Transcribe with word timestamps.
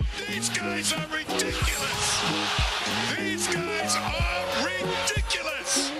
These 0.00 0.48
guys 0.50 0.92
are 0.94 1.06
ridiculous. 1.12 2.22
These 3.18 3.46
guys 3.48 3.96
are 3.96 4.64
ridiculous. 4.64 5.92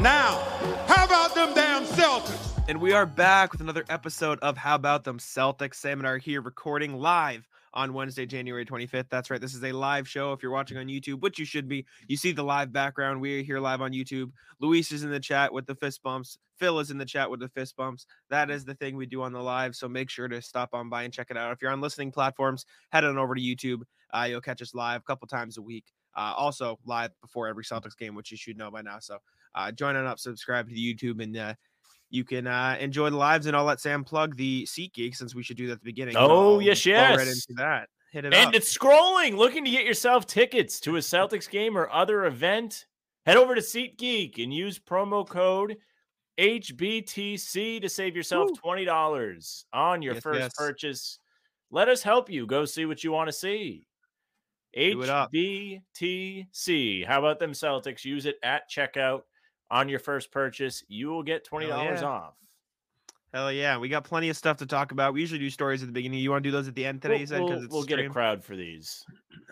Now, 0.00 0.42
how 0.88 1.04
about 1.04 1.34
them 1.34 1.54
damn 1.54 1.84
Celtics? 1.84 2.62
And 2.68 2.80
we 2.80 2.92
are 2.92 3.06
back 3.06 3.52
with 3.52 3.60
another 3.60 3.84
episode 3.88 4.40
of 4.40 4.56
How 4.58 4.74
About 4.74 5.04
Them 5.04 5.18
Celtics. 5.18 5.74
Sam 5.76 6.00
and 6.00 6.06
I 6.08 6.12
are 6.12 6.18
here 6.18 6.40
recording 6.40 7.00
live 7.00 7.46
on 7.74 7.94
Wednesday, 7.94 8.26
January 8.26 8.64
25th. 8.64 9.08
That's 9.10 9.30
right. 9.30 9.40
This 9.40 9.54
is 9.54 9.64
a 9.64 9.72
live 9.72 10.08
show. 10.08 10.32
If 10.32 10.42
you're 10.42 10.52
watching 10.52 10.78
on 10.78 10.86
YouTube, 10.86 11.20
which 11.20 11.38
you 11.38 11.44
should 11.44 11.68
be, 11.68 11.86
you 12.08 12.16
see 12.16 12.32
the 12.32 12.42
live 12.42 12.72
background. 12.72 13.20
We 13.20 13.40
are 13.40 13.42
here 13.42 13.60
live 13.60 13.80
on 13.80 13.92
YouTube. 13.92 14.30
Luis 14.60 14.92
is 14.92 15.04
in 15.04 15.10
the 15.10 15.20
chat 15.20 15.52
with 15.52 15.66
the 15.66 15.74
fist 15.74 16.02
bumps. 16.02 16.38
Phil 16.58 16.78
is 16.78 16.90
in 16.90 16.98
the 16.98 17.04
chat 17.04 17.30
with 17.30 17.40
the 17.40 17.48
fist 17.48 17.76
bumps. 17.76 18.06
That 18.30 18.50
is 18.50 18.64
the 18.64 18.74
thing 18.74 18.96
we 18.96 19.06
do 19.06 19.22
on 19.22 19.32
the 19.32 19.42
live. 19.42 19.74
So 19.74 19.88
make 19.88 20.10
sure 20.10 20.28
to 20.28 20.42
stop 20.42 20.70
on 20.72 20.88
by 20.88 21.04
and 21.04 21.12
check 21.12 21.28
it 21.30 21.36
out. 21.36 21.52
If 21.52 21.62
you're 21.62 21.72
on 21.72 21.80
listening 21.80 22.12
platforms, 22.12 22.66
head 22.90 23.04
on 23.04 23.18
over 23.18 23.34
to 23.34 23.40
YouTube. 23.40 23.82
Uh, 24.12 24.26
you'll 24.28 24.40
catch 24.40 24.62
us 24.62 24.74
live 24.74 25.00
a 25.00 25.04
couple 25.04 25.26
times 25.26 25.56
a 25.56 25.62
week. 25.62 25.84
Uh, 26.14 26.34
also 26.36 26.78
live 26.84 27.10
before 27.22 27.48
every 27.48 27.64
Celtics 27.64 27.96
game, 27.96 28.14
which 28.14 28.30
you 28.30 28.36
should 28.36 28.58
know 28.58 28.70
by 28.70 28.82
now. 28.82 28.98
So 29.00 29.18
uh, 29.54 29.72
join 29.72 29.96
on 29.96 30.06
up, 30.06 30.18
subscribe 30.18 30.68
to 30.68 30.74
YouTube, 30.74 31.22
and 31.22 31.36
uh, 31.36 31.54
you 32.12 32.22
can 32.24 32.46
uh, 32.46 32.76
enjoy 32.78 33.10
the 33.10 33.16
lives. 33.16 33.46
And 33.46 33.56
I'll 33.56 33.64
let 33.64 33.80
Sam 33.80 34.04
plug 34.04 34.36
the 34.36 34.64
SeatGeek 34.64 35.16
since 35.16 35.34
we 35.34 35.42
should 35.42 35.56
do 35.56 35.66
that 35.66 35.72
at 35.74 35.78
the 35.80 35.84
beginning. 35.86 36.14
Oh, 36.16 36.54
I'll 36.56 36.62
yes, 36.62 36.84
go 36.84 36.92
Right 36.92 37.18
yes. 37.26 37.46
into 37.48 37.54
that. 37.60 37.88
Hit 38.12 38.26
it 38.26 38.34
And 38.34 38.48
up. 38.48 38.54
it's 38.54 38.76
scrolling, 38.76 39.36
looking 39.36 39.64
to 39.64 39.70
get 39.70 39.86
yourself 39.86 40.26
tickets 40.26 40.78
to 40.80 40.96
a 40.96 41.00
Celtics 41.00 41.48
game 41.50 41.76
or 41.76 41.88
other 41.90 42.26
event. 42.26 42.84
Head 43.24 43.38
over 43.38 43.54
to 43.54 43.60
SeatGeek 43.62 44.42
and 44.42 44.52
use 44.52 44.78
promo 44.78 45.26
code 45.26 45.76
HBTC 46.38 47.80
to 47.80 47.88
save 47.88 48.14
yourself 48.16 48.50
$20 48.62 49.64
on 49.72 50.02
your 50.02 50.14
Yes, 50.14 50.22
first 50.22 50.40
yes. 50.40 50.52
purchase. 50.56 51.18
Let 51.70 51.88
us 51.88 52.02
help 52.02 52.28
you 52.28 52.46
go 52.46 52.64
see 52.66 52.84
what 52.84 53.02
you 53.02 53.12
want 53.12 53.28
to 53.28 53.32
see. 53.32 53.86
Do 54.74 55.02
it 55.02 55.08
up. 55.08 55.30
HBTC. 55.32 57.06
How 57.06 57.18
about 57.18 57.38
them 57.38 57.52
Celtics? 57.52 58.04
Use 58.04 58.26
it 58.26 58.36
at 58.42 58.70
checkout 58.70 59.22
on 59.72 59.88
your 59.88 59.98
first 59.98 60.30
purchase. 60.30 60.84
You 60.86 61.08
will 61.08 61.22
get 61.22 61.48
$20 61.48 61.68
yeah. 61.68 62.02
off. 62.04 62.34
Hell 63.32 63.50
yeah, 63.50 63.78
we 63.78 63.88
got 63.88 64.04
plenty 64.04 64.28
of 64.28 64.36
stuff 64.36 64.58
to 64.58 64.66
talk 64.66 64.92
about. 64.92 65.14
We 65.14 65.20
usually 65.22 65.40
do 65.40 65.48
stories 65.48 65.82
at 65.82 65.86
the 65.86 65.92
beginning. 65.92 66.20
You 66.20 66.30
want 66.30 66.44
to 66.44 66.48
do 66.48 66.52
those 66.52 66.68
at 66.68 66.74
the 66.74 66.84
end 66.84 67.00
today? 67.00 67.14
We'll, 67.14 67.20
you 67.20 67.26
said 67.26 67.40
we'll- 67.40 67.48
because 67.48 67.68
we'll 67.70 67.84
get 67.84 67.98
a 67.98 68.08
crowd 68.10 68.44
for 68.44 68.54
these. 68.54 69.02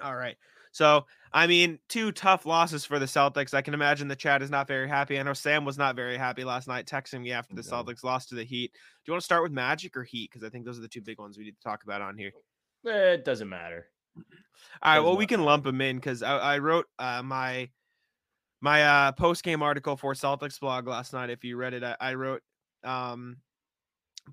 All 0.04 0.14
right. 0.14 0.36
So, 0.72 1.06
I 1.32 1.48
mean, 1.48 1.80
two 1.88 2.12
tough 2.12 2.46
losses 2.46 2.84
for 2.84 3.00
the 3.00 3.06
Celtics. 3.06 3.54
I 3.54 3.62
can 3.62 3.74
imagine 3.74 4.06
the 4.06 4.14
chat 4.14 4.40
is 4.40 4.50
not 4.50 4.68
very 4.68 4.86
happy. 4.86 5.18
I 5.18 5.22
know 5.24 5.32
Sam 5.32 5.64
was 5.64 5.76
not 5.78 5.96
very 5.96 6.16
happy 6.16 6.44
last 6.44 6.68
night, 6.68 6.86
texting 6.86 7.22
me 7.22 7.32
after 7.32 7.56
the 7.56 7.62
No. 7.62 7.82
Celtics 7.82 8.04
lost 8.04 8.28
to 8.28 8.36
the 8.36 8.44
Heat. 8.44 8.72
Do 8.72 8.78
you 9.06 9.12
want 9.14 9.22
to 9.22 9.24
start 9.24 9.42
with 9.42 9.50
Magic 9.50 9.96
or 9.96 10.04
Heat? 10.04 10.30
Because 10.30 10.46
I 10.46 10.50
think 10.50 10.64
those 10.64 10.78
are 10.78 10.82
the 10.82 10.88
two 10.88 11.00
big 11.00 11.18
ones 11.18 11.36
we 11.38 11.44
need 11.44 11.56
to 11.56 11.62
talk 11.62 11.82
about 11.82 12.02
on 12.02 12.16
here. 12.16 12.30
Eh, 12.86 13.14
It 13.14 13.24
doesn't 13.24 13.48
matter. 13.48 13.86
All 14.16 14.22
right. 14.94 15.00
Well, 15.00 15.16
we 15.16 15.26
can 15.26 15.42
lump 15.44 15.64
them 15.64 15.80
in 15.80 15.96
because 15.96 16.22
I, 16.22 16.36
I 16.36 16.58
wrote 16.58 16.86
uh, 17.00 17.22
my 17.24 17.70
my 18.60 18.84
uh, 18.84 19.12
post 19.12 19.42
game 19.42 19.62
article 19.62 19.96
for 19.96 20.14
Celtics 20.14 20.60
blog 20.60 20.86
last 20.86 21.12
night. 21.12 21.30
If 21.30 21.44
you 21.44 21.56
read 21.56 21.74
it, 21.74 21.82
I, 21.82 21.96
I 22.00 22.14
wrote 22.14 22.42
um, 22.84 23.36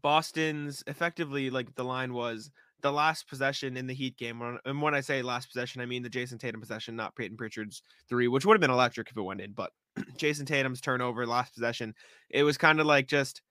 Boston's 0.02 0.84
effectively 0.88 1.50
like 1.50 1.73
the 1.75 1.84
line 1.84 2.14
was 2.14 2.52
the 2.81 2.92
last 2.92 3.28
possession 3.28 3.78
in 3.78 3.88
the 3.88 3.94
Heat 3.94 4.17
game. 4.17 4.59
And 4.66 4.81
when 4.81 4.94
I 4.94 5.02
say 5.02 5.22
last 5.22 5.47
possession, 5.47 5.81
I 5.81 5.86
mean 5.86 6.03
the 6.03 6.09
Jayson 6.09 6.38
Tatum 6.38 6.61
possession, 6.61 6.95
not 6.95 7.16
Payton 7.16 7.38
Pritchard's 7.38 7.81
three, 8.08 8.28
which 8.28 8.45
would 8.45 8.53
have 8.53 8.61
been 8.61 8.69
electric 8.69 9.09
if 9.09 9.17
it 9.17 9.22
went 9.22 9.42
in. 9.42 9.53
But 9.53 9.72
Jayson 10.17 10.45
Tatum's 10.45 10.81
turnover, 10.81 11.25
last 11.25 11.53
possession, 11.53 11.95
it 12.30 12.44
was 12.44 12.58
kind 12.58 12.80
of 12.80 12.86
like 12.86 13.08
just 13.08 13.41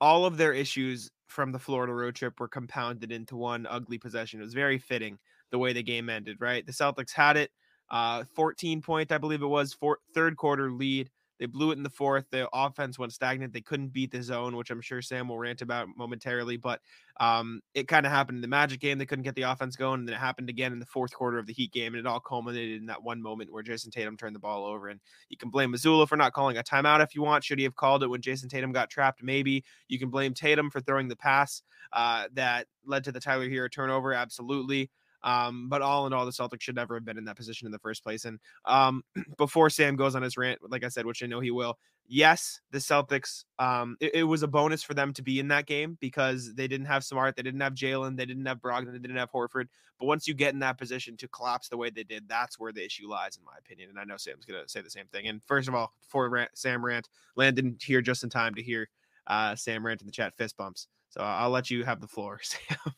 all 0.00 0.24
of 0.24 0.36
their 0.36 0.52
issues 0.52 1.10
from 1.28 1.52
the 1.52 1.58
Florida 1.58 1.92
road 1.92 2.14
trip 2.14 2.40
were 2.40 2.48
compounded 2.48 3.12
into 3.12 3.36
one 3.36 3.66
ugly 3.68 3.98
possession. 3.98 4.40
It 4.40 4.44
was 4.44 4.54
very 4.54 4.78
fitting 4.78 5.18
the 5.50 5.58
way 5.58 5.72
the 5.72 5.82
game 5.82 6.10
ended, 6.10 6.38
right? 6.40 6.66
The 6.66 6.72
Celtics 6.72 7.12
had 7.12 7.36
it, 7.36 7.50
uh, 7.90 8.24
14 8.34 8.82
point, 8.82 9.12
I 9.12 9.18
believe 9.18 9.42
it 9.42 9.46
was, 9.46 9.76
third 10.14 10.36
quarter 10.36 10.70
lead. 10.70 11.10
They 11.40 11.46
blew 11.46 11.70
it 11.70 11.78
in 11.78 11.82
the 11.82 11.88
fourth. 11.88 12.26
The 12.30 12.46
offense 12.52 12.98
went 12.98 13.14
stagnant. 13.14 13.54
They 13.54 13.62
couldn't 13.62 13.94
beat 13.94 14.12
the 14.12 14.22
zone, 14.22 14.56
which 14.56 14.70
I'm 14.70 14.82
sure 14.82 15.00
Sam 15.00 15.26
will 15.26 15.38
rant 15.38 15.62
about 15.62 15.88
momentarily. 15.96 16.58
But 16.58 16.82
um, 17.18 17.62
it 17.72 17.88
kind 17.88 18.04
of 18.04 18.12
happened 18.12 18.36
in 18.36 18.42
the 18.42 18.48
Magic 18.48 18.78
game. 18.78 18.98
They 18.98 19.06
couldn't 19.06 19.22
get 19.22 19.34
the 19.34 19.42
offense 19.42 19.74
going, 19.74 20.00
and 20.00 20.08
then 20.08 20.16
it 20.16 20.18
happened 20.18 20.50
again 20.50 20.74
in 20.74 20.78
the 20.78 20.86
fourth 20.86 21.14
quarter 21.14 21.38
of 21.38 21.46
the 21.46 21.54
Heat 21.54 21.72
game, 21.72 21.94
and 21.94 22.00
it 22.00 22.06
all 22.06 22.20
culminated 22.20 22.78
in 22.78 22.86
that 22.86 23.02
one 23.02 23.22
moment 23.22 23.50
where 23.50 23.62
Jayson 23.62 23.90
Tatum 23.90 24.18
turned 24.18 24.36
the 24.36 24.40
ball 24.40 24.66
over. 24.66 24.88
And 24.88 25.00
you 25.30 25.38
can 25.38 25.48
blame 25.48 25.72
Mazzulla 25.72 26.06
for 26.06 26.16
not 26.16 26.34
calling 26.34 26.58
a 26.58 26.62
timeout 26.62 27.02
if 27.02 27.14
you 27.14 27.22
want. 27.22 27.42
Should 27.42 27.58
he 27.58 27.64
have 27.64 27.74
called 27.74 28.02
it 28.02 28.08
when 28.08 28.20
Jayson 28.20 28.50
Tatum 28.50 28.72
got 28.72 28.90
trapped? 28.90 29.22
Maybe. 29.22 29.64
You 29.88 29.98
can 29.98 30.10
blame 30.10 30.34
Tatum 30.34 30.68
for 30.68 30.82
throwing 30.82 31.08
the 31.08 31.16
pass 31.16 31.62
uh, 31.94 32.24
that 32.34 32.66
led 32.84 33.04
to 33.04 33.12
the 33.12 33.20
Tyler 33.20 33.48
Herro 33.48 33.72
turnover. 33.72 34.12
Absolutely. 34.12 34.90
Um, 35.22 35.68
but 35.68 35.82
all 35.82 36.06
in 36.06 36.12
all, 36.12 36.24
the 36.24 36.32
Celtics 36.32 36.62
should 36.62 36.76
never 36.76 36.94
have 36.94 37.04
been 37.04 37.18
in 37.18 37.24
that 37.24 37.36
position 37.36 37.66
in 37.66 37.72
the 37.72 37.78
first 37.78 38.02
place. 38.02 38.24
And 38.24 38.38
um, 38.64 39.02
before 39.38 39.70
Sam 39.70 39.96
goes 39.96 40.14
on 40.14 40.22
his 40.22 40.36
rant, 40.36 40.60
like 40.68 40.84
I 40.84 40.88
said, 40.88 41.06
which 41.06 41.22
I 41.22 41.26
know 41.26 41.40
he 41.40 41.50
will, 41.50 41.78
yes, 42.06 42.60
the 42.70 42.78
Celtics, 42.78 43.44
um, 43.58 43.96
it, 44.00 44.14
it 44.14 44.22
was 44.24 44.42
a 44.42 44.48
bonus 44.48 44.82
for 44.82 44.94
them 44.94 45.12
to 45.14 45.22
be 45.22 45.38
in 45.38 45.48
that 45.48 45.66
game 45.66 45.96
because 46.00 46.54
they 46.54 46.66
didn't 46.66 46.86
have 46.86 47.04
Smart, 47.04 47.36
they 47.36 47.42
didn't 47.42 47.60
have 47.60 47.74
Jaylen, 47.74 48.16
they 48.16 48.26
didn't 48.26 48.46
have 48.46 48.58
Brogdon, 48.58 48.92
they 48.92 48.98
didn't 48.98 49.16
have 49.16 49.30
Horford. 49.30 49.66
But 49.98 50.06
once 50.06 50.26
you 50.26 50.34
get 50.34 50.54
in 50.54 50.60
that 50.60 50.78
position 50.78 51.16
to 51.18 51.28
collapse 51.28 51.68
the 51.68 51.76
way 51.76 51.90
they 51.90 52.04
did, 52.04 52.28
that's 52.28 52.58
where 52.58 52.72
the 52.72 52.84
issue 52.84 53.08
lies, 53.08 53.36
in 53.36 53.44
my 53.44 53.52
opinion. 53.58 53.90
And 53.90 53.98
I 53.98 54.04
know 54.04 54.16
Sam's 54.16 54.44
gonna 54.44 54.68
say 54.68 54.80
the 54.80 54.90
same 54.90 55.06
thing. 55.12 55.28
And 55.28 55.42
first 55.44 55.68
of 55.68 55.74
all, 55.74 55.92
before 56.02 56.28
rant, 56.28 56.50
Sam 56.54 56.84
rant, 56.84 57.08
Landon 57.36 57.76
here 57.80 58.00
just 58.00 58.24
in 58.24 58.30
time 58.30 58.54
to 58.54 58.62
hear 58.62 58.88
uh, 59.26 59.54
Sam 59.54 59.84
rant 59.84 60.00
in 60.00 60.06
the 60.06 60.12
chat 60.12 60.36
fist 60.36 60.56
bumps. 60.56 60.88
So 61.10 61.20
I'll 61.20 61.50
let 61.50 61.70
you 61.70 61.84
have 61.84 62.00
the 62.00 62.08
floor, 62.08 62.40
Sam. 62.42 62.94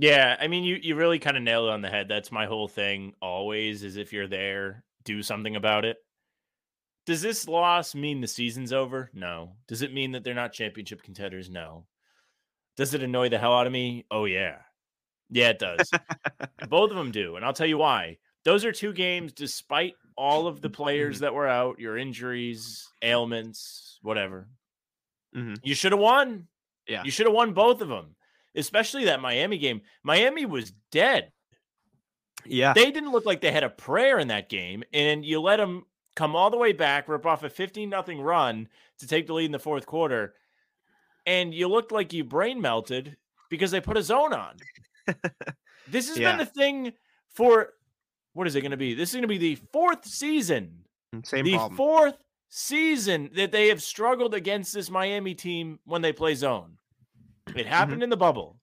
Yeah, 0.00 0.36
I 0.38 0.46
mean, 0.46 0.62
you 0.62 0.78
you 0.80 0.94
really 0.94 1.18
kind 1.18 1.36
of 1.36 1.42
nailed 1.42 1.68
it 1.68 1.72
on 1.72 1.82
the 1.82 1.88
head. 1.90 2.06
That's 2.08 2.30
my 2.30 2.46
whole 2.46 2.68
thing. 2.68 3.14
Always 3.20 3.82
is 3.82 3.96
if 3.96 4.12
you're 4.12 4.28
there, 4.28 4.84
do 5.04 5.22
something 5.22 5.56
about 5.56 5.84
it. 5.84 5.96
Does 7.04 7.20
this 7.22 7.48
loss 7.48 7.94
mean 7.94 8.20
the 8.20 8.28
season's 8.28 8.72
over? 8.72 9.10
No. 9.12 9.56
Does 9.66 9.82
it 9.82 9.92
mean 9.94 10.12
that 10.12 10.22
they're 10.24 10.34
not 10.34 10.52
championship 10.52 11.02
contenders? 11.02 11.50
No. 11.50 11.86
Does 12.76 12.94
it 12.94 13.02
annoy 13.02 13.28
the 13.28 13.38
hell 13.38 13.54
out 13.54 13.66
of 13.66 13.72
me? 13.72 14.06
Oh 14.10 14.24
yeah, 14.26 14.58
yeah, 15.30 15.50
it 15.50 15.58
does. 15.58 15.90
Both 16.68 16.90
of 16.90 16.96
them 16.96 17.10
do, 17.12 17.36
and 17.36 17.44
I'll 17.44 17.52
tell 17.52 17.66
you 17.66 17.78
why. 17.78 18.18
Those 18.44 18.64
are 18.64 18.72
two 18.72 18.92
games, 18.92 19.32
despite 19.32 19.94
all 20.16 20.46
of 20.46 20.60
the 20.60 20.70
players 20.70 21.20
that 21.20 21.34
were 21.34 21.48
out, 21.48 21.80
your 21.80 21.96
injuries, 21.98 22.86
ailments, 23.02 23.98
whatever. 24.02 24.48
Mhm. 25.36 25.58
You 25.62 25.74
should 25.74 25.92
have 25.92 26.00
won. 26.00 26.48
Yeah. 26.86 27.02
You 27.04 27.10
should 27.10 27.26
have 27.26 27.34
won 27.34 27.52
both 27.52 27.80
of 27.82 27.88
them, 27.88 28.16
especially 28.58 29.04
that 29.06 29.20
Miami 29.20 29.56
game. 29.58 29.80
Miami 30.02 30.44
was 30.46 30.72
dead. 30.90 31.32
Yeah. 32.44 32.72
They 32.72 32.90
didn't 32.90 33.12
look 33.12 33.26
like 33.26 33.40
they 33.40 33.52
had 33.52 33.64
a 33.64 33.70
prayer 33.70 34.18
in 34.18 34.28
that 34.28 34.48
game, 34.48 34.84
and 34.92 35.24
you 35.24 35.40
let 35.40 35.56
them 35.56 35.84
come 36.14 36.34
all 36.36 36.50
the 36.50 36.56
way 36.56 36.72
back, 36.72 37.08
rip 37.08 37.26
off 37.26 37.42
a 37.44 37.48
15 37.50 37.88
nothing 37.88 38.20
run 38.20 38.68
to 38.98 39.06
take 39.06 39.26
the 39.26 39.32
lead 39.34 39.46
in 39.46 39.52
the 39.52 39.58
fourth 39.58 39.86
quarter, 39.86 40.34
and 41.26 41.54
you 41.54 41.68
looked 41.68 41.92
like 41.92 42.12
you 42.12 42.24
brain 42.24 42.60
melted 42.60 43.16
because 43.50 43.70
they 43.70 43.80
put 43.80 43.96
a 43.96 44.02
zone 44.02 44.32
on. 44.32 44.56
this 45.88 46.08
has 46.08 46.18
Yeah. 46.18 46.30
been 46.30 46.38
the 46.38 46.46
thing 46.46 46.92
for 47.34 47.74
what 48.32 48.46
is 48.46 48.54
it 48.56 48.60
going 48.62 48.70
to 48.72 48.76
be? 48.76 48.94
This 48.94 49.10
is 49.10 49.14
going 49.14 49.22
to 49.22 49.28
be 49.28 49.38
the 49.38 49.54
fourth 49.72 50.04
season 50.06 50.84
mm, 51.14 51.26
Same 51.26 51.44
the 51.44 51.54
problem. 51.54 51.76
fourth 51.76 52.16
season 52.48 53.30
that 53.34 53.52
they 53.52 53.68
have 53.68 53.82
struggled 53.82 54.32
against 54.34 54.72
this 54.72 54.90
Miami 54.90 55.34
team 55.34 55.78
when 55.84 56.02
they 56.02 56.12
play 56.12 56.34
zone. 56.34 56.77
It 57.56 57.66
happened 57.66 58.02
in 58.02 58.10
the 58.10 58.16
bubble. 58.16 58.60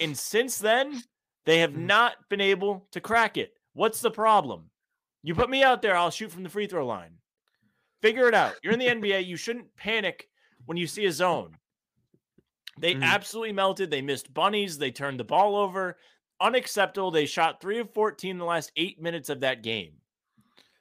And 0.00 0.16
since 0.16 0.58
then, 0.58 1.02
they 1.44 1.58
have 1.60 1.72
Mhm. 1.72 1.86
not 1.86 2.16
been 2.28 2.40
able 2.40 2.86
to 2.92 3.00
crack 3.00 3.36
it. 3.36 3.52
What's 3.72 4.00
the 4.00 4.10
problem? 4.10 4.70
You 5.22 5.34
put 5.34 5.50
me 5.50 5.62
out 5.62 5.82
there, 5.82 5.96
I'll 5.96 6.10
shoot 6.10 6.32
from 6.32 6.42
the 6.42 6.48
free 6.48 6.66
throw 6.66 6.86
line. 6.86 7.18
Figure 8.00 8.28
it 8.28 8.34
out. 8.34 8.54
You're 8.62 8.72
in 8.72 8.78
the 8.78 8.86
NBA. 8.88 9.20
You 9.26 9.36
shouldn't 9.36 9.74
panic 9.76 10.28
when 10.66 10.76
you 10.78 10.86
see 10.86 11.04
a 11.06 11.12
zone. 11.12 11.58
They 12.78 12.94
Mhm. 12.94 13.02
absolutely 13.02 13.52
melted. 13.52 13.90
They 13.90 14.00
missed 14.00 14.32
bunnies. 14.32 14.78
They 14.78 14.90
turned 14.90 15.20
the 15.20 15.24
ball 15.24 15.56
over. 15.56 15.98
Unacceptable. 16.40 17.10
They 17.10 17.26
shot 17.26 17.60
three 17.60 17.78
of 17.78 17.92
14 17.92 18.30
in 18.32 18.38
the 18.38 18.44
last 18.46 18.72
eight 18.76 18.98
minutes 19.00 19.28
of 19.28 19.40
that 19.40 19.62
game. 19.62 20.00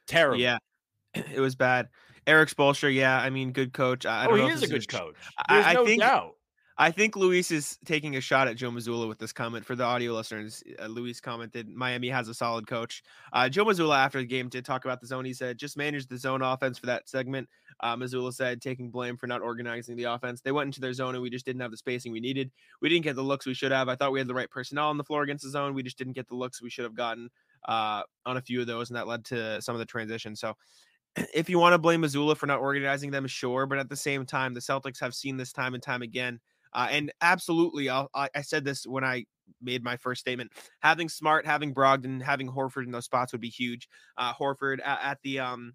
Terrible. 0.08 0.40
Yeah, 0.40 0.58
it 1.14 1.40
was 1.42 1.56
bad. 1.56 1.90
Erik 2.26 2.50
Spoelstra, 2.50 2.94
yeah, 2.94 3.20
I 3.20 3.30
mean, 3.30 3.52
good 3.52 3.74
coach. 3.74 4.06
I, 4.06 4.22
I 4.24 4.26
oh, 4.26 4.30
don't 4.30 4.38
he 4.38 4.44
know 4.44 4.50
if 4.50 4.56
is 4.56 4.64
a 4.64 4.68
good 4.68 4.88
coach. 4.88 5.16
I- 5.48 5.72
I 5.72 5.74
no 5.74 5.86
think- 5.86 6.02
doubt. 6.02 6.36
I 6.82 6.92
think 6.92 7.18
Luis 7.18 7.52
is 7.52 7.78
taking 7.84 8.16
a 8.16 8.22
shot 8.22 8.48
at 8.48 8.56
Joe 8.56 8.72
Mazzulla 8.72 9.06
with 9.06 9.20
this 9.20 9.34
comment. 9.34 9.66
For 9.66 9.76
the 9.76 9.84
audio 9.84 10.14
listeners, 10.14 10.64
uh, 10.82 10.86
Luis 10.86 11.20
commented, 11.20 11.68
Miami 11.68 12.08
has 12.08 12.30
a 12.30 12.34
solid 12.34 12.68
coach. 12.68 13.04
Uh, 13.34 13.50
Joe 13.50 13.66
Mazzulla, 13.66 13.98
after 13.98 14.20
the 14.20 14.26
game, 14.26 14.48
did 14.48 14.64
talk 14.64 14.86
about 14.86 15.02
the 15.02 15.08
zone. 15.08 15.26
He 15.26 15.34
said, 15.34 15.58
just 15.58 15.76
manage 15.76 16.08
the 16.08 16.18
zone 16.18 16.42
offense 16.42 16.78
for 16.78 16.86
that 16.86 17.10
segment. 17.10 17.50
Uh, 17.82 17.98
Mazzulla 17.98 18.34
said, 18.34 18.62
taking 18.62 18.92
blame 18.92 19.18
for 19.18 19.28
not 19.28 19.42
organizing 19.42 19.98
the 19.98 20.06
offense. 20.06 20.40
They 20.40 20.54
went 20.54 20.68
into 20.68 20.80
their 20.80 20.94
zone 20.94 21.16
and 21.16 21.22
we 21.22 21.30
just 21.30 21.46
didn't 21.46 21.62
have 21.62 21.72
the 21.72 21.76
spacing 21.76 22.14
we 22.14 22.22
needed. 22.22 22.50
We 22.82 22.88
didn't 22.88 23.04
get 23.04 23.18
the 23.18 23.24
looks 23.24 23.46
we 23.46 23.54
should 23.54 23.74
have. 23.74 23.90
I 23.90 23.98
thought 23.98 24.14
we 24.14 24.20
had 24.20 24.30
the 24.30 24.34
right 24.34 24.50
personnel 24.50 24.88
on 24.88 24.98
the 24.98 25.04
floor 25.04 25.24
against 25.24 25.44
the 25.44 25.50
zone. 25.50 25.74
We 25.74 25.84
just 25.84 25.98
didn't 25.98 26.14
get 26.14 26.30
the 26.30 26.36
looks 26.36 26.62
we 26.62 26.70
should 26.70 26.86
have 26.86 26.96
gotten 26.96 27.30
uh, 27.68 28.04
on 28.26 28.38
a 28.38 28.42
few 28.42 28.62
of 28.62 28.68
those, 28.68 28.90
and 28.90 28.96
that 28.96 29.06
led 29.08 29.26
to 29.26 29.62
some 29.62 29.76
of 29.76 29.80
the 29.80 29.86
transition. 29.86 30.34
So, 30.34 30.56
if 31.34 31.50
you 31.50 31.60
want 31.60 31.74
to 31.74 31.78
blame 31.78 32.04
Mazzulla 32.04 32.38
for 32.38 32.48
not 32.48 32.60
organizing 32.60 33.12
them, 33.12 33.28
sure. 33.28 33.66
But 33.66 33.80
at 33.80 33.90
the 33.90 33.98
same 33.98 34.26
time, 34.26 34.54
the 34.54 34.62
Celtics 34.62 35.02
have 35.02 35.14
seen 35.14 35.36
this 35.36 35.52
time 35.52 35.74
and 35.74 35.84
time 35.84 36.02
again. 36.02 36.40
Uh, 36.74 36.88
and 36.92 37.12
absolutely, 37.22 37.90
I'll, 37.90 38.10
I, 38.14 38.30
I 38.36 38.42
said 38.42 38.66
this 38.66 38.86
when 38.86 39.04
I 39.04 39.26
made 39.62 39.84
my 39.84 39.98
first 39.98 40.22
statement. 40.22 40.52
Having 40.80 41.10
Smart, 41.10 41.46
having 41.46 41.74
Brogdon, 41.74 42.22
having 42.22 42.50
Horford 42.50 42.86
in 42.86 42.92
those 42.92 43.06
spots 43.06 43.32
would 43.32 43.42
be 43.42 43.50
huge. 43.50 43.88
Uh, 44.18 44.34
Horford 44.34 44.80
at, 44.84 45.00
at 45.02 45.18
the 45.24 45.40
um 45.40 45.74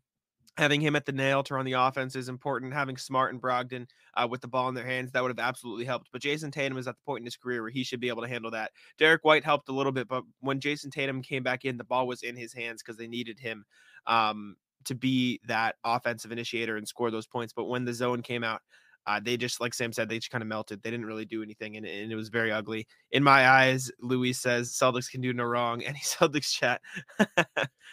having 0.56 0.81
him 0.81 0.94
at 0.94 1.05
the 1.05 1.12
nail 1.12 1.43
to 1.43 1.55
run 1.55 1.64
the 1.64 1.73
offense 1.73 2.14
is 2.14 2.29
important. 2.29 2.73
Having 2.73 2.96
Smart 2.96 3.32
and 3.32 3.43
Brogdon 3.43 3.87
uh, 4.14 4.29
with 4.31 4.41
the 4.41 4.49
ball 4.49 4.69
in 4.69 4.75
their 4.75 4.87
hands 4.87 5.11
that 5.12 5.23
would 5.23 5.31
have 5.31 5.44
absolutely 5.44 5.85
helped. 5.85 6.08
But 6.12 6.23
Jayson 6.23 6.52
Tatum 6.52 6.79
is 6.79 6.87
at 6.87 6.96
the 6.96 7.02
point 7.05 7.23
in 7.23 7.25
his 7.26 7.37
career 7.37 7.62
where 7.62 7.70
he 7.70 7.82
should 7.82 8.00
be 8.00 8.08
able 8.08 8.23
to 8.23 8.29
handle 8.29 8.52
that. 8.52 8.70
Derrick 8.99 9.25
White 9.25 9.44
helped 9.44 9.69
a 9.69 9.73
little 9.73 9.93
bit, 9.93 10.06
but 10.06 10.23
when 10.41 10.61
Jayson 10.61 10.91
Tatum 10.91 11.23
came 11.23 11.43
back 11.43 11.64
in, 11.64 11.76
the 11.76 11.85
ball 11.85 12.06
was 12.06 12.23
in 12.23 12.37
his 12.37 12.52
hands 12.52 12.82
because 12.82 12.96
they 12.96 13.08
needed 13.08 13.41
him 13.41 13.64
um, 14.06 14.56
to 14.85 14.94
be 14.94 15.41
that 15.49 15.75
offensive 15.85 16.31
initiator 16.31 16.76
and 16.76 16.87
score 16.87 17.11
those 17.11 17.26
points. 17.26 17.52
But 17.52 17.64
when 17.64 17.85
the 17.85 17.94
zone 17.94 18.23
came 18.23 18.44
out, 18.44 18.62
uh, 19.06 19.21
they 19.23 19.37
just, 19.37 19.61
like 19.61 19.75
Sam 19.75 19.93
said, 19.93 20.09
they 20.09 20.19
just 20.19 20.31
kind 20.31 20.43
of 20.43 20.49
melted. 20.49 20.83
They 20.83 20.91
didn't 20.91 21.06
really 21.06 21.25
do 21.25 21.43
anything, 21.43 21.77
and, 21.77 21.87
and, 21.87 22.11
it 22.11 22.17
was 22.17 22.29
very 22.29 22.51
ugly. 22.51 22.87
In 23.12 23.23
my 23.23 23.49
eyes, 23.49 23.91
Luis 24.01 24.39
says 24.39 24.73
Celtics 24.73 25.11
can 25.11 25.21
do 25.21 25.33
no 25.33 25.45
wrong. 25.45 25.83
Any 25.85 25.99
Celtics 26.01 26.53
chat. 26.53 26.81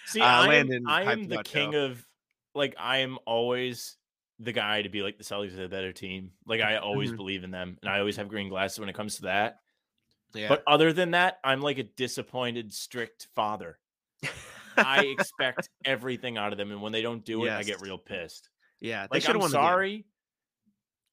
See, 0.05 0.21
uh, 0.21 0.25
I 0.25 0.55
am, 0.55 0.69
I 0.87 1.11
am 1.11 1.27
the 1.27 1.43
king 1.43 1.75
of 1.75 2.05
like 2.53 2.75
I 2.79 2.99
am 2.99 3.17
always 3.25 3.97
the 4.39 4.51
guy 4.51 4.81
to 4.81 4.89
be 4.89 5.01
like 5.01 5.17
the 5.17 5.23
Celtics 5.23 5.53
are 5.53 5.61
the 5.61 5.69
better 5.69 5.93
team. 5.93 6.31
Like 6.45 6.61
I 6.61 6.77
always 6.77 7.09
mm-hmm. 7.09 7.17
believe 7.17 7.43
in 7.43 7.51
them, 7.51 7.77
and 7.81 7.91
I 7.91 7.99
always 7.99 8.17
have 8.17 8.27
green 8.27 8.49
glasses 8.49 8.79
when 8.79 8.89
it 8.89 8.95
comes 8.95 9.17
to 9.17 9.23
that. 9.23 9.59
Yeah. 10.33 10.47
But 10.47 10.63
other 10.65 10.93
than 10.93 11.11
that, 11.11 11.39
I'm 11.43 11.61
like 11.61 11.77
a 11.77 11.83
disappointed, 11.83 12.73
strict 12.73 13.27
father. 13.35 13.77
I 14.77 15.05
expect 15.05 15.69
everything 15.85 16.37
out 16.37 16.51
of 16.51 16.57
them, 16.57 16.71
and 16.71 16.81
when 16.81 16.91
they 16.91 17.01
don't 17.01 17.23
do 17.25 17.43
it, 17.43 17.47
yes. 17.47 17.59
I 17.59 17.63
get 17.63 17.81
real 17.81 17.97
pissed. 17.97 18.49
Yeah, 18.79 19.07
like 19.11 19.27
I'm 19.27 19.41
sorry. 19.49 20.05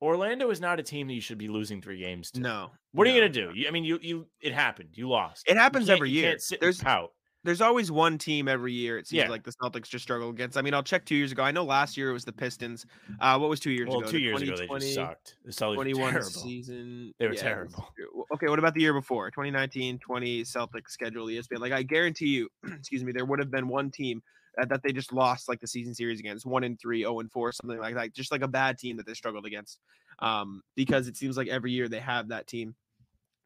Orlando 0.00 0.50
is 0.50 0.60
not 0.60 0.78
a 0.78 0.82
team 0.82 1.08
that 1.08 1.14
you 1.14 1.20
should 1.20 1.38
be 1.38 1.48
losing 1.48 1.82
three 1.82 1.98
games 1.98 2.30
to. 2.32 2.40
No. 2.40 2.70
What 2.92 3.04
no. 3.04 3.10
are 3.10 3.14
you 3.14 3.20
gonna 3.20 3.32
do? 3.32 3.50
You, 3.54 3.68
I 3.68 3.70
mean, 3.70 3.84
you 3.84 3.98
you 4.00 4.26
it 4.40 4.52
happened. 4.52 4.90
You 4.92 5.08
lost. 5.08 5.48
It 5.48 5.56
happens 5.56 5.90
every 5.90 6.10
year. 6.10 6.36
There's 6.60 6.80
pout 6.80 7.10
there's 7.44 7.60
always 7.60 7.90
one 7.90 8.18
team 8.18 8.48
every 8.48 8.72
year. 8.72 8.98
It 8.98 9.06
seems 9.06 9.24
yeah. 9.24 9.30
like 9.30 9.44
the 9.44 9.52
Celtics 9.52 9.88
just 9.88 10.02
struggle 10.02 10.28
against. 10.30 10.56
I 10.56 10.62
mean, 10.62 10.74
I'll 10.74 10.82
check 10.82 11.04
two 11.04 11.14
years 11.14 11.32
ago. 11.32 11.42
I 11.42 11.50
know 11.50 11.64
last 11.64 11.96
year 11.96 12.10
it 12.10 12.12
was 12.12 12.24
the 12.24 12.32
Pistons. 12.32 12.84
Uh, 13.20 13.38
what 13.38 13.48
was 13.48 13.60
two 13.60 13.70
years 13.70 13.88
well, 13.88 14.00
ago? 14.00 14.10
Two 14.10 14.18
years 14.18 14.42
ago 14.42 14.56
they 14.56 14.66
just 14.66 14.94
sucked. 14.94 15.36
The 15.44 15.52
Celtics 15.52 15.74
21 15.76 16.02
were 16.02 16.10
terrible. 16.10 16.30
season. 16.30 17.14
They 17.18 17.26
were 17.26 17.34
yeah, 17.34 17.42
terrible. 17.42 17.88
Okay, 18.34 18.48
what 18.48 18.58
about 18.58 18.74
the 18.74 18.80
year 18.80 18.92
before? 18.92 19.30
2019, 19.30 19.98
20 19.98 20.42
Celtics 20.42 20.90
schedule 20.90 21.26
ESPN. 21.26 21.60
Like 21.60 21.72
I 21.72 21.82
guarantee 21.82 22.28
you, 22.28 22.48
excuse 22.76 23.04
me, 23.04 23.12
there 23.12 23.24
would 23.24 23.38
have 23.38 23.50
been 23.50 23.68
one 23.68 23.90
team 23.90 24.22
that, 24.58 24.68
that 24.68 24.82
they 24.82 24.92
just 24.92 25.12
lost 25.12 25.48
like 25.48 25.60
the 25.60 25.66
season 25.66 25.94
series 25.94 26.20
against, 26.20 26.44
one 26.44 26.64
and 26.64 26.78
three, 26.78 27.04
oh 27.04 27.20
and 27.20 27.30
four, 27.30 27.52
something 27.52 27.78
like 27.78 27.94
that. 27.94 28.12
Just 28.12 28.32
like 28.32 28.42
a 28.42 28.48
bad 28.48 28.78
team 28.78 28.96
that 28.96 29.06
they 29.06 29.14
struggled 29.14 29.46
against. 29.46 29.78
Um, 30.18 30.62
because 30.74 31.06
it 31.06 31.16
seems 31.16 31.36
like 31.36 31.48
every 31.48 31.72
year 31.72 31.88
they 31.88 32.00
have 32.00 32.28
that 32.28 32.46
team. 32.46 32.74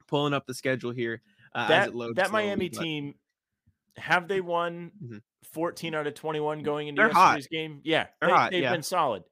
Pulling 0.08 0.34
up 0.34 0.46
the 0.46 0.54
schedule 0.54 0.90
here. 0.90 1.22
Uh, 1.54 1.68
that, 1.68 1.86
that 1.86 1.92
slowly, 1.92 2.14
Miami 2.30 2.68
but... 2.68 2.82
team 2.82 3.14
have 3.96 4.26
they 4.26 4.40
won 4.40 4.90
mm-hmm. 5.02 5.18
14 5.52 5.94
out 5.94 6.06
of 6.06 6.14
21 6.14 6.62
going 6.62 6.88
into 6.88 7.00
They're 7.00 7.08
yesterday's 7.08 7.44
hot. 7.44 7.50
game? 7.50 7.80
Yeah, 7.84 8.06
They're 8.20 8.28
they, 8.28 8.34
have 8.34 8.52
yeah. 8.52 8.72
been 8.72 8.82
solid. 8.82 9.24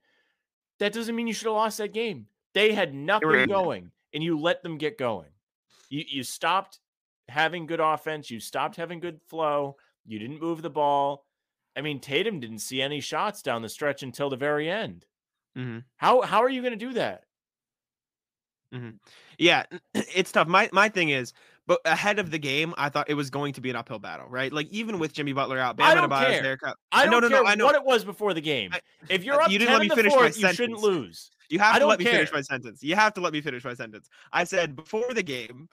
That 0.78 0.92
doesn't 0.92 1.14
mean 1.14 1.26
you 1.26 1.34
should 1.34 1.46
have 1.46 1.54
lost 1.54 1.78
that 1.78 1.92
game. 1.92 2.26
They 2.52 2.72
had 2.72 2.94
nothing 2.94 3.32
they 3.32 3.46
going, 3.46 3.90
and 4.12 4.22
you 4.22 4.38
let 4.38 4.62
them 4.62 4.76
get 4.76 4.98
going. 4.98 5.28
You 5.88 6.04
you 6.08 6.22
stopped 6.22 6.78
having 7.28 7.66
good 7.66 7.80
offense. 7.80 8.30
You 8.30 8.40
stopped 8.40 8.76
having 8.76 9.00
good 9.00 9.20
flow. 9.28 9.76
You 10.06 10.18
didn't 10.18 10.40
move 10.40 10.62
the 10.62 10.70
ball. 10.70 11.26
I 11.76 11.82
mean, 11.82 12.00
Tatum 12.00 12.40
didn't 12.40 12.58
see 12.58 12.82
any 12.82 13.00
shots 13.00 13.42
down 13.42 13.62
the 13.62 13.68
stretch 13.68 14.02
until 14.02 14.30
the 14.30 14.36
very 14.36 14.68
end. 14.68 15.06
Mm-hmm. 15.56 15.78
How 15.96 16.22
how 16.22 16.42
are 16.42 16.48
you 16.48 16.62
going 16.62 16.78
to 16.78 16.86
do 16.86 16.92
that? 16.94 17.24
Mm-hmm. 18.74 18.96
Yeah, 19.38 19.64
it's 19.94 20.32
tough. 20.32 20.48
My 20.48 20.68
my 20.72 20.88
thing 20.88 21.10
is 21.10 21.32
but 21.70 21.80
ahead 21.84 22.18
of 22.18 22.32
the 22.32 22.38
game, 22.38 22.74
I 22.76 22.88
thought 22.88 23.08
it 23.08 23.14
was 23.14 23.30
going 23.30 23.52
to 23.52 23.60
be 23.60 23.70
an 23.70 23.76
uphill 23.76 24.00
battle, 24.00 24.26
right? 24.28 24.52
Like 24.52 24.66
even 24.72 24.98
with 24.98 25.12
Jimmy 25.12 25.32
Butler 25.32 25.56
out, 25.56 25.76
Bam 25.76 25.86
I 25.86 25.94
don't 25.94 26.10
care. 26.10 26.42
Haircut, 26.42 26.76
I 26.90 27.04
don't 27.04 27.12
no, 27.12 27.20
no, 27.20 27.28
care 27.28 27.42
no, 27.44 27.48
I 27.48 27.54
know. 27.54 27.66
what 27.66 27.76
it 27.76 27.84
was 27.84 28.04
before 28.04 28.34
the 28.34 28.40
game. 28.40 28.72
I, 28.72 28.80
if 29.08 29.22
you're 29.22 29.40
up, 29.40 29.52
you 29.52 29.60
didn't 29.60 29.74
let 29.74 29.82
me 29.82 29.88
finish 29.88 30.12
fourth, 30.12 30.22
my 30.22 30.30
sentence. 30.30 30.58
You 30.58 30.64
shouldn't 30.64 30.80
lose. 30.80 31.30
You 31.48 31.60
have 31.60 31.78
to 31.78 31.86
let 31.86 32.00
me 32.00 32.06
finish 32.06 32.32
my 32.32 32.40
sentence. 32.40 32.82
You 32.82 32.96
have 32.96 33.14
to 33.14 33.20
let 33.20 33.32
me 33.32 33.40
finish 33.40 33.64
my 33.64 33.74
sentence. 33.74 34.08
I 34.32 34.42
said 34.42 34.74
before 34.74 35.14
the 35.14 35.22
game, 35.22 35.68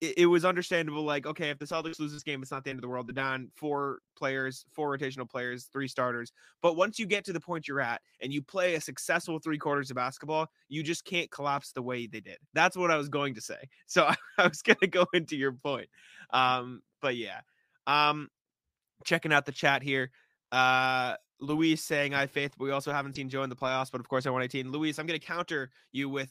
it, 0.00 0.18
it, 0.18 0.26
was 0.26 0.44
understandable. 0.44 1.04
Like, 1.04 1.26
okay, 1.26 1.50
if 1.50 1.58
the 1.58 1.64
Celtics 1.64 1.98
lose 1.98 2.12
this 2.12 2.22
game, 2.22 2.42
it's 2.42 2.50
not 2.50 2.64
the 2.64 2.70
end 2.70 2.78
of 2.78 2.82
the 2.82 2.88
world. 2.88 3.06
They're 3.06 3.14
down 3.14 3.50
four 3.54 4.00
players, 4.16 4.64
four 4.72 4.96
rotational 4.96 5.28
players, 5.28 5.68
three 5.72 5.88
starters. 5.88 6.32
But 6.62 6.76
once 6.76 6.98
you 6.98 7.06
get 7.06 7.24
to 7.26 7.32
the 7.32 7.40
point 7.40 7.68
you're 7.68 7.80
at 7.80 8.00
and 8.20 8.32
you 8.32 8.42
play 8.42 8.74
a 8.74 8.80
successful 8.80 9.38
three 9.38 9.58
quarters 9.58 9.90
of 9.90 9.96
basketball, 9.96 10.48
you 10.68 10.82
just 10.82 11.04
can't 11.04 11.30
collapse 11.30 11.72
the 11.72 11.82
way 11.82 12.06
they 12.06 12.20
did. 12.20 12.38
That's 12.54 12.76
what 12.76 12.90
I 12.90 12.96
was 12.96 13.08
going 13.08 13.34
to 13.34 13.40
say. 13.40 13.56
So 13.86 14.04
I, 14.04 14.14
I 14.38 14.46
was 14.46 14.62
going 14.62 14.78
to 14.82 14.86
go 14.86 15.04
into 15.12 15.36
your 15.36 15.50
point. 15.50 15.88
Um, 16.32 16.82
but 17.02 17.16
yeah, 17.16 17.40
um, 17.88 18.28
checking 19.04 19.32
out 19.32 19.46
the 19.46 19.52
chat 19.52 19.82
here. 19.82 20.12
Uh, 20.52 21.16
Luis 21.40 21.82
saying 21.82 22.14
I 22.14 22.26
faith, 22.26 22.52
but 22.56 22.64
we 22.64 22.70
also 22.70 22.92
haven't 22.92 23.16
seen 23.16 23.28
Joe 23.28 23.42
in 23.42 23.50
the 23.50 23.56
playoffs. 23.56 23.90
But 23.90 24.00
of 24.00 24.08
course, 24.08 24.26
I 24.26 24.30
want 24.30 24.44
18. 24.44 24.70
Luis, 24.70 24.98
I'm 24.98 25.06
going 25.06 25.18
to 25.18 25.26
counter 25.26 25.70
you 25.90 26.08
with 26.08 26.30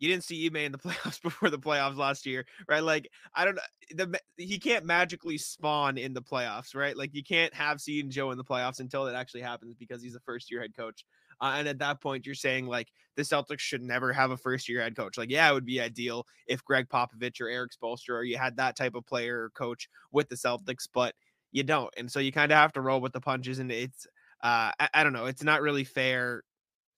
you 0.00 0.08
didn't 0.08 0.24
see 0.24 0.46
Ime 0.46 0.56
in 0.56 0.72
the 0.72 0.78
playoffs 0.86 1.22
before 1.22 1.50
the 1.50 1.58
playoffs 1.58 1.96
last 1.96 2.26
year, 2.26 2.44
right? 2.68 2.82
Like 2.82 3.08
I 3.34 3.44
don't 3.44 3.54
know, 3.54 3.62
the 3.94 4.20
he 4.36 4.58
can't 4.58 4.84
magically 4.84 5.38
spawn 5.38 5.98
in 5.98 6.12
the 6.12 6.22
playoffs, 6.22 6.74
right? 6.74 6.96
Like 6.96 7.14
you 7.14 7.22
can't 7.22 7.54
have 7.54 7.80
seen 7.80 8.10
Joe 8.10 8.32
in 8.32 8.38
the 8.38 8.44
playoffs 8.44 8.80
until 8.80 9.06
it 9.06 9.14
actually 9.14 9.42
happens 9.42 9.76
because 9.76 10.02
he's 10.02 10.16
a 10.16 10.20
first 10.20 10.50
year 10.50 10.60
head 10.60 10.76
coach. 10.76 11.04
Uh, 11.40 11.54
and 11.56 11.68
at 11.68 11.78
that 11.78 12.02
point, 12.02 12.26
you're 12.26 12.34
saying 12.34 12.66
like 12.66 12.88
the 13.16 13.22
Celtics 13.22 13.60
should 13.60 13.82
never 13.82 14.12
have 14.12 14.30
a 14.30 14.36
first 14.36 14.68
year 14.68 14.82
head 14.82 14.96
coach. 14.96 15.16
Like, 15.16 15.30
yeah, 15.30 15.50
it 15.50 15.54
would 15.54 15.64
be 15.64 15.80
ideal 15.80 16.26
if 16.46 16.64
Gregg 16.64 16.88
Popovich 16.88 17.40
or 17.40 17.48
Erik 17.48 17.72
Spoelstra 17.72 18.10
or 18.10 18.24
you 18.24 18.36
had 18.36 18.56
that 18.56 18.76
type 18.76 18.94
of 18.94 19.06
player 19.06 19.44
or 19.44 19.50
coach 19.50 19.88
with 20.12 20.28
the 20.28 20.36
Celtics, 20.36 20.86
but 20.92 21.14
you 21.52 21.62
don't. 21.62 21.92
And 21.96 22.10
so 22.10 22.20
you 22.20 22.32
kind 22.32 22.52
of 22.52 22.58
have 22.58 22.72
to 22.74 22.80
roll 22.80 23.00
with 23.00 23.12
the 23.12 23.20
punches. 23.20 23.58
And 23.58 23.72
it's, 23.72 24.06
uh, 24.42 24.72
I, 24.78 24.88
I 24.94 25.04
don't 25.04 25.12
know, 25.12 25.26
it's 25.26 25.42
not 25.42 25.62
really 25.62 25.84
fair. 25.84 26.42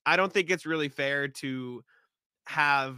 I 0.05 0.17
don't 0.17 0.33
think 0.33 0.51
it's 0.51 0.67
really 0.67 0.89
fair 0.89 1.29
to 1.29 1.85
have 2.47 2.97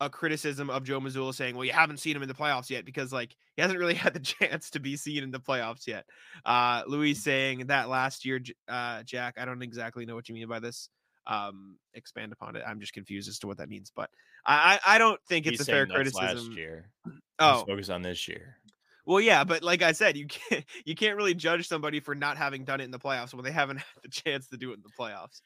a 0.00 0.08
criticism 0.08 0.70
of 0.70 0.84
Joe 0.84 1.00
Mazzulla 1.00 1.34
saying, 1.34 1.54
"Well, 1.54 1.64
you 1.64 1.72
haven't 1.72 1.98
seen 1.98 2.16
him 2.16 2.22
in 2.22 2.28
the 2.28 2.34
playoffs 2.34 2.70
yet," 2.70 2.84
because 2.84 3.12
like 3.12 3.36
he 3.56 3.62
hasn't 3.62 3.78
really 3.78 3.94
had 3.94 4.14
the 4.14 4.20
chance 4.20 4.70
to 4.70 4.80
be 4.80 4.96
seen 4.96 5.22
in 5.22 5.30
the 5.30 5.40
playoffs 5.40 5.86
yet. 5.86 6.06
Uh, 6.44 6.82
Louis 6.86 7.14
saying 7.14 7.66
that 7.66 7.88
last 7.88 8.24
year, 8.24 8.40
uh, 8.68 9.02
Jack. 9.02 9.34
I 9.38 9.44
don't 9.44 9.62
exactly 9.62 10.06
know 10.06 10.14
what 10.14 10.28
you 10.28 10.34
mean 10.34 10.48
by 10.48 10.60
this. 10.60 10.88
Um, 11.26 11.76
expand 11.94 12.32
upon 12.32 12.56
it. 12.56 12.62
I'm 12.66 12.80
just 12.80 12.94
confused 12.94 13.28
as 13.28 13.38
to 13.40 13.46
what 13.46 13.58
that 13.58 13.68
means, 13.68 13.92
but 13.94 14.10
I 14.44 14.80
I, 14.84 14.94
I 14.94 14.98
don't 14.98 15.20
think 15.28 15.46
it's 15.46 15.58
He's 15.58 15.68
a 15.68 15.70
fair 15.70 15.86
criticism. 15.86 16.48
Last 16.48 16.56
year. 16.56 16.90
Oh, 17.42 17.52
Let's 17.54 17.70
focus 17.70 17.88
on 17.88 18.02
this 18.02 18.28
year. 18.28 18.58
Well, 19.06 19.18
yeah, 19.18 19.44
but 19.44 19.62
like 19.62 19.80
I 19.80 19.92
said, 19.92 20.18
you 20.18 20.26
can't 20.26 20.62
you 20.84 20.94
can't 20.94 21.16
really 21.16 21.34
judge 21.34 21.66
somebody 21.66 22.00
for 22.00 22.14
not 22.14 22.36
having 22.36 22.64
done 22.64 22.82
it 22.82 22.84
in 22.84 22.90
the 22.90 22.98
playoffs 22.98 23.32
when 23.32 23.44
they 23.44 23.50
haven't 23.50 23.78
had 23.78 24.02
the 24.02 24.10
chance 24.10 24.48
to 24.48 24.58
do 24.58 24.72
it 24.72 24.74
in 24.74 24.82
the 24.82 24.90
playoffs 24.90 25.40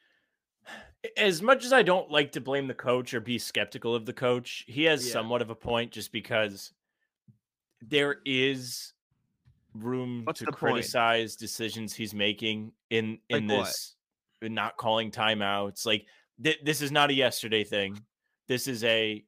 as 1.17 1.43
much 1.43 1.65
as 1.65 1.73
I 1.73 1.83
don't 1.83 2.11
like 2.11 2.33
to 2.33 2.41
blame 2.41 2.67
the 2.67 2.75
coach 2.75 3.15
or 3.15 3.21
be 3.21 3.39
skeptical 3.39 3.95
of 3.95 4.07
the 4.07 4.13
coach, 4.13 4.65
he 4.67 4.85
has 4.85 5.07
yeah. 5.07 5.13
somewhat 5.13 5.43
of 5.43 5.51
a 5.51 5.55
point 5.55 5.93
just 5.93 6.13
because 6.13 6.73
there 7.81 8.17
is 8.25 8.93
room 9.75 10.23
What's 10.25 10.41
to 10.41 10.47
criticize 10.47 11.35
point? 11.35 11.41
decisions 11.41 11.95
he's 11.95 12.15
making 12.15 12.73
in 12.91 13.19
in 13.29 13.49
like 13.49 13.59
this 13.59 13.97
what? 14.41 14.51
not 14.51 14.77
calling 14.77 15.11
timeouts. 15.11 15.85
Like 15.85 16.07
th- 16.43 16.61
this 16.65 16.81
is 16.81 16.93
not 16.93 17.11
a 17.11 17.15
yesterday 17.15 17.65
thing. 17.65 18.01
This 18.49 18.69
is 18.69 18.85
a 18.85 19.25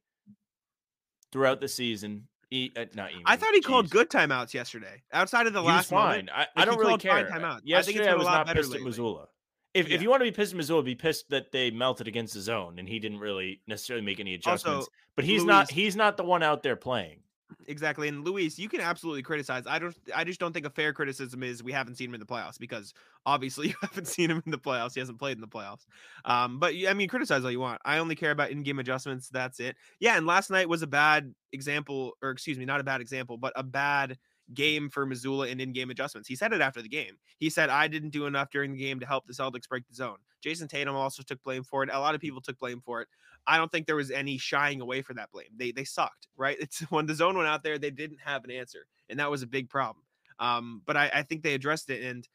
throughout 1.31 1.61
the 1.61 1.67
season. 1.67 2.27
E, 2.49 2.71
uh, 2.77 2.85
not 2.95 3.11
even. 3.11 3.23
I 3.25 3.35
thought 3.35 3.53
he 3.53 3.59
Jeez. 3.59 3.65
called 3.65 3.89
good 3.89 4.09
timeouts 4.09 4.53
yesterday. 4.53 5.01
Outside 5.11 5.47
of 5.47 5.53
the 5.53 5.61
he 5.61 5.67
last. 5.67 5.91
Moment, 5.91 6.29
I, 6.33 6.47
I 6.55 6.63
don't 6.63 6.79
really 6.79 6.97
care. 6.97 7.25
Timeout. 7.25 7.61
Yesterday 7.65 8.07
I, 8.07 8.13
I 8.13 8.15
was 8.15 8.25
not 8.25 8.47
pissed 8.47 8.71
lately. 8.71 8.87
at 8.87 8.95
Mazzulla. 8.95 9.25
If, 9.73 9.89
yeah. 9.89 9.95
if 9.95 10.01
you 10.01 10.09
want 10.09 10.21
to 10.21 10.25
be 10.25 10.31
pissed 10.31 10.53
at 10.53 10.59
Mazzulla, 10.59 10.83
be 10.83 10.95
pissed 10.95 11.29
that 11.29 11.51
they 11.51 11.71
melted 11.71 12.07
against 12.07 12.33
the 12.33 12.41
zone 12.41 12.79
and 12.79 12.87
he 12.87 12.99
didn't 12.99 13.19
really 13.19 13.61
necessarily 13.67 14.05
make 14.05 14.19
any 14.19 14.33
adjustments. 14.33 14.67
Also, 14.67 14.91
but 15.15 15.25
he's 15.25 15.41
Luis, 15.41 15.47
not 15.47 15.71
he's 15.71 15.95
not 15.95 16.17
the 16.17 16.23
one 16.23 16.43
out 16.43 16.63
there 16.63 16.75
playing. 16.75 17.19
Exactly. 17.67 18.07
And 18.07 18.25
Luis, 18.25 18.59
you 18.59 18.67
can 18.69 18.81
absolutely 18.81 19.23
criticize. 19.23 19.63
I 19.67 19.79
don't 19.79 19.95
I 20.15 20.23
just 20.23 20.39
don't 20.39 20.53
think 20.53 20.65
a 20.65 20.69
fair 20.69 20.93
criticism 20.93 21.43
is 21.43 21.63
we 21.63 21.71
haven't 21.71 21.95
seen 21.95 22.09
him 22.09 22.15
in 22.15 22.19
the 22.19 22.25
playoffs 22.25 22.59
because 22.59 22.93
obviously 23.25 23.67
you 23.69 23.75
haven't 23.81 24.07
seen 24.07 24.29
him 24.29 24.41
in 24.45 24.51
the 24.51 24.57
playoffs. 24.57 24.93
He 24.93 24.99
hasn't 24.99 25.19
played 25.19 25.37
in 25.37 25.41
the 25.41 25.47
playoffs. 25.47 25.85
Um, 26.25 26.59
but 26.59 26.73
I 26.87 26.93
mean 26.93 27.07
criticize 27.07 27.43
all 27.43 27.51
you 27.51 27.59
want. 27.59 27.81
I 27.85 27.99
only 27.99 28.15
care 28.15 28.31
about 28.31 28.51
in-game 28.51 28.79
adjustments. 28.79 29.29
That's 29.29 29.59
it. 29.59 29.75
Yeah, 29.99 30.17
and 30.17 30.25
last 30.25 30.49
night 30.49 30.69
was 30.69 30.81
a 30.81 30.87
bad 30.87 31.33
example, 31.53 32.13
or 32.21 32.31
excuse 32.31 32.57
me, 32.57 32.65
not 32.65 32.79
a 32.79 32.83
bad 32.83 33.01
example, 33.01 33.37
but 33.37 33.53
a 33.55 33.63
bad 33.63 34.17
game 34.53 34.89
for 34.89 35.05
Mazzulla 35.05 35.51
and 35.51 35.59
in-game 35.59 35.89
adjustments. 35.89 36.27
He 36.27 36.35
said 36.35 36.53
it 36.53 36.61
after 36.61 36.81
the 36.81 36.89
game. 36.89 37.17
He 37.37 37.49
said, 37.49 37.69
"I 37.69 37.87
didn't 37.87 38.11
do 38.11 38.25
enough 38.25 38.49
during 38.49 38.71
the 38.71 38.77
game 38.77 38.99
to 38.99 39.05
help 39.05 39.27
the 39.27 39.33
Celtics 39.33 39.67
break 39.67 39.87
the 39.87 39.95
zone." 39.95 40.17
Jayson 40.41 40.67
Tatum 40.67 40.95
also 40.95 41.23
took 41.23 41.41
blame 41.43 41.63
for 41.63 41.83
it. 41.83 41.89
A 41.91 41.99
lot 41.99 42.15
of 42.15 42.21
people 42.21 42.41
took 42.41 42.57
blame 42.57 42.81
for 42.81 43.01
it. 43.01 43.07
I 43.45 43.57
don't 43.57 43.71
think 43.71 43.87
there 43.87 43.95
was 43.95 44.11
any 44.11 44.37
shying 44.37 44.81
away 44.81 45.01
for 45.01 45.13
that 45.15 45.31
blame. 45.31 45.49
They 45.55 45.71
they 45.71 45.83
sucked, 45.83 46.27
right? 46.37 46.57
It's 46.61 46.81
when 46.91 47.05
the 47.05 47.15
zone 47.15 47.37
went 47.37 47.49
out 47.49 47.63
there, 47.63 47.77
they 47.77 47.91
didn't 47.91 48.19
have 48.23 48.43
an 48.43 48.51
answer, 48.51 48.87
and 49.09 49.19
that 49.19 49.31
was 49.31 49.41
a 49.41 49.47
big 49.47 49.69
problem. 49.69 50.03
Um, 50.39 50.81
but 50.85 50.97
I, 50.97 51.09
I 51.13 51.23
think 51.23 51.43
they 51.43 51.53
addressed 51.53 51.89
it. 51.89 52.03
And 52.03 52.27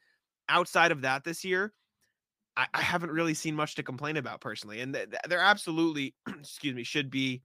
outside 0.49 0.91
of 0.91 1.01
that, 1.01 1.23
this 1.23 1.43
year, 1.45 1.73
I, 2.55 2.67
I 2.73 2.81
haven't 2.81 3.11
really 3.11 3.33
seen 3.33 3.55
much 3.55 3.75
to 3.75 3.83
complain 3.83 4.17
about 4.17 4.41
personally. 4.41 4.81
And 4.81 4.93
th- 4.93 5.09
they're 5.27 5.39
absolutely, 5.39 6.15
excuse 6.39 6.75
me, 6.75 6.83
should 6.83 7.09
be 7.09 7.41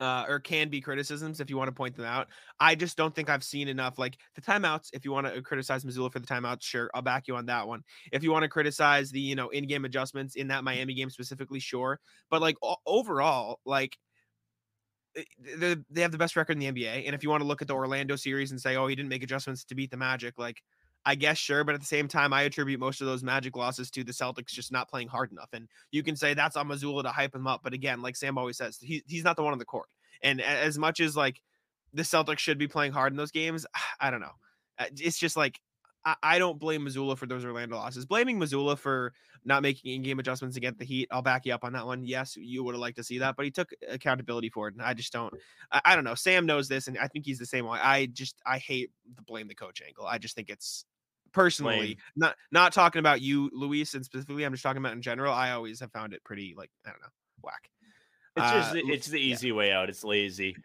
uh, 0.00 0.24
or 0.28 0.38
can 0.38 0.68
be 0.68 0.80
criticisms 0.80 1.40
if 1.40 1.50
you 1.50 1.56
want 1.56 1.68
to 1.68 1.72
point 1.72 1.96
them 1.96 2.04
out. 2.04 2.28
I 2.60 2.74
just 2.74 2.96
don't 2.96 3.14
think 3.14 3.28
I've 3.28 3.44
seen 3.44 3.68
enough. 3.68 3.98
Like 3.98 4.18
the 4.34 4.40
timeouts, 4.40 4.90
if 4.92 5.04
you 5.04 5.12
want 5.12 5.32
to 5.32 5.42
criticize 5.42 5.84
Mazzulla 5.84 6.12
for 6.12 6.20
the 6.20 6.26
timeouts, 6.26 6.62
sure, 6.62 6.90
I'll 6.94 7.02
back 7.02 7.28
you 7.28 7.36
on 7.36 7.46
that 7.46 7.66
one. 7.66 7.82
If 8.12 8.22
you 8.22 8.30
want 8.30 8.44
to 8.44 8.48
criticize 8.48 9.10
the 9.10 9.20
you 9.20 9.34
know 9.34 9.48
in-game 9.50 9.84
adjustments 9.84 10.36
in 10.36 10.48
that 10.48 10.64
Miami 10.64 10.94
game 10.94 11.10
specifically, 11.10 11.60
sure. 11.60 12.00
But 12.30 12.40
like 12.40 12.56
o- 12.62 12.76
overall, 12.86 13.60
like 13.64 13.96
eh, 15.16 15.74
they 15.90 16.02
have 16.02 16.12
the 16.12 16.18
best 16.18 16.36
record 16.36 16.52
in 16.52 16.58
the 16.58 16.66
NBA. 16.66 17.06
And 17.06 17.14
if 17.14 17.22
you 17.22 17.30
want 17.30 17.42
to 17.42 17.46
look 17.46 17.62
at 17.62 17.68
the 17.68 17.74
Orlando 17.74 18.16
series 18.16 18.50
and 18.50 18.60
say, 18.60 18.76
oh, 18.76 18.86
he 18.86 18.94
didn't 18.94 19.08
make 19.08 19.22
adjustments 19.22 19.64
to 19.64 19.74
beat 19.74 19.90
the 19.90 19.96
Magic, 19.96 20.38
like 20.38 20.62
I 21.06 21.14
guess 21.14 21.38
sure, 21.38 21.64
but 21.64 21.74
at 21.74 21.80
the 21.80 21.86
same 21.86 22.08
time, 22.08 22.32
I 22.32 22.42
attribute 22.42 22.80
most 22.80 23.00
of 23.00 23.06
those 23.06 23.22
Magic 23.22 23.56
losses 23.56 23.90
to 23.92 24.04
the 24.04 24.12
Celtics 24.12 24.48
just 24.48 24.72
not 24.72 24.90
playing 24.90 25.08
hard 25.08 25.32
enough. 25.32 25.48
And 25.52 25.68
you 25.90 26.02
can 26.02 26.16
say 26.16 26.34
that's 26.34 26.56
on 26.56 26.68
Mazzulla 26.68 27.02
to 27.02 27.10
hype 27.10 27.34
him 27.34 27.46
up, 27.46 27.60
but 27.62 27.72
again, 27.72 28.02
like 28.02 28.16
Sam 28.16 28.36
always 28.36 28.58
says, 28.58 28.78
he, 28.80 29.02
he's 29.06 29.24
not 29.24 29.36
the 29.36 29.42
one 29.42 29.52
on 29.52 29.58
the 29.58 29.64
court. 29.64 29.88
And 30.22 30.40
as 30.40 30.78
much 30.78 31.00
as 31.00 31.16
like 31.16 31.40
the 31.94 32.02
Celtics 32.02 32.40
should 32.40 32.58
be 32.58 32.68
playing 32.68 32.92
hard 32.92 33.12
in 33.12 33.16
those 33.16 33.30
games, 33.30 33.64
I 34.00 34.10
don't 34.10 34.20
know. 34.20 34.34
Uh, 34.78 34.86
It's 34.96 35.18
just 35.18 35.36
like 35.36 35.58
I, 36.08 36.36
I 36.36 36.38
don't 36.38 36.58
blame 36.58 36.86
Mazzulla 36.86 37.16
for 37.18 37.26
those 37.26 37.44
Orlando 37.44 37.76
losses. 37.76 38.06
Blaming 38.06 38.38
Mazzulla 38.38 38.78
for 38.78 39.12
not 39.44 39.62
making 39.62 39.92
in-game 39.92 40.18
adjustments 40.18 40.56
against 40.56 40.78
the 40.78 40.84
Heat, 40.84 41.08
I'll 41.10 41.22
back 41.22 41.44
you 41.44 41.52
up 41.52 41.64
on 41.64 41.72
that 41.74 41.84
one. 41.86 42.04
Yes, 42.04 42.36
you 42.36 42.64
would 42.64 42.74
have 42.74 42.80
liked 42.80 42.96
to 42.96 43.04
see 43.04 43.18
that, 43.18 43.36
but 43.36 43.44
he 43.44 43.50
took 43.50 43.70
accountability 43.88 44.48
for 44.48 44.68
it, 44.68 44.74
and 44.74 44.82
I 44.82 44.94
just 44.94 45.12
don't. 45.12 45.32
I, 45.70 45.80
I 45.84 45.94
don't 45.94 46.04
know. 46.04 46.14
Sam 46.14 46.46
knows 46.46 46.68
this, 46.68 46.88
and 46.88 46.96
I 46.98 47.08
think 47.08 47.26
he's 47.26 47.38
the 47.38 47.46
same 47.46 47.66
way. 47.66 47.78
I 47.82 48.06
just 48.06 48.36
I 48.46 48.58
hate 48.58 48.90
the 49.16 49.22
blame 49.22 49.48
the 49.48 49.54
coach 49.54 49.82
angle. 49.86 50.06
I 50.06 50.18
just 50.18 50.34
think 50.34 50.48
it's 50.50 50.84
personally 51.32 51.76
Blame. 51.76 51.96
not 52.16 52.36
not 52.52 52.72
talking 52.72 53.00
about 53.00 53.20
you, 53.20 53.50
Luis, 53.52 53.94
and 53.94 54.04
specifically. 54.04 54.44
I'm 54.44 54.52
just 54.52 54.62
talking 54.62 54.82
about 54.82 54.94
in 54.94 55.02
general. 55.02 55.32
I 55.34 55.50
always 55.52 55.78
have 55.80 55.92
found 55.92 56.14
it 56.14 56.24
pretty 56.24 56.54
like 56.56 56.70
I 56.86 56.90
don't 56.90 57.00
know 57.02 57.08
whack. 57.42 57.68
It's 58.36 58.50
just 58.50 58.70
Uh, 58.70 58.72
the- 58.74 58.80
l- 58.84 58.90
it's 58.90 59.06
the 59.08 59.20
yeah. 59.20 59.32
easy 59.34 59.52
way 59.52 59.72
out. 59.72 59.88
It's 59.90 60.04
lazy. 60.04 60.56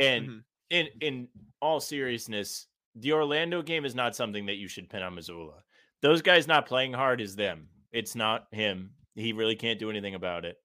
And 0.00 0.28
Mhm. 0.28 0.44
in 0.70 0.88
in 1.00 1.28
all 1.60 1.80
seriousness, 1.80 2.66
the 2.94 3.12
Orlando 3.12 3.62
game 3.62 3.84
is 3.84 3.94
not 3.94 4.16
something 4.16 4.46
that 4.46 4.56
you 4.56 4.68
should 4.68 4.88
pin 4.90 5.02
on 5.02 5.14
Mazzulla. 5.14 5.62
Those 6.00 6.22
guys 6.22 6.46
not 6.46 6.66
playing 6.66 6.92
hard 6.92 7.20
is 7.20 7.36
them. 7.36 7.68
It's 7.92 8.14
not 8.14 8.46
him. 8.50 8.92
He 9.14 9.32
really 9.32 9.56
can't 9.56 9.78
do 9.78 9.90
anything 9.90 10.14
about 10.14 10.44
it. 10.44 10.56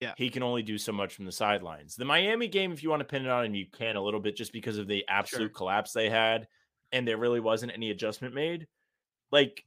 Yeah. 0.00 0.14
He 0.16 0.30
can 0.30 0.42
only 0.42 0.62
do 0.62 0.78
so 0.78 0.92
much 0.92 1.14
from 1.14 1.26
the 1.26 1.32
sidelines. 1.32 1.94
The 1.94 2.06
Miami 2.06 2.48
game, 2.48 2.72
if 2.72 2.82
you 2.82 2.88
want 2.88 3.00
to 3.00 3.04
pin 3.04 3.24
it 3.24 3.30
on 3.30 3.44
him, 3.44 3.54
you 3.54 3.66
can 3.70 3.96
a 3.96 4.02
little 4.02 4.20
bit 4.20 4.34
just 4.34 4.52
because 4.52 4.78
of 4.78 4.88
the 4.88 5.04
absolute 5.08 5.54
collapse 5.54 5.92
they 5.92 6.08
had, 6.08 6.48
and 6.90 7.06
there 7.06 7.18
really 7.18 7.40
wasn't 7.40 7.72
any 7.74 7.90
adjustment 7.90 8.34
made. 8.34 8.66
Like, 9.30 9.62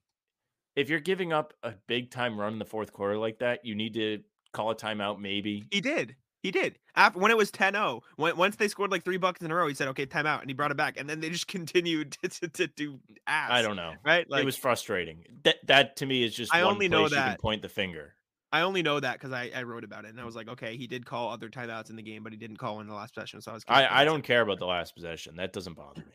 if 0.76 0.90
you're 0.90 1.00
giving 1.00 1.32
up 1.32 1.54
a 1.62 1.74
big 1.88 2.10
time 2.10 2.40
run 2.40 2.54
in 2.54 2.60
the 2.60 2.66
fourth 2.66 2.92
quarter 2.92 3.18
like 3.18 3.40
that, 3.40 3.64
you 3.64 3.76
need 3.76 3.94
to 3.94 4.24
call 4.54 4.72
a 4.72 4.76
timeout, 4.76 5.20
maybe. 5.20 5.66
He 5.70 5.82
did. 5.82 6.16
He 6.44 6.52
did. 6.52 6.78
After 6.96 7.20
when 7.20 7.32
it 7.32 7.38
was 7.38 7.50
10-0, 7.52 8.02
when, 8.18 8.36
once 8.38 8.58
they 8.58 8.68
scored 8.68 8.92
like 8.92 9.04
three 9.06 9.16
buckets 9.18 9.46
in 9.46 9.50
a 9.52 9.56
row, 9.56 9.66
he 9.68 9.74
said, 9.74 9.88
"Okay, 9.88 10.06
timeout," 10.06 10.42
and 10.42 10.50
he 10.50 10.54
brought 10.54 10.72
it 10.72 10.78
back, 10.78 11.00
and 11.00 11.10
then 11.10 11.22
they 11.22 11.30
just 11.30 11.48
continued 11.48 12.18
to, 12.22 12.28
to, 12.30 12.48
to 12.50 12.68
do 12.68 13.00
ass. 13.26 13.50
I 13.50 13.62
don't 13.62 13.78
know. 13.78 13.94
right. 14.06 14.30
Like 14.30 14.44
it 14.44 14.46
was 14.46 14.58
frustrating. 14.58 15.24
That 15.44 15.56
that 15.68 15.96
to 15.98 16.06
me 16.06 16.24
is 16.24 16.36
just 16.36 16.54
I 16.54 16.64
one 16.66 16.74
only 16.74 16.90
know 16.90 17.00
place 17.00 17.12
you 17.12 17.18
can 17.18 17.26
that- 17.30 17.40
point 17.42 17.62
the 17.64 17.70
finger. 17.70 18.14
I 18.52 18.62
only 18.62 18.84
know 18.84 19.00
that 19.00 19.14
because 19.14 19.32
I, 19.32 19.50
I 19.56 19.64
wrote 19.64 19.84
about 19.84 20.06
it, 20.06 20.10
and 20.10 20.20
I 20.22 20.26
was 20.26 20.36
like, 20.36 20.48
okay, 20.48 20.78
he 20.78 20.86
did 20.86 21.08
call 21.08 21.32
other 21.32 21.50
timeouts 21.50 21.90
in 21.90 21.96
the 21.96 22.04
game, 22.04 22.22
but 22.22 22.34
he 22.34 22.38
didn't 22.38 22.58
call 22.58 22.82
in 22.82 22.88
the 22.88 22.94
last 22.94 23.16
possession. 23.16 23.42
So 23.42 23.50
I 23.50 23.54
was. 23.56 23.64
I, 23.68 24.02
I 24.02 24.06
don't 24.06 24.22
care 24.22 24.42
about 24.42 24.60
the 24.60 24.68
last 24.68 24.94
possession. 24.94 25.38
That 25.38 25.54
doesn't 25.54 25.74
bother 25.76 26.02
me. 26.02 26.12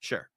Sure. 0.00 0.28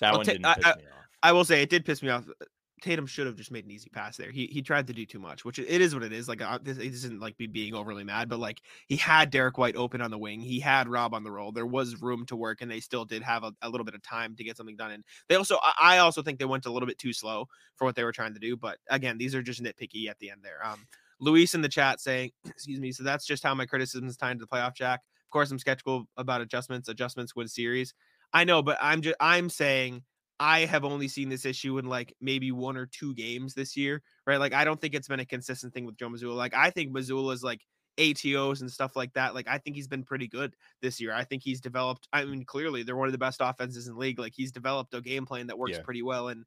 That 0.00 0.12
I'll 0.12 0.16
one 0.16 0.26
ta- 0.26 0.32
didn't 0.32 0.46
I- 0.46 0.54
piss 0.54 0.64
I- 0.66 0.76
me 0.78 0.82
off. 0.84 1.04
I 1.22 1.32
will 1.32 1.44
say 1.44 1.62
it 1.62 1.70
did 1.70 1.84
piss 1.84 2.02
me 2.02 2.08
off. 2.08 2.24
Uh, 2.28 2.44
Tatum 2.82 3.06
should 3.06 3.26
have 3.26 3.36
just 3.36 3.50
made 3.50 3.64
an 3.64 3.70
easy 3.70 3.88
pass 3.88 4.16
there. 4.16 4.30
He 4.30 4.46
he 4.46 4.60
tried 4.60 4.86
to 4.88 4.92
do 4.92 5.06
too 5.06 5.18
much, 5.18 5.44
which 5.44 5.58
it 5.58 5.80
is 5.80 5.94
what 5.94 6.02
it 6.02 6.12
is. 6.12 6.28
Like 6.28 6.42
uh, 6.42 6.58
this 6.62 6.76
isn't 6.76 7.20
like 7.20 7.38
me 7.38 7.46
being 7.46 7.74
overly 7.74 8.04
mad, 8.04 8.28
but 8.28 8.38
like 8.38 8.60
he 8.86 8.96
had 8.96 9.30
Derrick 9.30 9.56
White 9.56 9.76
open 9.76 10.02
on 10.02 10.10
the 10.10 10.18
wing, 10.18 10.40
he 10.40 10.60
had 10.60 10.86
Rob 10.86 11.14
on 11.14 11.24
the 11.24 11.30
roll. 11.30 11.52
There 11.52 11.66
was 11.66 12.02
room 12.02 12.26
to 12.26 12.36
work, 12.36 12.60
and 12.60 12.70
they 12.70 12.80
still 12.80 13.06
did 13.06 13.22
have 13.22 13.44
a, 13.44 13.52
a 13.62 13.68
little 13.70 13.84
bit 13.84 13.94
of 13.94 14.02
time 14.02 14.36
to 14.36 14.44
get 14.44 14.58
something 14.58 14.76
done. 14.76 14.90
And 14.90 15.04
they 15.28 15.36
also, 15.36 15.56
I 15.62 15.96
I 15.96 15.98
also 15.98 16.22
think 16.22 16.38
they 16.38 16.44
went 16.44 16.66
a 16.66 16.70
little 16.70 16.86
bit 16.86 16.98
too 16.98 17.14
slow 17.14 17.48
for 17.76 17.86
what 17.86 17.94
they 17.94 18.04
were 18.04 18.12
trying 18.12 18.34
to 18.34 18.40
do. 18.40 18.56
But 18.56 18.76
again, 18.90 19.16
these 19.16 19.34
are 19.34 19.42
just 19.42 19.62
nitpicky 19.62 20.08
at 20.08 20.18
the 20.18 20.30
end 20.30 20.40
there. 20.42 20.64
Um, 20.64 20.86
Luis 21.18 21.54
in 21.54 21.62
the 21.62 21.68
chat 21.68 22.00
saying, 22.00 22.32
excuse 22.44 22.78
me. 22.78 22.92
So 22.92 23.04
that's 23.04 23.24
just 23.24 23.42
how 23.42 23.54
my 23.54 23.64
criticism 23.64 24.06
is 24.06 24.18
tied 24.18 24.38
to 24.38 24.44
the 24.44 24.46
playoff 24.46 24.74
jack. 24.74 25.00
Of 25.24 25.30
course, 25.30 25.50
I'm 25.50 25.58
skeptical 25.58 26.08
about 26.16 26.42
adjustments. 26.42 26.88
Adjustments 26.88 27.34
win 27.34 27.48
series. 27.48 27.94
I 28.32 28.44
know, 28.44 28.62
but 28.62 28.76
I'm 28.82 29.00
just 29.00 29.16
I'm 29.18 29.48
saying 29.48 30.02
I 30.38 30.60
have 30.66 30.84
only 30.84 31.08
seen 31.08 31.28
this 31.30 31.44
issue 31.46 31.78
in 31.78 31.86
like 31.86 32.14
maybe 32.20 32.52
one 32.52 32.76
or 32.76 32.86
two 32.86 33.14
games 33.14 33.54
this 33.54 33.76
year, 33.76 34.02
right? 34.26 34.36
Like 34.38 34.52
I 34.52 34.64
don't 34.64 34.80
think 34.80 34.94
it's 34.94 35.08
been 35.08 35.20
a 35.20 35.26
consistent 35.26 35.72
thing 35.72 35.86
with 35.86 35.96
Joe 35.96 36.08
Mazzulla. 36.08 36.36
Like 36.36 36.54
I 36.54 36.70
think 36.70 36.92
Mazzulla's 36.94 37.42
like 37.42 37.62
ATOs 37.98 38.60
and 38.60 38.70
stuff 38.70 38.96
like 38.96 39.14
that. 39.14 39.34
Like 39.34 39.48
I 39.48 39.58
think 39.58 39.76
he's 39.76 39.88
been 39.88 40.04
pretty 40.04 40.28
good 40.28 40.54
this 40.82 41.00
year. 41.00 41.12
I 41.14 41.24
think 41.24 41.42
he's 41.42 41.60
developed. 41.60 42.06
I 42.12 42.24
mean, 42.26 42.44
clearly 42.44 42.82
they're 42.82 42.96
one 42.96 43.08
of 43.08 43.12
the 43.12 43.18
best 43.18 43.38
offenses 43.40 43.86
in 43.88 43.94
the 43.94 44.00
league. 44.00 44.18
Like 44.18 44.34
he's 44.36 44.52
developed 44.52 44.92
a 44.94 45.00
game 45.00 45.24
plan 45.24 45.46
that 45.46 45.58
works 45.58 45.78
Yeah. 45.78 45.82
pretty 45.82 46.02
well. 46.02 46.28
And 46.28 46.44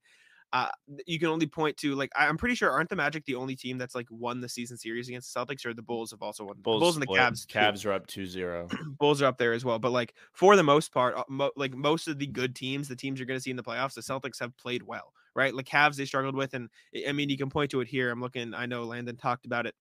uh, 0.51 0.70
you 1.06 1.20
can 1.20 1.27
only 1.27 1.46
point 1.46 1.77
to 1.77 1.94
like 1.94 2.10
I'm 2.15 2.38
pretty 2.38 2.56
sure 2.56 2.72
aren't 2.72 2.89
the 2.89 2.96
Magic 2.96 3.25
the 3.25 3.36
only 3.36 3.56
team 3.56 3.77
that's 3.77 3.94
like 3.94 4.08
won 4.10 4.41
the 4.41 4.50
season 4.50 4.77
series 4.77 5.08
against 5.08 5.32
the 5.34 5.39
Celtics, 5.39 5.65
or 5.65 5.74
the 5.74 5.84
Bulls 5.84 6.12
have 6.12 6.24
also 6.24 6.46
won. 6.46 6.56
the 6.58 6.62
Bulls 6.63 6.96
and 6.96 7.03
the. 7.03 7.08
Cavs. 7.08 7.46
Cavs 7.46 7.86
are 7.86 7.91
up 7.91 8.08
2-0. 8.08 8.72
Bulls 9.00 9.22
are 9.22 9.27
up 9.27 9.38
there 9.38 9.53
as 9.53 9.63
well. 9.63 9.77
But 9.77 9.91
like 9.91 10.15
for 10.34 10.56
the 10.56 10.63
most 10.63 10.91
part, 10.91 11.15
uh, 11.15 11.24
mo- 11.29 11.51
like 11.56 11.75
most 11.75 12.08
of 12.08 12.18
the 12.18 12.27
good 12.27 12.56
teams, 12.56 12.88
the 12.88 12.96
teams 12.96 13.20
you're 13.20 13.27
going 13.27 13.38
to 13.38 13.44
see 13.44 13.51
in 13.51 13.58
the 13.58 13.63
playoffs, 13.63 13.94
the 13.94 14.01
Celtics 14.01 14.39
have 14.39 14.58
played 14.58 14.82
well, 14.82 15.13
right? 15.36 15.53
Like 15.53 15.68
Cavs, 15.68 15.98
they 15.98 16.06
struggled 16.06 16.36
with, 16.36 16.56
and 16.56 16.70
I 17.08 17.12
mean, 17.12 17.29
you 17.29 17.38
can 17.38 17.50
point 17.50 17.70
to 17.72 17.82
it 17.82 17.88
here. 17.88 18.10
I'm 18.10 18.22
looking. 18.22 18.53
I 18.56 18.65
know 18.65 18.84
Landon 18.86 19.18
talked 19.18 19.46
about 19.46 19.68
it. 19.68 19.75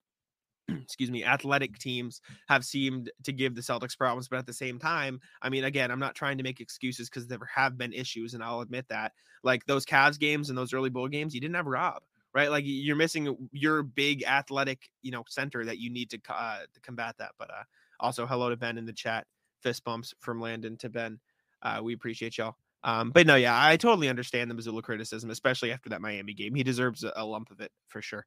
Excuse 0.82 1.10
me. 1.10 1.24
Athletic 1.24 1.78
teams 1.78 2.20
have 2.48 2.64
seemed 2.64 3.10
to 3.24 3.32
give 3.32 3.54
the 3.54 3.60
Celtics 3.60 3.96
problems, 3.96 4.28
but 4.28 4.38
at 4.38 4.46
the 4.46 4.52
same 4.52 4.78
time, 4.78 5.20
I 5.42 5.48
mean, 5.48 5.64
again, 5.64 5.90
I'm 5.90 5.98
not 5.98 6.14
trying 6.14 6.36
to 6.38 6.44
make 6.44 6.60
excuses 6.60 7.08
because 7.08 7.26
there 7.26 7.38
have 7.54 7.78
been 7.78 7.92
issues, 7.92 8.34
and 8.34 8.42
I'll 8.42 8.60
admit 8.60 8.86
that. 8.88 9.12
Like 9.42 9.64
those 9.66 9.86
Cavs 9.86 10.18
games 10.18 10.48
and 10.48 10.58
those 10.58 10.74
early 10.74 10.90
bowl 10.90 11.08
games, 11.08 11.34
you 11.34 11.40
didn't 11.40 11.56
have 11.56 11.66
Rob. 11.66 12.02
Right, 12.34 12.50
like 12.50 12.64
you're 12.66 12.94
missing 12.94 13.48
your 13.52 13.82
big 13.82 14.22
athletic, 14.24 14.90
you 15.02 15.10
know, 15.10 15.24
center 15.28 15.64
that 15.64 15.78
you 15.78 15.90
need 15.90 16.10
to 16.10 16.20
uh, 16.28 16.58
to 16.72 16.80
combat 16.82 17.16
that. 17.18 17.32
But 17.38 17.50
uh, 17.50 17.62
also, 18.00 18.26
hello 18.26 18.50
to 18.50 18.56
Ben 18.56 18.76
in 18.76 18.84
the 18.84 18.92
chat. 18.92 19.26
Fist 19.62 19.82
bumps 19.82 20.14
from 20.20 20.40
Landon 20.40 20.76
to 20.76 20.90
Ben. 20.90 21.18
Uh, 21.62 21.80
we 21.82 21.94
appreciate 21.94 22.36
y'all. 22.36 22.54
Um, 22.84 23.10
but 23.10 23.26
no, 23.26 23.34
yeah, 23.34 23.60
I 23.60 23.76
totally 23.76 24.08
understand 24.08 24.50
the 24.50 24.54
Mazzulla 24.54 24.82
criticism, 24.82 25.30
especially 25.30 25.72
after 25.72 25.88
that 25.88 26.00
Miami 26.00 26.34
game. 26.34 26.54
He 26.54 26.62
deserves 26.62 27.02
a, 27.02 27.12
a 27.16 27.24
lump 27.24 27.50
of 27.50 27.60
it 27.60 27.72
for 27.88 28.02
sure. 28.02 28.24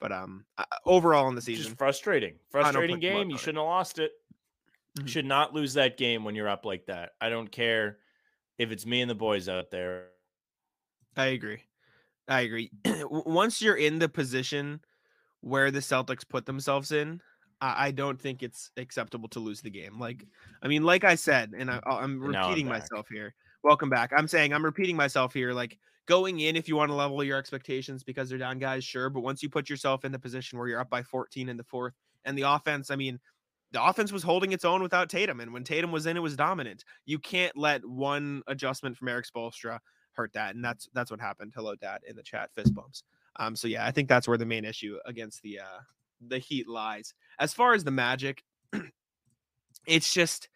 But 0.00 0.12
um, 0.12 0.44
uh, 0.58 0.64
overall 0.84 1.28
in 1.28 1.34
the 1.34 1.42
season, 1.42 1.64
Just 1.64 1.78
frustrating. 1.78 2.34
Frustrating 2.50 2.96
put 2.96 3.00
too 3.00 3.08
much 3.08 3.16
game. 3.16 3.30
You 3.30 3.38
shouldn't 3.38 3.58
have 3.58 3.66
lost 3.66 3.98
it. 3.98 4.12
Mhm. 4.98 5.08
Should 5.08 5.26
not 5.26 5.54
lose 5.54 5.74
that 5.74 5.96
game 5.96 6.24
when 6.24 6.34
you're 6.34 6.48
up 6.48 6.64
like 6.64 6.86
that. 6.86 7.12
I 7.20 7.28
don't 7.28 7.50
care 7.50 7.98
if 8.58 8.70
it's 8.70 8.86
me 8.86 9.00
and 9.00 9.10
the 9.10 9.14
boys 9.14 9.48
out 9.48 9.70
there. 9.70 10.08
I 11.16 11.26
agree. 11.26 11.62
I 12.28 12.42
agree. 12.42 12.70
Once 13.10 13.60
you're 13.60 13.76
in 13.76 13.98
the 13.98 14.08
position 14.08 14.80
where 15.40 15.70
the 15.70 15.80
Celtics 15.80 16.28
put 16.28 16.46
themselves 16.46 16.92
in, 16.92 17.20
I, 17.60 17.86
I 17.86 17.90
don't 17.90 18.20
think 18.20 18.42
it's 18.42 18.70
acceptable 18.76 19.28
to 19.30 19.40
lose 19.40 19.60
the 19.60 19.70
game. 19.70 19.98
Like, 19.98 20.24
I 20.62 20.68
mean, 20.68 20.84
like 20.84 21.04
I 21.04 21.14
said, 21.14 21.54
and 21.56 21.70
I, 21.70 21.80
I'm 21.86 22.20
repeating 22.20 22.66
myself 22.66 23.08
here. 23.08 23.34
Welcome 23.64 23.90
back. 23.90 24.12
I'm 24.16 24.28
saying 24.28 24.52
I'm 24.52 24.64
repeating 24.64 24.96
myself 24.96 25.34
here. 25.34 25.52
Like 25.52 25.78
going 26.08 26.40
in, 26.40 26.56
if 26.56 26.66
you 26.66 26.74
want 26.74 26.90
to 26.90 26.94
level 26.94 27.22
your 27.22 27.38
expectations 27.38 28.02
because 28.02 28.28
they're 28.28 28.38
down, 28.38 28.58
guys, 28.58 28.82
sure. 28.82 29.10
But 29.10 29.20
once 29.20 29.42
you 29.42 29.48
put 29.48 29.70
yourself 29.70 30.04
in 30.04 30.10
the 30.10 30.18
position 30.18 30.58
where 30.58 30.66
you're 30.66 30.80
up 30.80 30.90
by 30.90 31.02
14 31.02 31.48
in 31.48 31.56
the 31.56 31.62
fourth, 31.62 31.94
and 32.24 32.36
the 32.36 32.42
offense, 32.42 32.90
I 32.90 32.96
mean, 32.96 33.20
the 33.70 33.84
offense 33.84 34.10
was 34.10 34.22
holding 34.22 34.52
its 34.52 34.64
own 34.64 34.82
without 34.82 35.10
Tatum, 35.10 35.40
and 35.40 35.52
when 35.52 35.62
Tatum 35.62 35.92
was 35.92 36.06
in, 36.06 36.16
it 36.16 36.20
was 36.20 36.34
dominant. 36.34 36.84
You 37.04 37.18
can't 37.18 37.56
let 37.56 37.84
one 37.86 38.42
adjustment 38.46 38.96
from 38.96 39.08
Erik 39.08 39.26
Spoelstra 39.26 39.78
hurt 40.14 40.32
that, 40.32 40.54
and 40.54 40.64
that's 40.64 40.88
that's 40.94 41.10
what 41.10 41.20
happened. 41.20 41.52
Hello, 41.54 41.74
Dad, 41.74 42.00
in 42.08 42.16
the 42.16 42.22
chat, 42.22 42.50
fist 42.54 42.74
bumps. 42.74 43.04
Um, 43.36 43.54
so 43.54 43.68
yeah, 43.68 43.86
I 43.86 43.90
think 43.90 44.08
that's 44.08 44.26
where 44.26 44.38
the 44.38 44.46
main 44.46 44.64
issue 44.64 44.96
against 45.04 45.42
the 45.42 45.60
uh 45.60 45.80
the 46.26 46.38
Heat 46.38 46.66
lies. 46.66 47.14
As 47.38 47.52
far 47.52 47.74
as 47.74 47.84
the 47.84 47.90
Magic, 47.90 48.42
it's 49.86 50.12
just 50.12 50.48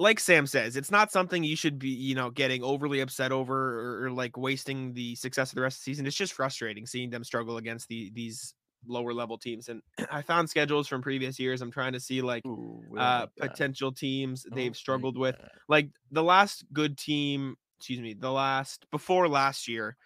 like 0.00 0.18
Sam 0.18 0.46
says, 0.46 0.76
it's 0.76 0.90
not 0.90 1.12
something 1.12 1.44
you 1.44 1.54
should 1.54 1.78
be, 1.78 1.90
you 1.90 2.14
know, 2.14 2.30
getting 2.30 2.62
overly 2.62 3.00
upset 3.00 3.32
over 3.32 3.78
or, 3.78 4.06
or 4.06 4.10
like 4.10 4.34
wasting 4.38 4.94
the 4.94 5.14
success 5.14 5.50
of 5.50 5.56
the 5.56 5.60
rest 5.60 5.76
of 5.76 5.80
the 5.80 5.90
season. 5.90 6.06
It's 6.06 6.16
just 6.16 6.32
frustrating 6.32 6.86
seeing 6.86 7.10
them 7.10 7.22
struggle 7.22 7.58
against 7.58 7.86
the 7.88 8.10
these 8.14 8.54
lower 8.86 9.12
level 9.12 9.36
teams. 9.36 9.68
And 9.68 9.82
I 10.10 10.22
found 10.22 10.48
schedules 10.48 10.88
from 10.88 11.02
previous 11.02 11.38
years. 11.38 11.60
I'm 11.60 11.70
trying 11.70 11.92
to 11.92 12.00
see 12.00 12.22
like 12.22 12.46
Ooh, 12.46 12.82
uh 12.96 13.26
like 13.38 13.50
potential 13.50 13.92
teams 13.92 14.46
they've 14.54 14.74
struggled 14.74 15.18
with 15.18 15.36
like 15.68 15.90
the 16.10 16.22
last 16.22 16.64
good 16.72 16.96
team 16.96 17.56
excuse 17.78 18.00
me 18.00 18.14
the 18.14 18.30
last 18.30 18.86
before 18.90 19.28
last 19.28 19.68
year 19.68 19.96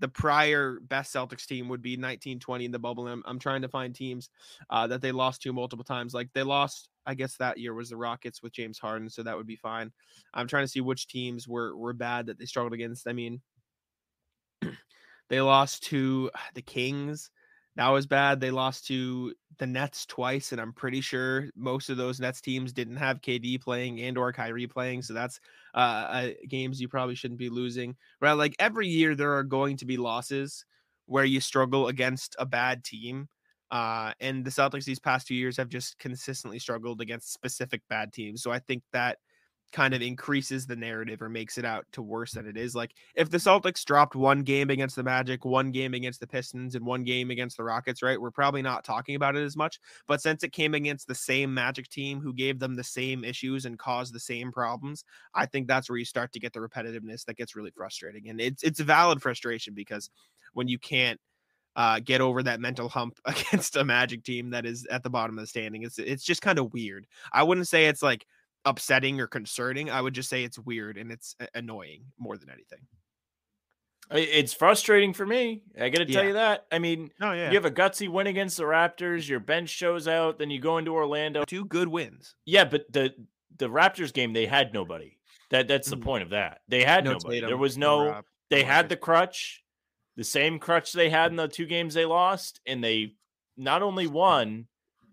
the 0.00 0.08
prior 0.08 0.80
best 0.80 1.14
celtics 1.14 1.46
team 1.46 1.68
would 1.68 1.82
be 1.82 1.92
1920 1.92 2.64
in 2.64 2.72
the 2.72 2.78
bubble 2.78 3.06
I'm, 3.06 3.22
I'm 3.26 3.38
trying 3.38 3.62
to 3.62 3.68
find 3.68 3.94
teams 3.94 4.28
uh, 4.70 4.86
that 4.88 5.00
they 5.00 5.12
lost 5.12 5.42
to 5.42 5.52
multiple 5.52 5.84
times. 5.84 6.14
Like 6.14 6.30
they 6.32 6.42
lost 6.42 6.88
i 7.06 7.14
guess 7.14 7.36
that 7.36 7.58
year 7.58 7.74
was 7.74 7.90
the 7.90 7.96
rockets 7.98 8.42
with 8.42 8.50
james 8.50 8.78
harden 8.78 9.10
so 9.10 9.22
that 9.22 9.36
would 9.36 9.46
be 9.46 9.56
fine. 9.56 9.92
I'm 10.32 10.48
trying 10.48 10.64
to 10.64 10.68
see 10.68 10.80
which 10.80 11.06
teams 11.06 11.46
were 11.46 11.76
were 11.76 11.92
bad 11.92 12.26
that 12.26 12.38
they 12.38 12.46
struggled 12.46 12.72
against. 12.72 13.06
I 13.06 13.12
mean 13.12 13.40
they 15.28 15.40
lost 15.40 15.84
to 15.84 16.30
the 16.54 16.62
kings 16.62 17.30
That 17.76 17.88
was 17.88 18.06
bad. 18.06 18.40
They 18.40 18.52
lost 18.52 18.86
to 18.86 19.34
the 19.58 19.66
Nets 19.66 20.06
twice, 20.06 20.52
and 20.52 20.60
I'm 20.60 20.72
pretty 20.72 21.00
sure 21.00 21.48
most 21.56 21.90
of 21.90 21.96
those 21.96 22.20
Nets 22.20 22.40
teams 22.40 22.72
didn't 22.72 22.96
have 22.96 23.20
KD 23.20 23.58
playing 23.58 24.00
and 24.00 24.16
or 24.16 24.32
Kyrie 24.32 24.68
playing. 24.68 25.02
So 25.02 25.12
that's 25.12 25.40
uh, 25.74 25.78
uh, 25.78 26.28
games 26.48 26.80
you 26.80 26.88
probably 26.88 27.16
shouldn't 27.16 27.38
be 27.40 27.48
losing. 27.50 27.96
Right? 28.20 28.32
Like 28.32 28.54
every 28.60 28.86
year, 28.86 29.16
there 29.16 29.34
are 29.34 29.42
going 29.42 29.76
to 29.78 29.86
be 29.86 29.96
losses 29.96 30.64
where 31.06 31.24
you 31.24 31.40
struggle 31.40 31.88
against 31.88 32.36
a 32.38 32.46
bad 32.46 32.84
team. 32.84 33.28
Uh, 33.72 34.12
and 34.20 34.44
the 34.44 34.50
Celtics 34.50 34.84
these 34.84 35.00
past 35.00 35.26
two 35.26 35.34
years 35.34 35.56
have 35.56 35.68
just 35.68 35.98
consistently 35.98 36.60
struggled 36.60 37.00
against 37.00 37.32
specific 37.32 37.82
bad 37.88 38.12
teams. 38.12 38.40
So 38.42 38.52
I 38.52 38.60
think 38.60 38.84
that 38.92 39.18
kind 39.74 39.92
of 39.92 40.00
increases 40.00 40.66
the 40.66 40.76
narrative 40.76 41.20
or 41.20 41.28
makes 41.28 41.58
it 41.58 41.64
out 41.64 41.84
to 41.90 42.00
worse 42.00 42.32
than 42.32 42.46
it 42.46 42.56
is. 42.56 42.76
Like 42.76 42.94
if 43.16 43.28
the 43.28 43.38
Celtics 43.38 43.84
dropped 43.84 44.14
one 44.14 44.44
game 44.44 44.70
against 44.70 44.94
the 44.94 45.02
Magic, 45.02 45.44
one 45.44 45.72
game 45.72 45.94
against 45.94 46.20
the 46.20 46.28
Pistons, 46.28 46.76
and 46.76 46.86
one 46.86 47.02
game 47.02 47.32
against 47.32 47.56
the 47.56 47.64
Rockets, 47.64 48.00
right? 48.00 48.20
We're 48.20 48.30
probably 48.30 48.62
not 48.62 48.84
talking 48.84 49.16
about 49.16 49.34
it 49.34 49.42
as 49.42 49.56
much. 49.56 49.80
But 50.06 50.22
since 50.22 50.44
it 50.44 50.52
came 50.52 50.74
against 50.74 51.08
the 51.08 51.14
same 51.14 51.52
Magic 51.52 51.88
team 51.88 52.20
who 52.20 52.32
gave 52.32 52.60
them 52.60 52.76
the 52.76 52.84
same 52.84 53.24
issues 53.24 53.64
and 53.64 53.76
caused 53.76 54.14
the 54.14 54.20
same 54.20 54.52
problems, 54.52 55.04
I 55.34 55.46
think 55.46 55.66
that's 55.66 55.90
where 55.90 55.98
you 55.98 56.04
start 56.04 56.32
to 56.34 56.40
get 56.40 56.52
the 56.52 56.60
repetitiveness 56.60 57.24
that 57.24 57.36
gets 57.36 57.56
really 57.56 57.72
frustrating. 57.72 58.28
And 58.28 58.40
it's 58.40 58.62
it's 58.62 58.78
a 58.78 58.84
valid 58.84 59.20
frustration 59.20 59.74
because 59.74 60.08
when 60.52 60.68
you 60.68 60.78
can't 60.78 61.18
uh, 61.74 61.98
get 61.98 62.20
over 62.20 62.44
that 62.44 62.60
mental 62.60 62.88
hump 62.88 63.18
against 63.24 63.74
a 63.74 63.84
Magic 63.84 64.22
team 64.22 64.50
that 64.50 64.64
is 64.64 64.86
at 64.86 65.02
the 65.02 65.10
bottom 65.10 65.36
of 65.36 65.42
the 65.42 65.48
standing. 65.48 65.82
It's 65.82 65.98
it's 65.98 66.22
just 66.22 66.42
kind 66.42 66.60
of 66.60 66.72
weird. 66.72 67.06
I 67.32 67.42
wouldn't 67.42 67.66
say 67.66 67.86
it's 67.86 68.02
like 68.02 68.24
upsetting 68.64 69.20
or 69.20 69.26
concerning. 69.26 69.90
I 69.90 70.00
would 70.00 70.14
just 70.14 70.28
say 70.28 70.44
it's 70.44 70.58
weird 70.58 70.96
and 70.96 71.10
it's 71.12 71.36
annoying 71.54 72.04
more 72.18 72.36
than 72.36 72.50
anything. 72.50 72.80
It's 74.10 74.52
frustrating 74.52 75.14
for 75.14 75.24
me. 75.24 75.62
I 75.80 75.88
got 75.88 75.98
to 75.98 76.04
tell 76.04 76.22
Yeah. 76.22 76.28
you 76.28 76.34
that. 76.34 76.66
I 76.70 76.78
mean, 76.78 77.10
Oh 77.22 77.32
yeah, 77.32 77.48
you 77.50 77.54
have 77.56 77.64
a 77.64 77.70
gutsy 77.70 78.06
win 78.08 78.26
against 78.26 78.58
the 78.58 78.64
Raptors. 78.64 79.26
Your 79.28 79.40
bench 79.40 79.70
shows 79.70 80.06
out. 80.06 80.38
Then 80.38 80.50
you 80.50 80.60
go 80.60 80.76
into 80.76 80.92
Orlando. 80.92 81.44
two 81.44 81.64
good 81.64 81.88
wins. 81.88 82.34
Yeah, 82.44 82.64
but 82.64 82.84
the 82.92 83.14
the 83.56 83.68
Raptors 83.70 84.12
game 84.12 84.32
they 84.34 84.46
had 84.46 84.74
nobody. 84.74 85.16
That 85.50 85.68
that's 85.68 85.88
the 85.88 85.96
Mhm. 85.96 86.02
point 86.02 86.22
of 86.22 86.30
that. 86.30 86.60
They 86.68 86.84
had 86.84 87.04
No 87.04 87.12
nobody. 87.12 87.40
there 87.40 87.56
was 87.56 87.78
no. 87.78 88.08
Rob, 88.10 88.24
they 88.50 88.62
had 88.62 88.88
the 88.90 88.96
crutch, 88.96 89.64
the 90.16 90.24
same 90.24 90.58
crutch 90.58 90.92
they 90.92 91.08
had 91.08 91.30
in 91.30 91.36
the 91.36 91.48
two 91.48 91.66
games 91.66 91.94
they 91.94 92.04
lost, 92.04 92.60
and 92.66 92.84
they 92.84 93.14
not 93.56 93.80
only 93.82 94.06
won 94.06 94.66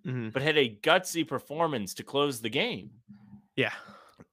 Mhm. 0.05 0.33
but 0.33 0.41
had 0.41 0.57
a 0.57 0.67
gutsy 0.81 1.25
performance 1.25 1.93
to 1.93 2.03
close 2.03 2.41
the 2.41 2.49
game. 2.49 2.91
Yeah, 3.55 3.73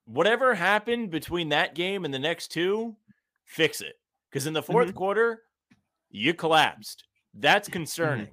Whatever 0.04 0.54
happened 0.54 1.10
between 1.10 1.50
that 1.50 1.74
game 1.74 2.04
and 2.06 2.12
the 2.14 2.18
next 2.18 2.48
two, 2.48 2.96
fix 3.44 3.80
it. 3.82 3.98
Because 4.30 4.46
in 4.46 4.52
the 4.54 4.62
4th 4.62 4.88
Mhm. 4.90 4.94
quarter, 4.94 5.42
you 6.10 6.32
collapsed. 6.34 7.04
That's 7.34 7.68
concerning. 7.68 8.28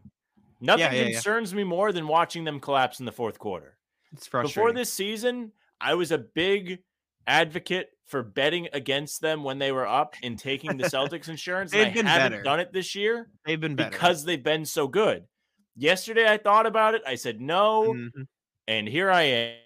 Nothing 0.61 0.85
Mm-hmm. 0.85 0.93
Yeah, 0.95 1.01
yeah, 1.01 1.07
yeah. 1.07 1.13
concerns 1.13 1.53
me 1.53 1.63
more 1.65 1.91
than 1.91 2.07
watching 2.07 2.43
them 2.45 2.59
collapse 2.61 2.99
in 3.01 3.05
the 3.05 3.11
fourth 3.11 3.39
quarter. 3.39 3.77
it's 4.13 4.25
frustrating. 4.27 4.49
Before 4.63 4.71
this 4.73 4.93
season, 4.93 5.51
I 5.81 5.93
was 5.95 6.11
a 6.11 6.17
big 6.17 6.81
advocate 7.27 7.89
for 8.05 8.23
betting 8.23 8.69
against 8.71 9.19
them 9.19 9.43
when 9.43 9.57
they 9.59 9.73
were 9.73 9.85
up 9.87 10.15
and 10.23 10.39
taking 10.39 10.77
the 10.77 10.83
Celtics 10.93 11.27
insurance. 11.27 11.71
They've 11.71 11.93
been 11.93 12.05
haven't 12.05 12.31
better. 12.31 12.43
done 12.43 12.59
it 12.61 12.71
this 12.71 12.95
year 12.95 13.29
they've 13.45 13.59
been 13.59 13.75
better 13.75 13.89
because 13.89 14.23
they've 14.23 14.41
been 14.43 14.63
so 14.65 14.87
good. 14.87 15.27
Yesterday, 15.75 16.29
I 16.31 16.37
thought 16.37 16.65
about 16.65 16.95
it. 16.95 17.01
I 17.05 17.15
said 17.15 17.41
no, 17.41 17.93
Mhm. 17.93 18.27
and 18.67 18.87
here 18.87 19.11
I 19.11 19.21
am. 19.23 19.57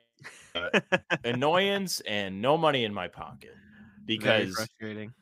Annoyance 1.24 2.02
and 2.02 2.42
no 2.42 2.58
money 2.58 2.86
in 2.86 2.94
my 2.94 3.08
pocket 3.08 3.56
because 4.06 4.68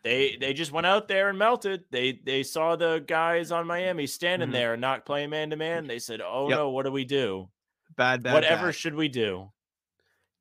they 0.04 0.38
they 0.40 0.54
just 0.54 0.72
went 0.72 0.88
out 0.88 1.08
there 1.08 1.30
and 1.30 1.38
melted. 1.38 1.84
They 1.92 2.20
they 2.24 2.44
saw 2.44 2.76
the 2.76 3.04
guys 3.06 3.52
on 3.52 3.68
Miami 3.68 4.08
standing 4.08 4.50
Mhm. 4.50 4.54
there 4.54 4.74
and 4.74 4.82
not 4.82 5.06
playing 5.06 5.30
man 5.30 5.50
to 5.50 5.56
man. 5.56 5.88
They 5.88 6.00
said, 6.00 6.22
"Oh 6.22 6.48
Yep. 6.50 6.58
no, 6.58 6.70
what 6.70 6.86
do 6.86 6.92
we 6.92 7.06
do? 7.06 7.50
Bad, 7.96 8.24
bad, 8.24 8.34
Whatever 8.34 8.68
bad. 8.68 8.76
should 8.76 8.96
we 8.96 9.08
do?" 9.08 9.52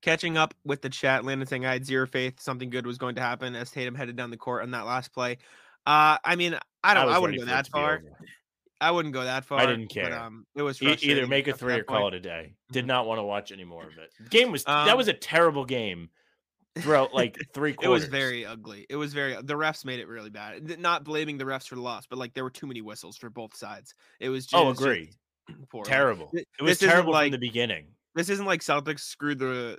catching 0.03 0.37
up 0.37 0.55
with 0.65 0.83
the 0.83 0.89
chat, 0.89 1.25
Landon 1.25 1.49
saying 1.49 1.67
I 1.67 1.73
had 1.73 1.85
zero 1.85 2.07
faith 2.07 2.39
something 2.39 2.71
good 2.71 2.87
was 2.87 2.97
going 2.99 3.17
to 3.17 3.21
happen 3.21 3.57
as 3.57 3.73
Tatum 3.73 3.95
headed 3.97 4.15
down 4.15 4.31
the 4.31 4.37
court 4.37 4.63
on 4.63 4.71
that 4.71 4.87
last 4.87 5.13
play. 5.13 5.39
Uh, 5.85 6.19
I 6.25 6.37
mean, 6.37 6.57
I 6.85 6.95
don't, 6.95 7.07
was 7.07 7.17
I, 7.17 7.19
wouldn't 7.19 7.41
go 7.41 7.45
that 7.47 7.67
far. 7.69 8.03
I 8.81 8.91
wouldn't 8.91 9.15
go 9.15 9.25
that 9.25 9.45
far. 9.45 9.59
I 9.61 9.67
didn't 9.67 9.85
But, 9.87 9.91
care. 9.95 10.19
um, 10.21 10.47
it 10.55 10.63
was 10.63 10.83
E- 10.83 10.97
either 11.03 11.27
make 11.27 11.49
a 11.49 11.53
three 11.55 11.75
or 11.75 11.85
call 11.85 12.03
point. 12.03 12.15
it 12.15 12.19
a 12.19 12.21
day. 12.21 12.55
Did 12.73 12.85
Mhm. 12.85 12.89
not 12.89 13.07
want 13.07 13.19
to 13.19 13.23
watch 13.23 13.51
any 13.53 13.65
more 13.65 13.85
of 13.87 13.97
it. 13.99 14.13
Game 14.31 14.53
was 14.53 14.65
that 14.65 14.89
Um, 14.91 14.97
was 14.99 15.09
a 15.09 15.15
terrible 15.15 15.65
game 15.65 16.11
throughout 16.79 17.15
like 17.15 17.39
three 17.55 17.73
quarters. 17.73 17.87
It 17.89 17.93
was 17.93 18.05
very 18.05 18.45
ugly. 18.45 18.85
It 18.91 18.97
was 18.97 19.15
very. 19.15 19.35
The 19.35 19.55
refs 19.55 19.85
made 19.87 19.99
it 20.01 20.09
really 20.09 20.29
bad. 20.31 20.79
Not 20.79 21.05
blaming 21.05 21.39
the 21.39 21.45
refs 21.45 21.67
for 21.67 21.75
the 21.75 21.81
loss, 21.81 22.07
but 22.07 22.19
like 22.19 22.35
there 22.35 22.45
were 22.45 22.51
too 22.51 22.67
many 22.67 22.83
whistles 22.83 23.17
for 23.17 23.31
both 23.31 23.57
sides. 23.57 23.95
It 24.21 24.29
was 24.29 24.45
just 24.47 24.63
oh, 24.63 24.69
agree. 24.71 25.11
Like, 25.73 25.85
Terrible. 25.85 26.31
It 26.35 26.47
was 26.61 26.79
this 26.79 26.91
terrible 26.91 27.13
like- 27.13 27.27
from 27.27 27.33
the 27.41 27.47
beginning. 27.47 27.95
This 28.15 28.29
isn't 28.31 28.47
like 28.47 28.61
Celtics 28.63 29.01
screwed 29.01 29.39
the, 29.39 29.79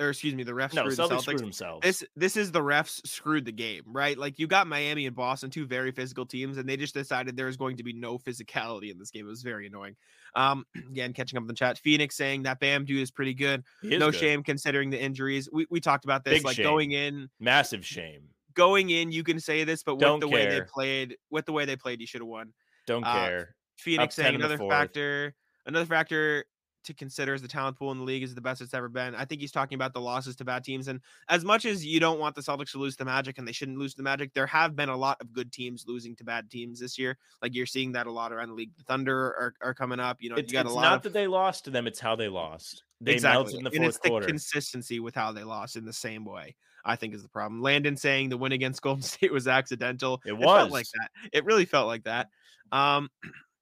or 0.00 0.10
excuse 0.10 0.34
me, 0.34 0.42
the 0.42 0.52
refs 0.52 0.74
No, 0.74 0.88
screwed 0.88 0.98
Celtics 0.98 1.08
the 1.08 1.14
Celtics. 1.16 1.22
screwed 1.22 1.40
themselves. 1.40 1.82
this 1.82 2.04
this 2.16 2.36
is 2.36 2.50
the 2.52 2.60
refs 2.60 3.06
screwed 3.06 3.44
the 3.44 3.52
game, 3.52 3.82
right? 3.86 4.18
Like 4.18 4.38
you 4.38 4.46
got 4.46 4.66
Miami 4.66 5.06
and 5.06 5.14
Boston, 5.14 5.50
two 5.50 5.66
very 5.66 5.92
physical 5.92 6.26
teams, 6.26 6.56
and 6.58 6.68
they 6.68 6.76
just 6.76 6.94
decided 6.94 7.36
there 7.36 7.46
was 7.46 7.56
going 7.56 7.76
to 7.76 7.82
be 7.84 7.92
no 7.92 8.18
physicality 8.18 8.90
in 8.90 8.98
this 8.98 9.10
game. 9.10 9.26
It 9.26 9.30
was 9.30 9.42
very 9.42 9.66
annoying. 9.68 9.96
Um, 10.34 10.64
again, 10.90 11.12
catching 11.12 11.36
up 11.36 11.42
in 11.42 11.46
the 11.48 11.54
chat, 11.54 11.78
Phoenix 11.78 12.16
saying 12.16 12.42
that 12.44 12.58
Bam 12.60 12.84
dude 12.84 13.00
is 13.02 13.10
pretty 13.10 13.34
good. 13.34 13.62
Is 13.82 14.00
no 14.00 14.10
good. 14.10 14.18
shame 14.20 14.42
considering 14.42 14.90
the 14.90 15.00
injuries. 15.00 15.48
We 15.52 15.66
we 15.70 15.80
talked 15.80 16.04
about 16.04 16.24
this, 16.24 16.34
Big 16.34 16.44
like 16.44 16.56
shame. 16.56 16.64
going 16.64 16.92
in, 16.92 17.28
Massive 17.38 17.86
shame. 17.86 18.22
going 18.54 18.90
in. 18.90 19.12
You 19.12 19.22
can 19.22 19.38
say 19.38 19.64
this, 19.64 19.82
but 19.82 19.94
with 19.96 20.00
Don't 20.02 20.20
the 20.20 20.28
way 20.28 20.46
they 20.48 20.60
played, 20.62 21.16
with 21.30 21.46
the 21.46 21.52
way 21.52 21.64
they 21.64 21.76
played, 21.76 22.00
you 22.00 22.06
should 22.06 22.20
have 22.20 22.28
won. 22.28 22.52
Don't 22.86 23.04
Uh, 23.04 23.14
care. 23.14 23.56
Phoenix 23.78 24.14
10 24.16 24.24
saying 24.24 24.34
another 24.36 24.56
factor, 24.58 25.34
another 25.66 25.86
factor 25.86 26.44
to 26.84 26.94
consider 26.94 27.34
as 27.34 27.42
the 27.42 27.48
talent 27.48 27.78
pool 27.78 27.92
in 27.92 27.98
the 27.98 28.04
league 28.04 28.22
is 28.22 28.34
the 28.34 28.40
best 28.40 28.60
it's 28.60 28.74
ever 28.74 28.88
been. 28.88 29.14
I 29.14 29.24
think 29.24 29.40
he's 29.40 29.52
talking 29.52 29.76
about 29.76 29.92
the 29.92 30.00
losses 30.00 30.36
to 30.36 30.44
bad 30.44 30.64
teams. 30.64 30.88
And 30.88 31.00
as 31.28 31.44
much 31.44 31.64
as 31.64 31.84
you 31.84 32.00
don't 32.00 32.18
want 32.18 32.34
the 32.34 32.40
Celtics 32.40 32.72
to 32.72 32.78
lose 32.78 32.96
the 32.96 33.04
Magic 33.04 33.38
and 33.38 33.46
they 33.46 33.52
shouldn't 33.52 33.78
lose 33.78 33.94
the 33.94 34.02
Magic, 34.02 34.32
there 34.34 34.46
have 34.46 34.76
been 34.76 34.88
a 34.88 34.96
lot 34.96 35.20
of 35.20 35.32
good 35.32 35.52
teams 35.52 35.84
losing 35.86 36.14
to 36.16 36.24
bad 36.24 36.50
teams 36.50 36.80
this 36.80 36.98
year. 36.98 37.18
Like 37.42 37.54
you're 37.54 37.66
seeing 37.66 37.92
that 37.92 38.06
a 38.06 38.12
lot 38.12 38.32
around 38.32 38.48
the 38.48 38.54
league. 38.54 38.76
The 38.76 38.84
Thunder 38.84 39.16
are, 39.16 39.54
are 39.60 39.74
coming 39.74 40.00
up. 40.00 40.18
You 40.20 40.30
know, 40.30 40.36
It's, 40.36 40.52
you 40.52 40.58
got 40.58 40.66
a 40.66 40.72
lot 40.72 40.82
not 40.82 40.96
of 40.96 41.02
that 41.04 41.12
they 41.12 41.26
lost 41.26 41.64
to 41.64 41.70
them; 41.70 41.86
it's 41.86 42.00
how 42.00 42.16
they 42.16 42.28
lost. 42.28 42.84
They 43.00 43.12
exactly. 43.12 43.44
melted 43.44 43.58
in 43.58 43.64
the 43.64 43.70
and 43.70 43.78
fourth 43.78 43.96
it's 43.96 44.26
the 44.26 44.32
consistency 44.32 45.00
with 45.00 45.14
how 45.14 45.32
they 45.32 45.44
lost 45.44 45.76
in 45.76 45.84
the 45.84 45.92
same 45.92 46.24
way. 46.24 46.56
I 46.84 46.96
think 46.96 47.14
is 47.14 47.22
the 47.22 47.28
problem. 47.28 47.62
Landon 47.62 47.96
saying 47.96 48.28
the 48.28 48.36
win 48.36 48.52
against 48.52 48.82
Golden 48.82 49.02
State 49.02 49.32
was 49.32 49.48
accidental. 49.48 50.20
It 50.24 50.38
felt 50.38 50.70
like 50.70 50.86
that. 50.98 51.10
It 51.32 51.44
really 51.44 51.64
felt 51.64 51.86
like 51.86 52.04
that. 52.04 52.28
Um, 52.72 53.08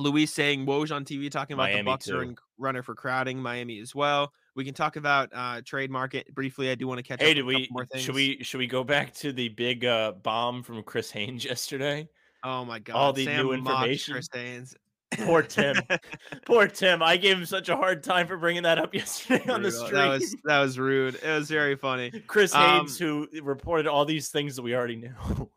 Luis 0.00 0.32
saying 0.32 0.66
Woj 0.66 0.94
on 0.94 1.04
TV 1.04 1.30
talking 1.30 1.54
about 1.54 1.64
Miami 1.64 1.78
the 1.82 1.84
Bucks 1.84 2.10
are 2.10 2.22
in 2.22 2.36
runner 2.58 2.82
for 2.82 2.94
crowding 2.94 3.38
Miami 3.38 3.80
as 3.80 3.94
well. 3.94 4.32
We 4.54 4.64
can 4.64 4.74
talk 4.74 4.96
about 4.96 5.30
uh 5.32 5.60
trade 5.64 5.90
market 5.90 6.34
briefly. 6.34 6.70
I 6.70 6.74
do 6.74 6.86
want 6.88 6.98
to 6.98 7.04
catch 7.04 7.20
Hey, 7.20 7.30
up 7.30 7.36
did 7.36 7.44
on 7.44 7.50
a 7.50 7.52
couple 7.52 7.60
we? 7.62 7.68
more 7.70 7.86
things. 7.86 8.04
Should 8.04 8.14
we? 8.14 8.38
Should 8.42 8.58
we 8.58 8.66
go 8.66 8.82
back 8.84 9.14
to 9.14 9.32
the 9.32 9.48
big 9.50 9.84
uh, 9.84 10.12
bomb 10.12 10.62
from 10.62 10.82
Chris 10.82 11.10
Haynes 11.12 11.44
yesterday? 11.44 12.08
Oh 12.42 12.64
my 12.64 12.78
god! 12.78 12.96
all 12.96 13.12
the 13.12 13.24
Sam 13.24 13.46
new 13.46 13.52
information? 13.52 14.14
Chris 14.14 14.28
Haynes. 14.32 14.74
Poor 15.18 15.42
Tim. 15.42 15.76
Poor 16.46 16.68
Tim. 16.68 17.02
I 17.02 17.16
gave 17.16 17.36
him 17.36 17.44
such 17.44 17.68
a 17.68 17.76
hard 17.76 18.02
time 18.02 18.26
for 18.28 18.36
bringing 18.36 18.62
that 18.62 18.78
up 18.78 18.94
yesterday 18.94 19.50
on 19.50 19.62
the 19.62 19.72
street. 19.72 19.92
That 19.92 20.08
was 20.08 20.36
that 20.44 20.60
was 20.60 20.78
rude. 20.78 21.16
It 21.16 21.28
was 21.28 21.50
very 21.50 21.76
funny. 21.76 22.10
Chris 22.26 22.54
um, 22.54 22.62
Haynes, 22.62 22.98
who 22.98 23.28
reported 23.42 23.86
all 23.86 24.04
these 24.04 24.28
things 24.28 24.56
that 24.56 24.62
we 24.62 24.74
already 24.74 24.96
knew. 24.96 25.50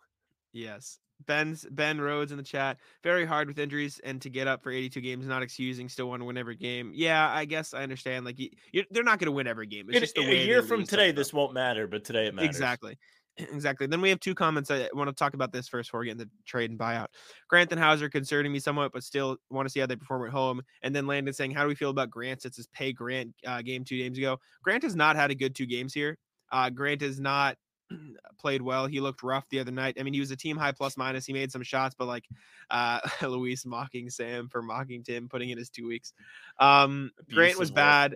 Yes. 0.54 1.00
Ben's 1.26 1.66
Ben 1.72 2.00
Rhodes 2.00 2.32
in 2.32 2.38
the 2.38 2.44
chat. 2.44 2.78
Very 3.04 3.26
hard 3.26 3.48
with 3.48 3.60
injuries 3.60 4.00
and 4.04 4.22
to 4.22 4.30
get 4.30 4.48
up 4.48 4.64
for 4.64 4.72
82 4.72 5.02
games, 5.02 5.26
not 5.26 5.44
excusing. 5.44 5.90
Still 5.90 6.10
want 6.10 6.22
to 6.22 6.26
win 6.26 6.38
every 6.38 6.56
game. 6.56 6.92
Yeah, 6.94 7.30
I 7.32 7.46
guess 7.46 7.74
I 7.74 7.84
understand. 7.84 8.26
Like 8.26 8.40
you, 8.40 8.84
they're 8.92 9.04
not 9.04 9.20
going 9.20 9.28
to 9.28 9.32
win 9.32 9.48
every 9.48 9.68
game. 9.68 9.88
It's 9.90 10.00
just 10.00 10.18
way 10.18 10.42
a 10.42 10.46
year 10.46 10.64
from 10.64 10.86
today, 10.86 11.12
this 11.12 11.34
won't 11.34 11.54
matter, 11.54 11.88
but 11.88 12.04
today 12.04 12.28
it 12.28 12.36
matters. 12.36 12.50
Exactly. 12.50 12.98
Exactly. 13.52 13.88
Then 13.88 14.00
we 14.00 14.10
have 14.10 14.20
two 14.20 14.36
comments. 14.36 14.70
I 14.70 14.88
want 14.94 15.10
to 15.10 15.14
talk 15.16 15.34
about 15.34 15.52
this 15.52 15.68
first 15.68 15.90
before 15.90 16.02
we 16.02 16.06
get 16.06 16.14
into 16.14 16.30
trade 16.46 16.70
and 16.70 16.80
buyout. 16.80 17.08
Grant 17.50 17.72
and 17.72 17.82
Hauser 17.82 18.08
concerning 18.08 18.52
me 18.52 18.60
somewhat, 18.60 18.92
but 18.94 19.04
still 19.04 19.38
want 19.50 19.68
to 19.68 19.72
see 19.72 19.80
how 19.80 19.88
they 19.88 19.96
perform 19.96 20.28
at 20.28 20.32
home. 20.32 20.62
And 20.84 20.96
then 20.96 21.08
Landon 21.08 21.34
saying, 21.34 21.50
How 21.50 21.64
do 21.64 21.68
we 21.68 21.74
feel 21.74 21.90
about 21.90 22.12
Grant 22.12 22.44
since 22.44 22.58
his 22.58 22.68
pay 22.68 22.94
Grant 22.94 23.34
uh, 23.48 23.64
game 23.64 23.86
two 23.86 23.98
games 23.98 24.20
ago? 24.20 24.38
Grant 24.64 24.84
has 24.84 24.96
not 24.96 25.16
had 25.16 25.32
a 25.32 25.36
good 25.36 25.56
two 25.56 25.66
games 25.66 25.96
here. 25.96 26.20
Uh, 26.52 26.70
Grant 26.70 27.02
is 27.02 27.20
not 27.20 27.58
played 28.40 28.62
well. 28.62 28.88
He 28.88 29.00
looked 29.00 29.24
rough 29.24 29.48
the 29.50 29.60
other 29.60 29.72
night. 29.72 29.98
I 30.00 30.04
mean, 30.04 30.14
he 30.14 30.20
was 30.20 30.32
a 30.32 30.36
team 30.36 30.58
high 30.58 30.72
plus 30.72 30.98
minus. 30.98 31.26
He 31.26 31.34
made 31.34 31.52
some 31.52 31.64
shots, 31.64 31.96
but 31.98 32.08
like 32.08 32.26
uh 32.70 33.00
Luis 33.22 33.66
mocking 33.66 34.10
Sam 34.10 34.48
for 34.50 34.62
mocking 34.62 35.04
Tim, 35.04 35.30
putting 35.30 35.50
in 35.50 35.58
his 35.58 35.70
two 35.70 35.88
weeks. 35.88 36.14
Um 36.60 37.12
Grant 37.32 37.58
was 37.58 37.72
bad. 37.72 38.16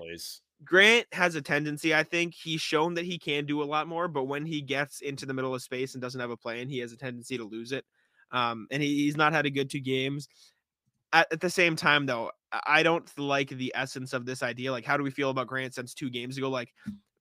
Grant 0.64 1.06
has 1.12 1.36
a 1.36 1.42
tendency, 1.42 1.94
I 1.94 2.04
think 2.04 2.34
he's 2.34 2.62
shown 2.62 2.96
that 2.96 3.06
he 3.06 3.20
can 3.20 3.46
do 3.46 3.62
a 3.62 3.66
lot 3.66 3.88
more, 3.88 4.08
but 4.08 4.24
when 4.24 4.46
he 4.46 4.62
gets 4.62 5.02
into 5.02 5.26
the 5.26 5.34
middle 5.34 5.54
of 5.54 5.62
space 5.62 5.94
and 5.94 6.02
doesn't 6.02 6.20
have 6.20 6.32
a 6.32 6.38
plan, 6.38 6.68
he 6.68 6.80
has 6.80 6.92
a 6.92 6.98
tendency 6.98 7.38
to 7.38 7.44
lose 7.44 7.72
it. 7.72 7.86
Um, 8.32 8.68
and 8.72 8.82
he, 8.82 9.04
he's 9.04 9.18
not 9.18 9.34
had 9.34 9.46
a 9.46 9.52
good 9.52 9.70
two 9.70 9.80
games. 9.80 10.28
At, 11.14 11.28
at 11.32 11.42
the 11.42 11.50
same 11.50 11.76
time, 11.76 12.06
though, 12.06 12.32
I 12.52 12.84
don't 12.84 13.08
like 13.20 13.50
the 13.50 13.72
essence 13.76 14.14
of 14.14 14.26
this 14.26 14.44
idea. 14.44 14.72
Like, 14.72 14.86
how 14.86 14.98
do 14.98 15.04
we 15.04 15.12
feel 15.12 15.30
about 15.30 15.48
Grant 15.48 15.76
since 15.76 15.94
two 15.94 16.10
games 16.10 16.38
ago? 16.38 16.50
Like, 16.50 16.74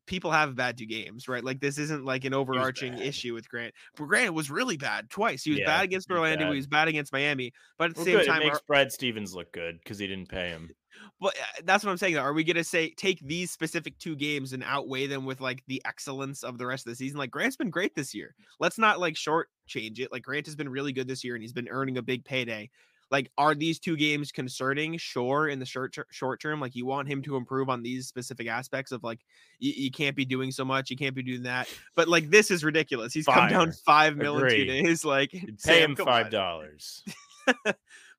people 0.07 0.31
have 0.31 0.55
bad 0.57 0.79
two 0.79 0.87
games, 0.87 1.29
right? 1.29 1.42
Like 1.45 1.61
this 1.61 1.79
isn't 1.79 2.05
like 2.05 2.25
an 2.25 2.33
overarching 2.35 2.99
issue 2.99 3.35
with 3.35 3.49
Grant. 3.49 3.75
But 3.97 4.07
Grant 4.07 4.35
was 4.35 4.51
really 4.51 4.77
bad 4.77 5.11
twice. 5.11 5.42
He 5.42 5.51
was 5.51 5.61
Yeah, 5.61 5.66
bad 5.66 5.85
against 5.85 6.11
Orlando. 6.11 6.45
bad. 6.47 6.53
He 6.53 6.57
was 6.57 6.66
bad 6.66 6.88
against 6.88 7.12
Miami. 7.12 7.53
But 7.79 7.90
at 7.90 7.95
the 7.97 7.99
Well, 8.01 8.05
same 8.07 8.16
good. 8.19 8.27
time, 8.27 8.42
it 8.42 8.47
makes 8.47 8.59
are- 8.59 8.62
Brad 8.66 8.92
Stevens 8.92 9.35
look 9.35 9.53
good 9.53 9.79
because 9.83 9.99
he 9.99 10.07
didn't 10.07 10.29
pay 10.29 10.49
him. 10.49 10.71
but 11.21 11.35
uh, 11.38 11.61
that's 11.64 11.85
what 11.85 11.90
I'm 11.90 11.97
saying. 11.99 12.14
Though, 12.14 12.21
are 12.21 12.33
we 12.33 12.45
gonna 12.45 12.64
say 12.64 12.90
take 12.90 13.21
these 13.21 13.51
specific 13.51 13.99
two 13.99 14.16
games 14.16 14.53
and 14.53 14.62
outweigh 14.64 15.07
them 15.07 15.27
with 15.27 15.40
like 15.40 15.62
the 15.66 15.83
excellence 15.85 16.42
of 16.42 16.57
the 16.59 16.66
rest 16.66 16.87
of 16.87 16.90
the 16.92 16.97
season? 16.97 17.19
Like 17.19 17.31
Grant's 17.31 17.57
been 17.57 17.71
great 17.71 17.95
this 17.95 18.14
year. 18.14 18.35
Let's 18.61 18.79
not 18.79 18.99
like 19.01 19.16
short 19.16 19.49
change 19.66 20.01
it. 20.01 20.11
Like 20.12 20.23
Grant 20.23 20.47
has 20.47 20.57
been 20.57 20.69
really 20.71 20.92
good 20.92 21.07
this 21.09 21.23
year, 21.25 21.35
and 21.35 21.42
he's 21.42 21.53
been 21.53 21.69
earning 21.69 21.99
a 21.99 22.03
big 22.03 22.25
payday. 22.25 22.71
Like, 23.11 23.31
are 23.38 23.55
these 23.55 23.79
two 23.79 23.97
games 23.97 24.33
concerning? 24.33 24.99
Sure, 24.99 25.49
in 25.49 25.59
the 25.61 25.64
short 25.66 25.95
ter- 25.95 26.07
short 26.11 26.40
term, 26.40 26.61
like 26.61 26.75
you 26.75 26.87
want 26.87 27.07
him 27.09 27.23
to 27.23 27.37
improve 27.37 27.69
on 27.69 27.83
these 27.83 28.09
specific 28.09 28.49
aspects 28.49 28.90
of 28.90 29.05
like 29.05 29.21
you, 29.61 29.73
you 29.77 29.90
can't 29.92 30.16
be 30.16 30.25
doing 30.25 30.51
so 30.51 30.64
much, 30.64 30.90
you 30.90 30.97
can't 30.97 31.14
be 31.14 31.23
doing 31.23 31.45
that. 31.45 31.69
But 31.95 32.09
like 32.09 32.31
this 32.31 32.51
is 32.51 32.64
ridiculous. 32.64 33.12
He's 33.12 33.27
come 33.27 33.49
down 33.49 33.66
Fire. 33.66 33.75
five 33.87 34.16
mil 34.16 34.40
two 34.40 34.64
days. 34.64 35.05
Like 35.05 35.33
You'd 35.33 35.61
Sam, 35.61 35.75
Pay 35.75 35.83
him 35.83 35.97
five 35.97 36.31
dollars. 36.31 37.05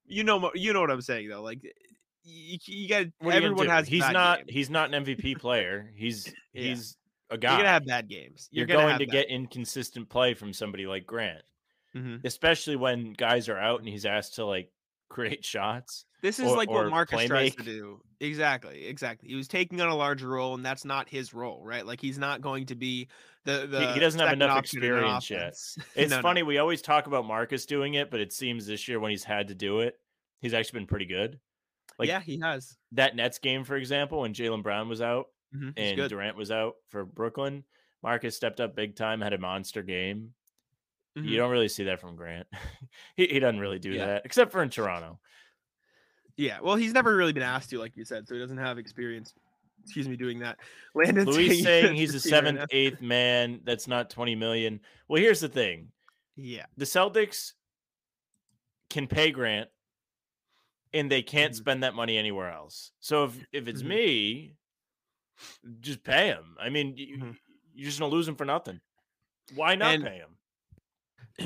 you 0.05 0.23
know 0.23 0.51
you 0.55 0.73
know 0.73 0.81
what 0.81 0.91
I'm 0.91 1.01
saying 1.01 1.29
though. 1.29 1.41
Like 1.41 1.59
you, 2.23 2.57
you 2.65 2.89
got 2.89 3.05
What 3.19 3.33
are 3.33 3.35
you 3.35 3.41
gonna 3.41 3.45
everyone 3.45 3.67
has 3.67 3.87
He's 3.87 4.01
not. 4.09 4.39
games. 4.39 4.49
He's 4.51 4.69
not 4.69 4.93
an 4.93 5.05
MVP 5.05 5.39
player. 5.39 5.91
He's 5.95 6.33
Yeah. 6.53 6.63
he's 6.69 6.97
a 7.29 7.37
guy. 7.37 7.49
You're 7.51 7.57
gonna 7.59 7.69
have 7.69 7.85
bad 7.85 8.07
games. 8.09 8.47
You're, 8.51 8.65
gonna 8.65 8.83
going 8.87 8.99
to 8.99 9.05
get 9.05 9.27
inconsistent 9.27 10.07
play 10.09 10.33
from 10.33 10.53
somebody 10.53 10.87
like 10.87 11.05
Grant, 11.05 11.41
Mhm. 11.95 12.21
especially 12.23 12.77
when 12.77 13.11
guys 13.13 13.49
are 13.49 13.57
out 13.57 13.79
and 13.79 13.89
he's 13.89 14.05
asked 14.05 14.35
to 14.35 14.45
like 14.45 14.71
create 15.09 15.43
shots. 15.45 16.05
This 16.21 16.39
is 16.39 16.51
or- 16.51 16.57
like 16.57 16.69
or 16.69 16.83
what 16.83 16.89
Marcus 16.89 17.15
play 17.15 17.27
tries 17.27 17.55
to 17.55 17.63
do. 17.63 18.01
Exactly, 18.19 18.85
exactly. 18.87 19.29
He 19.29 19.35
was 19.35 19.47
taking 19.47 19.79
on 19.81 19.89
a 19.89 19.95
larger 19.95 20.27
role, 20.27 20.55
and 20.55 20.65
that's 20.65 20.83
not 20.85 21.07
his 21.07 21.33
role, 21.33 21.63
right? 21.63 21.85
Like 21.85 22.01
he's 22.01 22.17
not 22.17 22.41
going 22.41 22.65
to 22.67 22.75
be 22.75 23.07
the 23.45 23.67
the. 23.69 23.93
he 23.93 23.99
doesn't 23.99 24.19
have 24.19 24.33
enough 24.33 24.49
option 24.57 24.83
in 24.83 24.91
an 24.91 25.15
experience 25.15 25.29
yet. 25.29 25.85
It's 25.95 26.09
No, 26.09 26.17
no. 26.17 26.21
funny. 26.23 26.41
We 26.43 26.57
always 26.57 26.81
talk 26.81 27.05
about 27.07 27.25
Marcus 27.25 27.65
doing 27.67 27.93
it, 27.93 28.09
but 28.09 28.19
it 28.19 28.33
seems 28.33 28.65
this 28.65 28.87
year 28.87 28.99
when 28.99 29.11
he's 29.11 29.23
had 29.23 29.49
to 29.49 29.55
do 29.55 29.81
it, 29.81 29.95
he's 30.41 30.53
actually 30.55 30.79
been 30.79 30.87
pretty 30.87 31.05
good. 31.05 31.39
Like 31.99 32.09
yeah, 32.09 32.19
he 32.21 32.39
has. 32.39 32.75
that 32.93 33.15
Nets 33.15 33.37
game, 33.39 33.63
for 33.63 33.75
example, 33.75 34.21
when 34.21 34.33
Jaylen 34.33 34.63
Brown 34.63 34.89
was 34.89 35.01
out 35.01 35.27
Mhm, 35.55 35.73
and. 35.77 36.09
Durant 36.09 36.35
was 36.35 36.51
out 36.51 36.73
for 36.89 37.05
Brooklyn, 37.05 37.63
Marcus 38.03 38.35
stepped 38.35 38.59
up 38.59 38.75
big 38.75 38.95
time, 38.95 39.21
had 39.21 39.33
a 39.33 39.37
monster 39.37 39.81
game. 39.83 40.33
Mhm. 41.17 41.27
You 41.27 41.37
don't 41.37 41.49
really 41.51 41.67
see 41.69 41.85
that 41.85 41.99
from 41.99 42.15
Grant. 42.15 42.47
he, 43.15 43.25
he 43.27 43.39
doesn't 43.39 43.59
really 43.59 43.79
do 43.79 43.91
Yeah. 43.91 44.05
that, 44.05 44.21
except 44.25 44.51
for 44.51 44.61
in 44.61 44.69
Toronto. 44.69 45.19
Yeah, 46.35 46.59
well, 46.61 46.75
he's 46.75 46.93
never 46.93 47.15
really 47.15 47.33
been 47.33 47.41
asked 47.43 47.71
to, 47.71 47.79
like 47.79 47.97
you 47.97 48.05
said, 48.05 48.27
so 48.27 48.35
he 48.35 48.39
doesn't 48.39 48.57
have 48.59 48.77
experience. 48.77 49.33
Excuse 49.83 50.07
me, 50.07 50.15
doing 50.15 50.39
that. 50.39 50.57
Landon 50.95 51.25
Luis 51.25 51.63
saying 51.63 51.95
he's 51.95 52.13
a 52.13 52.19
seventh, 52.19 52.59
Arnett- 52.59 52.69
eighth 52.73 53.01
man. 53.01 53.61
That's 53.63 53.87
not 53.87 54.09
20 54.11 54.35
million. 54.35 54.79
Well, 55.07 55.21
here's 55.21 55.39
the 55.39 55.49
thing 55.49 55.91
Yeah, 56.35 56.65
the 56.77 56.85
Celtics 56.85 57.53
can 58.89 59.07
pay 59.07 59.31
Grant 59.31 59.69
and 60.93 61.11
they 61.11 61.21
can't 61.23 61.53
Mhm. 61.53 61.57
spend 61.57 61.83
that 61.83 61.93
money 61.95 62.17
anywhere 62.17 62.51
else. 62.51 62.91
So 62.99 63.25
if, 63.25 63.37
if 63.51 63.67
it's 63.67 63.81
Mhm. 63.81 63.87
me, 63.87 64.53
just 65.81 66.03
pay 66.03 66.27
him. 66.27 66.55
I 66.59 66.69
mean, 66.69 66.95
you, 66.97 67.17
Mhm. 67.17 67.37
you're 67.73 67.85
just 67.85 67.99
going 67.99 68.09
to 68.11 68.15
lose 68.15 68.27
him 68.27 68.35
for 68.35 68.45
nothing. 68.45 68.79
Why 69.55 69.75
not 69.75 69.95
And- 69.95 70.03
pay 70.03 70.17
him? 70.17 70.37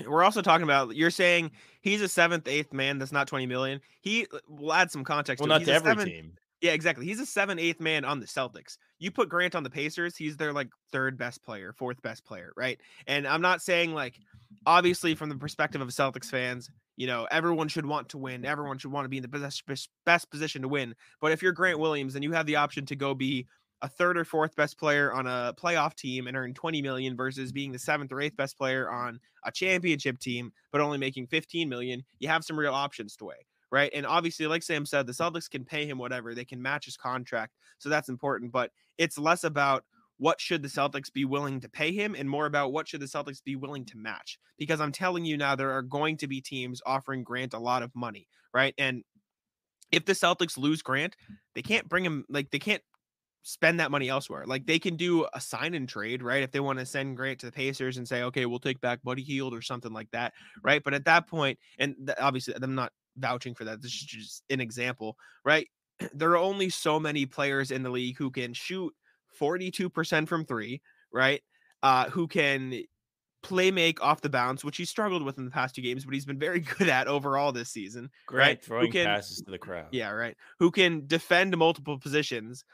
We're 0.07 0.23
also 0.23 0.41
talking 0.41 0.63
about. 0.63 0.95
You're 0.95 1.11
saying 1.11 1.51
he's 1.81 2.01
a 2.01 2.07
seventh, 2.07 2.47
eighth 2.47 2.73
man. 2.73 2.97
That's 2.99 3.11
not 3.11 3.27
twenty 3.27 3.45
million. 3.45 3.81
He 4.01 4.27
will 4.47 4.73
add 4.73 4.91
some 4.91 5.03
context. 5.03 5.41
Well, 5.41 5.47
to 5.47 5.53
not 5.53 5.59
He's 5.61 5.67
to 5.67 5.73
every 5.73 5.91
seventh- 5.91 6.09
team. 6.09 6.33
Yeah, 6.61 6.73
exactly. 6.73 7.07
He's 7.07 7.19
a 7.19 7.25
seven, 7.25 7.57
eighth 7.57 7.79
man 7.79 8.05
on 8.05 8.19
the 8.19 8.27
Celtics. 8.27 8.77
You 8.99 9.09
put 9.09 9.29
Grant 9.29 9.55
on 9.55 9.63
the 9.63 9.69
Pacers, 9.69 10.15
he's 10.15 10.37
their 10.37 10.53
like 10.53 10.69
third 10.91 11.17
best 11.17 11.43
player, 11.43 11.73
fourth 11.75 11.99
best 12.03 12.23
player, 12.23 12.53
right? 12.55 12.79
And 13.07 13.27
I'm 13.27 13.41
not 13.41 13.63
saying 13.63 13.95
like 13.95 14.19
obviously 14.67 15.15
from 15.15 15.29
the 15.29 15.35
perspective 15.35 15.81
of 15.81 15.87
Celtics 15.89 16.29
fans, 16.29 16.69
you 16.97 17.07
know, 17.07 17.27
everyone 17.31 17.67
should 17.67 17.85
want 17.87 18.09
to 18.09 18.19
win. 18.19 18.45
Everyone 18.45 18.77
should 18.77 18.91
want 18.91 19.05
to 19.05 19.09
be 19.09 19.17
in 19.17 19.23
the 19.23 19.27
best 19.27 19.65
best- 19.65 19.89
best 20.05 20.29
position 20.29 20.61
to 20.61 20.67
win. 20.67 20.93
But 21.19 21.31
if 21.31 21.41
you're 21.41 21.51
Grant 21.51 21.79
Williams 21.79 22.13
and 22.13 22.23
you 22.23 22.31
have 22.33 22.45
the 22.45 22.57
option 22.57 22.85
to 22.85 22.95
go 22.95 23.15
be 23.15 23.47
a 23.81 23.89
third 23.89 24.17
or 24.17 24.25
fourth 24.25 24.55
best 24.55 24.77
player 24.77 25.11
on 25.11 25.27
a 25.27 25.53
playoff 25.57 25.95
team 25.95 26.27
and 26.27 26.37
earn 26.37 26.53
20 26.53 26.81
million 26.81 27.15
versus 27.15 27.51
being 27.51 27.71
the 27.71 27.79
seventh 27.79 28.11
or 28.11 28.21
eighth 28.21 28.37
best 28.37 28.57
player 28.57 28.89
on 28.89 29.19
a 29.43 29.51
championship 29.51 30.19
team 30.19 30.51
but 30.71 30.81
only 30.81 30.97
making 30.97 31.27
15 31.27 31.67
million, 31.67 32.03
you 32.19 32.27
have 32.27 32.43
some 32.43 32.57
real 32.57 32.73
options 32.73 33.15
to 33.15 33.25
weigh 33.25 33.45
right? 33.71 33.91
And 33.93 34.05
obviously, 34.05 34.47
like 34.47 34.63
Sam 34.63 34.85
said, 34.85 35.07
the 35.07 35.13
Celtics 35.13 35.49
can 35.49 35.63
pay 35.63 35.85
him 35.85 35.97
whatever, 35.97 36.35
they 36.35 36.45
can 36.45 36.61
match 36.61 36.85
his 36.85 36.97
contract. 36.97 37.53
So 37.79 37.89
that's 37.89 38.09
important, 38.09 38.51
but 38.51 38.71
it's 38.97 39.17
less 39.17 39.43
about 39.43 39.85
what 40.17 40.39
should 40.39 40.61
the 40.61 40.67
Celtics 40.67 41.11
be 41.11 41.25
willing 41.25 41.59
to 41.61 41.69
pay 41.69 41.91
him 41.91 42.15
and 42.15 42.29
more 42.29 42.45
about 42.45 42.71
what 42.71 42.87
should 42.87 43.01
the 43.01 43.07
Celtics 43.07 43.43
be 43.43 43.55
willing 43.55 43.85
to 43.85 43.97
match. 43.97 44.37
Because 44.59 44.79
I'm 44.79 44.91
telling 44.91 45.25
you 45.25 45.35
now, 45.35 45.55
there 45.55 45.71
are 45.71 45.81
going 45.81 46.17
to 46.17 46.27
be 46.27 46.41
teams 46.41 46.81
offering 46.85 47.23
Grant 47.23 47.55
a 47.55 47.59
lot 47.59 47.81
of 47.81 47.95
money, 47.95 48.27
right? 48.53 48.75
And 48.77 49.03
if 49.91 50.05
the 50.05 50.13
Celtics 50.13 50.57
lose 50.57 50.83
Grant, 50.83 51.15
they 51.55 51.63
can't 51.63 51.89
bring 51.89 52.05
him, 52.05 52.25
like, 52.29 52.51
they 52.51 52.59
can't 52.59 52.83
spend 53.43 53.79
that 53.79 53.91
money 53.91 54.09
elsewhere. 54.09 54.45
Like 54.45 54.65
they 54.65 54.79
can 54.79 54.95
do 54.95 55.25
a 55.33 55.41
sign 55.41 55.73
and 55.73 55.87
trade, 55.89 56.21
right? 56.21 56.43
If 56.43 56.51
they 56.51 56.59
want 56.59 56.79
to 56.79 56.85
send 56.85 57.17
Grant 57.17 57.39
to 57.39 57.47
the 57.47 57.51
Pacers 57.51 57.97
and 57.97 58.07
say, 58.07 58.23
okay, 58.23 58.45
we'll 58.45 58.59
take 58.59 58.81
back 58.81 59.01
Buddy 59.03 59.23
Hield 59.23 59.53
or 59.53 59.61
something 59.61 59.91
like 59.91 60.09
that, 60.11 60.33
right? 60.63 60.83
But 60.83 60.93
at 60.93 61.05
that 61.05 61.27
point, 61.27 61.57
and 61.79 61.95
th- 62.05 62.17
obviously, 62.19 62.53
I'm 62.61 62.75
not 62.75 62.93
vouching 63.17 63.55
for 63.55 63.63
that. 63.65 63.81
This 63.81 63.93
is 63.93 64.01
just 64.01 64.43
an 64.49 64.61
example, 64.61 65.17
right? 65.43 65.67
There 66.13 66.31
are 66.31 66.37
only 66.37 66.69
so 66.69 66.99
many 66.99 67.25
players 67.27 67.69
in 67.69 67.83
the 67.83 67.89
league 67.91 68.17
who 68.17 68.31
can 68.31 68.53
shoot 68.53 68.91
42% 69.39 70.27
from 70.27 70.45
three, 70.45 70.81
right? 71.13 71.41
Uh, 71.83 72.09
who 72.09 72.27
can 72.27 72.83
play 73.43 73.71
make 73.71 74.01
off 74.03 74.21
the 74.21 74.29
bounce, 74.29 74.63
which 74.63 74.77
he 74.77 74.85
struggled 74.85 75.23
with 75.23 75.37
in 75.37 75.45
the 75.45 75.51
past 75.51 75.75
two 75.75 75.81
games, 75.81 76.05
but 76.05 76.13
he's 76.13 76.25
been 76.25 76.39
very 76.39 76.59
good 76.77 76.89
at 76.89 77.07
overall 77.07 77.51
this 77.51 77.69
season. 77.69 78.09
Grant 78.25 78.47
right? 78.47 78.59
Who 78.59 78.65
throwing 78.65 78.91
can- 78.91 79.05
passes 79.05 79.41
to 79.41 79.51
the 79.51 79.57
crowd. 79.57 79.87
Yeah, 79.91 80.09
right. 80.11 80.35
Who 80.59 80.71
can 80.71 81.05
defend 81.07 81.55
multiple 81.57 81.97
positions. 81.97 82.65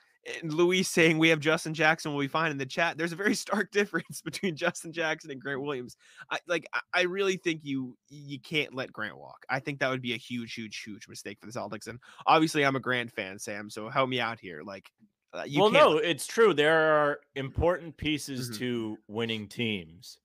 And 0.41 0.53
Luis 0.53 0.89
saying 0.89 1.17
we 1.17 1.29
have 1.29 1.39
Justin 1.39 1.73
Jackson 1.73 2.11
will 2.11 2.19
be 2.19 2.27
fine 2.27 2.51
in 2.51 2.57
the 2.57 2.65
chat. 2.65 2.97
There's 2.97 3.13
a 3.13 3.15
very 3.15 3.33
stark 3.45 3.71
difference 3.71 4.21
between 4.21 4.55
Justin 4.57 4.91
Jackson 4.91 5.31
and 5.31 5.39
Grant 5.41 5.61
Williams. 5.61 5.95
I 6.29 6.39
like 6.47 6.67
I- 6.93 7.03
really 7.03 7.37
think 7.37 7.61
you 7.63 7.97
you 8.09 8.39
can't 8.39 8.73
let 8.73 8.91
Grant 8.91 9.17
walk. 9.17 9.45
I 9.49 9.59
think 9.59 9.79
that 9.79 9.89
would 9.89 10.01
be 10.01 10.13
a 10.13 10.17
huge, 10.17 10.53
huge, 10.53 10.83
huge 10.83 11.07
mistake 11.07 11.39
for 11.39 11.45
the 11.45 11.53
Celtics. 11.53 11.87
And 11.87 11.99
obviously 12.25 12.65
I'm 12.65 12.75
a 12.75 12.79
Grant 12.81 13.11
fan, 13.11 13.39
Sam. 13.39 13.69
So 13.69 13.89
help 13.89 14.09
me 14.09 14.19
out 14.19 14.39
here. 14.39 14.63
Like 14.63 14.91
uh, 15.33 15.43
you 15.45 15.61
well, 15.61 15.71
no, 15.71 15.97
it's 15.97 16.25
true. 16.27 16.53
There 16.53 16.77
are 17.03 17.19
important 17.35 17.95
pieces 17.97 18.49
Mhm. 18.51 18.57
to 18.59 18.97
winning 19.07 19.47
teams. 19.47 20.17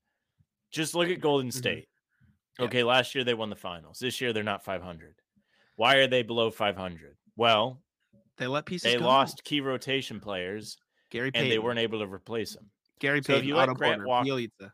Just 0.70 0.94
look 0.94 1.08
at 1.10 1.20
Golden 1.20 1.48
Mhm. 1.48 1.54
State. 1.54 1.88
Yeah. 2.58 2.64
Okay, 2.66 2.82
last 2.82 3.14
year 3.14 3.24
they 3.24 3.34
won 3.34 3.50
the 3.50 3.56
finals. 3.56 3.98
This 3.98 4.20
year 4.20 4.32
they're 4.32 4.42
not 4.42 4.64
500. 4.64 5.14
Why 5.76 5.96
are 5.96 6.06
they 6.06 6.22
below 6.22 6.50
500? 6.50 7.16
Well, 7.36 7.82
they 8.42 8.46
let 8.48 8.66
pieces 8.66 8.92
they 8.92 8.98
go. 8.98 9.04
lost 9.04 9.44
key 9.44 9.60
rotation 9.60 10.20
players 10.20 10.76
Gary 11.10 11.30
Payton. 11.30 11.44
and 11.46 11.52
they 11.52 11.58
weren't 11.58 11.78
able 11.78 12.00
to 12.00 12.06
replace 12.06 12.54
them. 12.54 12.70
Gary 12.98 13.22
so 13.22 13.32
if 13.32 13.36
Payton, 13.38 13.48
you 13.48 13.56
let 13.56 13.68
Grant 13.70 14.02
Porter, 14.02 14.08
walk- 14.08 14.26
Bjelica. 14.26 14.72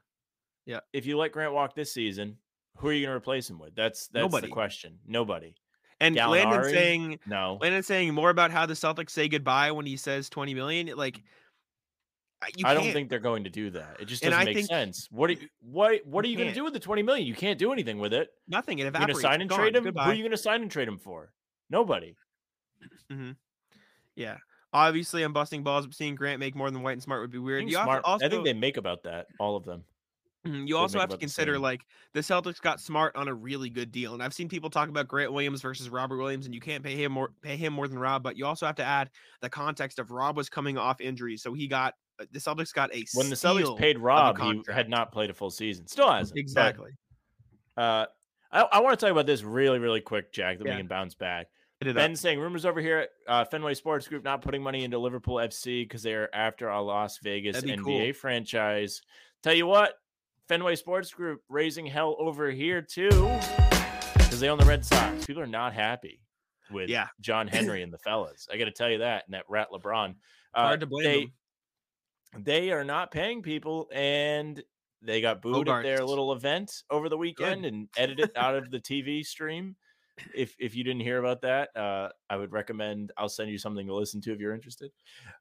If 0.92 1.06
you 1.06 1.16
let 1.16 1.32
Grant 1.32 1.52
walk 1.52 1.74
this 1.74 1.92
season, 1.92 2.36
who 2.76 2.88
are 2.88 2.92
you 2.92 3.06
going 3.06 3.12
to 3.12 3.16
replace 3.16 3.48
him 3.48 3.58
with? 3.58 3.74
That's 3.74 4.08
that's 4.08 4.22
Nobody. 4.22 4.46
the 4.48 4.52
question. 4.52 4.98
Nobody. 5.06 5.54
And 6.00 6.14
Landon 6.14 6.64
saying 6.64 7.18
No. 7.26 7.58
Landon 7.60 7.82
saying 7.82 8.14
more 8.14 8.30
about 8.30 8.50
how 8.50 8.66
the 8.66 8.74
Celtics 8.74 9.10
say 9.10 9.28
goodbye 9.28 9.72
when 9.72 9.84
he 9.86 9.96
says 9.96 10.28
20 10.28 10.54
million. 10.54 10.86
Like 10.96 11.22
I- 12.40 12.50
you 12.56 12.64
I 12.66 12.74
don't 12.74 12.92
think 12.92 13.08
they're 13.10 13.18
going 13.18 13.44
to 13.44 13.50
do 13.50 13.70
that. 13.70 13.96
It 13.98 14.04
just 14.04 14.22
doesn't 14.22 14.44
make 14.44 14.54
think 14.56 14.68
sense. 14.68 15.08
What 15.10 15.30
are 15.30 15.32
you, 15.32 15.48
what 15.60 16.06
what 16.06 16.24
are 16.24 16.28
you 16.28 16.32
you 16.32 16.38
going 16.38 16.50
to 16.50 16.54
do 16.54 16.62
with 16.64 16.72
the 16.72 16.78
20 16.80 17.02
million? 17.02 17.26
You 17.26 17.34
can't 17.34 17.58
do 17.58 17.72
anything 17.72 17.98
with 17.98 18.12
it. 18.12 18.28
nothing. 18.46 18.78
It 18.78 18.82
You're 18.82 18.92
going 18.92 19.08
to 19.08 19.14
sign 19.16 19.40
and 19.40 19.50
Gone. 19.50 19.58
trade 19.58 19.74
him? 19.74 19.84
Goodbye. 19.84 20.04
Who 20.04 20.10
are 20.10 20.14
you 20.14 20.22
going 20.22 20.30
to 20.30 20.36
sign 20.36 20.62
and 20.62 20.70
trade 20.70 20.86
him 20.86 20.98
for? 20.98 21.32
Nobody. 21.68 22.14
Mm-hmm. 23.10 23.32
Yeah. 24.18 24.38
Obviously, 24.72 25.22
I'm 25.22 25.32
busting 25.32 25.62
balls, 25.62 25.86
but 25.86 25.94
seeing 25.94 26.14
Grant 26.14 26.40
make 26.40 26.54
more 26.54 26.70
than 26.70 26.82
White 26.82 26.92
and 26.92 27.02
Smart 27.02 27.22
would 27.22 27.30
be 27.30 27.38
weird. 27.38 27.60
Being 27.60 27.68
You 27.68 27.76
smart. 27.82 28.04
also, 28.04 28.26
I 28.26 28.28
think 28.28 28.44
they 28.44 28.52
make 28.52 28.76
about 28.76 29.02
that, 29.04 29.26
all 29.38 29.56
of 29.56 29.64
them. 29.64 29.84
Mhm, 30.46 30.68
you 30.68 30.76
also 30.76 30.98
have 31.00 31.08
to 31.08 31.14
about 31.14 31.20
the 31.20 31.24
consider 31.24 31.58
like 31.58 31.84
the 32.12 32.20
Celtics 32.20 32.60
got 32.60 32.80
Smart 32.80 33.16
on 33.16 33.28
a 33.28 33.34
really 33.34 33.70
good 33.70 33.90
deal, 33.90 34.14
and 34.14 34.22
I've 34.22 34.32
seen 34.34 34.48
people 34.48 34.70
talk 34.70 34.88
about 34.88 35.08
Grant 35.08 35.32
Williams 35.32 35.62
versus 35.62 35.88
Robert 35.90 36.16
Williams, 36.18 36.46
and 36.46 36.54
you 36.54 36.60
can't 36.60 36.84
pay 36.84 36.94
him 37.02 37.12
more 37.12 37.30
pay 37.42 37.56
him 37.56 37.72
more 37.72 37.88
than 37.88 37.98
Rob, 37.98 38.22
but 38.22 38.36
you 38.36 38.46
also 38.46 38.64
have 38.66 38.76
to 38.76 38.84
add 38.84 39.10
the 39.40 39.48
context 39.50 39.98
of 39.98 40.10
Rob 40.10 40.36
was 40.36 40.48
coming 40.48 40.76
off 40.78 41.00
injury, 41.00 41.36
so 41.36 41.54
he 41.54 41.66
got 41.66 41.94
uh, 42.20 42.26
the 42.30 42.38
Celtics 42.38 42.72
got 42.72 42.94
a 42.94 43.04
When 43.14 43.30
the 43.30 43.34
Celtics 43.36 43.76
paid 43.78 43.98
Rob, 43.98 44.38
he 44.38 44.62
had 44.72 44.88
not 44.88 45.12
played 45.12 45.30
a 45.30 45.34
full 45.34 45.50
season. 45.50 45.86
Still 45.88 46.10
hasn't. 46.10 46.34
but, 46.36 46.40
exactly. 46.40 46.90
uh, 47.76 48.06
I, 48.52 48.60
I 48.62 48.80
want 48.80 48.98
to 48.98 49.04
talk 49.04 49.12
about 49.12 49.26
this 49.26 49.42
really, 49.42 49.78
really 49.78 50.00
quick, 50.00 50.32
Jack, 50.32 50.58
that 50.58 50.66
Yeah. 50.66 50.74
we 50.74 50.78
can 50.78 50.86
bounce 50.88 51.14
back. 51.14 51.48
It 51.80 51.88
up. 51.88 51.94
Ben 51.94 52.16
saying 52.16 52.40
rumors 52.40 52.66
over 52.66 52.80
here 52.80 52.98
at 52.98 53.08
uh, 53.28 53.44
Fenway 53.44 53.74
Sports 53.74 54.08
Group 54.08 54.24
not 54.24 54.42
putting 54.42 54.62
money 54.62 54.82
into 54.84 54.98
Liverpool 54.98 55.36
FC 55.36 55.84
because 55.84 56.02
they 56.02 56.12
are 56.14 56.28
after 56.32 56.68
a 56.68 56.80
Las 56.82 57.18
Vegas 57.18 57.60
NBA 57.60 57.84
cool. 57.84 58.12
franchise. 58.14 59.00
Tell 59.44 59.54
you 59.54 59.66
what, 59.66 59.94
Fenway 60.48 60.74
Sports 60.74 61.12
Group 61.12 61.42
raising 61.48 61.86
hell 61.86 62.16
over 62.18 62.50
here 62.50 62.82
too 62.82 63.10
because 64.14 64.40
they 64.40 64.48
own 64.48 64.58
the 64.58 64.64
Red 64.64 64.84
Sox. 64.84 65.24
People 65.24 65.42
are 65.42 65.46
not 65.46 65.72
happy 65.72 66.20
with 66.72 66.88
Yeah. 66.88 67.06
John 67.20 67.46
Henry 67.48 67.82
and 67.82 67.92
the 67.92 67.98
fellas. 67.98 68.48
I 68.52 68.56
got 68.56 68.64
to 68.64 68.72
tell 68.72 68.90
you 68.90 68.98
that 68.98 69.24
and 69.26 69.34
that 69.34 69.44
rat 69.48 69.68
LeBron. 69.72 70.16
Uh, 70.54 70.62
Hard 70.62 70.80
to 70.80 70.86
blame 70.86 71.04
they, 71.04 71.20
them. 72.32 72.42
they 72.44 72.70
are 72.72 72.84
not 72.84 73.12
paying 73.12 73.40
people 73.40 73.88
and 73.92 74.60
they 75.00 75.20
got 75.20 75.42
booed 75.42 75.68
at 75.68 75.82
their 75.84 76.04
little 76.04 76.32
event 76.32 76.82
over 76.90 77.08
the 77.08 77.16
weekend 77.16 77.64
and 77.64 77.88
edited 77.96 78.32
out 78.34 78.56
of 78.56 78.70
the 78.72 78.80
TV 78.80 79.24
stream. 79.24 79.76
If 80.34 80.54
if 80.58 80.74
you 80.74 80.84
didn't 80.84 81.02
hear 81.02 81.18
about 81.18 81.42
that, 81.42 81.76
uh, 81.76 82.10
I 82.28 82.36
would 82.36 82.52
recommend 82.52 83.12
I'll 83.16 83.28
send 83.28 83.50
you 83.50 83.58
something 83.58 83.86
to 83.86 83.94
listen 83.94 84.20
to 84.22 84.32
if 84.32 84.40
you're 84.40 84.54
interested. 84.54 84.90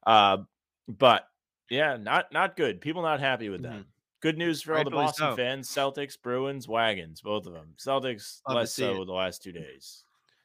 Uh, 0.06 0.38
but 0.86 1.24
yeah, 1.70 1.96
not 1.96 2.32
not 2.32 2.56
good. 2.56 2.80
People 2.80 3.02
not 3.02 3.20
happy 3.20 3.48
with 3.48 3.62
that. 3.62 3.72
Mhm. 3.72 3.84
Good 4.20 4.36
news 4.36 4.62
for 4.62 4.76
all 4.76 4.84
the 4.84 4.90
Boston 4.90 5.30
so. 5.30 5.36
fans: 5.36 5.68
Celtics, 5.68 6.20
Bruins, 6.20 6.66
Wagons, 6.66 7.20
both 7.20 7.46
of 7.46 7.52
them. 7.52 7.74
Celtics 7.78 8.40
Love 8.48 8.56
less 8.56 8.72
so 8.72 9.02
it. 9.02 9.06
the 9.06 9.12
last 9.12 9.42
two 9.42 9.52
days. 9.52 10.04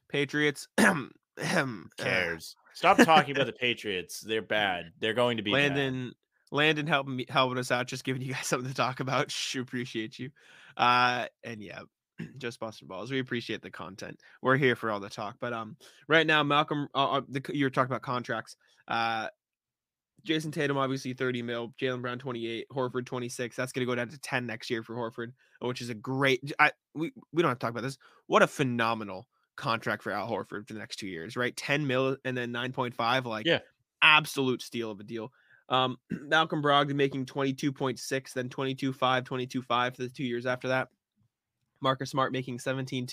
Patriots. 0.10 0.68
uh, 0.78 1.66
Cares. 1.98 2.56
Stop 2.74 2.98
talking 2.98 3.36
about 3.36 3.46
the 3.48 3.54
Patriots. 3.54 4.22
They're 4.22 4.42
bad. 4.44 4.92
They're 5.00 5.16
going 5.16 5.38
to 5.38 5.44
be 5.44 5.52
bad. 5.52 5.76
Landon, 5.76 6.14
Landon 6.52 6.86
helping 6.86 7.16
me 7.16 7.26
helping 7.30 7.58
us 7.58 7.72
out, 7.72 7.88
just 7.88 8.04
giving 8.04 8.22
you 8.22 8.34
guys 8.34 8.46
something 8.48 8.70
to 8.70 8.76
talk 8.76 9.00
about. 9.00 9.34
Appreciate 9.56 10.20
you. 10.20 10.30
Uh, 10.78 11.26
and 11.44 11.62
yeah, 11.62 11.82
just 12.38 12.60
Boston 12.60 12.88
balls. 12.88 13.12
We 13.12 13.20
appreciate 13.20 13.62
the 13.62 13.72
content. 13.72 14.20
We're 14.42 14.58
here 14.58 14.76
for 14.76 14.92
all 14.92 15.00
the 15.00 15.10
talk. 15.10 15.38
But 15.40 15.54
um, 15.54 15.78
right 16.08 16.28
now, 16.28 16.44
Malcolm, 16.44 16.88
uh, 16.94 17.12
uh, 17.14 17.22
the, 17.28 17.42
you 17.54 17.66
were 17.66 17.70
talking 17.70 17.92
about 17.92 18.02
contracts. 18.02 18.56
Uh, 18.88 19.28
Jayson 20.24 20.52
Tatum 20.52 20.78
obviously 20.78 21.14
30 21.14 21.42
mil, 21.42 21.74
Jaylen 21.82 22.02
Brown 22.02 22.18
28, 22.18 22.68
Horford 22.72 23.06
26. 23.06 23.56
That's 23.56 23.72
going 23.74 23.86
to 23.86 23.92
go 23.92 23.96
down 23.96 24.08
to 24.10 24.18
10 24.18 24.46
next 24.46 24.70
year 24.70 24.82
for 24.82 24.96
Horford, 24.96 25.34
which 25.60 25.82
is 25.82 25.90
a 25.90 25.94
great. 25.94 26.54
I 26.60 26.72
we 26.94 27.12
we 27.34 27.42
don't 27.42 27.50
have 27.50 27.60
to 27.60 27.62
talk 27.62 27.72
about 27.72 27.84
this. 27.84 27.98
What 28.28 28.42
a 28.42 28.48
phenomenal 28.48 29.28
contract 29.56 30.02
for 30.02 30.12
Al 30.12 30.30
Horford 30.30 30.68
for 30.68 30.74
the 30.74 30.80
next 30.80 30.96
two 30.98 31.08
years, 31.08 31.36
right? 31.36 31.56
10 31.56 31.86
mil 31.86 32.18
and 32.24 32.38
then 32.38 32.52
9.5. 32.54 33.26
Like, 33.26 33.46
Yeah. 33.46 33.60
absolute 34.02 34.60
absolute 34.60 34.62
steal 34.62 34.92
of 34.92 35.00
a 35.00 35.04
deal. 35.04 35.32
Um, 35.70 35.98
Malcolm 36.10 36.62
Brogdon 36.62 36.96
making 36.96 37.26
22.6, 37.26 38.34
then 38.34 38.50
22.5, 38.50 39.24
22.5 39.24 39.96
for 39.96 40.02
the 40.02 40.10
two 40.10 40.24
years 40.24 40.46
after 40.46 40.70
that. 40.70 40.90
Marcus 41.84 42.10
Smart 42.10 42.32
making 42.32 42.58
17.2, 42.58 43.08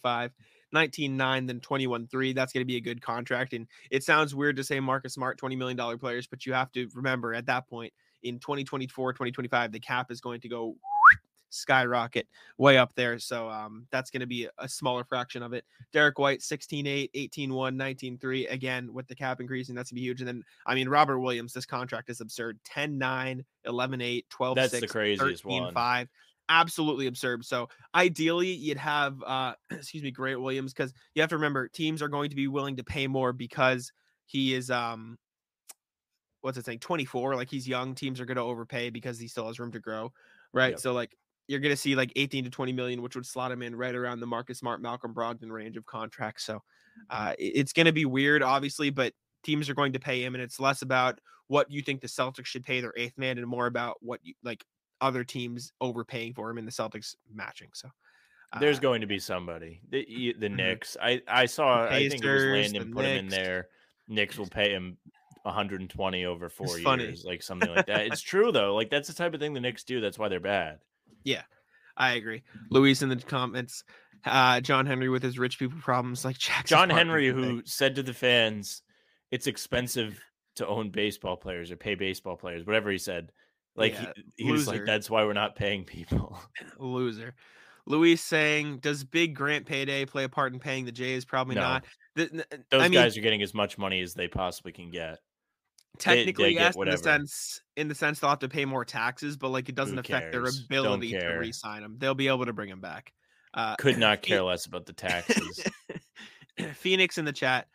18.5, 0.00 0.30
19.9, 0.74 1.46
then 1.46 1.60
21.3. 1.60 2.34
That's 2.34 2.52
going 2.52 2.62
to 2.62 2.66
be 2.66 2.76
a 2.76 2.80
good 2.80 3.02
contract. 3.02 3.52
And 3.52 3.66
it 3.90 4.04
sounds 4.04 4.34
weird 4.34 4.56
to 4.56 4.64
say 4.64 4.80
Marcus 4.80 5.14
Smart, 5.14 5.38
$20 5.38 5.58
million 5.58 5.98
players, 5.98 6.26
but 6.26 6.46
you 6.46 6.52
have 6.52 6.72
to 6.72 6.88
remember 6.94 7.34
at 7.34 7.46
that 7.46 7.68
point 7.68 7.92
in 8.22 8.38
2024, 8.38 9.12
2025, 9.12 9.72
the 9.72 9.80
cap 9.80 10.10
is 10.10 10.20
going 10.20 10.40
to 10.40 10.48
go 10.48 10.76
skyrocket 11.50 12.26
way 12.58 12.78
up 12.78 12.92
there. 12.94 13.18
So 13.18 13.48
um, 13.48 13.86
that's 13.90 14.10
going 14.10 14.20
to 14.20 14.26
be 14.26 14.48
a, 14.58 14.68
smaller 14.68 15.04
fraction 15.04 15.42
of 15.42 15.52
it. 15.52 15.64
Derrick 15.92 16.18
White, 16.18 16.40
16.8, 16.40 17.10
18.1, 17.14 17.48
19.3. 17.48 18.52
Again, 18.52 18.92
with 18.92 19.06
the 19.06 19.14
cap 19.14 19.40
increasing, 19.40 19.74
that's 19.74 19.90
going 19.90 19.96
to 19.96 20.00
be 20.00 20.06
huge. 20.06 20.20
And 20.20 20.28
then, 20.28 20.42
I 20.66 20.74
mean, 20.74 20.88
Robert 20.88 21.20
Williams, 21.20 21.52
this 21.52 21.66
contract 21.66 22.10
is 22.10 22.20
absurd 22.20 22.58
10.9, 22.64 23.44
11.8, 23.66 24.24
12, 24.28 24.56
That's 24.56 24.72
the 24.72 24.78
6, 24.80 24.92
craziest 24.92 25.44
13, 25.44 25.62
one. 25.64 25.74
5. 25.74 26.08
Absolutely 26.48 27.06
absurd. 27.06 27.44
So 27.44 27.68
ideally, 27.94 28.52
you'd 28.52 28.78
have, 28.78 29.22
uh, 29.22 29.54
excuse 29.70 30.02
me, 30.02 30.10
Grant 30.10 30.42
Williams, 30.42 30.72
because 30.72 30.92
you 31.14 31.22
have 31.22 31.30
to 31.30 31.36
remember 31.36 31.68
teams 31.68 32.02
are 32.02 32.08
going 32.08 32.30
to 32.30 32.36
be 32.36 32.48
willing 32.48 32.76
to 32.76 32.84
pay 32.84 33.06
more 33.06 33.32
because 33.32 33.92
he 34.26 34.54
is, 34.54 34.70
um, 34.70 35.18
what's 36.42 36.58
it 36.58 36.66
saying, 36.66 36.80
24. 36.80 37.34
Like 37.34 37.48
he's 37.48 37.66
young. 37.66 37.94
Teams 37.94 38.20
are 38.20 38.26
going 38.26 38.36
to 38.36 38.42
overpay 38.42 38.90
because 38.90 39.18
he 39.18 39.28
still 39.28 39.46
has 39.46 39.58
room 39.58 39.72
to 39.72 39.80
grow. 39.80 40.12
Right. 40.52 40.72
Yep. 40.72 40.80
So, 40.80 40.92
like, 40.92 41.16
you're 41.46 41.60
going 41.60 41.74
to 41.74 41.80
see 41.80 41.94
like 41.94 42.12
18 42.16 42.44
to 42.44 42.50
20 42.50 42.72
million, 42.72 43.02
which 43.02 43.16
would 43.16 43.26
slot 43.26 43.52
him 43.52 43.62
in 43.62 43.74
right 43.74 43.94
around 43.94 44.20
the 44.20 44.26
Marcus 44.26 44.58
Smart, 44.58 44.80
Malcolm 44.80 45.14
Brogdon 45.14 45.50
range 45.50 45.76
of 45.76 45.86
contracts. 45.86 46.44
So, 46.44 46.62
uh, 47.10 47.34
it's 47.38 47.72
going 47.72 47.86
to 47.86 47.92
be 47.92 48.04
weird, 48.04 48.42
obviously, 48.42 48.90
but 48.90 49.12
teams 49.42 49.68
are 49.68 49.74
going 49.74 49.92
to 49.92 50.00
pay 50.00 50.22
him, 50.22 50.34
and 50.34 50.42
it's 50.42 50.60
less 50.60 50.82
about 50.82 51.20
what 51.48 51.70
you 51.70 51.82
think 51.82 52.00
the 52.00 52.06
Celtics 52.06 52.46
should 52.46 52.64
pay 52.64 52.80
their 52.80 52.94
eighth 52.96 53.18
man, 53.18 53.38
and 53.38 53.46
more 53.46 53.66
about 53.66 53.96
what 54.00 54.20
you 54.22 54.34
like 54.42 54.64
other 55.00 55.24
teams 55.24 55.72
overpaying 55.80 56.34
for 56.34 56.50
him 56.50 56.58
and 56.58 56.66
the 56.66 56.72
Celtics 56.72 57.14
matching. 57.32 57.68
So, 57.74 57.88
There's 58.60 58.78
uh, 58.78 58.82
going 58.82 59.00
to 59.00 59.06
be 59.06 59.18
somebody. 59.18 59.80
The 59.90 60.34
the 60.38 60.48
Mhm. 60.48 60.56
Knicks. 60.56 60.96
I 61.02 61.20
I 61.28 61.46
saw. 61.46 61.86
I 61.86 62.08
think 62.08 62.24
it 62.24 62.30
was 62.32 62.44
Landon 62.44 62.92
put 62.92 63.04
him 63.04 63.18
in 63.18 63.28
there. 63.28 63.68
Knicks 64.08 64.36
will 64.38 64.46
pay 64.48 64.70
him 64.72 64.96
120 65.44 66.24
over 66.24 66.48
four 66.48 66.78
funny. 66.78 67.04
years, 67.04 67.24
like 67.24 67.42
something 67.42 67.70
like 67.74 67.86
that. 67.86 68.06
It's 68.06 68.20
true 68.20 68.52
though. 68.52 68.74
Like 68.74 68.90
that's 68.90 69.08
the 69.08 69.14
type 69.14 69.34
of 69.34 69.40
thing 69.40 69.54
the 69.54 69.60
Knicks 69.60 69.84
do. 69.84 70.00
That's 70.00 70.18
why 70.18 70.28
they're 70.28 70.40
bad. 70.40 70.78
Yeah, 71.22 71.42
I 71.96 72.12
agree. 72.14 72.42
Luis 72.70 73.02
in 73.02 73.08
the 73.08 73.16
comments, 73.16 73.84
uh, 74.24 74.60
John 74.60 74.86
Henry 74.86 75.08
with 75.08 75.22
his 75.22 75.38
rich 75.38 75.58
people 75.58 75.78
problems, 75.80 76.24
like 76.24 76.38
Jackson 76.38 76.66
John 76.76 76.90
Henry, 76.90 77.28
who 77.28 77.62
said 77.64 77.94
to 77.96 78.02
the 78.02 78.14
fans, 78.14 78.82
"It's 79.30 79.46
expensive 79.46 80.22
to 80.56 80.66
own 80.66 80.90
baseball 80.90 81.36
players 81.36 81.70
or 81.70 81.76
pay 81.76 81.94
baseball 81.94 82.36
players," 82.36 82.64
whatever 82.66 82.90
he 82.90 82.98
said. 82.98 83.32
Like 83.76 83.94
Yeah, 83.94 84.12
he, 84.36 84.44
he 84.46 84.52
was 84.52 84.66
like, 84.68 84.84
"That's 84.86 85.10
why 85.10 85.24
we're 85.24 85.32
not 85.32 85.56
paying 85.56 85.84
people." 85.84 86.38
loser. 86.78 87.34
Luis 87.86 88.22
saying, 88.22 88.78
"Does 88.78 89.04
big 89.04 89.34
Grant 89.34 89.66
payday 89.66 90.06
play 90.06 90.24
a 90.24 90.28
part 90.28 90.52
in 90.52 90.60
paying 90.60 90.84
the 90.84 90.92
Jays? 90.92 91.24
Probably 91.24 91.54
No. 91.56 91.60
not. 91.60 91.84
The- 92.14 92.30
n- 92.32 92.44
Those 92.70 92.80
I 92.82 92.88
mean, 92.88 92.92
guys 92.92 93.16
are 93.16 93.20
getting 93.20 93.42
as 93.42 93.52
much 93.52 93.76
money 93.76 94.00
as 94.00 94.14
they 94.14 94.28
possibly 94.28 94.72
can 94.72 94.90
get. 94.90 95.18
they 95.94 95.98
technically 95.98 96.54
get 96.54 96.60
yes 96.60 96.76
in 96.76 96.88
the 96.90 96.96
sense 96.98 97.60
in 97.76 97.88
the 97.88 97.94
sense 97.94 98.20
they'll 98.20 98.30
have 98.30 98.38
to 98.40 98.48
pay 98.48 98.64
more 98.64 98.84
taxes 98.84 99.36
but 99.36 99.50
like 99.50 99.68
it 99.68 99.74
doesn't 99.76 99.94
Who 99.96 100.00
affect 100.00 100.32
their 100.32 100.42
cares? 100.42 100.64
Ability 100.64 101.12
to 101.12 101.28
re-sign 101.38 101.82
them 101.82 101.96
they'll 101.98 102.14
be 102.16 102.26
able 102.28 102.46
to 102.46 102.52
bring 102.52 102.68
him 102.68 102.80
back 102.80 103.12
uh 103.54 103.76
Could 103.76 103.98
not 103.98 104.20
care 104.22 104.42
less 104.42 104.66
about 104.66 104.86
the 104.86 104.92
taxes. 105.06 105.62
phoenix 106.74 107.18
in 107.18 107.24
the 107.24 107.32
chat 107.32 107.68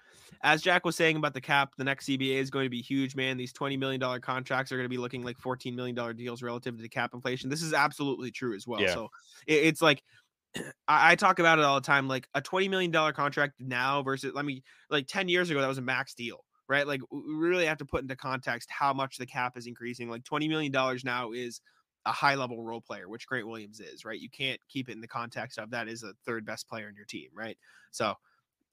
as 0.44 0.62
jack 0.62 0.86
was 0.86 0.96
saying 0.96 1.16
about 1.16 1.34
the 1.34 1.42
cap 1.42 1.74
the 1.78 1.84
next 1.84 2.06
cba 2.08 2.36
is 2.36 2.50
going 2.50 2.66
to 2.66 2.70
be 2.70 2.82
huge 2.82 3.16
man. 3.16 3.38
These 3.38 3.54
20 3.54 3.78
million 3.78 4.00
dollar 4.00 4.20
contracts 4.20 4.72
are 4.72 4.76
going 4.76 4.86
to 4.86 4.90
be 4.90 4.98
looking 4.98 5.24
like 5.24 5.38
14 5.38 5.76
million 5.76 5.96
dollar 5.96 6.14
deals 6.14 6.42
relative 6.42 6.76
to 6.78 6.82
the 6.82 6.90
cap 6.90 7.14
inflation. 7.14 7.50
This 7.50 7.62
is 7.62 7.74
absolutely 7.74 8.32
true 8.32 8.56
as 8.56 8.68
well. 8.68 8.82
Yeah. 8.82 8.94
so 8.94 9.10
it, 9.48 9.66
it's 9.66 9.82
like 9.82 10.04
I, 10.88 11.12
I 11.12 11.16
talk 11.16 11.40
about 11.40 11.60
it 11.60 11.66
all 11.66 11.76
the 11.76 11.86
time 11.86 12.08
like 12.08 12.28
a 12.34 12.42
20 12.42 12.70
million 12.70 12.92
dollar 12.92 13.14
contract 13.14 13.54
now 13.60 14.02
versus 14.02 14.34
let 14.34 14.46
me 14.46 14.64
like 14.90 15.08
10 15.08 15.28
years 15.30 15.50
ago 15.50 15.62
that 15.62 15.68
was 15.68 15.78
a 15.78 15.84
max 15.84 16.14
deal 16.14 16.44
right? 16.70 16.88
Like 16.88 17.02
we 17.12 17.34
really 17.34 17.66
have 17.66 17.80
to 17.80 17.86
put 17.86 18.04
into 18.04 18.16
context 18.16 18.70
how 18.70 18.94
much 18.94 19.18
the 19.18 19.26
cap 19.26 19.58
is 19.58 19.66
increasing. 19.66 20.08
Like 20.08 20.24
20 20.24 20.48
million 20.48 20.72
dollars 20.72 21.04
now 21.04 21.32
is 21.32 21.62
a 22.06 22.12
high 22.12 22.36
level 22.36 22.64
role 22.64 22.80
player 22.80 23.10
which 23.10 23.28
grant 23.28 23.46
williams 23.46 23.82
is 23.82 24.06
right? 24.06 24.20
You 24.20 24.30
can't 24.30 24.60
keep 24.70 24.88
it 24.88 24.94
in 24.94 25.02
the 25.02 25.08
context 25.08 25.60
of 25.60 25.72
that 25.72 25.90
is 25.90 26.04
a 26.04 26.14
third 26.26 26.46
best 26.46 26.70
player 26.70 26.88
in 26.88 26.96
your 26.96 27.06
team 27.06 27.30
right? 27.34 27.58
So 27.92 28.14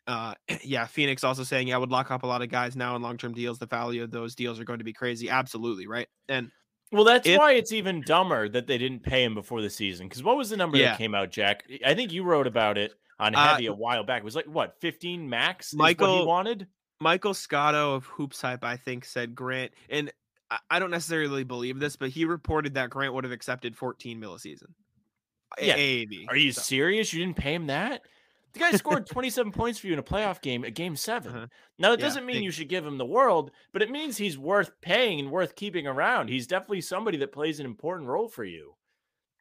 uh 0.06 0.34
yeah 0.62 0.86
phoenix 0.86 1.24
also 1.24 1.42
saying 1.42 1.68
yeah, 1.68 1.74
i 1.74 1.78
would 1.78 1.90
lock 1.90 2.10
up 2.10 2.22
a 2.22 2.26
lot 2.26 2.42
of 2.42 2.48
guys 2.48 2.76
now 2.76 2.94
in 2.96 3.02
long-term 3.02 3.32
deals 3.32 3.58
the 3.58 3.66
value 3.66 4.02
of 4.02 4.10
those 4.10 4.34
deals 4.34 4.60
are 4.60 4.64
going 4.64 4.78
to 4.78 4.84
be 4.84 4.92
crazy 4.92 5.28
absolutely 5.30 5.86
right 5.86 6.08
and 6.28 6.50
Well, 6.92 7.02
that's 7.04 7.26
If- 7.26 7.38
why 7.38 7.52
it's 7.52 7.72
even 7.72 8.02
dumber 8.02 8.48
that 8.50 8.66
they 8.68 8.78
didn't 8.78 9.02
pay 9.02 9.24
him 9.24 9.34
before 9.34 9.60
the 9.60 9.68
season. 9.70 10.06
Because 10.06 10.22
what 10.22 10.36
was 10.36 10.50
the 10.50 10.56
number 10.56 10.76
Yeah. 10.78 10.90
that 10.90 10.98
came 10.98 11.16
out, 11.16 11.30
Jack? 11.32 11.64
I 11.84 11.94
think 11.94 12.12
you 12.12 12.22
wrote 12.22 12.46
about 12.46 12.78
it 12.78 12.94
on 13.18 13.34
Uh, 13.34 13.54
Heavy 13.54 13.66
a 13.66 13.72
while 13.74 14.04
back. 14.04 14.22
It 14.22 14.24
was 14.24 14.36
like 14.36 14.46
what, 14.46 14.76
15 14.80 15.28
max? 15.28 15.74
Michael- 15.74 16.20
he 16.20 16.24
wanted. 16.24 16.68
Michael 17.00 17.34
Scotto 17.34 17.94
of 17.96 18.06
Hoops 18.06 18.40
Hype, 18.40 18.62
I 18.62 18.76
think, 18.76 19.04
said 19.04 19.34
Grant, 19.34 19.72
and 19.90 20.12
I- 20.48 20.60
I 20.70 20.78
don't 20.78 20.92
necessarily 20.92 21.42
believe 21.42 21.80
this, 21.80 21.96
but 21.96 22.10
he 22.10 22.24
reported 22.24 22.74
that 22.74 22.90
Grant 22.90 23.12
would 23.14 23.24
have 23.24 23.32
accepted 23.32 23.76
14 23.76 24.20
mil 24.20 24.34
a 24.34 24.38
season. 24.38 24.72
Yeah. 25.60 25.74
AAV. 25.76 26.26
Are 26.28 26.36
you 26.36 26.52
so- 26.52 26.62
serious? 26.62 27.12
You 27.12 27.24
didn't 27.24 27.36
pay 27.36 27.54
him 27.54 27.66
that? 27.66 28.02
The 28.56 28.60
guy 28.60 28.72
scored 28.72 29.06
27 29.06 29.52
points 29.52 29.78
for 29.78 29.86
you 29.86 29.92
in 29.92 29.98
a 29.98 30.02
playoff 30.02 30.40
game 30.40 30.64
at 30.64 30.74
game 30.74 30.96
7 30.96 31.30
Uh-huh. 31.30 31.46
Now, 31.78 31.92
it 31.92 32.00
Yeah, 32.00 32.06
doesn't 32.06 32.24
mean 32.24 32.36
big- 32.36 32.44
you 32.44 32.50
should 32.50 32.68
give 32.70 32.86
him 32.86 32.96
the 32.96 33.04
world, 33.04 33.50
but 33.72 33.82
it 33.82 33.90
means 33.90 34.16
he's 34.16 34.38
worth 34.38 34.70
paying 34.80 35.20
and 35.20 35.30
worth 35.30 35.54
keeping 35.56 35.86
around. 35.86 36.28
He's 36.28 36.46
definitely 36.46 36.80
somebody 36.80 37.18
that 37.18 37.32
plays 37.32 37.60
an 37.60 37.66
important 37.66 38.08
role 38.08 38.28
for 38.28 38.44
you. 38.44 38.76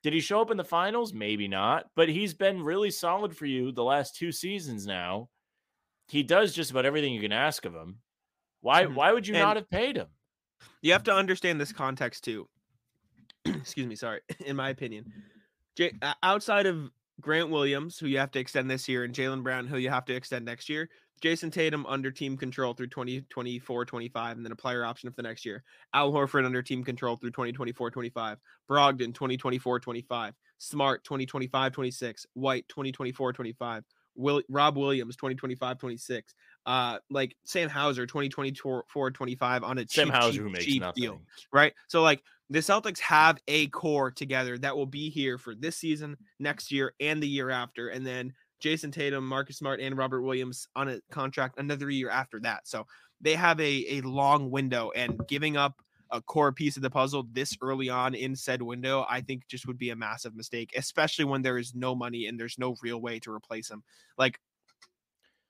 Did 0.03 0.11
he 0.13 0.19
show 0.19 0.41
up 0.41 0.51
in 0.51 0.57
the 0.57 0.65
finals? 0.65 1.13
Maybe 1.13 1.47
not, 1.47 1.85
but 1.95 2.09
he's 2.09 2.33
been 2.33 2.61
really 2.61 2.91
solid 2.91 3.35
for 3.37 3.45
you 3.45 3.71
the 3.71 3.83
last 3.85 4.15
two 4.17 4.31
seasons 4.33 4.85
now. 4.85 5.29
He 6.09 6.21
does 6.21 6.53
just 6.53 6.69
about 6.71 6.85
everything 6.85 7.13
you 7.13 7.21
can 7.21 7.31
ask 7.31 7.63
of 7.65 7.73
him. 7.73 8.01
Why 8.59 8.83
Mhm. 8.83 8.95
why 8.95 9.13
would 9.13 9.27
you 9.27 9.33
And- 9.35 9.43
not 9.43 9.55
have 9.55 9.69
paid 9.69 9.95
him? 9.95 10.09
You 10.81 10.91
have 10.91 11.03
to 11.05 11.13
understand 11.15 11.59
this 11.61 11.71
context 11.71 12.23
too. 12.25 12.49
Excuse 13.45 13.87
me, 13.87 13.95
sorry. 13.95 14.19
In 14.45 14.55
my 14.57 14.69
opinion, 14.69 15.11
outside 16.21 16.65
of 16.65 16.91
Grant 17.21 17.49
Williams, 17.49 17.97
who 17.97 18.07
you 18.07 18.17
have 18.17 18.31
to 18.31 18.39
extend 18.39 18.69
this 18.69 18.87
year, 18.87 19.03
and 19.03 19.13
Jaylen 19.13 19.43
Brown, 19.43 19.67
who 19.67 19.77
you 19.77 19.89
have 19.89 20.05
to 20.05 20.13
extend 20.15 20.45
next 20.45 20.69
year, 20.69 20.89
Jayson 21.21 21.51
Tatum 21.51 21.85
under 21.85 22.11
team 22.11 22.37
control 22.37 22.73
through 22.73 22.87
2024 22.87 23.85
25, 23.85 24.37
and 24.37 24.45
then 24.45 24.51
a 24.51 24.55
player 24.55 24.83
option 24.83 25.09
for 25.09 25.15
the 25.15 25.23
next 25.23 25.45
year. 25.45 25.63
Al 25.93 26.11
Horford 26.11 26.45
under 26.45 26.61
team 26.61 26.83
control 26.83 27.15
through 27.15 27.31
2024 27.31 27.91
25. 27.91 28.37
Brogdon 28.69 29.13
2024 29.13 29.79
25. 29.79 30.33
Smart 30.57 31.03
2025 31.03 31.71
26. 31.71 32.25
White 32.33 32.67
2024 32.67 33.33
25. 33.33 33.83
Will 34.17 34.41
Rob 34.49 34.77
Williams 34.77 35.15
2025 35.15 35.77
26. 35.77 36.35
Uh, 36.65 36.99
like 37.09 37.35
Sam 37.45 37.69
Hauser 37.69 38.05
2024 38.05 39.11
25 39.11 39.63
on 39.63 39.77
a 39.77 39.87
Sam 39.87 40.07
cheap, 40.07 40.13
Hauser 40.13 40.31
cheap, 40.31 40.41
who 40.41 40.49
makes 40.49 40.65
cheap 40.65 40.81
nothing. 40.81 41.01
deal 41.01 41.21
right? 41.51 41.73
So 41.87 42.01
like 42.01 42.23
the 42.49 42.59
Celtics 42.59 42.99
have 42.99 43.39
a 43.47 43.67
core 43.67 44.11
together 44.11 44.57
that 44.59 44.75
will 44.75 44.85
be 44.85 45.09
here 45.09 45.37
for 45.37 45.55
this 45.55 45.77
season, 45.77 46.15
next 46.39 46.71
year, 46.71 46.93
and 46.99 47.21
the 47.21 47.27
year 47.27 47.49
after, 47.49 47.89
and 47.89 48.05
then 48.05 48.33
Jayson 48.59 48.91
Tatum, 48.91 49.27
Marcus 49.27 49.57
Smart, 49.57 49.79
and 49.79 49.97
Robert 49.97 50.21
Williams 50.21 50.67
on 50.75 50.89
a 50.89 50.99
contract 51.11 51.59
another 51.59 51.89
year 51.89 52.09
after 52.09 52.39
that. 52.41 52.67
So 52.67 52.85
they 53.21 53.35
have 53.35 53.59
a 53.59 53.97
a 53.97 54.01
long 54.01 54.51
window, 54.51 54.91
and 54.95 55.19
giving 55.27 55.57
up 55.57 55.81
a 56.11 56.21
core 56.21 56.51
piece 56.51 56.77
of 56.77 56.83
the 56.83 56.89
puzzle 56.89 57.27
this 57.31 57.57
early 57.61 57.89
on 57.89 58.13
in 58.13 58.35
said 58.35 58.61
window, 58.61 59.05
I 59.09 59.21
think 59.21 59.47
just 59.47 59.67
would 59.67 59.77
be 59.77 59.89
a 59.89 59.95
massive 59.95 60.35
mistake, 60.35 60.71
especially 60.77 61.25
when 61.25 61.41
there 61.41 61.57
is 61.57 61.73
no 61.73 61.95
money 61.95 62.27
and 62.27 62.39
there's 62.39 62.59
no 62.59 62.75
real 62.81 63.01
way 63.01 63.19
to 63.19 63.31
replace 63.31 63.69
him. 63.69 63.83
Like 64.17 64.39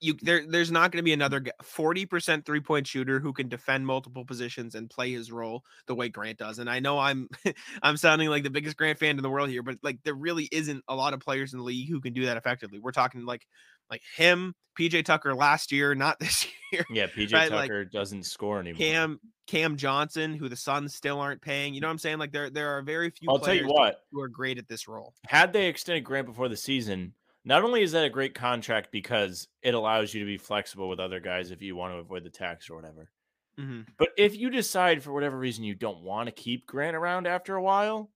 you 0.01 0.15
there 0.21 0.45
there's 0.47 0.71
not 0.71 0.91
going 0.91 0.99
to 0.99 1.03
be 1.03 1.13
another 1.13 1.43
40% 1.63 2.45
three-point 2.45 2.87
shooter 2.87 3.19
who 3.19 3.33
can 3.33 3.47
defend 3.47 3.85
multiple 3.85 4.25
positions 4.25 4.75
and 4.75 4.89
play 4.89 5.11
his 5.11 5.31
role 5.31 5.63
the 5.87 5.95
way 5.95 6.09
Grant 6.09 6.37
does. 6.37 6.59
And 6.59 6.69
I 6.69 6.79
know 6.79 6.99
I'm 6.99 7.29
I'm 7.81 7.97
sounding 7.97 8.29
like 8.29 8.43
the 8.43 8.49
biggest 8.49 8.77
Grant 8.77 8.99
fan 8.99 9.17
in 9.17 9.23
the 9.23 9.29
world 9.29 9.49
here, 9.49 9.63
but 9.63 9.77
like 9.83 9.99
there 10.03 10.15
really 10.15 10.47
isn't 10.51 10.83
a 10.87 10.95
lot 10.95 11.13
of 11.13 11.19
players 11.19 11.53
in 11.53 11.59
the 11.59 11.65
league 11.65 11.89
who 11.89 12.01
can 12.01 12.13
do 12.13 12.25
that 12.25 12.37
effectively. 12.37 12.79
We're 12.79 12.91
talking 12.91 13.25
like 13.25 13.47
like 13.89 14.01
him, 14.15 14.55
PJ 14.79 15.05
Tucker 15.05 15.33
last 15.33 15.71
year, 15.71 15.95
not 15.95 16.19
this 16.19 16.47
year. 16.71 16.85
Yeah, 16.89 17.07
PJ 17.07 17.33
Right, 17.33 17.51
like, 17.51 17.69
Tucker 17.69 17.85
doesn't 17.85 18.23
score 18.23 18.59
anymore. 18.59 18.77
Cam 18.77 19.19
Cam 19.47 19.77
Johnson, 19.77 20.33
who 20.33 20.49
the 20.49 20.55
Suns 20.55 20.95
still 20.95 21.19
aren't 21.19 21.41
paying. 21.41 21.73
You 21.73 21.81
know 21.81 21.87
what 21.87 21.93
I'm 21.93 21.99
saying? 21.99 22.17
Like 22.17 22.31
there 22.31 22.49
there 22.49 22.77
are 22.77 22.81
very 22.81 23.09
few 23.11 23.29
I'll 23.29 23.39
tell 23.39 23.53
you 23.53 23.67
what. 23.67 24.01
who 24.11 24.21
are 24.21 24.27
great 24.27 24.57
at 24.57 24.67
this 24.67 24.87
role. 24.87 25.13
had 25.27 25.53
they 25.53 25.67
extended 25.67 26.03
Grant 26.03 26.25
before 26.25 26.49
the 26.49 26.57
season, 26.57 27.13
not 27.45 27.63
only 27.63 27.81
is 27.83 27.93
that 27.93 28.05
a 28.05 28.09
great 28.09 28.35
contract 28.35 28.91
because 28.91 29.47
it 29.61 29.73
allows 29.73 30.13
you 30.13 30.21
to 30.21 30.25
be 30.25 30.37
flexible 30.37 30.89
with 30.89 30.99
other 30.99 31.19
guys 31.21 31.51
if 31.51 31.61
you 31.61 31.75
want 31.75 31.93
to 31.93 31.99
avoid 31.99 32.23
the 32.23 32.29
tax 32.31 32.69
or 32.69 32.75
whatever, 32.75 33.11
hmm 33.57 33.81
but 33.97 34.09
if 34.17 34.35
you 34.35 34.49
decide 34.49 35.03
for 35.03 35.13
whatever 35.13 35.37
reason 35.37 35.63
you 35.63 35.75
don't 35.75 36.01
want 36.03 36.27
to 36.27 36.33
keep 36.33 36.65
Grant 36.67 36.95
around 36.97 37.27
after 37.27 37.55
a 37.55 37.63
while, 37.63 38.11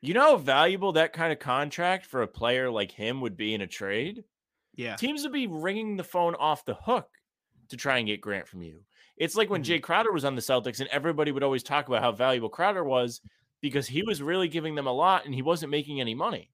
you 0.00 0.14
know 0.14 0.22
how 0.32 0.36
valuable 0.36 0.92
that 0.92 1.12
kind 1.12 1.32
of 1.32 1.38
contract 1.38 2.06
for 2.06 2.22
a 2.22 2.28
player 2.28 2.70
like 2.70 2.92
him 2.92 3.20
would 3.20 3.36
be 3.36 3.54
in 3.54 3.60
a 3.60 3.66
trade? 3.66 4.24
Yeah. 4.74 4.96
Teams 4.96 5.22
would 5.22 5.32
be 5.32 5.46
ringing 5.46 5.96
the 5.96 6.04
phone 6.04 6.34
off 6.34 6.64
the 6.64 6.74
hook 6.74 7.08
to 7.68 7.76
try 7.76 7.98
and 7.98 8.06
get 8.06 8.20
Grant 8.20 8.48
from 8.48 8.62
you. 8.62 8.84
It's 9.16 9.36
like 9.36 9.50
when 9.50 9.62
Mhm. 9.62 9.66
Jae 9.66 9.82
Crowder 9.82 10.12
was 10.12 10.24
on 10.24 10.34
the 10.34 10.42
Celtics 10.42 10.80
and 10.80 10.88
everybody 10.90 11.32
would 11.32 11.42
always 11.42 11.62
talk 11.62 11.88
about 11.88 12.02
how 12.02 12.12
valuable 12.12 12.48
Crowder 12.48 12.84
was 12.84 13.20
because 13.60 13.86
he 13.88 14.02
was 14.02 14.22
really 14.22 14.48
giving 14.48 14.74
them 14.74 14.86
a 14.86 14.92
lot 14.92 15.24
and 15.26 15.34
he 15.34 15.42
wasn't 15.42 15.70
making 15.70 16.00
any 16.00 16.14
money. 16.14 16.50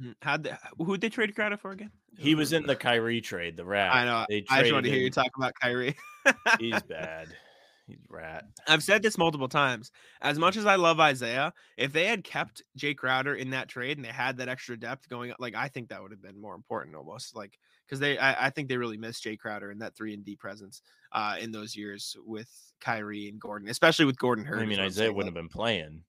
Mhm. 0.00 0.14
How'd 0.22 0.44
they, 0.44 0.54
who'd 0.78 1.00
they 1.00 1.08
trade 1.08 1.34
Crowder 1.34 1.56
for 1.56 1.72
again? 1.72 1.90
He 2.16 2.34
was 2.34 2.52
in 2.52 2.66
the 2.66 2.76
Kyrie 2.76 3.20
trade, 3.20 3.56
the 3.56 3.64
rat. 3.64 3.92
I 3.94 4.04
know. 4.04 4.26
They 4.28 4.44
I 4.50 4.62
just 4.62 4.72
want 4.72 4.84
to 4.84 4.90
hear 4.90 5.00
you 5.00 5.10
talk 5.10 5.30
about 5.36 5.54
Kyrie. 5.60 5.96
He's 6.58 6.82
bad. 6.88 7.28
He's 7.86 7.98
rat. 8.10 8.44
I've 8.66 8.82
said 8.82 9.02
this 9.02 9.16
multiple 9.16 9.48
times. 9.48 9.90
As 10.20 10.38
much 10.38 10.56
as 10.56 10.66
I 10.66 10.76
love 10.76 11.00
Isaiah, 11.00 11.54
if 11.78 11.92
they 11.92 12.04
had 12.04 12.22
kept 12.22 12.62
Jae 12.78 12.94
Crowder 12.94 13.34
in 13.34 13.50
that 13.50 13.68
trade 13.68 13.96
and 13.96 14.04
they 14.04 14.10
had 14.10 14.36
that 14.36 14.48
extra 14.48 14.78
depth 14.78 15.08
going, 15.08 15.32
like 15.38 15.54
I 15.54 15.68
think 15.68 15.88
that 15.88 16.02
would 16.02 16.10
have 16.10 16.20
been 16.20 16.40
more 16.40 16.54
important 16.54 16.96
almost. 16.96 17.34
Like 17.34 17.58
because 17.86 17.98
they, 17.98 18.18
I, 18.18 18.46
I 18.46 18.50
think 18.50 18.68
they 18.68 18.76
really 18.76 18.98
missed 18.98 19.24
Jae 19.24 19.38
Crowder 19.38 19.70
and 19.70 19.80
that 19.80 19.96
three 19.96 20.12
and 20.12 20.24
D 20.24 20.36
presence 20.36 20.82
uh, 21.12 21.36
in 21.40 21.50
those 21.50 21.74
years 21.74 22.14
with 22.26 22.50
Kyrie 22.80 23.28
and 23.28 23.40
Gordon, 23.40 23.68
especially 23.68 24.04
with 24.04 24.18
Gordon 24.18 24.44
Hayward. 24.44 24.62
I 24.62 24.66
mean, 24.66 24.80
Isaiah 24.80 25.12
wouldn't 25.12 25.34
have 25.34 25.42
been 25.42 25.48
playing. 25.48 26.02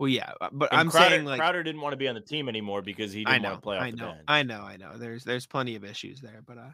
Well, 0.00 0.08
yeah, 0.08 0.32
uh, 0.40 0.48
but 0.50 0.72
And 0.72 0.80
I'm 0.80 0.90
Crowder, 0.90 1.10
saying 1.10 1.24
like 1.26 1.38
Crowder 1.38 1.62
didn't 1.62 1.80
want 1.82 1.92
to 1.92 1.96
be 1.98 2.08
on 2.08 2.14
the 2.16 2.20
team 2.22 2.48
anymore 2.48 2.80
because 2.82 3.12
he 3.12 3.22
didn't 3.24 3.42
know, 3.42 3.50
want 3.50 3.60
to 3.60 3.64
play 3.64 3.76
off 3.76 3.82
I 3.84 3.90
the 3.92 3.96
know, 3.98 4.06
bench. 4.12 4.24
I 4.26 4.42
know, 4.42 4.62
I 4.62 4.76
know. 4.78 4.96
There's 4.96 5.22
there's 5.24 5.46
plenty 5.46 5.76
of 5.76 5.84
issues 5.84 6.20
there, 6.20 6.42
but 6.46 6.56
uh, 6.58 6.70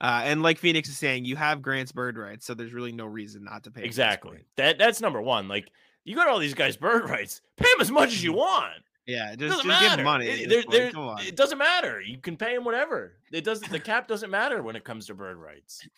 uh, 0.00 0.20
and 0.24 0.42
like 0.42 0.58
Phoenix 0.58 0.88
is 0.88 0.96
saying, 0.98 1.24
you 1.24 1.34
have 1.36 1.62
Grant's 1.62 1.90
bird 1.92 2.16
rights, 2.18 2.46
so 2.46 2.54
there's 2.54 2.72
really 2.72 2.92
no 2.92 3.06
reason 3.06 3.42
not 3.42 3.64
to 3.64 3.70
pay. 3.70 3.80
him 3.80 3.84
at 3.84 3.88
this 3.88 3.96
exactly. 3.96 4.38
That 4.56 4.78
that's 4.78 5.00
number 5.00 5.20
one. 5.22 5.48
Like 5.48 5.70
you 6.04 6.14
got 6.14 6.28
all 6.28 6.38
these 6.38 6.54
guys 6.54 6.76
bird 6.76 7.08
rights. 7.08 7.40
Pay 7.56 7.64
them 7.72 7.80
as 7.80 7.90
much 7.90 8.08
as 8.10 8.22
you 8.22 8.34
want. 8.34 8.74
Yeah, 9.06 9.28
just, 9.30 9.38
doesn't 9.38 9.56
just 9.56 9.66
matter. 9.66 9.88
give 9.88 9.98
him 10.00 10.04
money. 10.04 10.26
It, 10.26 10.48
there- 10.50 10.64
there- 10.70 10.90
come 10.92 11.08
on. 11.08 11.20
it 11.22 11.34
doesn't 11.36 11.56
matter. 11.56 12.02
You 12.02 12.18
can 12.18 12.36
pay 12.36 12.54
him 12.54 12.64
whatever. 12.64 13.14
It 13.32 13.42
doesn't. 13.44 13.72
The 13.72 13.80
cap 13.80 14.06
doesn't 14.08 14.30
matter 14.30 14.62
when 14.62 14.76
it 14.76 14.84
comes 14.84 15.06
to 15.06 15.14
bird 15.14 15.38
rights. 15.38 15.88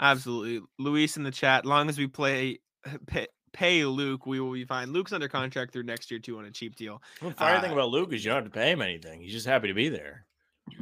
Absolutely. 0.00 0.66
Luis 0.80 1.16
in 1.16 1.22
the 1.22 1.30
chat. 1.30 1.64
Long 1.64 1.88
as 1.88 1.96
we 1.96 2.08
play 2.08 2.58
pay, 3.06 3.28
pay 3.56 3.84
Luke, 3.84 4.26
we 4.26 4.38
will 4.38 4.52
be 4.52 4.64
fine. 4.64 4.92
Luke's 4.92 5.12
under 5.12 5.28
contract 5.28 5.72
through 5.72 5.84
next 5.84 6.10
year 6.10 6.20
too 6.20 6.38
on 6.38 6.44
a 6.44 6.50
cheap 6.50 6.76
deal. 6.76 7.02
The 7.22 7.30
funny 7.32 7.60
thing 7.60 7.70
Uh, 7.70 7.74
about 7.74 7.88
Luke 7.90 8.12
is 8.12 8.24
you 8.24 8.30
don't 8.30 8.42
have 8.44 8.52
to 8.52 8.58
pay 8.58 8.70
him 8.70 8.82
anything. 8.82 9.22
He's 9.22 9.32
just 9.32 9.46
happy 9.46 9.68
to 9.68 9.74
be 9.74 9.88
there. 9.88 10.26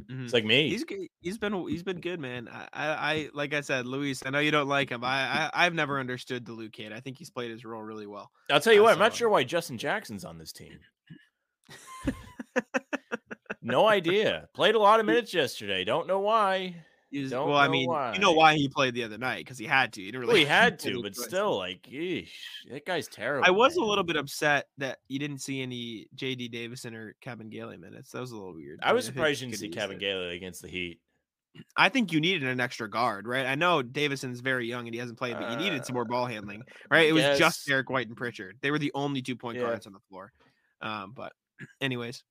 Mhm. 0.08 0.24
It's 0.24 0.32
like 0.32 0.44
me. 0.46 0.70
He's 0.70 0.84
he's 1.20 1.36
been 1.38 1.52
he's 1.68 1.82
been 1.82 2.00
good, 2.00 2.18
man. 2.18 2.48
I, 2.50 2.68
I 2.72 3.28
like 3.34 3.52
I 3.52 3.60
said, 3.60 3.86
Luis. 3.86 4.22
I 4.24 4.30
know 4.30 4.38
you 4.38 4.50
don't 4.50 4.66
like 4.68 4.88
him. 4.90 5.04
I, 5.04 5.48
I 5.48 5.50
I've 5.66 5.74
never 5.74 6.00
understood 6.00 6.46
the 6.46 6.52
Luke 6.52 6.72
kid. 6.72 6.90
I 6.92 7.00
think 7.00 7.18
he's 7.18 7.28
played 7.30 7.50
his 7.50 7.64
role 7.66 7.82
really 7.82 8.06
well. 8.06 8.30
I'll 8.50 8.60
tell 8.60 8.72
you 8.72 8.80
I 8.80 8.84
what. 8.84 8.92
I'm 8.94 8.98
not 8.98 9.14
sure 9.14 9.28
why 9.28 9.44
Justin 9.44 9.76
Jackson's 9.76 10.24
on 10.24 10.38
this 10.38 10.52
team. 10.52 10.78
no 13.62 13.86
idea. 13.86 14.48
Played 14.54 14.74
a 14.74 14.78
lot 14.78 15.00
of 15.00 15.06
minutes 15.06 15.32
yesterday. 15.34 15.84
Don't 15.84 16.06
know 16.06 16.20
why. 16.20 16.76
He's, 17.14 17.30
Don't 17.30 17.48
well, 17.48 17.56
I 17.58 17.68
mean, 17.68 17.82
you 18.12 18.18
know 18.18 18.32
why. 18.32 18.52
why 18.52 18.56
he 18.56 18.68
played 18.68 18.92
the 18.94 19.04
other 19.04 19.18
night 19.18 19.38
because 19.44 19.56
he 19.56 19.66
had 19.66 19.92
to. 19.92 20.00
He 20.00 20.06
didn't 20.10 20.22
Well, 20.22 20.30
really. 20.30 20.40
he 20.40 20.46
had 20.46 20.80
to, 20.80 21.00
but 21.00 21.14
still, 21.14 21.56
like, 21.56 21.82
yeesh, 21.82 22.28
that 22.70 22.84
guy's 22.84 23.06
terrible. 23.06 23.46
I 23.46 23.50
was 23.52 23.76
a 23.76 23.80
little 23.84 24.02
bit 24.02 24.16
upset 24.16 24.66
that 24.78 24.98
you 25.06 25.20
didn't 25.20 25.38
see 25.38 25.62
any 25.62 26.08
J.D. 26.16 26.48
Davison 26.48 26.94
or 26.94 27.14
Kevin 27.20 27.50
Gailey 27.50 27.76
minutes. 27.76 28.10
That 28.10 28.20
was 28.20 28.32
a 28.32 28.34
little 28.36 28.52
weird. 28.52 28.80
I 28.82 28.92
was 28.92 29.04
think 29.06 29.14
surprised 29.14 29.40
you 29.42 29.46
didn't 29.48 29.60
see 29.60 29.68
Kevin. 29.68 29.98
Gailey 29.98 30.34
against 30.36 30.60
the 30.60 30.68
Heat. 30.68 30.98
I 31.76 31.88
think 31.88 32.12
you 32.12 32.18
needed 32.20 32.48
an 32.48 32.58
extra 32.58 32.90
guard, 32.90 33.28
right? 33.28 33.46
I 33.46 33.54
know 33.54 33.80
Davison's 33.80 34.40
very 34.40 34.66
young 34.66 34.86
and 34.88 34.92
he 34.94 34.98
hasn't 34.98 35.16
played, 35.18 35.36
but 35.38 35.52
you 35.52 35.56
needed 35.56 35.86
some 35.86 35.94
more 35.94 36.04
ball 36.04 36.26
handling, 36.26 36.64
right? 36.90 37.06
It 37.08 37.12
was 37.12 37.22
guess. 37.22 37.38
just 37.38 37.66
Derrick 37.68 37.88
White 37.90 38.08
and 38.08 38.16
Pritchard. 38.16 38.58
They 38.60 38.72
were 38.72 38.80
the 38.80 38.90
only 38.92 39.22
two 39.22 39.36
point 39.36 39.58
Yeah. 39.58 39.62
guards 39.66 39.86
on 39.86 39.92
the 39.92 40.00
floor. 40.08 40.32
Um, 40.82 41.12
but 41.14 41.32
anyways, 41.80 42.24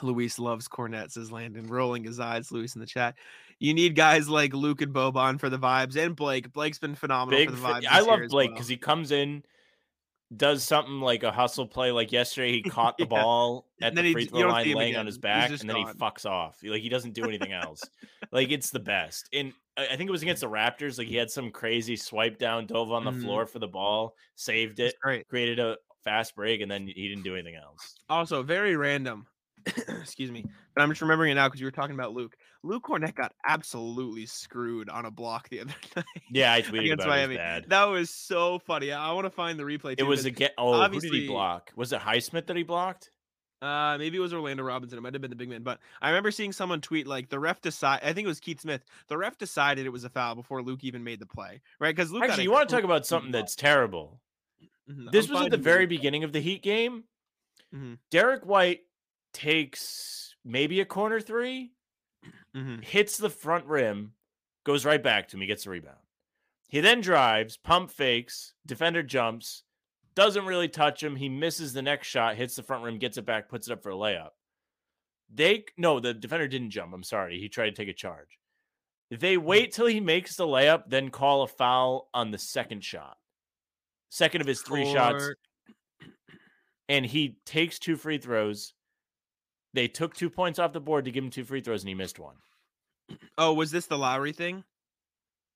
Luis 0.00 0.38
loves 0.38 0.68
Kornet, 0.68 1.10
says 1.12 1.30
Landon, 1.32 1.66
rolling 1.66 2.04
his 2.04 2.18
eyes. 2.20 2.50
Luis 2.52 2.74
in 2.74 2.80
the 2.80 2.86
chat. 2.86 3.14
You 3.58 3.74
need 3.74 3.94
guys 3.94 4.28
like 4.28 4.54
Luke 4.54 4.80
and 4.82 4.92
Boban 4.94 5.38
for 5.38 5.48
the 5.50 5.58
vibes, 5.58 5.96
and 5.96 6.16
Blake. 6.16 6.52
Blake's 6.52 6.78
been 6.78 6.94
phenomenal 6.94 7.38
Big. 7.38 7.50
for 7.50 7.56
the 7.56 7.62
vibes. 7.62 7.86
I 7.88 8.00
love 8.00 8.20
Blake 8.28 8.48
well. 8.50 8.54
because 8.54 8.68
he 8.68 8.76
comes 8.76 9.12
in, 9.12 9.44
does 10.36 10.64
something 10.64 11.00
like 11.00 11.22
a 11.22 11.30
hustle 11.30 11.66
play. 11.66 11.92
Like 11.92 12.10
yesterday, 12.10 12.52
he 12.52 12.62
caught 12.70 12.96
the 12.96 13.04
Yeah. 13.04 13.08
ball 13.22 13.66
at 13.80 13.94
the 13.94 14.12
free 14.12 14.24
throw 14.26 14.48
line, 14.48 14.72
laying 14.74 14.96
on 14.96 15.06
his 15.06 15.18
back, 15.18 15.50
and 15.50 15.58
then 15.68 15.76
he 15.76 15.84
fucks 15.84 16.24
off. 16.26 16.58
Like 16.64 16.82
he 16.82 16.88
doesn't 16.88 17.12
do 17.14 17.24
anything 17.24 17.52
else. 17.52 17.82
like 18.32 18.50
it's 18.50 18.70
the 18.70 18.80
best. 18.80 19.28
And 19.32 19.52
I 19.76 19.96
think 19.96 20.08
it 20.08 20.12
was 20.12 20.22
against 20.22 20.40
the 20.40 20.48
Raptors. 20.48 20.98
Like 20.98 21.08
he 21.08 21.16
had 21.16 21.30
some 21.30 21.50
crazy 21.50 21.96
swipe 21.96 22.38
down, 22.38 22.66
dove 22.66 22.90
on 22.90 23.04
the 23.04 23.10
Mhm. 23.12 23.22
floor 23.22 23.46
for 23.46 23.58
the 23.58 23.68
ball, 23.68 24.16
saved 24.34 24.80
it, 24.80 24.94
created 25.28 25.58
a 25.60 25.76
fast 26.02 26.34
break, 26.34 26.62
and 26.62 26.70
then 26.70 26.86
he 26.88 27.08
didn't 27.08 27.22
do 27.22 27.34
anything 27.34 27.54
else. 27.54 27.94
Also, 28.08 28.42
very 28.42 28.74
random. 28.74 29.26
Excuse 30.00 30.30
me, 30.30 30.44
but 30.74 30.82
I'm 30.82 30.88
just 30.90 31.00
remembering 31.02 31.32
it 31.32 31.34
now 31.34 31.46
because 31.48 31.60
you 31.60 31.66
were 31.66 31.70
talking 31.72 31.94
about 31.94 32.12
Luke. 32.14 32.36
Luke 32.62 32.84
Kornet 32.84 33.14
got 33.14 33.32
absolutely 33.46 34.26
screwed 34.26 34.88
on 34.88 35.04
a 35.06 35.10
block 35.10 35.48
the 35.48 35.60
other 35.60 35.74
night. 35.96 36.04
Yeah, 36.30 36.52
I 36.52 36.62
tweeted 36.62 36.84
against 36.84 37.04
about 37.04 37.18
it. 37.18 37.30
It 37.32 37.38
Miami. 37.38 37.64
That 37.68 37.84
was 37.84 38.10
so 38.10 38.58
funny. 38.60 38.92
I, 38.92 39.12
want 39.12 39.24
to 39.26 39.30
find 39.30 39.58
the 39.58 39.64
replay. 39.64 39.94
It 39.98 40.02
was 40.04 40.24
again. 40.24 40.50
Oh, 40.58 40.72
who 40.72 40.78
did 40.78 40.84
obviously- 40.84 41.20
he 41.22 41.26
block? 41.28 41.72
Was 41.76 41.92
it 41.92 42.00
Highsmith 42.00 42.46
that 42.46 42.56
he 42.56 42.62
blocked? 42.62 43.10
uh, 43.62 43.96
maybe 43.96 44.16
it 44.16 44.20
was 44.20 44.34
Orlando 44.34 44.64
Robinson. 44.64 44.98
It 44.98 45.02
might 45.02 45.12
have 45.14 45.22
been 45.22 45.30
the 45.30 45.36
big 45.36 45.48
man, 45.48 45.62
but 45.62 45.78
I 46.00 46.08
remember 46.08 46.32
seeing 46.32 46.50
someone 46.50 46.80
tweet 46.80 47.06
like 47.06 47.28
the 47.28 47.38
ref 47.38 47.60
decide. 47.60 48.00
I 48.02 48.12
think 48.12 48.24
it 48.24 48.28
was 48.28 48.40
Keith 48.40 48.60
Smith. 48.60 48.82
The 49.06 49.16
ref 49.16 49.38
decided 49.38 49.86
it 49.86 49.90
was 49.92 50.02
a 50.02 50.10
foul 50.10 50.34
before 50.34 50.62
Luke 50.62 50.82
even 50.82 51.04
made 51.04 51.20
the 51.20 51.26
play, 51.26 51.60
right? 51.78 51.94
Because 51.94 52.10
Luke. 52.10 52.24
Actually, 52.24 52.42
you 52.44 52.50
want 52.50 52.68
to 52.68 52.74
talk 52.74 52.82
about 52.84 53.06
something 53.06 53.30
that's 53.30 53.54
terrible? 53.54 54.20
Mhm, 54.90 55.12
This 55.12 55.28
I'm 55.28 55.34
was 55.34 55.44
at 55.44 55.50
the 55.52 55.58
very 55.58 55.86
beginning 55.86 56.24
of 56.24 56.32
the 56.32 56.40
Heat 56.40 56.62
game. 56.62 57.04
Mhm. 57.72 57.98
Derrick 58.10 58.44
White 58.44 58.80
takes 59.32 60.34
maybe 60.44 60.80
a 60.80 60.84
corner 60.84 61.20
three, 61.20 61.72
Mhm. 62.54 62.82
hits 62.84 63.16
the 63.16 63.30
front 63.30 63.66
rim, 63.66 64.14
goes 64.64 64.84
right 64.84 65.02
back 65.02 65.28
to 65.28 65.36
him. 65.36 65.40
He 65.40 65.46
gets 65.46 65.64
the 65.64 65.70
rebound. 65.70 65.98
He 66.68 66.80
then 66.80 67.00
drives, 67.00 67.56
pump 67.56 67.90
fakes, 67.90 68.54
defender 68.64 69.02
jumps, 69.02 69.64
doesn't 70.14 70.46
really 70.46 70.68
touch 70.68 71.02
him. 71.02 71.16
He 71.16 71.28
misses 71.28 71.72
the 71.72 71.82
next 71.82 72.08
shot, 72.08 72.36
hits 72.36 72.56
the 72.56 72.62
front 72.62 72.84
rim, 72.84 72.98
gets 72.98 73.16
it 73.18 73.24
back, 73.26 73.48
puts 73.48 73.68
it 73.68 73.72
up 73.72 73.82
for 73.82 73.90
a 73.90 73.94
layup. 73.94 74.30
They 75.28 75.64
no, 75.76 76.00
the 76.00 76.12
defender 76.12 76.46
didn't 76.48 76.70
jump. 76.70 76.92
I'm 76.92 77.02
sorry. 77.02 77.38
He 77.38 77.48
tried 77.48 77.70
to 77.70 77.72
take 77.72 77.88
a 77.88 77.94
charge. 77.94 78.38
They 79.10 79.36
wait 79.38 79.72
till 79.72 79.86
he 79.86 80.00
makes 80.00 80.36
the 80.36 80.46
layup, 80.46 80.84
then 80.88 81.10
call 81.10 81.42
a 81.42 81.48
foul 81.48 82.08
on 82.14 82.30
the 82.30 82.38
second 82.38 82.84
shot. 82.84 83.18
Second 84.10 84.40
of 84.42 84.46
his 84.46 84.60
three 84.62 84.84
shots 84.92 85.24
and 86.88 87.06
he 87.06 87.38
takes 87.46 87.78
two 87.78 87.96
free 87.96 88.18
throws. 88.18 88.74
They 89.74 89.88
took 89.88 90.14
two 90.14 90.30
points 90.30 90.58
off 90.58 90.72
the 90.72 90.80
board 90.80 91.04
to 91.06 91.10
give 91.10 91.24
him 91.24 91.30
two 91.30 91.44
free 91.44 91.60
throws, 91.60 91.82
and 91.82 91.88
he 91.88 91.94
missed 91.94 92.18
one. 92.18 92.36
Oh, 93.38 93.54
was 93.54 93.70
this 93.70 93.86
the 93.86 93.98
Lowry 93.98 94.32
thing? 94.32 94.64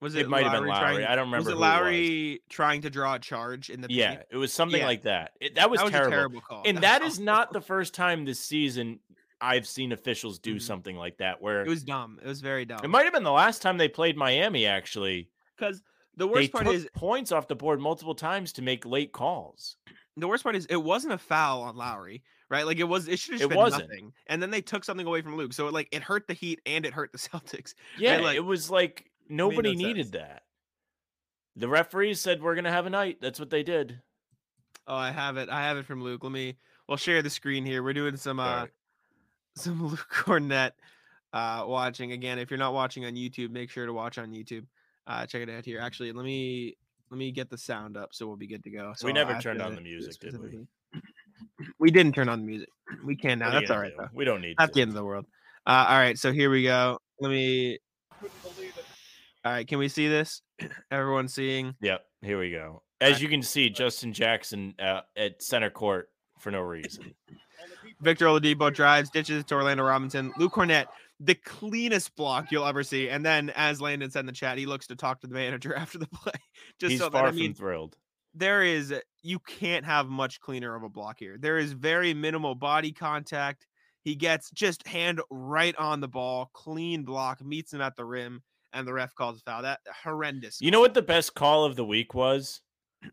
Was 0.01 0.15
it, 0.15 0.23
It 0.23 0.29
might 0.29 0.43
have 0.45 0.53
been 0.53 0.64
trying- 0.64 0.95
Lowry. 0.97 1.07
I 1.07 1.17
don't 1.17 1.27
remember 1.29 1.39
Was 1.39 1.49
it 1.49 1.53
it 1.53 1.55
was. 1.55 1.61
Lowry 1.61 2.43
trying 2.51 2.83
to 2.83 2.91
draw 2.91 3.14
a 3.14 3.19
charge 3.19 3.71
in 3.71 3.81
the 3.81 3.89
Yeah, 3.91 4.17
paint? 4.17 4.23
it 4.31 4.37
was 4.37 4.53
something 4.53 4.81
Yeah. 4.81 4.87
like 4.87 5.03
that. 5.05 5.33
It, 5.41 5.55
that 5.55 5.71
was 5.71 5.79
that 5.79 5.85
was 5.85 5.93
terrible. 5.93 6.09
a 6.12 6.17
terrible 6.17 6.41
call. 6.43 6.62
And 6.67 6.77
was 6.77 6.83
that 6.83 7.03
is 7.03 7.14
awful. 7.14 7.25
not 7.25 7.53
the 7.53 7.61
first 7.62 7.95
time 7.95 8.25
this 8.27 8.41
season 8.41 9.01
I've 9.41 9.67
seen 9.67 9.93
officials 9.93 10.39
do 10.39 10.57
Mhm. 10.57 10.62
something 10.62 10.97
like 10.97 11.19
that. 11.19 11.41
Where 11.43 11.62
It 11.62 11.69
was 11.69 11.83
dumb. 11.83 12.19
It 12.23 12.27
was 12.27 12.41
very 12.41 12.64
dumb. 12.67 12.81
it 12.83 12.89
might 12.89 13.05
have 13.05 13.12
been 13.14 13.23
the 13.23 13.33
last 13.33 13.61
time 13.62 13.77
they 13.79 13.89
played 13.89 14.17
Miami. 14.17 14.67
Actually, 14.67 15.31
because 15.57 15.83
the 16.14 16.27
they 16.27 16.33
worst 16.33 16.53
part 16.53 16.64
took 16.67 16.75
is 16.75 16.89
points 16.95 17.33
off 17.33 17.49
the 17.49 17.55
board 17.57 17.81
multiple 17.81 18.14
times 18.14 18.53
to 18.55 18.62
make 18.62 18.85
late 18.87 19.12
calls. 19.12 19.77
The 20.17 20.29
worst 20.29 20.43
part 20.43 20.57
is 20.57 20.67
it 20.67 20.77
wasn't 20.77 21.12
a 21.12 21.19
foul 21.19 21.62
on 21.62 21.77
Lowry, 21.77 22.23
right? 22.49 22.64
Like 22.64 22.79
it 22.79 22.85
was. 22.85 23.07
It 23.07 23.19
should 23.19 23.41
have 23.41 23.51
been 23.51 23.59
wasn't. 23.59 23.89
nothing. 23.89 24.12
And 24.29 24.41
then 24.41 24.51
they 24.51 24.62
took 24.62 24.85
something 24.85 25.07
away 25.07 25.21
from 25.21 25.37
Luke, 25.37 25.53
so 25.53 25.69
it, 25.69 25.75
like 25.75 25.89
it 25.93 26.03
hurt 26.03 26.27
the 26.27 26.35
Heat 26.35 26.61
and 26.64 26.87
it 26.87 26.95
hurt 26.95 27.12
the 27.12 27.19
Celtics. 27.19 27.75
Yeah, 27.99 28.19
like, 28.19 28.37
it 28.37 28.45
was 28.45 28.71
like 28.71 29.11
nobody 29.29 29.75
no 29.75 29.87
needed 29.87 30.07
sense. 30.07 30.23
that. 30.23 30.43
The 31.57 31.69
referees 31.69 32.21
said 32.21 32.43
we're 32.43 32.55
gonna 32.55 32.73
have 32.73 32.87
a 32.87 32.91
night. 32.91 33.19
That's 33.21 33.39
what 33.39 33.51
they 33.51 33.62
did. 33.62 34.01
Oh, 34.87 34.95
I 34.95 35.11
have 35.11 35.37
it. 35.37 35.49
I 35.49 35.62
have 35.62 35.77
it 35.77 35.87
from 35.87 36.03
Luke. 36.03 36.23
Let 36.23 36.33
me. 36.33 36.57
We'll 36.89 36.97
share 36.97 37.21
the 37.23 37.31
screen 37.31 37.67
here. 37.67 37.83
We're 37.83 37.93
doing 37.93 38.17
some 38.17 38.39
uh 38.41 38.45
Alright. 38.45 38.71
some 39.57 39.87
Luke 39.89 40.07
Kornet 40.11 40.73
uh 41.33 41.64
watching 41.67 42.12
again. 42.12 42.39
If 42.39 42.51
you're 42.51 42.59
not 42.59 42.75
watching 42.75 43.05
on 43.05 43.14
YouTube, 43.14 43.51
make 43.51 43.71
sure 43.71 43.87
to 43.87 43.93
watch 43.93 44.19
on 44.19 44.33
YouTube. 44.33 44.64
Uh, 45.07 45.25
check 45.25 45.43
it 45.43 45.51
out 45.51 45.64
here. 45.64 45.81
Actually, 45.81 46.12
let 46.12 46.25
me 46.25 46.77
let 47.11 47.19
me 47.19 47.31
get 47.31 47.51
the 47.51 47.59
sound 47.59 47.97
up 47.97 48.11
so 48.13 48.27
we'll 48.27 48.37
be 48.37 48.47
good 48.47 48.65
to 48.65 48.71
go. 48.71 48.93
So 48.97 49.07
We 49.07 49.13
never 49.13 49.39
turned 49.41 49.63
on 49.63 49.75
the 49.75 49.81
music, 49.81 50.19
did 50.21 50.41
we? 50.41 50.67
We 51.79 51.91
didn't 51.91 52.13
turn 52.15 52.29
on 52.29 52.41
the 52.41 52.47
music. 52.47 52.69
We 53.05 53.17
can 53.17 53.39
now. 53.39 53.47
What 53.47 53.61
That's 53.61 53.71
all 53.71 53.79
right 53.81 53.91
do? 53.93 53.97
though. 53.99 54.09
We 54.15 54.25
don't 54.25 54.41
need 54.41 54.57
Not 54.59 54.69
to. 54.69 54.75
the 54.75 54.83
end 54.83 54.91
of 54.91 54.95
the 54.95 55.05
world. 55.05 55.27
Uh, 55.67 55.87
all 55.89 55.99
right, 55.99 56.17
so 56.19 56.33
here 56.33 56.51
we 56.51 56.63
go. 56.63 56.99
Let 57.21 57.31
me. 57.31 57.79
All 59.45 59.53
right, 59.53 59.67
can 59.67 59.79
we 59.79 59.89
see 59.89 60.09
this? 60.09 60.43
Everyone 60.91 61.29
seeing? 61.29 61.75
Yep, 61.81 62.05
here 62.23 62.39
we 62.39 62.51
go. 62.51 62.83
As 63.01 63.21
you 63.21 63.29
can 63.29 63.43
see, 63.43 63.69
Justin 63.69 64.13
Jackson 64.13 64.75
uh, 64.79 65.01
at 65.17 65.43
center 65.43 65.71
court 65.71 66.09
for 66.41 66.51
no 66.51 66.61
reason. 66.61 67.15
Victor 68.01 68.27
Oladipo 68.27 68.73
drives, 68.73 69.11
ditches 69.11 69.45
to 69.45 69.55
Orlando 69.55 69.85
Robinson. 69.85 70.33
Luke 70.39 70.53
Kornet, 70.53 70.87
the 71.21 71.35
cleanest 71.35 72.14
block 72.17 72.51
you'll 72.53 72.67
ever 72.67 72.83
see. 72.83 73.09
And 73.09 73.25
then, 73.25 73.51
as 73.57 73.81
Landon 73.81 74.11
said 74.11 74.21
in 74.21 74.27
the 74.27 74.33
chat, 74.33 74.59
he 74.59 74.67
looks 74.67 74.87
to 74.89 74.97
talk 74.97 75.21
to 75.21 75.27
the 75.27 75.35
manager 75.35 75.75
after 75.77 75.99
the 75.99 76.09
play. 76.09 76.33
Just 76.79 76.91
He's 76.93 77.01
so 77.01 77.11
far 77.11 77.23
that 77.23 77.29
I 77.29 77.31
from 77.31 77.39
mean, 77.39 77.55
thrilled. 77.55 77.97
there 78.35 78.62
is 78.62 78.95
you 79.23 79.39
can't 79.41 79.85
have 79.85 80.09
much 80.09 80.41
cleaner 80.41 80.75
of 80.75 80.83
a 80.83 80.89
block 80.89 81.17
here. 81.19 81.37
There 81.39 81.59
is 81.59 81.73
very 81.73 82.12
minimal 82.14 82.55
body 82.55 82.93
contact. 82.93 83.67
He 84.03 84.14
gets 84.14 84.51
just 84.53 84.87
hand 84.87 85.21
right 85.31 85.75
on 85.77 86.01
the 86.01 86.07
ball, 86.09 86.51
clean 86.53 87.03
block, 87.03 87.45
meets 87.45 87.73
him 87.73 87.81
at 87.81 87.97
the 87.97 88.05
rim, 88.05 88.43
and 88.73 88.87
the 88.87 88.93
ref 88.93 89.14
calls 89.17 89.39
a 89.39 89.41
foul. 89.41 89.62
That 89.62 89.81
horrendous. 90.05 90.61
You 90.61 90.71
know 90.71 90.81
what 90.81 90.95
the 90.95 91.03
best 91.03 91.35
call 91.35 91.64
of 91.64 91.75
the 91.77 91.85
week 91.85 92.14
was? 92.14 92.61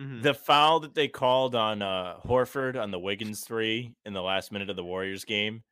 Mhm. 0.00 0.22
The 0.22 0.32
foul 0.32 0.80
that 0.80 0.94
they 0.94 1.06
called 1.06 1.54
on 1.54 1.82
uh, 1.82 2.16
Horford 2.24 2.80
on 2.80 2.90
the 2.90 2.98
Wiggins 2.98 3.44
three 3.44 3.94
in 4.06 4.14
the 4.14 4.22
last 4.22 4.50
minute 4.50 4.70
of 4.70 4.74
the 4.74 4.82
Warriors 4.82 5.24
game. 5.26 5.62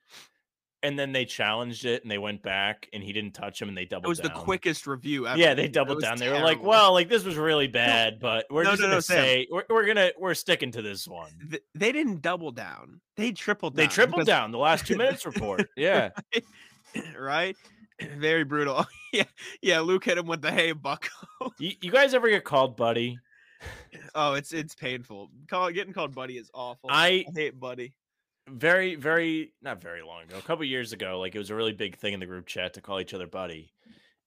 And 0.83 0.99
then 0.99 1.13
they 1.13 1.27
challenged 1.27 1.85
it 1.85 2.03
and 2.03 2.11
they 2.11 2.17
went 2.17 2.43
back 2.43 2.89
and 2.95 3.03
he 3.03 3.13
didn't 3.13 3.33
touch 3.33 3.61
him 3.61 3.69
and 3.69 3.77
they 3.77 3.85
doubled 3.85 4.07
It 4.07 4.09
was 4.09 4.19
the 4.21 4.31
quickest 4.31 4.87
review 4.87 5.27
ever. 5.27 5.39
Yeah, 5.39 5.53
they 5.53 5.69
doubled 5.69 6.01
down. 6.01 6.17
They 6.17 6.31
were 6.31 6.41
like, 6.41 6.63
"Well, 6.63 6.95
like 6.95 7.11
this 7.11 7.23
was 7.23 7.37
really 7.37 7.67
bad, 7.85 8.19
but 8.19 8.47
we're 8.49 8.63
No, 8.65 8.71
just 8.71 8.81
no, 8.81 8.87
gonna 8.87 8.95
no, 8.97 9.01
say 9.01 9.47
we're, 9.51 9.65
we're 9.69 9.85
gonna 9.87 10.11
we're 10.19 10.33
sticking 10.33 10.73
to 10.73 10.81
this 10.81 11.07
one." 11.07 11.33
Th- 11.51 11.63
they 11.75 11.93
didn't 11.93 12.23
double 12.23 12.51
down. 12.51 13.03
They 13.17 13.33
tripled 13.33 13.77
They 13.77 13.83
down. 13.85 13.91
tripled 13.91 14.15
because- 14.21 14.27
down 14.27 14.53
the 14.53 14.59
last 14.59 14.87
two 14.87 14.97
minutes 14.97 15.27
report. 15.27 15.69
Yeah, 15.77 16.11
right? 17.19 17.57
Very 18.19 18.45
brutal. 18.45 18.87
yeah, 19.13 19.25
yeah. 19.61 19.81
Luke 19.81 20.07
hit 20.07 20.17
him 20.17 20.27
with 20.27 20.41
the 20.41 20.51
hey 20.51 20.73
bucko. 20.73 21.11
you, 21.59 21.73
you 21.83 21.91
guys 21.91 22.15
ever 22.15 22.31
get 22.31 22.45
called 22.45 22.75
buddy? 22.75 23.19
oh, 24.15 24.33
it's 24.33 24.55
it's 24.55 24.75
painful. 24.75 25.29
Call 25.49 25.71
getting 25.71 25.93
called 25.93 26.15
buddy 26.15 26.39
is 26.39 26.51
awful. 26.55 26.89
I 26.91 27.27
hate 27.35 27.61
buddy. 27.61 27.93
Very 28.53 28.95
very 28.97 29.55
not 29.63 29.81
very 29.81 30.03
long 30.03 30.25
ago, 30.25 30.39
a 30.39 30.43
couple 30.43 30.65
years 30.65 30.93
ago, 30.93 31.19
like 31.21 31.35
it 31.35 31.39
was 31.39 31.51
a 31.51 31.55
really 31.55 31.73
big 31.73 31.97
thing 31.97 32.15
in 32.15 32.21
the 32.21 32.27
group 32.27 32.47
chat 32.47 32.75
to 32.75 32.81
call 32.83 33.01
each 33.01 33.15
other 33.15 33.27
buddy. 33.27 33.73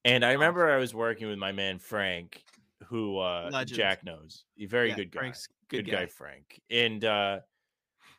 And 0.06 0.26
I 0.26 0.34
remember 0.34 0.70
I 0.70 0.78
was 0.78 0.94
working 0.94 1.28
with 1.28 1.40
my 1.40 1.52
man 1.52 1.80
Frank, 1.80 2.44
who 2.88 3.20
uh 3.20 3.52
Legend. 3.52 3.78
Jack 3.78 4.04
knows, 4.06 4.46
a 4.60 4.66
very 4.66 4.90
Yeah, 4.90 4.96
good 4.96 5.12
guy. 5.12 5.20
Frank's 5.20 5.48
good, 5.70 5.86
good, 5.86 5.92
guy. 5.92 6.08
Frank. 6.08 6.62
And 6.70 7.04
uh 7.06 7.42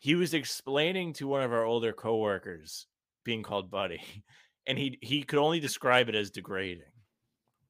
he 0.00 0.14
was 0.14 0.34
explaining 0.34 1.14
to 1.14 1.26
one 1.28 1.42
of 1.42 1.52
our 1.52 1.64
older 1.64 1.92
coworkers 1.92 2.86
being 3.24 3.42
called 3.42 3.70
buddy, 3.70 4.24
and 4.66 4.78
he 4.78 4.98
he 5.02 5.22
could 5.22 5.38
only 5.38 5.60
describe 5.60 6.08
it 6.08 6.14
as 6.14 6.30
degrading. 6.30 6.84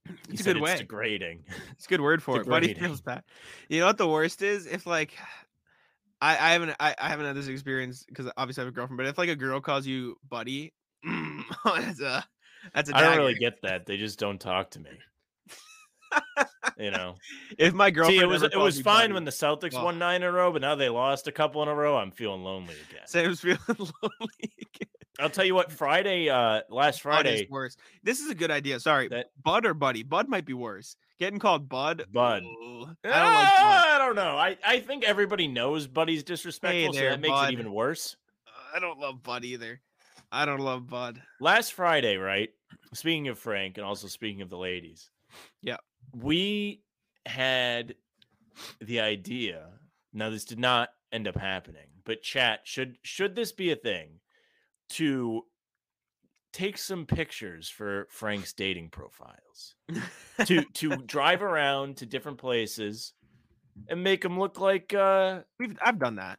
He 0.30 0.36
It's 0.36 0.40
a 0.40 0.44
said 0.44 0.44
good 0.44 0.58
way. 0.58 0.76
degrading. 0.76 1.44
It's 1.72 1.86
a 1.86 1.88
good 1.88 2.00
word 2.00 2.22
for 2.22 2.40
it. 2.40 2.48
Buddy 2.48 2.68
feels 2.68 3.00
bad. 3.00 3.24
You 3.68 3.80
know 3.80 3.86
what 3.86 3.98
the 3.98 4.08
worst 4.08 4.42
is? 4.42 4.66
If 4.66 4.86
like 4.86 5.16
I, 6.24 6.30
I 6.30 6.52
haven't 6.52 6.74
I, 6.80 6.94
I 6.98 7.08
haven't 7.10 7.26
had 7.26 7.36
this 7.36 7.48
experience 7.48 8.02
because 8.08 8.30
obviously 8.38 8.62
I 8.62 8.64
have 8.64 8.72
a 8.72 8.74
girlfriend, 8.74 8.96
but 8.96 9.06
if 9.06 9.18
like 9.18 9.28
a 9.28 9.36
girl 9.36 9.60
calls 9.60 9.86
you 9.86 10.16
buddy, 10.26 10.72
that's 11.66 12.00
a 12.00 12.24
that's 12.72 12.88
a 12.88 12.96
I 12.96 13.02
don't 13.02 13.18
really 13.18 13.34
get 13.34 13.60
that. 13.62 13.84
They 13.84 13.98
just 13.98 14.18
don't 14.18 14.40
talk 14.40 14.70
to 14.70 14.80
me. 14.80 14.90
you 16.78 16.90
know. 16.90 17.16
if 17.58 17.74
my 17.74 17.90
girlfriend 17.90 18.18
See, 18.18 18.22
it 18.22 18.26
was 18.26 18.42
it 18.42 18.56
was 18.56 18.80
fine 18.80 19.02
buddy, 19.02 19.12
when 19.12 19.24
the 19.26 19.32
Celtics 19.32 19.74
well- 19.74 19.84
won 19.84 19.98
nine 19.98 20.22
in 20.22 20.28
a 20.28 20.32
row, 20.32 20.50
but 20.50 20.62
now 20.62 20.74
they 20.76 20.88
lost 20.88 21.28
a 21.28 21.32
couple 21.32 21.62
in 21.62 21.68
a 21.68 21.74
row. 21.74 21.98
I'm 21.98 22.10
feeling 22.10 22.42
lonely 22.42 22.74
again. 22.88 23.02
Sam's 23.06 23.40
feeling 23.42 23.58
lonely. 23.68 24.52
again. 24.62 24.88
I'll 25.20 25.30
tell 25.30 25.44
you 25.44 25.54
what. 25.54 25.70
Friday, 25.70 26.28
uh, 26.28 26.62
last 26.68 27.02
Friday, 27.02 27.46
worse. 27.50 27.76
This 28.02 28.20
is 28.20 28.30
a 28.30 28.34
good 28.34 28.50
idea. 28.50 28.80
Sorry, 28.80 29.08
That- 29.08 29.30
Bud 29.42 29.64
or 29.66 29.74
Buddy. 29.74 30.02
Bud 30.02 30.28
might 30.28 30.44
be 30.44 30.54
worse. 30.54 30.96
Getting 31.18 31.38
called 31.38 31.68
Bud. 31.68 32.06
Bud. 32.12 32.42
Ooh, 32.42 32.82
I 32.82 32.82
don't 32.82 32.84
like 32.84 33.02
Bud. 33.04 33.04
Ah, 33.04 33.94
I 33.94 33.98
don't 33.98 34.16
know. 34.16 34.36
I, 34.36 34.56
I 34.66 34.80
think 34.80 35.04
everybody 35.04 35.46
knows 35.46 35.86
Buddy's 35.86 36.24
disrespectful, 36.24 36.92
so 36.92 36.98
there, 36.98 37.10
that 37.10 37.20
makes 37.20 37.30
bud. 37.32 37.50
it 37.50 37.52
even 37.52 37.72
worse. 37.72 38.16
I 38.74 38.80
don't 38.80 38.98
love 38.98 39.22
Bud 39.22 39.44
either. 39.44 39.80
I 40.32 40.44
don't 40.44 40.60
love 40.60 40.88
Bud. 40.88 41.22
Last 41.40 41.74
Friday, 41.74 42.16
right? 42.16 42.50
Speaking 42.92 43.28
of 43.28 43.38
Frank 43.38 43.78
and 43.78 43.86
also 43.86 44.08
speaking 44.08 44.42
of 44.42 44.50
the 44.50 44.58
ladies. 44.58 45.10
Yeah. 45.62 45.76
We 46.12 46.82
had 47.26 47.94
the 48.80 49.00
idea. 49.00 49.68
Now 50.12 50.30
this 50.30 50.44
did 50.44 50.58
not 50.58 50.90
end 51.12 51.28
up 51.28 51.36
happening, 51.36 51.86
but 52.04 52.22
chat 52.22 52.60
should 52.64 52.98
should 53.02 53.36
this 53.36 53.52
be 53.52 53.70
a 53.70 53.76
thing 53.76 54.20
to 54.90 55.42
take 56.52 56.78
some 56.78 57.04
pictures 57.04 57.68
for 57.68 58.06
Frank's 58.10 58.52
dating 58.52 58.90
profiles. 58.90 59.74
to 60.46 60.64
to 60.74 60.96
drive 61.06 61.42
around 61.42 61.96
to 61.98 62.06
different 62.06 62.38
places 62.38 63.12
and 63.88 64.02
make 64.02 64.22
them 64.22 64.38
look 64.38 64.60
like 64.60 64.94
uh 64.94 65.40
We've 65.58 65.76
I've 65.82 65.98
done 65.98 66.16
that. 66.16 66.38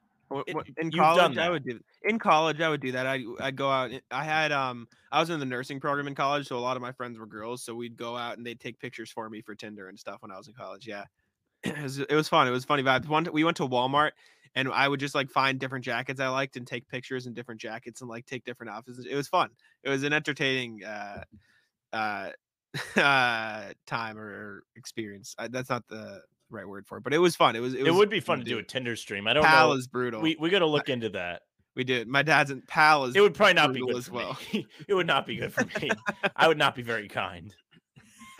In 0.77 0.91
college, 0.91 1.37
I 1.37 1.49
would 1.49 1.63
do. 1.63 1.79
In 2.03 2.17
college, 2.17 2.59
I 2.59 2.69
would 2.69 2.81
do 2.81 2.91
that. 2.93 3.05
I 3.05 3.23
I'd 3.39 3.55
go 3.55 3.69
out. 3.69 3.91
I 4.09 4.23
had 4.23 4.51
um 4.51 4.87
I 5.11 5.19
was 5.19 5.29
in 5.29 5.39
the 5.39 5.45
nursing 5.45 5.79
program 5.79 6.07
in 6.07 6.15
college, 6.15 6.47
so 6.47 6.57
a 6.57 6.59
lot 6.59 6.75
of 6.75 6.81
my 6.81 6.91
friends 6.91 7.19
were 7.19 7.27
girls. 7.27 7.63
So 7.63 7.75
we'd 7.75 7.95
go 7.95 8.17
out 8.17 8.37
and 8.37 8.45
they'd 8.45 8.59
take 8.59 8.79
pictures 8.79 9.11
for 9.11 9.29
me 9.29 9.41
for 9.41 9.53
Tinder 9.53 9.87
and 9.87 9.99
stuff 9.99 10.21
when 10.21 10.31
I 10.31 10.37
was 10.37 10.47
in 10.47 10.53
college. 10.53 10.87
Yeah, 10.87 11.05
it 11.63 11.81
was 11.81 11.99
it 11.99 12.13
was 12.13 12.27
fun. 12.27 12.47
It 12.47 12.51
was 12.51 12.65
funny 12.65 12.83
vibes. 12.83 13.07
One 13.07 13.27
we 13.31 13.43
went 13.43 13.57
to 13.57 13.67
Walmart 13.67 14.11
and 14.55 14.69
I 14.71 14.87
would 14.87 14.99
just 14.99 15.15
like 15.15 15.29
find 15.29 15.59
different 15.59 15.85
jackets 15.85 16.19
I 16.19 16.29
liked 16.29 16.57
and 16.57 16.65
take 16.65 16.87
pictures 16.87 17.27
in 17.27 17.33
different 17.33 17.61
jackets 17.61 18.01
and 18.01 18.09
like 18.09 18.25
take 18.25 18.45
different 18.45 18.71
outfits. 18.71 18.99
It 18.99 19.15
was 19.15 19.27
fun. 19.27 19.49
It 19.83 19.89
was 19.89 20.03
an 20.03 20.13
entertaining 20.13 20.83
uh 20.83 21.23
uh 21.93 22.29
uh 22.99 23.63
time 23.85 24.17
or 24.17 24.63
experience. 24.75 25.35
I, 25.37 25.47
that's 25.47 25.69
not 25.69 25.87
the 25.87 26.21
right 26.49 26.67
word 26.67 26.87
for 26.87 26.97
it, 26.97 27.03
but 27.03 27.13
it 27.13 27.19
was 27.19 27.35
fun. 27.35 27.55
It 27.55 27.59
was 27.59 27.73
it, 27.73 27.81
it, 27.81 27.83
was 27.83 27.95
would 27.95 28.09
be 28.09 28.19
fun 28.19 28.39
to 28.39 28.45
do 28.45 28.57
a 28.57 28.63
Tinder 28.63 28.95
stream. 28.95 29.27
I 29.27 29.33
don't 29.33 29.43
Pal 29.43 29.69
know. 29.69 29.75
is 29.75 29.87
brutal. 29.87 30.21
We 30.21 30.35
we 30.39 30.49
got 30.49 30.59
to 30.59 30.67
look 30.67 30.89
into 30.89 31.09
that. 31.09 31.41
We 31.75 31.83
did. 31.83 32.07
My 32.07 32.23
dad's 32.23 32.51
in 32.51 32.61
pal 32.61 33.03
is 33.05 33.15
It 33.15 33.21
would 33.21 33.33
probably 33.33 33.53
not 33.53 33.73
be 33.73 33.81
good 33.81 33.97
as 33.97 34.09
well. 34.09 34.37
it 34.53 34.93
would 34.93 35.07
not 35.07 35.27
be 35.27 35.35
good 35.35 35.53
for 35.53 35.65
me. 35.81 35.91
I 36.35 36.47
would 36.47 36.57
not 36.57 36.73
be 36.73 36.81
very 36.81 37.09
kind. 37.09 37.53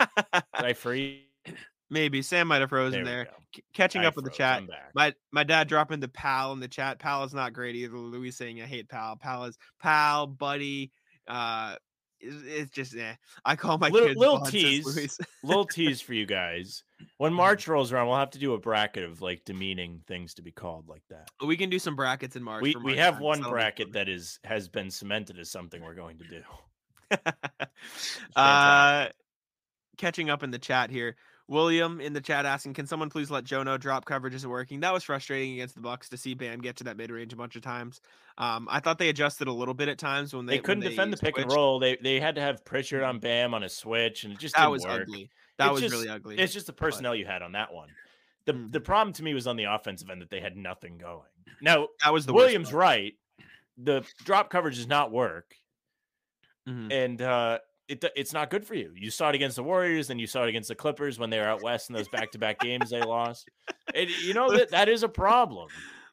Did 0.00 0.42
I 0.54 0.72
freeze? 0.72 1.20
Maybe 1.90 2.22
Sam 2.22 2.48
might 2.48 2.60
have 2.60 2.70
frozen 2.70 3.04
There 3.04 3.24
there. 3.24 3.28
C- 3.54 3.64
catching 3.74 4.02
I 4.02 4.06
up 4.06 4.16
with 4.16 4.24
the 4.24 4.30
chat. 4.30 4.62
My 4.94 5.14
my 5.32 5.44
dad 5.44 5.68
dropping 5.68 6.00
the 6.00 6.08
pal 6.08 6.52
in 6.52 6.60
the 6.60 6.68
chat. 6.68 6.98
Pal 6.98 7.24
is 7.24 7.34
not 7.34 7.52
great 7.52 7.76
either. 7.76 7.96
Louis 7.96 8.30
saying 8.30 8.60
I 8.60 8.66
hate 8.66 8.88
pal. 8.88 9.16
Pal 9.16 9.44
is 9.44 9.58
pal, 9.80 10.26
buddy. 10.26 10.92
Uh, 11.28 11.76
it's, 12.20 12.36
it's 12.46 12.70
just 12.70 12.96
eh. 12.96 13.14
I 13.44 13.56
call 13.56 13.78
my 13.78 13.88
Little- 13.88 14.08
kids 14.08 14.18
little 14.18 14.40
tease. 14.40 15.18
Little 15.42 15.64
tease 15.66 16.00
for 16.00 16.14
you 16.14 16.26
guys. 16.26 16.82
When 17.18 17.32
March 17.32 17.68
rolls 17.68 17.92
around, 17.92 18.08
we'll 18.08 18.16
have 18.16 18.30
to 18.30 18.38
do 18.38 18.54
a 18.54 18.58
bracket 18.58 19.04
of 19.04 19.20
like 19.20 19.44
demeaning 19.44 20.00
things 20.06 20.34
to 20.34 20.42
be 20.42 20.50
called 20.50 20.88
like 20.88 21.02
that. 21.10 21.28
we 21.44 21.56
can 21.56 21.70
do 21.70 21.78
some 21.78 21.94
brackets 21.94 22.36
in 22.36 22.42
March. 22.42 22.62
We 22.62 22.72
for 22.72 22.80
we 22.80 22.96
have 22.96 23.14
time, 23.14 23.22
one 23.22 23.42
bracket 23.42 23.92
that 23.92 24.08
is 24.08 24.38
has 24.44 24.68
been 24.68 24.90
cemented 24.90 25.38
as 25.38 25.50
something 25.50 25.82
we're 25.82 25.94
going 25.94 26.18
to 26.18 26.24
do. 26.24 26.42
uh, 28.36 29.08
catching 29.96 30.30
up 30.30 30.42
in 30.42 30.50
the 30.50 30.58
chat 30.58 30.90
here. 30.90 31.16
William 31.48 32.00
in 32.00 32.12
the 32.12 32.20
chat 32.20 32.44
asking, 32.44 32.74
"Can 32.74 32.86
someone 32.86 33.08
please 33.08 33.30
let 33.30 33.44
Joe 33.44 33.62
know 33.62 33.76
drop 33.78 34.04
coverage 34.04 34.34
isn't 34.34 34.48
working?" 34.50 34.80
That 34.80 34.92
was 34.92 35.04
frustrating 35.04 35.54
against 35.54 35.74
the 35.74 35.80
Bucks 35.80 36.08
to 36.08 36.16
see 36.16 36.34
Bam 36.34 36.60
get 36.60 36.76
to 36.76 36.84
that 36.84 36.96
mid 36.96 37.10
range 37.10 37.32
a 37.32 37.36
bunch 37.36 37.54
of 37.56 37.62
times. 37.62 38.00
Um, 38.38 38.66
I 38.70 38.80
thought 38.80 38.98
they 38.98 39.08
adjusted 39.08 39.46
a 39.48 39.52
little 39.52 39.74
bit 39.74 39.88
at 39.88 39.98
times 39.98 40.34
when 40.34 40.46
they, 40.46 40.56
They 40.56 40.62
couldn't 40.62 40.82
defend 40.84 41.12
the 41.12 41.16
pick 41.18 41.38
and 41.38 41.50
roll. 41.52 41.78
They 41.78 41.96
they 41.96 42.18
had 42.20 42.34
to 42.34 42.40
have 42.40 42.64
Pritchard 42.64 43.02
on 43.02 43.20
Bam 43.20 43.54
on 43.54 43.62
a 43.62 43.68
switch, 43.68 44.24
and 44.24 44.32
it 44.32 44.38
just 44.40 44.56
That 44.56 44.70
was 44.70 44.84
work. 44.84 45.02
ugly. 45.02 45.30
That 45.58 45.66
It's 45.66 45.72
was 45.74 45.80
just- 45.82 45.94
really 45.94 46.08
ugly. 46.08 46.38
It's 46.38 46.52
just 46.52 46.66
the 46.66 46.72
personnel 46.72 47.14
you 47.14 47.26
had 47.26 47.42
on 47.42 47.52
that 47.52 47.72
one. 47.72 47.90
The 48.46 48.52
the 48.52 48.80
Mhm. 48.80 48.84
problem 48.84 49.12
to 49.14 49.22
me 49.22 49.34
was 49.34 49.46
on 49.46 49.56
the 49.56 49.64
offensive 49.64 50.10
end 50.10 50.22
that 50.22 50.30
they 50.30 50.40
had 50.40 50.56
nothing 50.56 50.98
going. 50.98 51.30
Now 51.60 51.88
that 52.04 52.12
was 52.12 52.26
the 52.26 52.32
Williams 52.32 52.72
right. 52.72 53.14
The 53.78 54.04
drop 54.24 54.50
coverage 54.50 54.76
does 54.76 54.86
not 54.86 55.10
work, 55.12 55.54
Mhm. 56.68 56.92
and 56.92 57.22
uh, 57.22 57.58
it 57.88 58.04
it's 58.16 58.32
not 58.32 58.50
good 58.50 58.66
for 58.66 58.74
you. 58.74 58.92
You 58.94 59.10
saw 59.10 59.28
it 59.28 59.34
against 59.34 59.56
the 59.56 59.62
Warriors, 59.62 60.10
and 60.10 60.20
you 60.20 60.26
saw 60.26 60.42
it 60.44 60.48
against 60.48 60.68
the 60.68 60.74
Clippers 60.74 61.18
when 61.18 61.30
they 61.30 61.38
were 61.38 61.44
out 61.46 61.62
west 61.62 61.88
in 61.90 61.94
those 61.96 62.08
back 62.08 62.30
to 62.32 62.38
back 62.38 62.58
games 62.60 62.90
they 62.90 63.00
lost. 63.02 63.48
And 63.94 64.10
you 64.10 64.34
know 64.34 64.50
that 64.50 64.70
that 64.70 64.88
is 64.88 65.02
a 65.02 65.08
problem. 65.08 65.68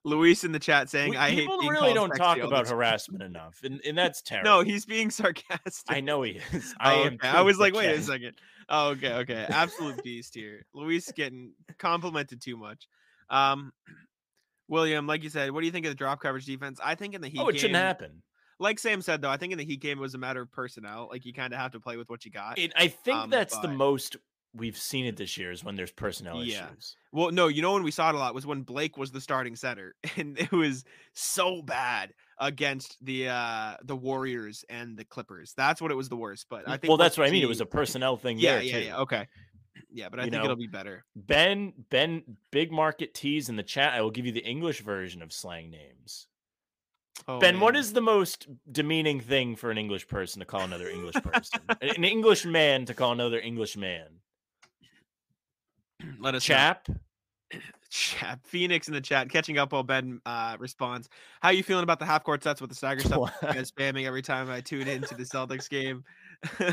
Luis 0.06 0.44
in 0.44 0.52
the 0.52 0.60
chat 0.60 0.90
saying, 0.90 1.16
"I 1.16 1.30
hate 1.30 1.48
people 1.48 1.60
really 1.60 1.94
don't 1.94 2.12
talk 2.12 2.38
about 2.38 2.68
harassment 2.68 3.24
enough, 3.32 3.60
and 3.64 3.80
and 3.86 3.98
that's 3.98 4.22
terrible. 4.22 4.50
No, 4.50 4.62
he's 4.62 4.86
being 4.86 5.10
sarcastic. 5.10 5.86
I 5.88 6.02
know 6.02 6.22
he 6.24 6.42
is. 6.52 6.76
I 6.80 6.96
Oh, 6.96 7.04
am. 7.06 7.14
okay. 7.14 7.28
I 7.30 7.42
was 7.42 7.58
like, 7.58 7.74
wait 7.74 7.90
a 7.90 8.02
second. 8.02 8.34
Oh, 8.70 8.90
okay, 8.90 9.14
okay. 9.14 9.46
Absolute 9.50 10.04
beast 10.04 10.36
here. 10.36 10.66
Luis 10.74 11.10
getting 11.14 11.54
complimented 11.80 12.42
too 12.42 12.58
much. 12.58 12.88
Um, 13.30 13.72
William, 14.68 15.08
like 15.08 15.24
you 15.24 15.30
said, 15.30 15.52
what 15.52 15.62
do 15.62 15.66
you 15.68 15.72
think 15.72 15.86
of 15.86 15.92
the 15.92 15.96
drop 15.96 16.22
coverage 16.22 16.46
defense? 16.46 16.80
I 16.84 16.96
think 16.96 17.14
in 17.14 17.22
the 17.22 17.28
Heat 17.30 17.40
Oh, 17.40 17.48
it 17.50 17.60
shouldn't 17.60 17.76
happen. 17.78 18.22
Like 18.64 18.80
Sam 18.80 19.02
said, 19.02 19.22
though, 19.22 19.30
I 19.30 19.38
think 19.38 19.52
in 19.52 19.58
the 19.58 19.66
Heat 19.66 19.82
game 19.82 19.98
it 19.98 20.02
was 20.02 20.16
a 20.16 20.18
matter 20.18 20.42
of 20.42 20.52
personnel. 20.52 21.10
Like 21.12 21.26
you 21.26 21.34
kind 21.34 21.54
of 21.54 21.60
have 21.60 21.72
to 21.74 21.80
play 21.80 21.98
with 21.98 22.10
what 22.10 22.24
you 22.24 22.32
got. 22.32 22.58
It, 22.58 22.72
I 22.76 22.88
think 22.88 23.18
Um, 23.18 23.30
that's 23.30 23.58
the 23.60 23.68
most 23.68 24.16
we've 24.56 24.78
seen 24.78 25.06
it 25.06 25.18
this 25.18 25.38
year 25.38 25.52
is 25.52 25.64
when 25.64 25.76
there's 25.76 25.92
personnel 25.92 26.44
Yeah. 26.44 26.68
issues. 26.70 26.96
Well, 27.12 27.32
no, 27.32 27.48
you 27.48 27.62
know 27.62 27.74
when 27.74 27.84
we 27.84 27.92
saw 27.92 28.10
it 28.10 28.16
a 28.16 28.18
lot 28.18 28.34
was 28.34 28.46
when 28.46 28.62
Blake 28.62 28.98
was 28.98 29.12
the 29.12 29.20
starting 29.20 29.56
center, 29.56 29.96
and 30.16 30.40
it 30.40 30.52
was 30.52 30.86
so 31.14 31.62
bad 31.62 32.14
against 32.40 32.98
the 33.04 33.30
uh 33.30 33.76
the 33.84 33.96
Warriors 33.96 34.64
and 34.70 34.98
the 34.98 35.06
Clippers. 35.06 35.54
That's 35.58 35.82
what 35.82 35.92
it 35.92 35.96
was 35.96 36.10
the 36.10 36.16
worst. 36.16 36.48
But 36.50 36.68
I 36.68 36.78
think 36.78 36.90
well, 36.90 36.98
that's 36.98 37.18
what 37.18 37.28
I 37.28 37.32
mean. 37.32 37.44
It 37.44 37.48
was 37.48 37.62
a 37.62 37.66
personnel 37.66 38.16
thing 38.16 38.40
yeah, 38.40 38.54
there 38.54 38.64
yeah, 38.64 38.80
too. 38.80 38.86
yeah. 38.86 38.98
Okay, 39.00 39.28
yeah, 39.92 40.10
but 40.10 40.20
I 40.20 40.24
You 40.26 40.32
think 40.32 40.40
know, 40.42 40.46
it'll 40.46 40.56
be 40.56 40.68
better. 40.68 41.04
Ben, 41.16 41.74
Ben, 41.90 42.24
big 42.52 42.72
market 42.72 43.14
tease 43.14 43.50
in 43.50 43.56
the 43.56 43.64
chat. 43.64 43.94
I 43.94 44.02
will 44.02 44.12
give 44.12 44.26
you 44.26 44.32
the 44.32 44.46
English 44.46 44.82
version 44.82 45.22
of 45.22 45.34
slang 45.34 45.70
names. 45.70 46.28
Oh, 47.28 47.40
ben, 47.40 47.60
what 47.60 47.74
man. 47.74 47.80
is 47.82 47.94
the 47.94 48.02
most 48.02 48.48
demeaning 48.72 49.20
thing 49.20 49.56
for 49.56 49.72
an 49.72 49.78
English 49.78 50.08
person 50.08 50.40
to 50.40 50.46
call 50.46 50.62
another 50.62 50.90
English 50.90 51.16
person? 51.16 51.62
an 51.82 52.04
English 52.04 52.46
man 52.46 52.86
to 52.86 52.94
call 52.94 53.12
another 53.12 53.40
English 53.40 53.78
man? 53.78 54.08
let 56.20 56.36
us 56.36 56.48
know. 56.48 56.56
Chap. 56.56 56.90
chat 57.90 58.40
Phoenix 58.44 58.88
in 58.88 58.94
the 58.96 59.02
chat 59.02 59.30
catching 59.30 59.60
up 59.60 59.72
while 59.72 59.84
Ben 59.84 60.20
uh 60.26 60.58
responds. 60.60 61.10
How 61.42 61.50
are 61.50 61.54
you 61.54 61.64
feeling 61.64 61.84
about 61.84 62.00
the 62.00 62.06
half 62.06 62.24
court 62.24 62.44
sets 62.44 62.60
with 62.60 62.70
the 62.70 62.76
stagger 62.76 63.02
stuff? 63.02 63.32
Spamming 63.42 64.06
every 64.06 64.22
time 64.22 64.50
I 64.50 64.62
tune 64.62 64.88
into 64.88 65.16
the 65.16 65.24
Celtics 65.24 65.70
game. 65.70 66.04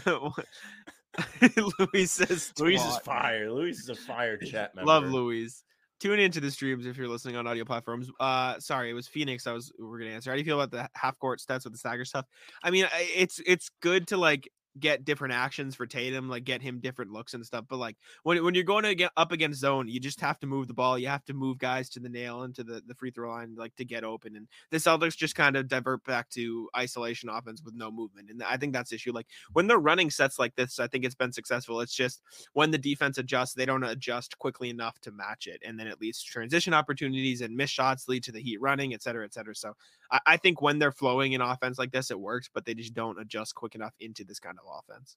Louis 1.79 2.07
says 2.07 2.53
Luis 2.59 2.85
is 2.85 2.97
fire. 2.99 3.51
Luis 3.51 3.81
is 3.81 3.89
a 3.91 3.95
fire 3.95 4.37
chat 4.39 4.75
member. 4.75 4.87
Love 4.87 5.05
Louise. 5.05 5.63
Tune 6.01 6.19
into 6.19 6.41
the 6.41 6.51
streams 6.51 6.87
if 6.87 6.97
you're 6.97 7.09
listening 7.09 7.37
on 7.37 7.47
audio 7.47 7.65
platforms. 7.65 8.11
Uh, 8.19 8.59
sorry, 8.59 8.89
it 8.89 8.95
was 8.95 9.07
Phoenix. 9.07 9.47
I 9.47 9.53
was 9.53 9.71
we're 9.79 9.99
gonna 9.99 10.13
answer. 10.13 10.31
How 10.31 10.35
do 10.35 10.41
you 10.41 10.47
feel 10.47 10.59
about 10.59 10.71
the 10.71 10.89
half 10.99 11.19
court 11.19 11.41
stats 11.41 11.65
with 11.65 11.75
the 11.75 11.79
stagger 11.79 12.07
stuff? 12.07 12.25
I 12.63 12.71
mean, 12.71 12.87
it's 12.95 13.41
it's 13.47 13.71
good 13.81 14.09
to 14.09 14.17
like 14.17 14.51
get 14.79 15.05
different 15.05 15.35
actions 15.35 15.75
for 15.75 15.87
Tatum, 15.87 16.29
like 16.29 16.45
get 16.45 16.63
him 16.63 16.79
different 16.79 17.11
looks 17.11 17.35
and 17.35 17.45
stuff. 17.45 17.65
But 17.69 17.79
like 17.79 17.97
when 18.23 18.43
when 18.45 18.55
you're 18.55 18.65
going 18.65 18.85
to 18.85 18.95
get 18.95 19.11
up 19.17 19.33
against 19.33 19.61
zone, 19.61 19.89
you 19.89 19.99
just 19.99 20.21
have 20.21 20.39
to 20.41 20.47
move 20.47 20.69
the 20.69 20.75
ball. 20.75 20.99
You 20.99 21.09
have 21.09 21.25
to 21.25 21.35
move 21.35 21.59
guys 21.59 21.89
to 21.91 22.01
the 22.01 22.09
nail 22.09 22.43
and 22.43 22.55
to 22.55 22.63
the 22.63 22.83
the 22.87 22.95
free 22.95 23.11
throw 23.11 23.31
line, 23.31 23.55
like 23.57 23.75
to 23.77 23.85
get 23.85 24.05
open. 24.05 24.37
And 24.37 24.47
the 24.71 24.77
Celtics 24.77 25.17
just 25.17 25.35
kind 25.35 25.57
of 25.57 25.69
divert 25.69 26.05
back 26.05 26.29
to 26.31 26.69
isolation 26.77 27.29
offense 27.29 27.63
with 27.65 27.75
no 27.75 27.91
movement. 27.91 28.31
And 28.31 28.43
I 28.43 28.57
think 28.57 28.73
that's 28.73 28.91
the 28.91 28.97
issue. 28.97 29.13
Like 29.13 29.27
when 29.53 29.67
they're 29.67 29.79
running 29.79 30.11
sets 30.11 30.39
like 30.39 30.55
this, 30.55 30.79
I 30.79 30.87
think 30.87 31.05
it's 31.05 31.15
been 31.15 31.33
successful. 31.33 31.81
It's 31.81 31.95
just 31.95 32.23
when 32.53 32.71
the 32.71 32.79
defense 32.79 33.19
adjusts, 33.19 33.55
they 33.55 33.67
don't 33.67 33.85
adjust 33.85 34.39
quickly 34.39 34.71
enough 34.71 35.01
to 35.01 35.11
match 35.11 35.47
it. 35.47 35.61
And 35.65 35.79
then 35.79 35.87
it 35.87 36.01
leads 36.01 36.23
to 36.23 36.31
transition 36.31 36.75
opportunities 36.75 37.41
and 37.41 37.57
missed 37.57 37.75
shots 37.75 38.09
lead 38.09 38.23
to 38.25 38.33
the 38.33 38.41
heat 38.41 38.61
running, 38.61 38.95
et 38.95 39.03
cetera, 39.03 39.25
et 39.25 39.35
cetera. 39.35 39.55
So 39.55 39.75
I, 40.11 40.21
I 40.27 40.37
think 40.37 40.63
when 40.63 40.79
they're 40.79 40.93
flowing 40.93 41.33
in 41.33 41.41
offense 41.41 41.79
like 41.79 41.93
this, 41.93 42.11
it 42.11 42.21
works, 42.21 42.49
but 42.53 42.65
they 42.65 42.75
just 42.75 42.95
don't 42.95 43.21
adjust 43.21 43.55
quick 43.55 43.75
enough 43.75 43.95
into 44.01 44.25
this 44.25 44.39
kind 44.39 44.59
of 44.59 44.60
offense. 44.69 45.17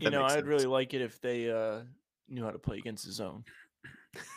You 0.00 0.10
know, 0.10 0.24
I'd 0.24 0.46
really 0.46 0.66
like 0.66 0.92
it 0.94 1.00
if 1.00 1.20
they 1.20 1.50
uh, 1.50 1.80
knew 2.28 2.44
how 2.44 2.50
to 2.50 2.58
play 2.58 2.78
against 2.78 3.06
the 3.06 3.12
zone. 3.12 3.44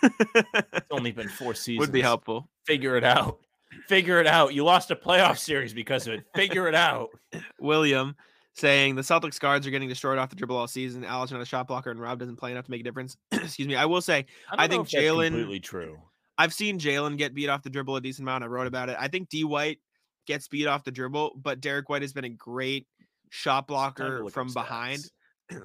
It's 0.03 0.87
only 0.91 1.11
been 1.11 1.29
four 1.29 1.53
seasons. 1.53 1.79
would 1.87 1.91
be 1.91 2.01
helpful. 2.01 2.49
Figure 2.65 2.95
it 2.95 3.03
out. 3.03 3.39
Figure 3.87 4.19
it 4.19 4.27
out. 4.27 4.53
You 4.53 4.63
lost 4.63 4.91
a 4.91 4.95
playoff 4.95 5.37
series 5.37 5.73
because 5.73 6.07
of 6.07 6.13
it. 6.13 6.25
Figure 6.35 6.67
it 6.67 6.75
out. 6.75 7.09
William 7.59 8.15
saying 8.53 8.95
the 8.95 9.01
Celtics 9.01 9.39
guards 9.39 9.67
are 9.67 9.71
getting 9.71 9.89
destroyed 9.89 10.17
off 10.17 10.29
the 10.29 10.35
dribble 10.35 10.55
all 10.55 10.67
season. 10.67 11.03
Allen's 11.03 11.31
not 11.31 11.41
a 11.41 11.45
shot 11.45 11.67
blocker, 11.67 11.91
and 11.91 11.99
Rob 11.99 12.19
doesn't 12.19 12.37
play 12.37 12.51
enough 12.51 12.65
to 12.65 12.71
make 12.71 12.81
a 12.81 12.83
difference. 12.83 13.17
Excuse 13.31 13.67
me. 13.67 13.75
I 13.75 13.85
will 13.85 14.01
say 14.01 14.25
don't 14.51 14.59
I 14.59 14.67
think 14.67 14.87
Jaylen- 14.87 15.29
completely 15.29 15.59
true. 15.59 15.97
I've 16.39 16.53
seen 16.53 16.79
Jaylen 16.79 17.17
get 17.17 17.33
beat 17.33 17.49
off 17.49 17.63
the 17.63 17.69
dribble 17.69 17.95
a 17.95 18.01
decent 18.01 18.25
amount. 18.25 18.43
I 18.43 18.47
wrote 18.47 18.67
about 18.67 18.89
it. 18.89 18.97
I 18.99 19.07
think 19.07 19.29
D 19.29 19.43
White 19.43 19.79
gets 20.27 20.47
beat 20.47 20.67
off 20.67 20.83
the 20.83 20.91
dribble, 20.91 21.39
but 21.41 21.61
Derrick 21.61 21.89
White 21.89 22.03
has 22.03 22.13
been 22.13 22.25
a 22.25 22.29
great 22.29 22.85
shot 23.29 23.67
blocker 23.67 24.29
from 24.29 24.53
behind. 24.53 24.99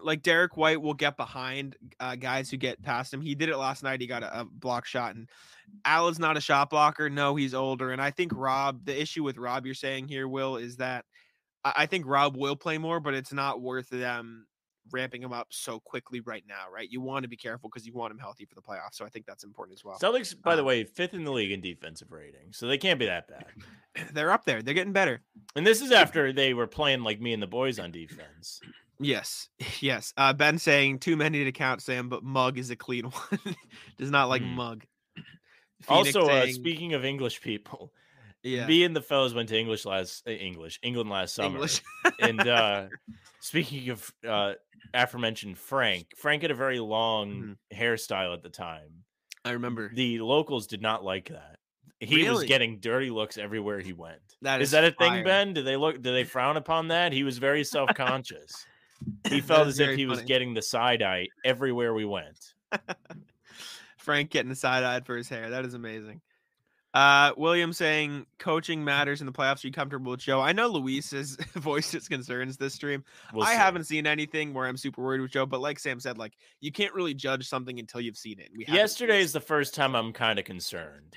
Like 0.00 0.22
Derrick 0.22 0.56
White 0.56 0.80
will 0.80 0.94
get 0.94 1.16
behind 1.16 1.74
uh, 1.98 2.14
guys 2.14 2.48
who 2.48 2.56
get 2.56 2.80
past 2.84 3.12
him. 3.12 3.20
He 3.20 3.34
did 3.34 3.48
it 3.48 3.56
last 3.56 3.82
night. 3.82 4.00
He 4.00 4.06
got 4.06 4.22
a, 4.22 4.42
a 4.42 4.44
block 4.44 4.86
shot, 4.86 5.16
and 5.16 5.28
Allen's 5.84 6.20
not 6.20 6.36
a 6.36 6.40
shot 6.40 6.70
blocker. 6.70 7.10
No, 7.10 7.34
he's 7.34 7.52
older. 7.52 7.90
And 7.90 8.00
I 8.00 8.12
think 8.12 8.30
Rob, 8.32 8.84
the 8.84 9.02
issue 9.02 9.24
with 9.24 9.38
Rob, 9.38 9.66
you're 9.66 9.74
saying 9.74 10.06
here, 10.06 10.28
Will, 10.28 10.56
is 10.56 10.76
that 10.76 11.04
I, 11.64 11.72
I 11.78 11.86
think 11.86 12.06
Rob 12.06 12.36
will 12.36 12.54
play 12.54 12.78
more, 12.78 13.00
but 13.00 13.14
it's 13.14 13.32
not 13.32 13.60
worth 13.60 13.88
them 13.88 14.46
ramping 14.90 15.22
him 15.22 15.32
up 15.32 15.48
so 15.50 15.80
quickly 15.80 16.20
right 16.20 16.44
now, 16.48 16.64
right? 16.72 16.90
You 16.90 17.00
want 17.00 17.22
to 17.22 17.28
be 17.28 17.36
careful 17.36 17.70
because 17.70 17.86
you 17.86 17.92
want 17.92 18.10
him 18.10 18.18
healthy 18.18 18.44
for 18.44 18.54
the 18.54 18.62
playoffs. 18.62 18.94
So 18.94 19.04
I 19.04 19.08
think 19.08 19.26
that's 19.26 19.44
important 19.44 19.78
as 19.78 19.84
well. 19.84 19.98
Celtics, 19.98 20.34
by 20.40 20.56
the 20.56 20.62
um, 20.62 20.66
way, 20.66 20.84
fifth 20.84 21.14
in 21.14 21.24
the 21.24 21.32
league 21.32 21.52
in 21.52 21.60
defensive 21.60 22.10
rating, 22.10 22.52
so 22.52 22.66
they 22.66 22.78
can't 22.78 22.98
be 22.98 23.06
that 23.06 23.28
bad. 23.28 23.46
They're 24.12 24.32
up 24.32 24.44
there. 24.44 24.62
They're 24.62 24.74
getting 24.74 24.92
better. 24.92 25.22
And 25.54 25.66
this 25.66 25.80
is 25.82 25.92
after 25.92 26.32
they 26.32 26.54
were 26.54 26.66
playing 26.66 27.02
like 27.02 27.20
me 27.20 27.32
and 27.32 27.42
the 27.42 27.46
boys 27.46 27.78
on 27.78 27.90
defense. 27.92 28.60
Yes, 28.98 29.48
yes. 29.80 30.12
Uh, 30.16 30.32
ben 30.32 30.58
saying 30.58 31.00
too 31.00 31.16
many 31.16 31.44
to 31.44 31.52
count, 31.52 31.82
Sam, 31.82 32.08
but 32.08 32.22
Mug 32.22 32.58
is 32.58 32.70
a 32.70 32.76
clean 32.76 33.04
one. 33.30 33.56
Does 33.98 34.10
not 34.10 34.28
like 34.28 34.42
Hmm. 34.42 34.54
Mug. 34.54 34.84
Phoenix 35.82 36.16
also, 36.16 36.28
uh, 36.30 36.46
speaking 36.46 36.94
of 36.94 37.04
English 37.04 37.40
people, 37.40 37.92
yeah, 38.42 38.66
me 38.66 38.84
and 38.84 38.94
the 38.96 39.00
fellows 39.02 39.34
went 39.34 39.48
to 39.50 39.58
English 39.58 39.84
last 39.84 40.26
uh, 40.26 40.30
English 40.30 40.78
England 40.82 41.10
last 41.10 41.34
summer. 41.34 41.54
English. 41.56 41.82
and 42.20 42.40
uh 42.48 42.86
speaking 43.40 43.88
of 43.90 44.12
uh 44.28 44.54
aforementioned 44.94 45.56
Frank, 45.58 46.08
Frank 46.16 46.42
had 46.42 46.50
a 46.50 46.54
very 46.54 46.78
long 46.80 47.30
Mm-hmm. 47.72 47.82
hairstyle 47.82 48.32
at 48.34 48.42
the 48.42 48.48
time. 48.50 49.04
I 49.44 49.52
remember. 49.52 49.90
The 49.92 50.20
locals 50.20 50.66
did 50.66 50.82
not 50.82 51.02
like 51.04 51.28
that. 51.30 51.58
He 52.00 52.28
was 52.28 52.44
getting 52.44 52.78
dirty 52.80 53.10
looks 53.10 53.38
everywhere 53.38 53.78
he 53.80 53.92
went. 53.92 54.20
That 54.42 54.60
is 54.60 54.68
is 54.68 54.72
that 54.72 54.84
a 54.84 54.90
thing. 54.90 55.22
Ben? 55.24 55.52
Do 55.54 55.62
they 55.62 55.76
look? 55.76 56.02
Do 56.02 56.12
they 56.12 56.24
frown 56.24 56.56
upon 56.56 56.88
that? 56.88 57.12
He 57.12 57.22
was 57.22 57.38
very 57.38 57.62
self-conscious. 57.64 58.66
he 59.28 59.40
felt 59.50 59.68
as 59.68 59.78
if 59.78 59.96
he 59.96 60.06
was 60.06 60.20
getting 60.22 60.52
the 60.54 60.62
side 60.62 61.00
eye 61.02 61.28
everywhere 61.44 61.94
we 61.94 62.04
went. 62.04 62.54
Frank 63.98 64.30
getting 64.30 64.48
the 64.48 64.56
side 64.56 64.82
eyed 64.82 65.06
for 65.06 65.16
his 65.16 65.28
hair. 65.28 65.50
That 65.50 65.64
is 65.64 65.74
amazing. 65.74 66.20
Uh, 66.94 67.32
William 67.38 67.72
saying 67.72 68.26
coaching 68.38 68.84
matters 68.84 69.20
in 69.20 69.26
the 69.26 69.32
playoffs. 69.32 69.64
Are 69.64 69.68
you 69.68 69.72
comfortable 69.72 70.10
with 70.10 70.20
Joe? 70.20 70.40
I 70.40 70.52
know 70.52 70.68
Luis 70.68 71.10
has 71.12 71.36
voiced 71.54 71.92
his 71.92 72.06
concerns 72.06 72.58
this 72.58 72.74
stream. 72.74 73.02
We'll 73.32 73.44
I 73.44 73.52
see. 73.52 73.56
haven't 73.58 73.84
seen 73.84 74.06
anything 74.06 74.52
where 74.52 74.66
I'm 74.66 74.76
super 74.76 75.02
worried 75.02 75.22
with 75.22 75.30
Joe, 75.30 75.46
but 75.46 75.60
like 75.60 75.78
Sam 75.78 76.00
said, 76.00 76.18
like 76.18 76.34
you 76.60 76.70
can't 76.70 76.92
really 76.92 77.14
judge 77.14 77.48
something 77.48 77.78
until 77.78 78.00
you've 78.02 78.18
seen 78.18 78.38
it. 78.40 78.50
We 78.56 78.66
Yesterday 78.66 79.20
is 79.20 79.32
the 79.32 79.40
first 79.40 79.74
time 79.74 79.94
I'm 79.94 80.12
kind 80.12 80.38
of 80.38 80.44
concerned, 80.44 81.16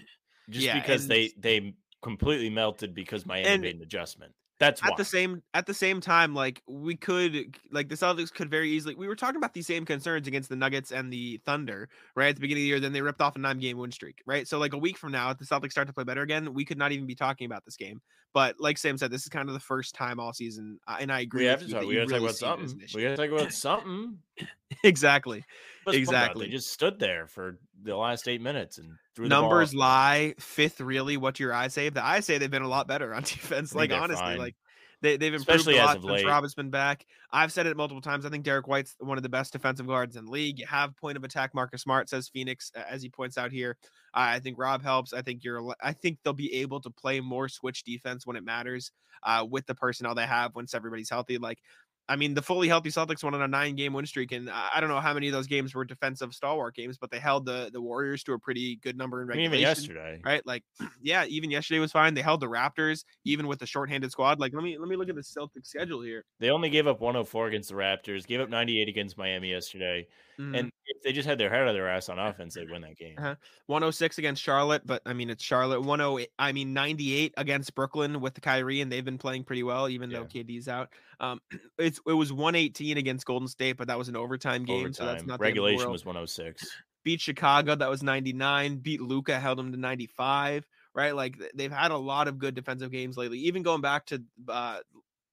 just 0.49 0.65
Yeah, 0.65 0.79
because 0.79 1.03
and- 1.03 1.11
they 1.11 1.33
they 1.37 1.73
completely 2.01 2.49
melted 2.49 2.93
because 2.93 3.25
Miami 3.25 3.47
And 3.47 3.61
made 3.61 3.75
an 3.75 3.81
adjustment. 3.81 4.33
That's 4.59 4.81
at 4.83 4.91
why. 4.91 4.95
the 4.97 5.05
same 5.05 5.43
at 5.53 5.65
the 5.65 5.73
same 5.73 5.99
time, 5.99 6.33
like 6.33 6.61
we 6.67 6.95
could 6.95 7.57
like 7.71 7.89
the 7.89 7.95
Celtics 7.95 8.33
could 8.33 8.49
very 8.49 8.69
easily 8.69 8.95
we 8.95 9.07
were 9.07 9.15
talking 9.15 9.35
about 9.35 9.53
these 9.53 9.67
same 9.67 9.85
concerns 9.85 10.27
against 10.27 10.47
the 10.47 10.55
Nuggets 10.55 10.91
and 10.91 11.11
the 11.11 11.41
Thunder, 11.45 11.89
right? 12.15 12.29
At 12.29 12.35
the 12.35 12.41
beginning 12.41 12.61
of 12.61 12.65
the 12.65 12.67
year, 12.67 12.79
then 12.79 12.93
they 12.93 13.01
ripped 13.01 13.21
off 13.21 13.35
a 13.35 13.39
nine 13.39 13.59
game 13.59 13.77
win 13.77 13.91
streak, 13.91 14.21
right? 14.25 14.47
So 14.47 14.57
like 14.57 14.73
a 14.73 14.77
week 14.77 14.97
from 14.97 15.11
now, 15.11 15.29
if 15.31 15.37
the 15.39 15.45
Celtics 15.45 15.71
start 15.71 15.87
to 15.87 15.93
play 15.93 16.05
better 16.05 16.21
again, 16.21 16.53
we 16.53 16.63
could 16.63 16.77
not 16.77 16.93
even 16.93 17.05
be 17.05 17.15
talking 17.15 17.45
about 17.45 17.65
this 17.65 17.75
game. 17.75 18.01
But 18.33 18.55
like 18.59 18.77
Sam 18.77 18.97
said, 18.97 19.11
this 19.11 19.23
is 19.23 19.29
kind 19.29 19.49
of 19.49 19.53
the 19.53 19.59
first 19.61 19.95
time 19.95 20.19
all 20.19 20.33
season, 20.33 20.79
uh, 20.87 20.97
and 20.99 21.11
I 21.11 21.21
agree. 21.21 21.43
we 21.43 21.47
have 21.47 21.59
with 21.59 21.69
to 21.69 21.73
talk. 21.73 21.85
We 21.85 21.95
got 21.95 22.07
to 22.07 22.13
talk 22.13 22.21
about 22.21 22.35
see 22.35 22.45
it 22.45 22.59
as 22.59 22.71
an 22.73 22.79
something. 22.79 22.87
We 22.95 23.03
got 23.03 23.09
to 23.09 23.17
talk 23.17 23.29
about 23.29 23.53
something. 23.53 24.17
exactly. 24.83 25.43
What's 25.83 25.97
fun 25.97 26.03
about 26.03 26.13
it? 26.13 26.21
Exactly. 26.21 26.45
They 26.45 26.51
just 26.51 26.71
stood 26.71 26.99
there 26.99 27.27
for 27.27 27.59
the 27.83 27.95
last 27.95 28.27
eight 28.27 28.41
minutes 28.41 28.77
and 28.77 28.93
threw 29.15 29.27
Numbers 29.27 29.73
lie. 29.73 30.35
Fifth, 30.39 30.81
really, 30.81 31.17
what 31.17 31.39
your 31.39 31.53
eyes 31.53 31.73
say. 31.73 31.89
The 31.89 32.03
eyes 32.03 32.25
say 32.25 32.37
they've 32.37 32.49
been 32.49 32.61
a 32.61 32.67
lot 32.67 32.87
better 32.87 33.13
on 33.13 33.21
defense. 33.23 33.73
Like 33.75 33.91
honestly, 33.91 34.23
fine. 34.23 34.37
like 34.37 34.55
they, 35.01 35.17
they've 35.17 35.33
improved 35.33 35.49
Especially 35.49 35.77
a 35.77 35.85
lot 35.85 35.93
since 35.93 36.05
late. 36.05 36.25
Robert's 36.25 36.55
been 36.55 36.71
back. 36.71 37.05
I've 37.31 37.51
said 37.51 37.67
it 37.67 37.77
multiple 37.77 38.01
times. 38.01 38.25
I 38.25 38.29
think 38.29 38.43
Derrick 38.43 38.67
White's 38.67 38.95
one 38.99 39.17
of 39.17 39.23
the 39.23 39.29
best 39.29 39.53
defensive 39.53 39.87
guards 39.87 40.15
in 40.15 40.25
the 40.25 40.31
league. 40.31 40.57
You 40.59 40.65
have 40.65 40.95
point 40.97 41.17
of 41.17 41.23
attack 41.23 41.53
Marcus 41.53 41.81
Smart 41.81 42.09
says 42.09 42.29
Phoenix, 42.29 42.71
as 42.75 43.03
he 43.03 43.09
points 43.09 43.37
out 43.37 43.51
here. 43.51 43.77
I 44.13 44.39
think 44.39 44.57
Rob 44.57 44.81
helps. 44.81 45.13
I 45.13 45.21
think 45.21 45.43
you're. 45.43 45.75
I 45.81 45.93
think 45.93 46.19
they'll 46.23 46.33
be 46.33 46.53
able 46.55 46.79
to 46.81 46.89
play 46.89 47.19
more 47.19 47.49
switch 47.49 47.83
defense 47.83 48.25
when 48.25 48.37
it 48.37 48.43
matters 48.43 48.91
uh, 49.23 49.45
with 49.47 49.65
the 49.65 49.75
personnel 49.75 50.15
they 50.15 50.25
have 50.25 50.55
once 50.55 50.73
everybody's 50.73 51.09
healthy. 51.09 51.37
Like 51.37 51.59
I 52.07 52.15
mean, 52.15 52.33
the 52.33 52.41
fully 52.41 52.67
healthy 52.67 52.89
Celtics 52.89 53.23
went 53.23 53.35
on 53.35 53.41
a 53.41 53.47
nine 53.47 53.75
game 53.75 53.93
win 53.93 54.05
streak, 54.05 54.31
and 54.31 54.49
I 54.49 54.79
don't 54.79 54.89
know 54.89 54.99
how 54.99 55.13
many 55.13 55.27
of 55.27 55.33
those 55.33 55.47
games 55.47 55.73
were 55.73 55.85
defensive 55.85 56.33
stalwart 56.33 56.75
games, 56.75 56.97
but 56.97 57.09
they 57.09 57.19
held 57.19 57.45
the 57.45 57.69
the 57.73 57.81
Warriors 57.81 58.23
to 58.25 58.33
a 58.33 58.39
pretty 58.39 58.75
good 58.77 58.97
number 58.97 59.21
in 59.21 59.31
I 59.31 59.35
mean, 59.35 59.51
regulation. 59.51 59.83
even 59.83 59.95
yesterday. 59.95 60.21
Right, 60.23 60.45
like 60.45 60.63
yeah, 61.01 61.25
even 61.25 61.49
yesterday 61.49 61.79
was 61.79 61.91
fine. 61.91 62.13
They 62.13 62.21
held 62.21 62.41
the 62.41 62.47
Raptors, 62.47 63.05
even 63.23 63.47
with 63.47 63.59
the 63.59 63.65
shorthanded 63.65 64.11
squad. 64.11 64.39
Like, 64.39 64.53
let 64.53 64.63
me 64.63 64.77
let 64.77 64.87
me 64.87 64.95
look 64.95 65.09
at 65.09 65.15
the 65.15 65.21
Celtics 65.21 65.67
schedule 65.67 66.01
here. 66.01 66.25
They 66.39 66.49
only 66.51 66.69
gave 66.69 66.87
up 66.87 67.01
104 67.01 67.47
against 67.47 67.69
the 67.69 67.75
Raptors, 67.75 68.27
gave 68.27 68.39
up 68.39 68.49
98 68.49 68.87
against 68.87 69.17
Miami 69.17 69.49
yesterday. 69.49 70.07
Mhm. 70.39 70.59
And 70.59 70.71
if 70.85 71.01
they 71.03 71.13
just 71.13 71.27
had 71.27 71.37
their 71.37 71.49
head 71.49 71.61
out 71.61 71.69
of 71.69 71.73
their 71.73 71.87
ass 71.87 72.09
on 72.09 72.19
offense, 72.19 72.55
they'd 72.55 72.69
win 72.69 72.81
that 72.81 72.97
game. 72.97 73.15
Uh-huh. 73.17 73.35
106 73.67 74.17
against 74.17 74.41
Charlotte, 74.43 74.85
but 74.85 75.01
I 75.05 75.13
mean 75.13 75.29
it's 75.29 75.43
Charlotte. 75.43 75.81
108, 75.81 76.29
I 76.37 76.51
mean 76.51 76.73
98 76.73 77.33
against 77.37 77.73
Brooklyn 77.73 78.19
with 78.21 78.33
the 78.33 78.41
Kyrie, 78.41 78.81
and 78.81 78.91
they've 78.91 79.05
been 79.05 79.17
playing 79.17 79.45
pretty 79.45 79.63
well, 79.63 79.87
even 79.89 80.09
though 80.09 80.25
KD's 80.25 80.67
out. 80.67 80.89
Um, 81.19 81.39
it's 81.79 81.94
it 82.07 82.13
was 82.13 82.31
118 82.31 82.97
against 82.97 83.25
Golden 83.25 83.47
State, 83.47 83.77
but 83.77 83.87
that 83.87 83.97
was 83.97 84.09
an 84.09 84.15
overtime 84.15 84.65
game, 84.65 84.93
so 84.93 85.05
that's 85.05 85.25
not 85.25 85.39
Regulation 85.39 85.91
was 85.91 86.05
106. 86.05 86.69
beat 87.03 87.21
Chicago, 87.21 87.75
that 87.75 87.89
was 87.89 88.03
99. 88.03 88.77
Beat 88.77 89.01
Luka, 89.01 89.39
held 89.39 89.57
them 89.57 89.71
to 89.71 89.77
95. 89.77 90.65
Right, 90.93 91.13
like 91.13 91.35
they've 91.53 91.71
had 91.71 91.91
a 91.91 91.97
lot 91.97 92.29
of 92.29 92.39
good 92.39 92.55
defensive 92.55 92.89
games 92.89 93.17
lately. 93.17 93.39
Even 93.39 93.63
going 93.63 93.81
back 93.81 94.05
to 94.07 94.23
uh, 94.47 94.79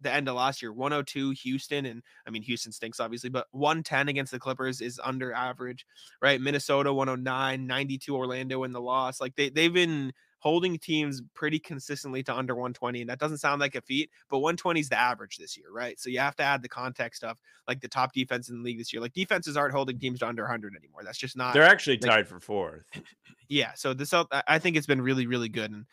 the 0.02 0.12
end 0.12 0.28
of 0.28 0.34
last 0.34 0.60
year, 0.60 0.72
102 0.72 1.30
Houston, 1.30 1.86
and 1.86 2.02
I 2.26 2.30
mean 2.30 2.42
Houston 2.42 2.72
stinks 2.72 3.00
obviously, 3.00 3.30
but 3.30 3.46
110 3.52 4.08
against 4.08 4.32
the 4.32 4.38
Clippers 4.38 4.80
is 4.80 5.00
under 5.02 5.32
average, 5.32 5.86
right? 6.20 6.40
Minnesota 6.40 6.92
109, 6.92 7.66
92 7.66 8.16
Orlando 8.16 8.64
in 8.64 8.72
the 8.72 8.80
loss. 8.80 9.20
Like 9.20 9.36
they 9.36 9.48
they've 9.48 9.72
been 9.72 10.12
holding 10.42 10.76
teams 10.76 11.22
pretty 11.34 11.58
consistently 11.58 12.22
to 12.24 12.34
under 12.34 12.54
120, 12.54 13.00
and 13.02 13.08
that 13.08 13.20
doesn't 13.20 13.38
sound 13.38 13.60
like 13.60 13.76
a 13.76 13.80
feat, 13.80 14.10
but 14.28 14.40
120 14.40 14.80
is 14.80 14.88
the 14.88 14.98
average 14.98 15.36
this 15.38 15.56
year, 15.56 15.70
right? 15.72 16.00
So 16.00 16.10
you 16.10 16.18
have 16.18 16.34
to 16.36 16.42
add 16.42 16.62
the 16.62 16.68
context 16.68 17.22
of 17.22 17.38
like 17.68 17.80
the 17.80 17.86
top 17.88 18.12
defense 18.12 18.48
in 18.48 18.58
the 18.58 18.64
league 18.64 18.78
this 18.78 18.92
year. 18.92 19.00
Like 19.00 19.12
defenses 19.12 19.56
aren't 19.56 19.72
holding 19.72 19.98
teams 20.00 20.18
to 20.18 20.26
under 20.26 20.42
100 20.42 20.74
anymore. 20.74 21.02
That's 21.04 21.16
just 21.18 21.36
not 21.36 21.54
They're 21.54 21.62
actually 21.62 21.98
like- 21.98 22.10
tied 22.10 22.28
for 22.28 22.40
fourth. 22.40 22.84
yeah 23.48 23.72
so 23.74 23.92
this 23.92 24.14
I- 24.14 24.58
think 24.58 24.76
it's 24.76 24.86
been 24.86 25.02
really 25.02 25.26
really 25.26 25.48
good 25.50 25.70
and 25.70 25.84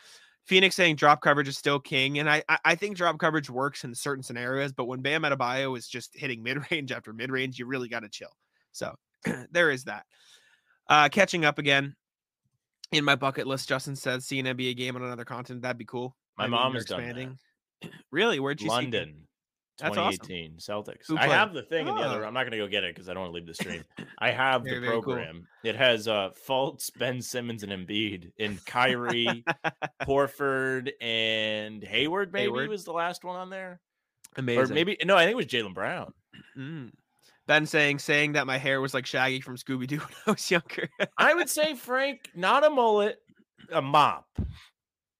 phoenix 0.45 0.75
saying 0.75 0.95
drop 0.95 1.21
coverage 1.21 1.47
is 1.47 1.57
still 1.57 1.79
king 1.79 2.19
and 2.19 2.29
i 2.29 2.41
i 2.63 2.73
think 2.73 2.95
drop 2.95 3.19
coverage 3.19 3.49
works 3.49 3.83
in 3.83 3.93
certain 3.93 4.23
scenarios 4.23 4.71
but 4.71 4.85
when 4.85 5.01
bam 5.01 5.23
Adebayo 5.23 5.77
is 5.77 5.87
just 5.87 6.15
hitting 6.17 6.41
mid-range 6.43 6.91
after 6.91 7.11
mid-range 7.11 7.59
you 7.59 7.65
really 7.65 7.89
got 7.89 7.99
to 8.01 8.09
chill 8.09 8.31
so 8.71 8.95
there 9.51 9.71
is 9.71 9.83
that 9.83 10.05
uh 10.87 11.09
catching 11.09 11.43
up 11.43 11.59
again 11.59 11.95
in 12.91 13.05
my 13.05 13.15
bucket 13.15 13.45
list 13.47 13.67
justin 13.69 13.95
says 13.95 14.25
see 14.25 14.39
an 14.39 14.45
nba 14.45 14.75
game 14.75 14.95
on 14.95 15.03
another 15.03 15.25
continent 15.25 15.61
that'd 15.61 15.77
be 15.77 15.85
cool 15.85 16.15
My 16.37 16.45
I 16.45 16.47
mom 16.47 16.73
has 16.73 16.85
done 16.85 17.37
really 18.11 18.39
where'd 18.39 18.59
you 18.61 18.67
see- 18.69 18.73
London, 18.75 19.27
awesome. 19.81 19.93
2018 19.95 20.57
Celtics. 20.57 21.17
I 21.17 21.27
have 21.27 21.53
the 21.53 21.63
thing 21.63 21.87
in 21.87 21.95
the 21.95 22.01
other. 22.01 22.25
Oh. 22.25 22.27
I'm 22.27 22.33
not 22.33 22.41
going 22.41 22.51
to 22.51 22.57
go 22.57 22.67
get 22.67 22.83
it 22.83 22.93
because 22.93 23.07
I 23.07 23.13
don't 23.13 23.21
want 23.23 23.31
to 23.31 23.35
leave 23.35 23.47
the 23.47 23.53
stream. 23.53 23.85
I 24.19 24.31
have 24.31 24.63
Very, 24.63 24.75
the 24.75 24.81
very 24.81 24.93
cool. 24.95 25.03
program. 25.03 25.47
It 25.63 25.77
has 25.77 26.09
uh 26.09 26.31
Fultz, 26.45 26.89
Ben 26.97 27.21
Simmons, 27.21 27.63
and 27.63 27.71
Embiid, 27.71 28.31
and 28.37 28.63
Kyrie, 28.65 29.45
Horford, 30.03 30.91
and 30.99 31.81
Hayward. 31.83 32.33
Maybe 32.33 32.43
Hayward. 32.47 32.69
was 32.69 32.83
the 32.83 32.91
last 32.91 33.23
one 33.23 33.37
on 33.37 33.49
there, 33.49 33.79
amazing 34.35 34.63
or 34.71 34.73
maybe 34.73 34.97
no. 35.05 35.15
I 35.15 35.21
think 35.21 35.31
it 35.31 35.37
was 35.37 35.45
Jaylen 35.45 35.73
Brown. 35.73 36.11
Mm. 36.57 36.91
Ben 37.49 37.65
saying 37.65 37.97
saying 37.99 38.33
that 38.33 38.45
my 38.47 38.57
hair 38.57 38.79
was 38.79 38.93
like 38.93 39.05
shaggy 39.05 39.41
from 39.41 39.57
scooby-doo 39.57 39.97
when 39.99 40.09
i 40.27 40.31
was 40.31 40.49
younger 40.51 40.87
I 41.17 41.33
would 41.33 41.49
say 41.49 41.73
Frank, 41.73 42.29
not 42.35 42.63
a 42.65 42.69
mullet, 42.69 43.19
a 43.71 43.81
mop 43.81 44.27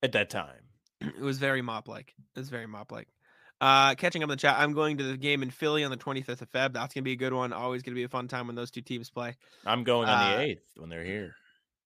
at 0.04 0.12
that 0.14 0.30
time. 0.30 0.62
it 1.02 1.20
was 1.20 1.40
very 1.40 1.62
mop 1.62 1.88
like. 1.88 2.14
It 2.36 2.40
was 2.40 2.50
very 2.50 2.68
mop 2.68 2.92
like. 2.92 3.08
Uh, 3.62 3.94
catching 3.96 4.22
up 4.24 4.28
in 4.28 4.30
the 4.30 4.38
chat, 4.38 4.56
I'm 4.58 4.72
going 4.74 4.98
to 4.98 5.04
the 5.04 5.18
game 5.18 5.44
in 5.44 5.50
Philly 5.50 5.84
on 5.84 5.92
the 5.92 5.98
25th 5.98 6.42
of 6.42 6.50
Feb. 6.52 6.72
That's 6.74 6.94
gonna 6.94 7.04
be 7.04 7.12
a 7.12 7.18
good 7.18 7.34
one. 7.34 7.52
Always 7.52 7.82
gonna 7.84 7.96
be 7.96 8.04
a 8.04 8.08
fun 8.10 8.28
time 8.30 8.48
when 8.48 8.56
those 8.56 8.72
two 8.72 8.82
teams 8.82 9.10
play. 9.10 9.36
I'm 9.66 9.84
going 9.84 10.08
on 10.08 10.18
Uh, 10.18 10.38
the 10.38 10.44
eighth 10.44 10.64
when 10.78 10.88
they're 10.90 11.04
here. 11.04 11.36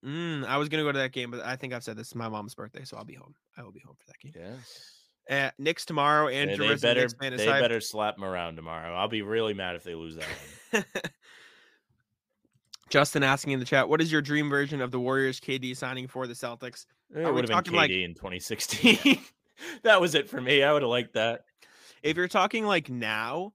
Mm, 0.05 0.45
I 0.45 0.57
was 0.57 0.69
gonna 0.69 0.83
go 0.83 0.91
to 0.91 0.99
that 0.99 1.13
game, 1.13 1.31
but 1.31 1.39
I 1.41 1.55
think 1.55 1.73
I've 1.73 1.83
said 1.83 1.95
this 1.97 2.07
is 2.09 2.15
my 2.15 2.29
mom's 2.29 2.53
birthday, 2.53 2.83
so 2.83 2.97
I'll 2.97 3.05
be 3.05 3.15
home. 3.15 3.33
I 3.57 3.63
will 3.63 3.71
be 3.71 3.79
home 3.79 3.95
for 3.97 4.05
that 4.07 4.19
game. 4.19 4.33
Yes. 4.35 5.02
Uh, 5.29 5.51
Knicks 5.57 5.85
tomorrow. 5.85 6.27
They, 6.27 6.37
Andrew 6.37 6.67
they 6.67 6.75
better 6.75 7.07
they 7.19 7.33
aside. 7.35 7.61
better 7.61 7.79
slap 7.79 8.15
them 8.15 8.25
around 8.25 8.55
tomorrow. 8.55 8.93
I'll 8.93 9.07
be 9.07 9.21
really 9.21 9.53
mad 9.53 9.75
if 9.75 9.83
they 9.83 9.95
lose 9.95 10.17
that 10.17 10.25
one. 10.71 10.83
Justin 12.89 13.23
asking 13.23 13.53
in 13.53 13.59
the 13.59 13.65
chat, 13.65 13.87
what 13.87 14.01
is 14.01 14.11
your 14.11 14.21
dream 14.21 14.49
version 14.49 14.81
of 14.81 14.91
the 14.91 14.99
Warriors 14.99 15.39
KD 15.39 15.75
signing 15.75 16.07
for 16.07 16.27
the 16.27 16.33
Celtics? 16.33 16.85
It 17.15 17.33
would 17.33 17.49
have 17.49 17.63
been 17.63 17.73
KD 17.73 17.75
like- 17.75 17.91
in 17.91 18.13
2016. 18.13 19.19
that 19.83 20.01
was 20.01 20.13
it 20.13 20.29
for 20.29 20.41
me. 20.41 20.61
I 20.61 20.73
would 20.73 20.81
have 20.81 20.89
liked 20.89 21.13
that. 21.13 21.41
If 22.03 22.17
you're 22.17 22.27
talking 22.27 22.65
like 22.65 22.89
now, 22.89 23.53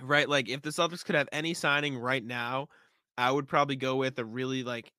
right? 0.00 0.28
Like 0.28 0.48
if 0.48 0.62
the 0.62 0.70
Celtics 0.70 1.04
could 1.04 1.14
have 1.14 1.28
any 1.30 1.52
signing 1.54 1.98
right 1.98 2.24
now, 2.24 2.68
I 3.18 3.30
would 3.30 3.48
probably 3.48 3.76
go 3.76 3.96
with 3.96 4.18
a 4.18 4.24
really 4.24 4.62
like 4.64 4.92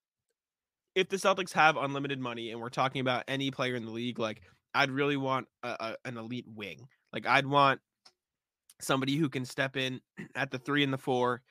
if 0.95 1.09
the 1.09 1.17
Celtics 1.17 1.53
have 1.53 1.77
unlimited 1.77 2.19
money 2.19 2.51
and 2.51 2.59
we're 2.59 2.69
talking 2.69 3.01
about 3.01 3.23
any 3.27 3.51
player 3.51 3.75
in 3.75 3.85
the 3.85 3.91
league, 3.91 4.19
like 4.19 4.41
I'd 4.73 4.91
really 4.91 5.17
want 5.17 5.47
a, 5.63 5.69
a, 5.69 5.95
an 6.05 6.17
elite 6.17 6.47
wing. 6.47 6.87
Like 7.11 7.25
I'd 7.25 7.47
want 7.47 7.81
somebody 8.81 9.15
who 9.15 9.29
can 9.29 9.45
step 9.45 9.77
in 9.77 10.01
at 10.35 10.51
the 10.51 10.59
three 10.59 10.83
and 10.83 10.93
the 10.93 10.97
four. 10.97 11.41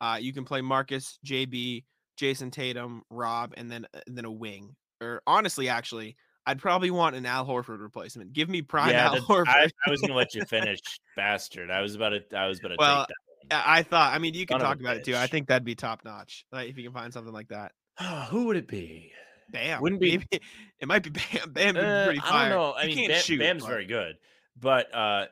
Uh, 0.00 0.18
you 0.20 0.32
can 0.32 0.44
play 0.44 0.60
Marcus, 0.60 1.18
JB, 1.26 1.84
Jayson 2.16 2.50
Tatum, 2.50 3.02
Rob, 3.10 3.54
and 3.56 3.70
then 3.70 3.86
and 4.06 4.16
then 4.16 4.24
a 4.24 4.30
wing. 4.30 4.76
Or 5.00 5.22
honestly, 5.26 5.68
actually, 5.68 6.16
I'd 6.46 6.58
probably 6.58 6.90
want 6.90 7.16
an 7.16 7.26
Al 7.26 7.46
Horford 7.46 7.80
replacement. 7.80 8.32
Give 8.32 8.48
me 8.48 8.62
prime 8.62 8.90
yeah, 8.90 9.06
Al 9.06 9.20
Horford. 9.20 9.48
I, 9.48 9.68
I 9.86 9.90
was 9.90 10.00
gonna 10.00 10.14
let 10.14 10.34
you 10.34 10.44
finish, 10.48 10.80
bastard. 11.16 11.70
I 11.70 11.80
was 11.82 11.94
about 11.94 12.10
to. 12.10 12.36
I 12.36 12.46
was 12.46 12.60
about 12.60 12.68
to 12.68 12.76
Well, 12.78 13.06
I 13.50 13.78
I 13.78 13.82
thought. 13.82 14.14
I 14.14 14.18
mean, 14.18 14.34
you 14.34 14.46
can 14.46 14.60
Son 14.60 14.60
talk 14.60 14.80
about 14.80 14.96
it 14.96 15.04
too. 15.04 15.16
I 15.16 15.26
think 15.26 15.48
that'd 15.48 15.64
be 15.64 15.74
top 15.74 16.04
notch. 16.04 16.44
Like 16.52 16.68
if 16.68 16.76
you 16.76 16.84
can 16.84 16.92
find 16.92 17.12
something 17.12 17.32
like 17.32 17.48
that. 17.48 17.72
Who 18.30 18.46
would 18.46 18.56
it 18.56 18.68
be? 18.68 19.12
Bam. 19.50 19.80
Wouldn't 19.82 20.00
be- 20.00 20.18
Maybe- 20.18 20.26
It 20.80 20.86
might 20.88 21.02
be 21.02 21.10
Bam. 21.10 21.50
Bam 21.52 21.76
Uh, 21.76 22.04
pretty 22.06 22.20
I 22.24 22.48
don't 22.48 22.58
know. 22.58 22.72
I 22.74 22.86
He 22.86 22.94
mean, 22.94 23.08
Bam, 23.10 23.20
shoot, 23.20 23.38
Bam's 23.40 23.62
but- 23.62 23.68
very 23.68 23.86
good, 23.86 24.16
but 24.60 24.94
uh, 24.94 25.26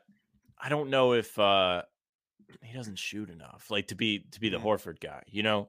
I 0.59 0.69
don't 0.69 0.91
know 0.91 1.13
if 1.13 1.39
uh, 1.39 1.83
he 2.63 2.73
doesn't 2.75 2.99
shoot 2.99 3.31
enough, 3.31 3.71
like 3.71 3.89
to 3.89 3.95
be 3.95 4.21
to 4.33 4.41
be 4.41 4.49
the 4.49 4.59
Mm. 4.59 4.65
Horford 4.65 5.01
guy. 5.01 5.23
You 5.29 5.43
know, 5.43 5.69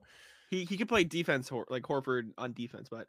He 0.50 0.66
he 0.66 0.78
could 0.78 0.88
play 0.90 1.04
defense, 1.04 1.50
Hor- 1.50 1.68
like 1.70 1.84
Horford 1.84 2.32
on 2.38 2.54
defense, 2.54 2.88
but 2.90 3.08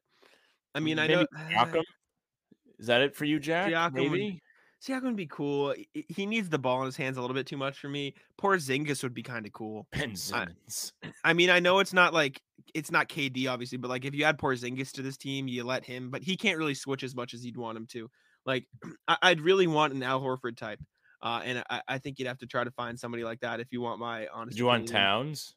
I 0.75 0.81
mean, 0.81 0.99
I 0.99 1.07
know. 1.07 1.27
Siakam? 1.51 1.83
Is 2.79 2.87
that 2.89 3.01
it 3.01 3.17
for 3.17 3.25
you, 3.25 3.39
Jack? 3.41 3.71
Siakam 3.73 3.93
Maybe. 3.95 4.41
Siakam 4.81 5.05
would 5.05 5.17
be 5.17 5.27
cool. 5.27 5.75
He- 5.93 6.27
needs 6.27 6.49
the 6.49 6.59
ball 6.59 6.81
in 6.81 6.87
his 6.87 6.97
hands 6.97 7.17
a 7.17 7.21
little 7.21 7.35
bit 7.35 7.47
too 7.47 7.57
much 7.57 7.79
for 7.79 7.89
me. 7.89 8.15
Porzingis 8.41 9.03
would 9.03 9.15
be 9.15 9.23
kind 9.23 9.45
of 9.45 9.53
cool. 9.53 9.87
Ben 9.93 10.15
Simmons. 10.15 10.93
I 11.25 11.33
mean, 11.33 11.51
I 11.51 11.59
know 11.59 11.81
it's 11.81 11.93
not 11.93 12.15
like 12.15 12.41
it's 12.75 12.91
not 12.91 13.09
KD 13.09 13.49
obviously, 13.49 13.79
but 13.79 13.89
like 13.89 14.05
if 14.05 14.15
you 14.15 14.25
add 14.25 14.39
Porzingis 14.39 14.93
to 14.93 15.03
this 15.03 15.17
team, 15.17 15.49
you 15.49 15.65
let 15.65 15.85
him, 15.85 16.11
but 16.11 16.23
he 16.23 16.37
can't 16.37 16.59
really 16.59 16.75
switch 16.75 17.03
as 17.03 17.15
much 17.15 17.35
as 17.35 17.45
you'd 17.45 17.57
want 17.57 17.77
him 17.77 17.87
to. 17.89 18.09
Like, 18.47 18.67
I, 19.09 19.17
I'd 19.23 19.41
really 19.41 19.67
want 19.67 19.95
an 19.95 20.03
Al 20.03 20.21
Horford 20.21 20.57
type, 20.57 20.81
uh, 21.23 21.41
and 21.45 21.65
I, 21.69 21.83
I 21.89 21.99
think 21.99 22.19
you'd 22.19 22.29
have 22.29 22.39
to 22.39 22.47
try 22.47 22.63
to 22.63 22.71
find 22.71 22.99
somebody 22.99 23.25
like 23.25 23.41
that 23.41 23.61
if 23.61 23.69
you 23.73 23.81
want 23.81 23.99
my 23.99 24.29
honest. 24.33 24.57
Do 24.57 24.63
you 24.63 24.67
want. 24.67 24.89
Towns? 24.89 25.55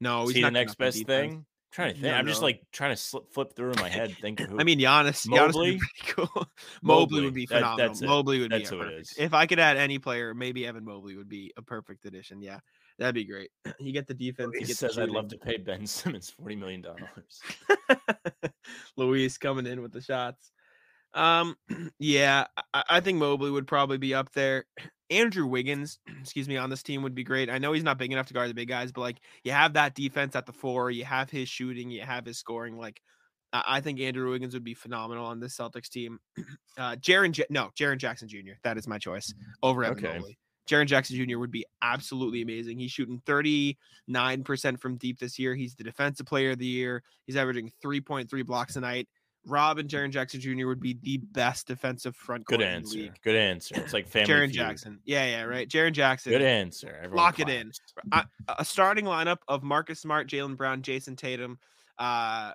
No, 0.00 0.26
he's 0.26 0.34
See 0.34 0.40
not 0.40 0.48
the 0.48 0.52
next 0.52 0.78
best 0.78 1.06
thing. 1.06 1.44
Trying 1.72 1.94
to 1.94 2.00
think. 2.00 2.14
I'm 2.14 2.26
just 2.26 2.42
like 2.42 2.62
trying 2.72 2.92
to 2.92 2.96
slip, 2.96 3.32
flip 3.32 3.54
through 3.54 3.72
in 3.72 3.80
my 3.80 3.88
head. 3.88 4.16
Think 4.20 4.40
of 4.40 4.46
who. 4.50 4.60
I 4.60 4.64
mean, 4.64 4.78
Giannis. 4.78 5.26
Giannis 5.26 5.54
would 5.54 5.80
cool. 6.08 6.26
Mobley, 6.34 6.46
Mobley, 6.82 7.24
would 7.24 7.34
be 7.34 7.46
that- 7.46 7.56
phenomenal. 7.58 7.88
that's 7.88 8.02
it. 8.02 8.06
Mobley 8.06 8.40
would 8.40 8.50
That's 8.52 8.70
be 8.70 8.76
who 8.76 8.82
it 8.82 8.92
is. 8.94 9.14
If 9.18 9.34
I 9.34 9.46
could 9.46 9.58
add 9.58 9.76
any 9.76 9.98
player, 9.98 10.34
maybe 10.34 10.66
Evan 10.66 10.84
Mobley 10.84 11.16
would 11.16 11.28
be 11.28 11.52
a 11.56 11.62
perfect 11.62 12.04
addition. 12.06 12.40
Yeah, 12.42 12.58
that'd 12.98 13.14
be 13.14 13.24
great. 13.24 13.50
You 13.80 13.92
get 13.92 14.06
the 14.06 14.14
defense. 14.14 14.50
he 14.58 14.64
says 14.66 14.98
I'd 14.98 15.08
love 15.10 15.28
to 15.28 15.38
pay 15.38 15.56
Ben 15.56 15.86
Simmons 15.86 16.30
forty 16.30 16.56
million 16.56 16.82
dollars. 16.82 17.40
Luis 18.96 19.38
coming 19.38 19.66
in 19.66 19.80
with 19.82 19.92
the 19.92 20.00
shots. 20.00 20.52
Um, 21.14 21.56
yeah, 21.98 22.44
I, 22.74 22.82
I 22.88 23.00
think 23.00 23.18
Mobley 23.18 23.50
would 23.50 23.66
probably 23.66 23.98
be 23.98 24.14
up 24.14 24.32
there. 24.32 24.64
Andrew 25.10 25.46
Wiggins, 25.46 25.98
excuse 26.20 26.48
me, 26.48 26.56
on 26.56 26.70
this 26.70 26.82
team 26.82 27.02
would 27.02 27.14
be 27.14 27.24
great. 27.24 27.50
I 27.50 27.58
know 27.58 27.72
he's 27.72 27.84
not 27.84 27.98
big 27.98 28.12
enough 28.12 28.26
to 28.26 28.34
guard 28.34 28.50
the 28.50 28.54
big 28.54 28.68
guys, 28.68 28.92
but 28.92 29.00
like 29.02 29.18
you 29.44 29.52
have 29.52 29.74
that 29.74 29.94
defense 29.94 30.36
at 30.36 30.46
the 30.46 30.52
four, 30.52 30.90
you 30.90 31.04
have 31.04 31.30
his 31.30 31.48
shooting, 31.48 31.90
you 31.90 32.02
have 32.02 32.24
his 32.24 32.38
scoring. 32.38 32.78
Like 32.78 33.00
I, 33.52 33.80
think 33.80 34.00
Andrew 34.00 34.30
Wiggins 34.30 34.54
would 34.54 34.64
be 34.64 34.74
phenomenal 34.74 35.26
on 35.26 35.40
this 35.40 35.56
Celtics 35.56 35.88
team. 35.88 36.18
Uh, 36.78 36.96
Jaren, 36.96 37.36
ja- 37.36 37.44
no, 37.50 37.68
Jaren 37.78 37.98
Jackson 37.98 38.26
Jr. 38.26 38.52
That 38.62 38.78
is 38.78 38.88
my 38.88 38.96
choice 38.96 39.34
over 39.62 39.84
Evan 39.84 39.98
Okay. 39.98 40.14
Mobley. 40.16 40.38
Jaren 40.66 40.86
Jackson 40.86 41.16
Jr. 41.16 41.38
would 41.38 41.50
be 41.50 41.66
absolutely 41.82 42.40
amazing. 42.40 42.78
He's 42.78 42.92
shooting 42.92 43.20
39% 43.26 43.76
from 44.80 44.96
deep 44.96 45.18
this 45.18 45.38
year. 45.38 45.54
He's 45.54 45.74
the 45.74 45.84
defensive 45.84 46.24
player 46.26 46.52
of 46.52 46.58
the 46.58 46.66
year. 46.66 47.02
He's 47.26 47.36
averaging 47.36 47.72
3.3 47.84 48.46
blocks 48.46 48.76
a 48.76 48.80
night. 48.80 49.08
Rob 49.46 49.78
and 49.78 49.88
Jaren 49.88 50.10
Jackson 50.10 50.40
Jr. 50.40 50.66
would 50.66 50.80
be 50.80 50.98
the 51.02 51.16
best 51.18 51.66
defensive 51.66 52.14
front 52.14 52.44
Good 52.44 52.60
court 52.60 52.62
in 52.62 52.68
the 52.68 52.76
answer. 52.76 52.98
league. 52.98 53.14
Good 53.22 53.36
answer. 53.36 53.74
It's 53.80 53.92
like 53.94 54.06
family. 54.08 54.32
Jaren 54.32 54.50
Jackson. 54.52 55.00
Yeah, 55.04 55.24
yeah, 55.26 55.42
right. 55.44 55.68
Jaren 55.68 55.92
Jackson. 55.92 56.32
Good 56.32 56.42
answer. 56.42 56.94
Everyone 57.02 57.16
Lock 57.16 57.40
it 57.40 57.48
in. 57.48 57.72
I, 58.12 58.24
a 58.58 58.64
starting 58.64 59.06
lineup 59.06 59.38
of 59.48 59.62
Marcus 59.62 60.00
Smart, 60.00 60.28
Jaylen 60.28 60.56
Brown, 60.56 60.82
Jayson 60.82 61.16
Tatum, 61.16 61.58
uh, 61.98 62.52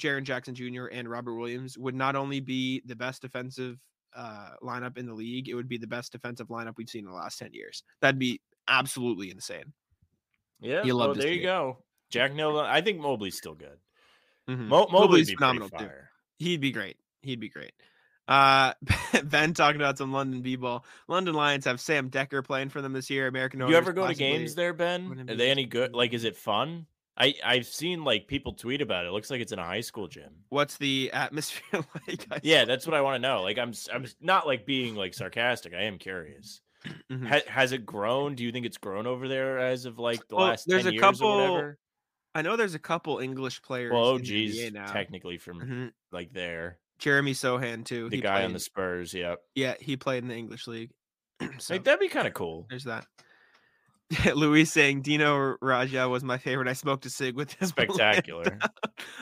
Jaren 0.00 0.22
Jackson 0.22 0.54
Jr., 0.54 0.86
and 0.86 1.08
Robert 1.08 1.34
Williams 1.34 1.76
would 1.76 1.94
not 1.94 2.14
only 2.16 2.40
be 2.40 2.82
the 2.86 2.96
best 2.96 3.20
defensive 3.20 3.78
uh, 4.14 4.50
lineup 4.62 4.98
in 4.98 5.06
the 5.06 5.14
league, 5.14 5.48
it 5.48 5.54
would 5.54 5.68
be 5.68 5.78
the 5.78 5.86
best 5.86 6.12
defensive 6.12 6.48
lineup 6.48 6.74
we've 6.76 6.88
seen 6.88 7.04
in 7.04 7.10
the 7.10 7.16
last 7.16 7.38
ten 7.38 7.52
years. 7.52 7.82
That'd 8.00 8.18
be 8.18 8.40
absolutely 8.68 9.30
insane. 9.30 9.72
Yeah. 10.60 10.84
You 10.84 10.94
love 10.94 11.16
there 11.18 11.32
you 11.32 11.42
go. 11.42 11.78
Jack 12.10 12.32
it. 12.32 12.40
I 12.40 12.80
think 12.80 13.00
Mobley's 13.00 13.36
still 13.36 13.54
good. 13.54 13.78
Mhm. 14.48 14.68
Mo- 14.68 14.86
Mobley's 14.90 15.30
phenomenal, 15.32 15.68
too. 15.70 15.88
He'd 16.42 16.60
be 16.60 16.72
great. 16.72 16.96
He'd 17.22 17.40
be 17.40 17.48
great. 17.48 17.72
Uh, 18.28 18.72
Ben 19.24 19.54
talking 19.54 19.80
about 19.80 19.98
some 19.98 20.12
London 20.12 20.42
b-ball. 20.42 20.84
London 21.08 21.34
Lions 21.34 21.64
have 21.64 21.80
Sam 21.80 22.10
Dekker 22.10 22.44
playing 22.44 22.68
for 22.70 22.80
them 22.82 22.92
this 22.92 23.10
year. 23.10 23.26
American. 23.26 23.60
You 23.60 23.74
ever 23.74 23.92
go 23.92 24.06
to 24.06 24.14
games 24.14 24.54
there, 24.54 24.72
Ben? 24.72 25.26
Are 25.28 25.34
they 25.34 25.50
any 25.50 25.66
good? 25.66 25.94
Like, 25.94 26.12
is 26.12 26.24
it 26.24 26.36
fun? 26.36 26.86
I 27.16 27.34
I've 27.44 27.66
seen 27.66 28.04
like 28.04 28.26
people 28.26 28.54
tweet 28.54 28.80
about 28.80 29.04
it. 29.04 29.08
it 29.08 29.12
looks 29.12 29.30
like 29.30 29.40
it's 29.42 29.52
in 29.52 29.58
a 29.58 29.64
high 29.64 29.82
school 29.82 30.08
gym. 30.08 30.30
What's 30.48 30.78
the 30.78 31.10
atmosphere 31.12 31.84
like? 32.08 32.26
Yeah, 32.42 32.64
that's 32.64 32.86
what 32.86 32.94
I 32.94 33.02
want 33.02 33.16
to 33.22 33.28
know. 33.28 33.42
Like, 33.42 33.58
I'm 33.58 33.74
I'm 33.92 34.06
not 34.20 34.46
like 34.46 34.64
being 34.64 34.94
like 34.94 35.12
sarcastic. 35.12 35.74
I 35.74 35.82
am 35.82 35.98
curious. 35.98 36.62
Mhm. 37.10 37.28
Ha- 37.28 37.48
has 37.48 37.72
it 37.72 37.84
grown? 37.84 38.34
Do 38.34 38.42
you 38.44 38.50
think 38.50 38.64
it's 38.66 38.78
grown 38.78 39.06
over 39.06 39.28
there 39.28 39.58
as 39.58 39.84
of 39.84 39.98
like 39.98 40.26
the 40.28 40.36
Well, 40.36 40.46
last 40.46 40.64
there's 40.66 40.84
10 40.84 40.88
a 40.90 40.94
years 40.94 41.00
couple 41.02 41.28
or 41.28 41.36
whatever? 41.50 41.78
I 42.34 42.42
know 42.42 42.56
there's 42.56 42.74
a 42.74 42.78
couple 42.78 43.18
English 43.18 43.62
players. 43.62 43.92
Well, 43.92 44.16
in 44.16 44.22
the 44.22 44.68
OG's 44.78 44.90
technically 44.92 45.38
from 45.38 45.60
Mhm. 45.60 45.92
like 46.12 46.32
there. 46.32 46.78
Jeremy 46.98 47.32
Sochan 47.32 47.84
too. 47.84 48.08
The 48.08 48.16
He 48.16 48.22
guy 48.22 48.44
on 48.44 48.52
the 48.52 48.60
Spurs. 48.60 49.12
Yep. 49.12 49.40
yeah, 49.54 49.74
he 49.80 49.96
played 49.96 50.22
in 50.22 50.28
the 50.28 50.36
English 50.36 50.66
league. 50.66 50.90
so 51.58 51.74
Like 51.74 51.84
that'd 51.84 52.00
be 52.00 52.08
kind 52.08 52.26
of 52.28 52.34
cool. 52.34 52.66
there's 52.70 52.84
that. 52.84 53.06
Luis 54.34 54.70
saying 54.70 55.02
Dino 55.02 55.56
Radja 55.62 56.08
was 56.08 56.22
my 56.22 56.38
favorite. 56.38 56.68
I 56.68 56.74
smoked 56.74 57.06
a 57.06 57.10
cig 57.10 57.34
with 57.34 57.52
him. 57.54 57.68
Spectacular. 57.68 58.58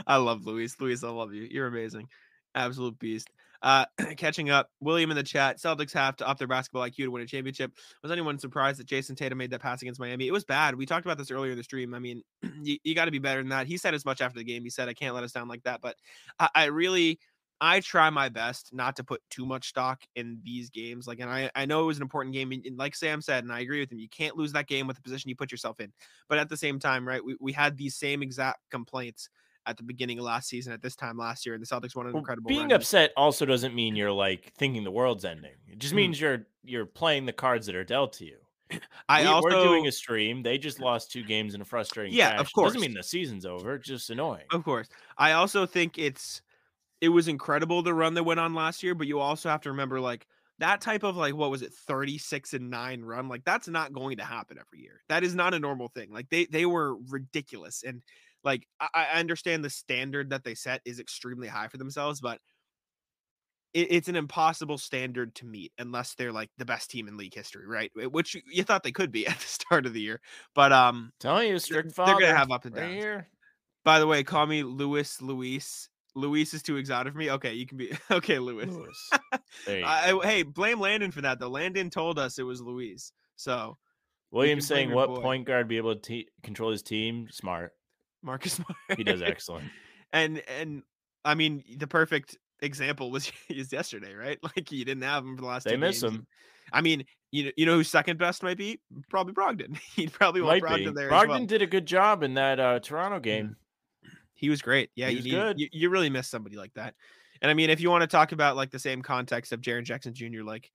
I 0.06 0.16
love 0.16 0.44
Luis. 0.46 0.78
Luis, 0.80 1.04
I 1.04 1.08
love 1.11 1.32
you. 1.32 1.46
You're 1.50 1.68
amazing. 1.68 2.08
Absolute 2.54 2.98
beast. 2.98 3.28
Uh, 3.62 3.84
catching 4.16 4.50
up, 4.50 4.70
William 4.80 5.11
in 5.11 5.16
the 5.16 5.22
chat. 5.22 5.58
Celtics 5.58 5.92
have 5.92 6.16
to 6.16 6.28
up 6.28 6.38
their 6.38 6.48
basketball 6.48 6.82
IQ 6.82 6.96
to 6.96 7.08
win 7.08 7.22
a 7.22 7.26
championship. 7.26 7.72
Was 8.02 8.11
anyone 8.12 8.38
surprised 8.38 8.78
that 8.78 8.86
Jayson 8.86 9.16
Tatum 9.16 9.38
made 9.38 9.50
that 9.50 9.61
pass 9.61 9.82
against 9.82 10.00
Miami? 10.00 10.26
It 10.26 10.32
was 10.32 10.44
bad. 10.44 10.74
We 10.74 10.86
talked 10.86 11.04
about 11.04 11.18
this 11.18 11.30
earlier 11.30 11.52
in 11.52 11.58
the 11.58 11.64
stream. 11.64 11.94
I 11.94 11.98
mean, 11.98 12.22
you, 12.62 12.78
you 12.84 12.94
got 12.94 13.04
to 13.06 13.11
be 13.11 13.18
better 13.18 13.40
than 13.40 13.50
that. 13.50 13.66
He 13.66 13.76
said 13.76 13.94
as 13.94 14.04
much 14.04 14.20
after 14.20 14.38
the 14.38 14.44
game. 14.44 14.62
He 14.62 14.70
said, 14.70 14.88
"I 14.88 14.94
can't 14.94 15.14
let 15.14 15.24
us 15.24 15.32
down 15.32 15.48
like 15.48 15.62
that." 15.64 15.80
But 15.80 15.96
I, 16.38 16.48
I 16.54 16.64
really, 16.66 17.18
I 17.61 17.80
try 17.80 18.08
my 18.08 18.30
best 18.30 18.72
not 18.72 18.96
to 18.96 19.04
put 19.04 19.20
too 19.28 19.44
much 19.44 19.68
stock 19.68 20.02
in 20.16 20.40
these 20.42 20.70
games. 20.70 21.06
Like, 21.06 21.20
and 21.20 21.28
I, 21.28 21.50
I 21.54 21.66
know 21.66 21.82
it 21.82 21.86
was 21.86 21.98
an 21.98 22.02
important 22.02 22.34
game. 22.34 22.52
And 22.52 22.78
like 22.78 22.96
Sam 22.96 23.20
said, 23.20 23.44
and 23.44 23.52
I 23.52 23.61
agree 23.61 23.80
with 23.80 23.92
him, 23.92 23.98
you 23.98 24.08
can't 24.08 24.36
lose 24.36 24.52
that 24.52 24.66
game 24.66 24.86
with 24.86 24.96
the 24.96 25.02
position 25.02 25.28
you 25.28 25.36
put 25.36 25.52
yourself 25.52 25.78
in. 25.78 25.92
But 26.28 26.38
at 26.38 26.48
the 26.48 26.56
same 26.56 26.78
time, 26.78 27.06
right, 27.06 27.22
we, 27.22 27.36
we 27.38 27.52
had 27.52 27.76
these 27.76 27.96
same 27.96 28.22
exact 28.22 28.61
complaints 28.70 29.28
at 29.66 29.76
the 29.76 29.82
beginning 29.82 30.18
of 30.18 30.24
last 30.24 30.48
season 30.48 30.72
at 30.72 30.82
this 30.82 30.96
time 30.96 31.16
last 31.18 31.46
year, 31.46 31.54
and 31.54 31.62
the 31.62 31.66
Celtics 31.68 31.96
won 31.96 32.06
an 32.06 32.12
Well, 32.12 32.20
incredible. 32.20 32.46
being 32.46 32.72
run. 32.72 32.72
Upset 32.72 33.12
also 33.16 33.46
doesn't 33.46 33.74
mean 33.74 33.94
you're 33.96 34.12
like 34.12 34.52
thinking 34.54 34.84
the 34.84 34.90
world's 34.90 35.24
ending. 35.24 35.56
It 35.68 35.78
just 35.78 35.94
Mhm. 35.94 35.96
means 35.96 36.20
you're 36.20 36.46
you're 36.62 36.86
playing 36.86 37.26
the 37.26 37.32
cards 37.32 37.66
that 37.66 37.74
are 37.74 37.84
dealt 37.84 38.12
to 38.14 38.26
you. 38.26 38.38
I 39.08 39.22
we, 39.22 39.26
also 39.26 39.48
we're 39.48 39.62
doing 39.64 39.86
a 39.86 39.92
stream. 39.92 40.42
They 40.42 40.58
just 40.58 40.78
lost 40.80 41.11
two 41.11 41.24
games 41.24 41.54
in 41.54 41.61
a 41.61 41.64
frustrating. 41.64 42.14
Yeah, 42.14 42.36
fashion. 42.36 42.40
of 42.40 42.52
course. 42.52 42.74
Doesn't 42.74 42.80
mean 42.80 42.94
the 42.94 43.02
season's 43.02 43.46
over. 43.46 43.74
It's 43.76 43.86
just 43.88 44.11
annoying. 44.11 44.46
Of 44.50 44.64
course. 44.64 44.88
I 45.18 45.32
also 45.32 45.66
think 45.66 45.98
it's 45.98 46.42
it 47.00 47.11
was 47.11 47.28
incredible 47.28 47.82
the 47.82 47.94
run 47.94 48.14
that 48.14 48.24
went 48.24 48.40
on 48.40 48.54
last 48.54 48.82
year, 48.82 48.94
but 48.94 49.06
you 49.08 49.20
also 49.20 49.48
have 49.50 49.62
to 49.62 49.70
remember 49.70 50.00
like 50.00 50.26
that 50.58 50.80
type 50.82 51.02
of 51.04 51.16
like 51.16 51.34
what 51.34 51.50
was 51.50 51.62
it 51.62 51.72
36 51.74 52.54
and 52.54 52.70
9 52.70 53.02
run 53.02 53.28
like 53.28 53.44
that's 53.44 53.68
not 53.68 53.92
going 53.92 54.18
to 54.18 54.24
happen 54.24 54.58
every 54.58 54.80
year. 54.82 55.02
That 55.08 55.24
is 55.24 55.34
not 55.34 55.54
a 55.54 55.58
normal 55.61 55.88
thing. 55.88 56.11
Like 56.12 56.30
they 56.30 56.46
they 56.46 56.66
were 56.66 56.96
ridiculous 57.11 57.82
and 57.84 58.02
like 58.45 58.66
I, 58.80 58.88
I 59.14 59.20
understand 59.20 59.64
the 59.64 59.70
standard 59.70 60.30
that 60.30 60.45
they 60.45 60.55
set 60.55 60.80
is 60.84 60.99
extremely 61.01 61.49
high 61.49 61.68
for 61.68 61.76
themselves, 61.78 62.20
but 62.20 62.38
it, 63.72 63.88
it's 63.91 64.09
an 64.09 64.16
impossible 64.16 64.78
standard 64.78 65.34
to 65.36 65.47
meet 65.47 65.72
unless 65.78 66.14
they're 66.14 66.32
like 66.32 66.51
the 66.59 66.64
best 66.64 66.91
team 66.91 67.07
in 67.09 67.16
league 67.16 67.34
history, 67.34 67.66
right? 67.66 67.91
Which 68.11 68.34
you, 68.34 68.43
you 68.51 68.62
thought 68.64 68.82
they 68.82 68.93
could 68.93 69.12
be 69.12 69.26
at 69.28 69.38
the 69.38 69.47
start 69.47 69.86
of 69.86 69.93
the 69.93 70.01
year. 70.01 70.20
But 70.55 70.72
um 70.72 71.12
Telling 71.20 71.49
you, 71.49 71.59
strict 71.59 71.95
they're 71.97 72.07
father. 72.07 72.20
gonna 72.20 72.36
have 72.36 72.51
up 72.51 72.64
and 72.64 72.74
right 72.74 72.82
downs. 72.82 72.95
here. 72.95 73.28
by 73.84 73.99
the 74.01 74.07
way, 74.07 74.22
call 74.24 74.47
me 74.47 74.62
Luis 74.62 75.20
Luis. 75.22 75.88
Luis 76.16 76.53
is 76.55 76.62
too 76.64 76.76
exotic 76.76 77.12
for 77.12 77.18
me. 77.20 77.30
Okay, 77.30 77.55
you 77.55 77.66
can 77.66 77.78
be 77.78 77.93
okay, 78.11 78.38
Luis. 78.41 78.68
Lewis. 78.68 79.11
I. 79.68 80.12
I- 80.12 80.26
hey, 80.26 80.43
blame 80.43 80.80
Landon 80.80 81.12
for 81.12 81.20
that 81.20 81.38
though. 81.38 81.49
Landon 81.49 81.91
told 81.91 82.18
us 82.18 82.38
it 82.38 82.43
was 82.43 82.61
Luis. 82.61 83.12
So 83.36 83.76
Williams 84.32 84.66
saying 84.66 84.91
what 84.91 85.09
boy. 85.09 85.20
point 85.20 85.47
guard 85.47 85.68
be 85.68 85.76
able 85.76 85.95
to 85.95 86.01
te- 86.01 86.28
control 86.43 86.72
his 86.72 86.82
team? 86.82 87.28
Smart. 87.30 87.72
Marcus 88.22 88.52
Smart. 88.54 88.76
He 88.96 89.04
does 89.04 89.22
excellent. 89.22 89.66
and 90.12 90.42
and 90.58 90.82
I 91.24 91.34
mean 91.34 91.62
the 91.78 91.86
perfect 91.86 92.36
example 92.60 93.10
was 93.10 93.30
is 93.48 93.72
yesterday, 93.72 94.14
right? 94.14 94.38
Like 94.56 94.70
you 94.72 94.84
didn't 94.84 95.02
have 95.04 95.24
him 95.24 95.36
for 95.36 95.42
the 95.42 95.48
last. 95.48 95.64
They 95.64 95.72
two 95.72 95.78
miss 95.78 96.02
games, 96.02 96.14
him. 96.14 96.26
I 96.72 96.80
mean, 96.82 97.04
you 97.32 97.44
know, 97.46 97.50
you 97.56 97.66
know 97.66 97.74
who's 97.74 97.88
second 97.88 98.18
best 98.18 98.42
might 98.42 98.56
be 98.58 98.80
probably 99.08 99.32
Brogdon. 99.32 99.76
He'd 99.96 100.12
probably 100.12 100.40
want 100.40 100.62
Might 100.62 100.76
be. 100.76 100.90
There. 100.90 101.10
Brogdon 101.10 101.22
as 101.22 101.28
well. 101.28 101.46
did 101.46 101.62
a 101.62 101.66
good 101.66 101.86
job 101.86 102.22
in 102.22 102.34
that 102.34 102.60
uh, 102.60 102.78
Toronto 102.80 103.18
game. 103.20 103.56
He 104.34 104.48
was 104.50 104.62
great. 104.62 104.90
Yeah, 104.94 105.08
He 105.08 105.16
you, 105.16 105.22
need, 105.22 105.30
good. 105.32 105.60
you 105.60 105.68
you 105.72 105.90
really 105.90 106.10
miss 106.10 106.28
somebody 106.28 106.56
like 106.56 106.72
that. 106.74 106.94
And 107.42 107.50
I 107.50 107.54
mean, 107.54 107.70
if 107.70 107.80
you 107.80 107.90
want 107.90 108.02
to 108.02 108.06
talk 108.06 108.32
about 108.32 108.56
like 108.56 108.70
the 108.70 108.78
same 108.78 109.02
context 109.02 109.52
of 109.52 109.60
Jaren 109.60 109.82
Jackson 109.84 110.14
Jr., 110.14 110.42
like 110.42 110.70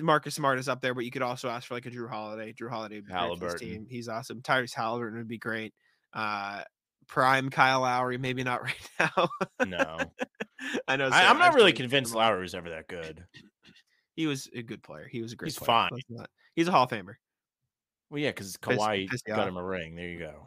Marcus 0.00 0.34
Smart 0.34 0.58
is 0.58 0.68
up 0.68 0.80
there, 0.80 0.92
but 0.94 1.04
you 1.04 1.10
could 1.10 1.22
also 1.22 1.48
ask 1.48 1.68
for 1.68 1.74
like 1.74 1.86
a 1.86 1.90
Jrue 1.90 2.08
Holiday. 2.08 2.52
Jrue 2.52 2.68
Holiday 2.70 2.96
would 2.96 3.06
be 3.06 3.12
great 3.12 3.20
for 3.20 3.28
this 3.28 3.40
Halliburton. 3.40 3.68
team. 3.68 3.86
He's 3.88 4.08
awesome. 4.08 4.40
Tyrese 4.42 4.74
Halliburton 4.74 5.18
would 5.18 5.28
be 5.28 5.38
great. 5.38 5.72
Uh 6.16 6.62
prime 7.08 7.50
Kyle 7.50 7.82
Lowry, 7.82 8.18
maybe 8.18 8.42
not 8.42 8.62
right 8.64 8.90
now. 8.98 9.28
No, 9.64 9.98
I 10.88 10.96
know. 10.96 11.06
I, 11.06 11.10
Sam- 11.10 11.30
I'm 11.30 11.38
not 11.38 11.54
really 11.54 11.72
convinced. 11.72 12.14
Lowry 12.14 12.40
was 12.42 12.54
ever 12.54 12.70
that 12.70 12.88
good. 12.88 13.24
He 14.14 14.26
was 14.26 14.48
a 14.54 14.62
good 14.62 14.82
player. 14.82 15.06
He 15.10 15.20
was 15.20 15.32
a 15.32 15.36
great 15.36 15.48
He's 15.48 15.58
player. 15.58 15.88
fine. 15.90 16.26
He's 16.54 16.68
a 16.68 16.72
Hall 16.72 16.84
of 16.84 16.90
Famer. 16.90 17.14
Well, 18.10 18.20
yeah, 18.20 18.30
because 18.30 18.56
Kawhi 18.56 19.08
piss 19.08 19.22
got 19.22 19.46
him 19.46 19.56
a 19.56 19.62
ring. 19.62 19.94
There 19.94 20.08
you 20.08 20.18
go. 20.18 20.46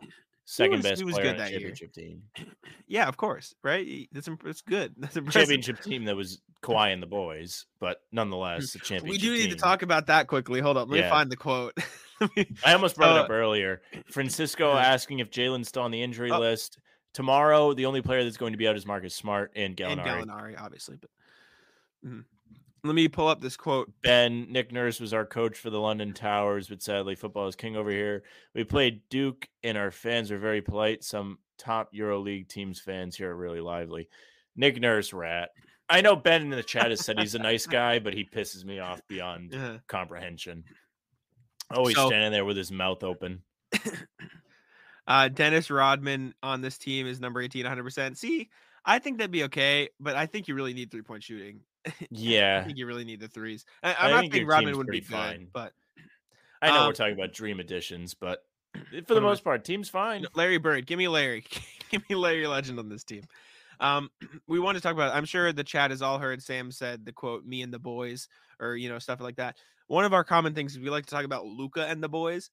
Second 0.51 0.77
was- 0.77 0.83
best 0.83 0.99
he 1.01 1.05
was 1.05 1.13
player 1.13 1.25
good 1.25 1.35
on 1.35 1.35
a 1.35 1.43
that 1.43 1.51
year. 1.51 1.59
championship 1.59 1.93
team. 1.93 2.23
Yeah, 2.91 3.07
of 3.07 3.17
course. 3.17 3.53
Right. 3.63 4.09
That's 4.11 4.27
that's 4.43 4.61
good. 4.61 4.95
That's 4.97 5.15
impressive. 5.15 5.41
Championship 5.41 5.79
team 5.83 6.05
that 6.05 6.15
was 6.15 6.41
Kawhi 6.63 6.91
and 6.91 7.03
the 7.03 7.07
boys, 7.07 7.67
but 7.79 8.01
nonetheless, 8.11 8.73
a 8.73 8.79
championship. 8.79 9.09
We 9.11 9.19
do 9.19 9.31
need 9.31 9.51
to 9.51 9.55
talk 9.57 9.83
about 9.83 10.07
that 10.07 10.25
quickly. 10.25 10.59
Hold 10.59 10.75
up. 10.75 10.89
Let 10.89 11.03
me 11.03 11.07
find 11.09 11.29
the 11.31 11.35
quote. 11.37 11.77
I 12.65 12.73
almost 12.73 12.95
brought 12.95 13.15
it 13.15 13.19
Uh, 13.19 13.23
up 13.25 13.29
earlier. 13.29 13.83
Francisco 14.11 14.71
asking 14.75 15.19
if 15.19 15.29
Jaylen's 15.29 15.67
still 15.67 15.83
on 15.83 15.91
the 15.91 16.01
injury 16.01 16.31
Oh. 16.31 16.39
list. 16.39 16.79
Tomorrow, 17.13 17.73
the 17.75 17.85
only 17.85 18.01
player 18.01 18.23
that's 18.23 18.37
going 18.37 18.53
to 18.53 18.57
be 18.57 18.67
out 18.67 18.75
is 18.75 18.87
Marcus 18.87 19.13
Smart 19.13 19.51
and 19.55 19.79
and 19.79 19.99
Gallinari. 20.01 20.25
Gallinari, 20.25 20.59
obviously. 20.59 20.95
But 20.99 21.09
Mhm. 22.07 22.23
Let 22.83 22.95
me 22.95 23.07
pull 23.07 23.27
up 23.27 23.41
this 23.41 23.57
quote. 23.57 23.91
Ben 24.03 24.51
Nick 24.51 24.71
Nurse 24.71 24.99
was 24.99 25.13
our 25.13 25.25
coach 25.25 25.57
for 25.57 25.69
the 25.69 25.79
London 25.79 26.13
Towers, 26.13 26.67
but 26.67 26.81
sadly, 26.81 27.15
football 27.15 27.47
is 27.47 27.55
king 27.55 27.75
over 27.75 27.89
here. 27.91 28.23
We 28.55 28.63
played 28.63 29.01
Duke, 29.09 29.47
and 29.63 29.77
our 29.77 29.91
fans 29.91 30.31
were 30.31 30.37
very 30.37 30.61
polite. 30.61 31.03
Some 31.03 31.39
top 31.57 31.93
EuroLeague 31.93 32.47
teams 32.47 32.79
fans 32.79 33.15
here 33.15 33.31
are 33.31 33.35
really 33.35 33.61
lively. 33.61 34.07
Nick 34.55 34.79
Nurse, 34.79 35.13
rat. 35.13 35.49
I 35.89 36.01
know 36.01 36.15
Ben 36.15 36.43
in 36.43 36.49
the 36.51 36.63
chat 36.63 36.89
has 36.91 37.03
said 37.03 37.19
he's 37.19 37.35
a 37.35 37.39
nice 37.39 37.65
guy, 37.65 37.99
but 37.99 38.13
he 38.13 38.23
pisses 38.23 38.63
me 38.63 38.79
off 38.79 39.01
beyond 39.07 39.55
Uh, 39.55 39.77
comprehension. 39.87 40.63
Always 41.71 41.95
So- 41.95 42.07
standing 42.07 42.31
there 42.31 42.45
with 42.45 42.57
his 42.57 42.71
mouth 42.71 43.03
open. 43.03 43.43
uh, 45.07 45.27
Dennis 45.29 45.69
Rodman 45.71 46.33
on 46.43 46.61
this 46.61 46.77
team 46.77 47.07
is 47.07 47.19
number 47.19 47.41
18, 47.41 47.65
100%. 47.65 48.17
See, 48.17 48.49
I 48.85 48.99
think 48.99 49.17
that'd 49.17 49.31
be 49.31 49.43
okay, 49.45 49.89
but 49.99 50.15
I 50.15 50.25
think 50.25 50.47
you 50.47 50.55
really 50.55 50.73
need 50.73 50.91
three 50.91 51.01
point 51.01 51.23
shooting. 51.23 51.61
I 52.01 52.07
Yeah, 52.11 52.63
think 52.65 52.77
you 52.77 52.85
really 52.85 53.03
need 53.05 53.19
the 53.19 53.27
threes. 53.27 53.65
I, 53.83 53.93
I 53.93 53.95
I'm 54.05 54.11
not 54.11 54.19
think 54.21 54.33
saying 54.33 54.47
Rodman 54.47 54.77
would 54.77 54.87
be 54.87 55.01
pretty 55.01 55.07
good, 55.07 55.15
fine. 55.15 55.47
but 55.53 55.73
I 56.61 56.69
know 56.69 56.81
Um, 56.81 56.87
we're 56.87 56.93
talking 56.93 57.13
about 57.13 57.33
dream 57.33 57.59
additions, 57.59 58.13
but 58.13 58.43
for 59.07 59.13
the 59.13 59.19
am 59.21 59.25
I- 59.25 59.29
most 59.29 59.43
part, 59.43 59.63
team's 59.63 59.89
fine. 59.89 60.25
Larry 60.35 60.57
Bird, 60.57 60.85
give 60.85 60.97
me 60.97 61.07
Larry. 61.07 61.43
give 61.91 62.07
me 62.09 62.15
Larry 62.15 62.47
Legend 62.47 62.79
on 62.79 62.89
this 62.89 63.03
team. 63.03 63.23
Um, 63.79 64.09
we 64.47 64.59
want 64.59 64.75
to 64.77 64.81
talk 64.81 64.93
about. 64.93 65.15
I'm 65.15 65.25
sure 65.25 65.51
the 65.53 65.63
chat 65.63 65.91
has 65.91 66.01
all 66.01 66.19
heard 66.19 66.43
Sam 66.43 66.71
said 66.71 67.05
the 67.05 67.13
quote 67.13 67.45
"me 67.45 67.61
and 67.61 67.73
the 67.73 67.79
boys" 67.79 68.27
or 68.59 68.75
you 68.75 68.89
know 68.89 68.99
stuff 68.99 69.21
like 69.21 69.37
that. 69.37 69.55
One 69.87 70.05
of 70.05 70.13
our 70.13 70.23
common 70.23 70.53
things 70.53 70.73
is 70.73 70.79
we 70.79 70.89
like 70.89 71.05
to 71.05 71.11
talk 71.11 71.25
about 71.25 71.45
Luka 71.45 71.87
and 71.87 72.03
the 72.03 72.09
boys. 72.09 72.49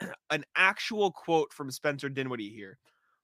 An 0.30 0.44
actual 0.56 1.10
quote 1.10 1.52
from 1.52 1.70
Spencer 1.70 2.08
Dinwiddie 2.08 2.50
here. 2.50 2.78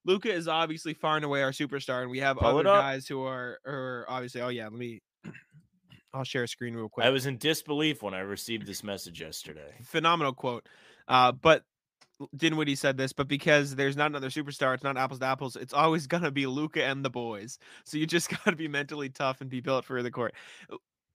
Luka 0.04 0.30
is 0.30 0.48
obviously 0.48 0.92
far 0.92 1.16
and 1.16 1.24
away 1.24 1.42
our 1.42 1.52
superstar, 1.52 2.02
and 2.02 2.10
we 2.10 2.18
have 2.18 2.36
Pull 2.36 2.48
other 2.48 2.64
guys 2.64 3.06
who 3.06 3.22
are, 3.22 3.58
are 3.64 4.04
obviously. 4.08 4.40
Oh 4.42 4.48
yeah, 4.48 4.64
let 4.64 4.72
me. 4.74 5.00
I'll 6.12 6.24
share 6.24 6.44
a 6.44 6.48
screen 6.48 6.74
real 6.74 6.88
quick 6.88 7.06
I 7.06 7.10
was 7.10 7.26
in 7.26 7.38
disbelief 7.38 8.02
when 8.02 8.14
I 8.14 8.20
received 8.20 8.66
this 8.66 8.84
message 8.84 9.20
yesterday. 9.20 9.74
phenomenal 9.82 10.32
quote. 10.32 10.68
Uh, 11.08 11.32
but 11.32 11.64
Dinwiddie 12.36 12.76
said 12.76 12.96
this, 12.96 13.12
but 13.12 13.26
because 13.26 13.74
there's 13.74 13.96
not 13.96 14.06
another 14.06 14.28
superstar, 14.28 14.74
it's 14.74 14.84
not 14.84 14.96
apples 14.96 15.18
to 15.20 15.26
apples. 15.26 15.56
It's 15.56 15.74
always 15.74 16.06
gonna 16.08 16.30
be 16.30 16.46
Luka 16.46 16.84
and 16.84 17.04
the 17.04 17.10
boys. 17.10 17.58
So 17.84 17.98
you 17.98 18.06
just 18.06 18.30
gotta 18.44 18.56
be 18.56 18.68
mentally 18.68 19.08
tough 19.08 19.40
and 19.40 19.50
be 19.50 19.60
built 19.60 19.84
for 19.84 20.02
the 20.02 20.10
court. 20.10 20.34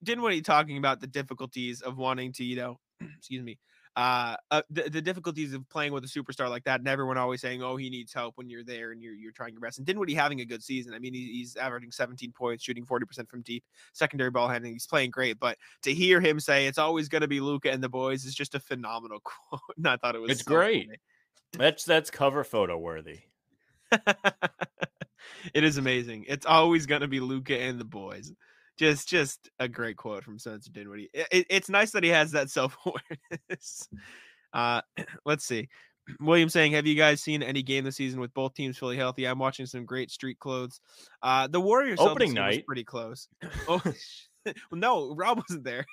Dinwiddie 0.04 0.42
talking 0.42 0.78
about 0.78 1.02
the 1.02 1.08
difficulties 1.08 1.82
of 1.82 1.98
wanting 1.98 2.32
to, 2.34 2.44
you 2.44 2.56
know, 2.56 2.80
excuse 3.18 3.44
me, 3.44 3.58
uh, 4.00 4.38
uh 4.52 4.62
the, 4.70 4.84
the 4.84 5.02
difficulties 5.02 5.54
of 5.54 5.68
playing 5.68 5.92
with 5.92 6.06
a 6.06 6.08
superstar 6.08 6.50
like 6.50 6.64
that, 6.64 6.80
and 6.80 6.88
everyone 6.88 7.18
always 7.18 7.42
saying, 7.42 7.62
"Oh, 7.62 7.76
he 7.76 7.90
needs 7.90 8.14
help 8.14 8.38
when 8.38 8.50
you're 8.50 8.64
there 8.64 8.92
and 8.94 9.02
you're 9.02 9.14
you're 9.14 9.34
trying 9.34 9.52
your 9.52 9.60
best." 9.60 9.78
And 9.78 9.86
Dinwiddie 9.86 10.14
having 10.14 10.40
a 10.40 10.46
good 10.46 10.64
season. 10.64 10.94
I 10.94 11.00
mean, 11.00 11.14
he, 11.14 11.34
he's 11.34 11.58
averaging 11.58 11.92
17 11.92 12.32
points, 12.32 12.64
shooting 12.64 12.86
40 12.86 13.06
percent 13.06 13.30
from 13.30 13.42
deep, 13.42 13.64
secondary 13.92 14.30
ball 14.30 14.48
handling. 14.48 14.74
He's 14.74 14.88
playing 14.88 15.12
great. 15.12 15.38
But 15.38 15.58
to 15.82 15.94
hear 15.94 16.22
him 16.22 16.40
say 16.40 16.68
it's 16.68 16.78
always 16.78 17.10
going 17.10 17.24
to 17.24 17.28
be 17.28 17.42
Luka 17.42 17.72
and 17.72 17.84
the 17.84 17.90
boys 17.90 18.24
is 18.24 18.34
just 18.34 18.56
a 18.56 18.60
phenomenal 18.60 19.20
quote. 19.24 19.62
and 19.76 19.88
I 19.88 19.98
thought 19.98 20.16
it 20.16 20.20
was 20.20 20.32
It's 20.32 20.46
so 20.46 20.52
great. 20.56 20.86
funny. 20.86 21.00
That's 21.58 21.84
that's 21.84 22.10
cover 22.10 22.46
photo 22.46 22.78
worthy. 22.78 23.20
it 23.92 25.64
is 25.64 25.78
amazing. 25.78 26.26
It's 26.28 26.46
always 26.46 26.86
going 26.86 27.02
to 27.02 27.08
be 27.08 27.20
Luka 27.20 27.60
and 27.60 27.80
the 27.80 27.86
boys. 27.86 28.32
Just, 28.80 29.10
just 29.10 29.50
a 29.60 29.68
great 29.68 29.98
quote 29.98 30.24
from 30.24 30.40
Spencer 30.40 30.72
Dinwiddie. 30.72 31.10
It, 31.14 31.28
it- 31.32 31.48
it's 31.50 31.70
nice 31.70 31.92
that 31.92 32.04
he 32.04 32.10
has 32.10 32.32
that 32.32 32.50
self 32.58 32.78
awareness. 32.86 33.88
Uh, 34.54 34.82
let's 35.26 35.44
see. 35.46 35.68
William 36.22 36.50
saying, 36.50 36.72
"Have 36.72 36.88
you 36.88 36.96
guys 36.96 37.22
seen 37.22 37.44
any 37.44 37.62
game 37.62 37.84
this 37.84 37.98
season 37.98 38.20
with 38.20 38.34
both 38.34 38.54
teams 38.56 38.78
fully 38.78 38.96
healthy? 38.98 39.26
I'm 39.28 39.38
watching 39.38 39.66
some 39.68 39.86
great 39.86 40.10
street 40.10 40.40
clothes. 40.40 40.80
Uh, 41.22 41.48
the 41.48 41.60
Warriors 41.62 42.00
Opening 42.00 42.32
Celtics 42.32 42.36
game 42.36 42.46
was 42.48 42.56
night. 42.56 42.66
pretty 42.66 42.84
close. 42.86 43.28
oh, 43.68 43.82
well, 43.86 44.54
no, 44.72 45.14
Rob 45.14 45.38
wasn't 45.38 45.66
there. 45.66 45.86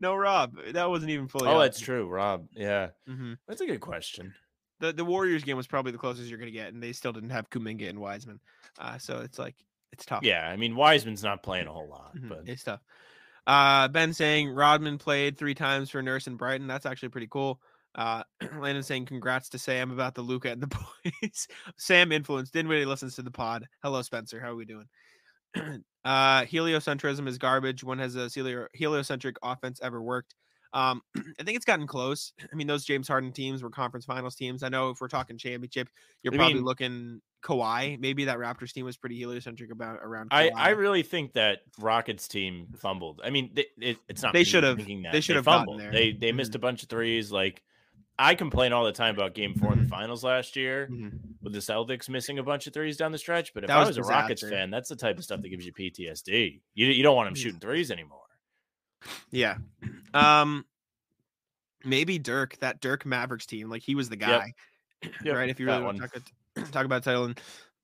no, 0.00 0.14
Rob, 0.14 0.54
that 0.72 0.90
wasn't 0.90 1.10
even 1.12 1.28
fully. 1.28 1.48
Oh, 1.48 1.60
that's 1.60 1.80
true, 1.80 2.06
Rob. 2.08 2.46
Yeah, 2.54 2.88
hmm 3.06 3.34
that's 3.46 3.60
a 3.60 3.66
good 3.66 3.80
question. 3.80 4.34
the 4.80 4.92
the 4.92 5.04
Warriors 5.04 5.44
game 5.44 5.56
was 5.56 5.66
probably 5.66 5.92
the 5.92 5.98
closest 5.98 6.28
you're 6.28 6.38
gonna 6.38 6.50
get, 6.50 6.72
and 6.72 6.82
they 6.82 6.92
still 6.92 7.12
didn't 7.12 7.30
have 7.30 7.48
Kuminga 7.50 7.88
and 7.88 8.00
Wiseman. 8.00 8.40
Uh, 8.78 8.98
so 8.98 9.20
it's 9.20 9.38
like 9.38 9.56
it's 9.92 10.04
tough. 10.04 10.20
Yeah, 10.22 10.46
I 10.48 10.56
mean 10.56 10.76
Wiseman's 10.76 11.22
not 11.22 11.42
playing 11.42 11.66
a 11.66 11.72
whole 11.72 11.88
lot, 11.88 12.16
Mhm, 12.16 12.28
but 12.28 12.42
it's 12.46 12.64
tough. 12.64 12.80
Uh, 13.46 13.88
ben 13.88 14.12
saying 14.12 14.50
Rodman 14.50 14.98
played 14.98 15.38
three 15.38 15.54
times 15.54 15.90
for 15.90 16.02
Nurse 16.02 16.26
and 16.26 16.36
Brighton. 16.36 16.66
That's 16.66 16.86
actually 16.86 17.08
pretty 17.10 17.28
cool. 17.30 17.60
Uh, 17.94 18.22
Landon 18.58 18.82
saying 18.82 19.06
congrats 19.06 19.48
to 19.50 19.58
Sam 19.58 19.90
about 19.90 20.14
the 20.14 20.20
Luka 20.22 20.50
and 20.50 20.62
the 20.62 20.66
boys. 21.22 21.48
Sam 21.78 22.12
influenced. 22.12 22.52
Didn't 22.52 22.70
really 22.70 22.84
listens 22.84 23.16
to 23.16 23.22
the 23.22 23.30
pod. 23.30 23.66
Hello, 23.82 24.02
Spencer. 24.02 24.38
How 24.40 24.50
are 24.50 24.56
we 24.56 24.66
doing? 24.66 24.86
uh, 26.04 26.42
heliocentrism 26.42 27.26
is 27.26 27.38
garbage. 27.38 27.82
When 27.82 27.98
has 27.98 28.16
a 28.16 28.28
heliocentric 28.74 29.36
offense 29.42 29.80
ever 29.82 30.02
worked? 30.02 30.34
Um, 30.72 31.02
I 31.16 31.42
think 31.44 31.56
it's 31.56 31.64
gotten 31.64 31.86
close. 31.86 32.32
I 32.52 32.54
mean, 32.56 32.66
those 32.66 32.84
James 32.84 33.08
Harden 33.08 33.32
teams 33.32 33.62
were 33.62 33.70
conference 33.70 34.04
finals 34.04 34.34
teams. 34.34 34.62
I 34.62 34.68
know 34.68 34.90
if 34.90 35.00
we're 35.00 35.08
talking 35.08 35.38
championship, 35.38 35.88
you're 36.22 36.34
I 36.34 36.36
probably 36.36 36.54
mean- 36.54 36.64
looking 36.64 37.20
Kawhi. 37.42 37.98
Maybe 38.00 38.24
that 38.24 38.38
Raptors 38.38 38.72
team 38.72 38.84
was 38.84 38.96
pretty 38.96 39.16
heliocentric 39.16 39.70
about 39.70 40.00
around. 40.02 40.28
I, 40.32 40.48
Kawhi. 40.50 40.52
I 40.56 40.68
really 40.70 41.02
think 41.02 41.34
that 41.34 41.60
Rockets 41.78 42.26
team 42.28 42.66
fumbled. 42.78 43.20
I 43.24 43.30
mean, 43.30 43.50
they, 43.54 43.66
it, 43.78 43.96
it's 44.08 44.22
not 44.22 44.32
They 44.32 44.44
should've- 44.44 44.84
they 45.12 45.20
should've 45.20 45.44
fumbled. 45.44 45.80
there. 45.80 45.92
They 45.92 46.12
they 46.12 46.32
missed 46.32 46.52
Mhm. 46.52 46.56
a 46.56 46.58
bunch 46.60 46.82
of 46.82 46.88
threes. 46.88 47.30
Like 47.32 47.62
I 48.20 48.34
complain 48.34 48.72
all 48.72 48.84
the 48.84 48.90
time 48.92 49.14
about 49.14 49.34
Game 49.34 49.54
Four 49.54 49.72
in 49.72 49.82
the 49.84 49.88
finals 49.88 50.24
last 50.24 50.56
year 50.56 50.88
Mhm. 50.90 51.20
with 51.40 51.52
the 51.52 51.60
Celtics 51.60 52.08
missing 52.08 52.40
a 52.40 52.42
bunch 52.42 52.66
of 52.66 52.72
threes 52.74 52.96
down 52.96 53.12
the 53.12 53.18
stretch. 53.18 53.54
But 53.54 53.62
if 53.62 53.70
I 53.70 53.86
was 53.86 53.96
a 53.96 54.02
Rockets 54.02 54.42
fan, 54.42 54.70
that's 54.70 54.88
the 54.88 54.96
type 54.96 55.16
of 55.18 55.22
stuff 55.24 55.40
that 55.40 55.48
gives 55.48 55.64
you 55.64 55.72
PTSD. 55.72 56.60
You 56.74 56.88
you 56.88 57.02
don't 57.04 57.14
want 57.14 57.28
them 57.28 57.34
Mhm. 57.34 57.42
shooting 57.42 57.60
threes 57.60 57.92
anymore. 57.92 58.22
Yeah. 59.30 59.56
Um 60.14 60.64
maybe 61.84 62.18
Dirk, 62.18 62.58
that 62.58 62.80
Dirk 62.80 63.06
Mavericks 63.06 63.46
team, 63.46 63.70
like 63.70 63.82
he 63.82 63.94
was 63.94 64.08
the 64.08 64.16
guy. 64.16 64.52
Yep, 65.24 65.36
right? 65.36 65.48
If 65.48 65.60
you 65.60 65.66
really 65.66 65.82
want 65.84 65.98
to 65.98 66.02
talk, 66.08 66.16
about- 66.56 66.72
talk 66.72 66.84
about 66.84 67.04
title. 67.04 67.26
And 67.26 67.40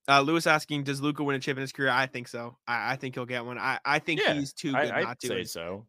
uh 0.09 0.21
Lewis 0.21 0.49
asking, 0.49 0.83
does 0.83 1.01
Luka 1.01 1.23
win 1.23 1.37
a 1.37 1.39
chip 1.39 1.57
in 1.57 1.61
his 1.61 1.71
career? 1.71 1.91
I 1.91 2.07
think 2.07 2.27
so. 2.27 2.57
I, 2.67 2.93
I 2.93 2.97
think 2.97 3.15
he'll 3.15 3.25
get 3.25 3.45
one. 3.47 3.57
I, 3.57 3.79
I 3.85 4.01
think 4.01 4.21
Yeah, 4.21 4.35
he's 4.35 4.53
too 4.53 4.73
good 4.73 4.91
I, 4.91 5.03
not 5.03 5.21
to. 5.21 5.29
say 5.29 5.45
so. 5.45 5.87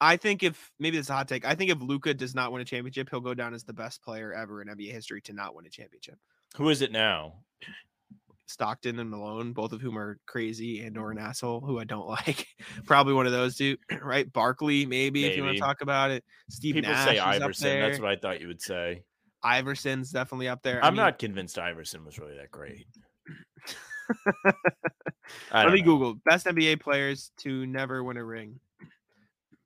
I 0.00 0.16
think 0.16 0.42
if 0.44 0.70
maybe 0.78 0.96
this 0.98 1.06
is 1.06 1.10
a 1.10 1.14
hot 1.14 1.26
take, 1.28 1.44
I 1.44 1.54
think 1.56 1.70
if 1.72 1.80
Luka 1.80 2.14
does 2.14 2.34
not 2.34 2.52
win 2.52 2.62
a 2.62 2.64
championship, 2.64 3.08
he'll 3.10 3.20
go 3.20 3.34
down 3.34 3.54
as 3.54 3.64
the 3.64 3.72
best 3.72 4.02
player 4.02 4.32
ever 4.32 4.62
in 4.62 4.68
NBA 4.68 4.92
history 4.92 5.20
to 5.22 5.32
not 5.32 5.54
win 5.54 5.66
a 5.66 5.68
championship. 5.68 6.16
Who 6.56 6.68
is 6.70 6.80
it 6.80 6.92
now? 6.92 7.34
Stockton 8.52 8.98
and 8.98 9.10
Malone, 9.10 9.52
both 9.52 9.72
of 9.72 9.80
whom 9.80 9.98
are 9.98 10.18
crazy 10.26 10.80
and 10.80 10.98
or 10.98 11.10
an 11.10 11.18
asshole, 11.18 11.60
who 11.60 11.80
I 11.80 11.84
don't 11.84 12.06
like. 12.26 12.46
Probably 12.84 13.14
one 13.14 13.26
of 13.26 13.32
those 13.32 13.56
two, 13.56 13.76
right? 14.02 14.30
Barkley, 14.32 14.86
maybe, 14.86 15.24
if 15.24 15.36
you 15.36 15.42
want 15.42 15.54
to 15.56 15.60
talk 15.60 15.80
about 15.80 16.10
it. 16.10 16.24
Steve 16.50 16.74
People 16.74 16.90
Nash 16.90 17.06
say 17.06 17.18
Iverson. 17.18 17.80
That's 17.80 17.98
what 17.98 18.10
I 18.10 18.16
thought 18.16 18.40
you 18.40 18.48
would 18.48 18.62
say. 18.62 19.02
Iverson's 19.42 20.10
definitely 20.10 20.48
up 20.48 20.62
there. 20.62 20.82
I 20.84 20.86
I'm 20.86 20.94
mean, 20.94 21.04
not 21.04 21.18
convinced 21.18 21.58
Iverson 21.58 22.04
was 22.04 22.18
really 22.18 22.36
that 22.36 22.50
great. 22.50 22.86
I 25.52 25.64
Let 25.64 25.72
me 25.72 25.80
know. 25.80 25.84
Google 25.84 26.14
best 26.24 26.46
NBA 26.46 26.80
players 26.80 27.32
to 27.38 27.66
never 27.66 28.04
win 28.04 28.16
a 28.16 28.24
ring. 28.24 28.60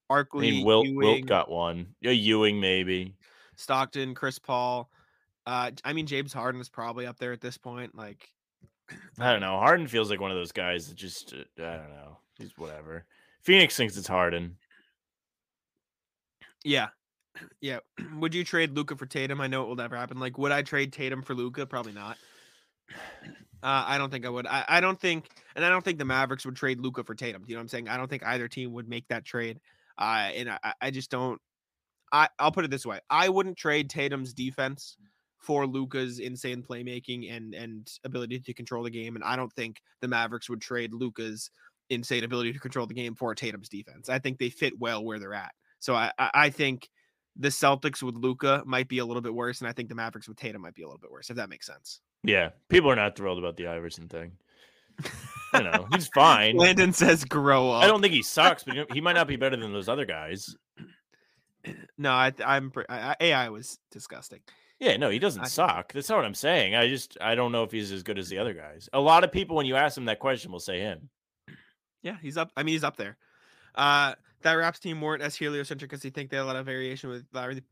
Barkley, 0.08 0.48
I 0.48 0.50
mean, 0.52 0.64
Wilt, 0.64 0.86
Ewing, 0.86 0.96
Wilt 0.96 1.26
got 1.26 1.50
one. 1.50 1.88
Yeah, 2.00 2.12
Ewing 2.12 2.60
maybe. 2.60 3.14
Stockton, 3.56 4.14
Chris 4.14 4.38
Paul. 4.38 4.88
Uh, 5.46 5.72
I 5.84 5.92
mean, 5.92 6.06
James 6.06 6.32
Harden 6.32 6.60
is 6.60 6.68
probably 6.68 7.06
up 7.06 7.18
there 7.18 7.32
at 7.32 7.40
this 7.40 7.58
point. 7.58 7.94
Like, 7.94 8.28
I 9.18 9.32
don't 9.32 9.40
know. 9.40 9.58
Harden 9.58 9.86
feels 9.86 10.10
like 10.10 10.20
one 10.20 10.30
of 10.30 10.36
those 10.36 10.52
guys 10.52 10.88
that 10.88 10.96
just 10.96 11.34
uh, 11.34 11.62
I 11.62 11.76
don't 11.76 11.90
know. 11.90 12.18
He's 12.38 12.56
whatever. 12.56 13.04
Phoenix 13.42 13.76
thinks 13.76 13.96
it's 13.96 14.08
Harden. 14.08 14.56
yeah, 16.64 16.88
yeah. 17.60 17.78
Would 18.18 18.34
you 18.34 18.44
trade 18.44 18.72
Luka 18.72 18.96
for 18.96 19.06
Tatum? 19.06 19.40
I 19.40 19.46
know 19.46 19.62
it 19.62 19.68
will 19.68 19.76
never 19.76 19.96
happen. 19.96 20.18
Like, 20.18 20.38
would 20.38 20.52
I 20.52 20.62
trade 20.62 20.92
Tatum 20.92 21.22
for 21.22 21.34
Luka? 21.34 21.66
Probably 21.66 21.92
not. 21.92 22.16
Uh, 23.62 23.84
I 23.88 23.98
don't 23.98 24.10
think 24.12 24.26
I 24.26 24.28
would. 24.28 24.46
I, 24.46 24.64
I 24.68 24.80
don't 24.80 25.00
think, 25.00 25.30
and 25.56 25.64
I 25.64 25.70
don't 25.70 25.82
think 25.82 25.98
the 25.98 26.04
Mavericks 26.04 26.44
would 26.44 26.54
trade 26.54 26.78
Luka 26.78 27.02
for 27.02 27.14
Tatum. 27.14 27.42
You 27.46 27.54
know 27.54 27.58
what 27.58 27.62
I'm 27.62 27.68
saying? 27.68 27.88
I 27.88 27.96
don't 27.96 28.06
think 28.06 28.22
either 28.22 28.46
team 28.46 28.74
would 28.74 28.86
make 28.86 29.08
that 29.08 29.24
trade. 29.24 29.58
Uh, 29.98 30.30
and 30.34 30.50
I, 30.50 30.74
I 30.80 30.90
just 30.90 31.10
don't. 31.10 31.40
I 32.12 32.28
I'll 32.38 32.52
put 32.52 32.66
it 32.66 32.70
this 32.70 32.86
way: 32.86 33.00
I 33.08 33.30
wouldn't 33.30 33.56
trade 33.56 33.88
Tatum's 33.88 34.34
defense 34.34 34.98
for 35.38 35.66
Luka's 35.66 36.18
insane 36.18 36.62
playmaking 36.62 37.34
and 37.34 37.54
and 37.54 37.90
ability 38.04 38.40
to 38.40 38.54
control 38.54 38.82
the 38.84 38.90
game. 38.90 39.16
And 39.16 39.24
I 39.24 39.36
don't 39.36 39.52
think 39.52 39.80
the 40.00 40.08
Mavericks 40.08 40.48
would 40.48 40.60
trade 40.60 40.92
Luka's 40.92 41.50
insane 41.90 42.24
ability 42.24 42.52
to 42.52 42.58
control 42.58 42.86
the 42.86 42.94
game 42.94 43.14
for 43.14 43.34
Tatum's 43.34 43.68
defense. 43.68 44.08
I 44.08 44.18
think 44.18 44.38
they 44.38 44.50
fit 44.50 44.78
well 44.78 45.04
where 45.04 45.18
they're 45.18 45.34
at. 45.34 45.52
So 45.78 45.94
I 45.94 46.10
I, 46.18 46.50
think 46.50 46.88
the 47.36 47.48
Celtics 47.48 48.02
with 48.02 48.16
Luka 48.16 48.62
might 48.66 48.88
be 48.88 48.98
a 48.98 49.04
little 49.04 49.22
bit 49.22 49.34
worse, 49.34 49.60
and 49.60 49.68
I 49.68 49.72
think 49.72 49.88
the 49.88 49.94
Mavericks 49.94 50.26
with 50.26 50.38
Tatum 50.38 50.62
might 50.62 50.74
be 50.74 50.82
a 50.82 50.86
little 50.86 51.00
bit 51.00 51.10
worse. 51.10 51.30
If 51.30 51.36
that 51.36 51.48
makes 51.48 51.66
sense. 51.66 52.00
Yeah, 52.24 52.50
people 52.68 52.90
are 52.90 52.96
not 52.96 53.14
thrilled 53.14 53.38
about 53.38 53.56
the 53.56 53.68
Iverson 53.68 54.08
thing. 54.08 54.32
You 55.54 55.62
know, 55.62 55.86
he's 55.92 56.08
fine. 56.08 56.56
Landon 56.56 56.92
says, 56.92 57.24
"Grow 57.24 57.70
up." 57.70 57.82
I 57.82 57.86
don't 57.86 58.02
think 58.02 58.12
he 58.12 58.22
sucks, 58.22 58.64
but 58.64 58.92
he- 58.92 59.00
might 59.00 59.14
not 59.14 59.28
be 59.28 59.36
better 59.36 59.56
than 59.56 59.72
those 59.72 59.88
other 59.88 60.04
guys. 60.04 60.54
No, 61.98 62.12
I, 62.12 62.32
I'm. 62.44 62.70
I- 62.88 63.16
AI 63.20 63.48
was 63.48 63.78
disgusting. 63.90 64.40
Yeah, 64.78 64.96
no, 64.98 65.08
he 65.08 65.18
doesn't 65.18 65.42
I- 65.42 65.46
suck. 65.48 65.92
That's 65.92 66.08
not 66.08 66.16
what 66.16 66.24
I'm 66.26 66.34
saying. 66.34 66.74
I 66.74 66.88
just 66.88 67.16
I 67.20 67.34
don't 67.34 67.52
know 67.52 67.62
if 67.62 67.72
he's 67.72 67.92
as 67.92 68.02
good 68.02 68.18
as 68.18 68.28
the 68.28 68.38
other 68.38 68.52
guys. 68.54 68.88
A 68.92 69.00
lot 69.00 69.24
of 69.24 69.32
people, 69.32 69.56
when 69.56 69.66
you 69.66 69.76
ask 69.76 69.94
them 69.94 70.04
that 70.06 70.18
question, 70.18 70.52
will 70.52 70.60
say 70.60 70.80
him. 70.80 71.08
Yeah, 72.02 72.16
he's 72.20 72.36
up. 72.36 72.50
I 72.56 72.62
mean, 72.62 72.74
he's 72.74 72.84
up 72.84 72.96
there. 72.96 73.16
Uh, 73.74 74.14
that 74.42 74.52
Raps 74.52 74.78
team 74.78 75.00
weren't 75.00 75.22
as 75.22 75.34
heliocentric 75.34 75.90
because 75.90 76.02
they 76.02 76.10
think 76.10 76.30
they 76.30 76.36
had 76.36 76.44
a 76.44 76.46
lot 76.46 76.56
of 76.56 76.66
variation 76.66 77.10
with 77.10 77.24
Larry 77.32 77.62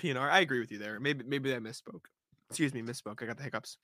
PNR. 0.00 0.28
I 0.30 0.40
agree 0.40 0.58
with 0.58 0.72
you 0.72 0.78
there. 0.78 0.98
Maybe 0.98 1.22
maybe 1.24 1.54
I 1.54 1.58
misspoke. 1.58 2.06
Excuse 2.50 2.72
me, 2.74 2.82
misspoke. 2.82 3.22
I 3.22 3.26
got 3.26 3.36
the 3.36 3.42
hiccups. 3.44 3.76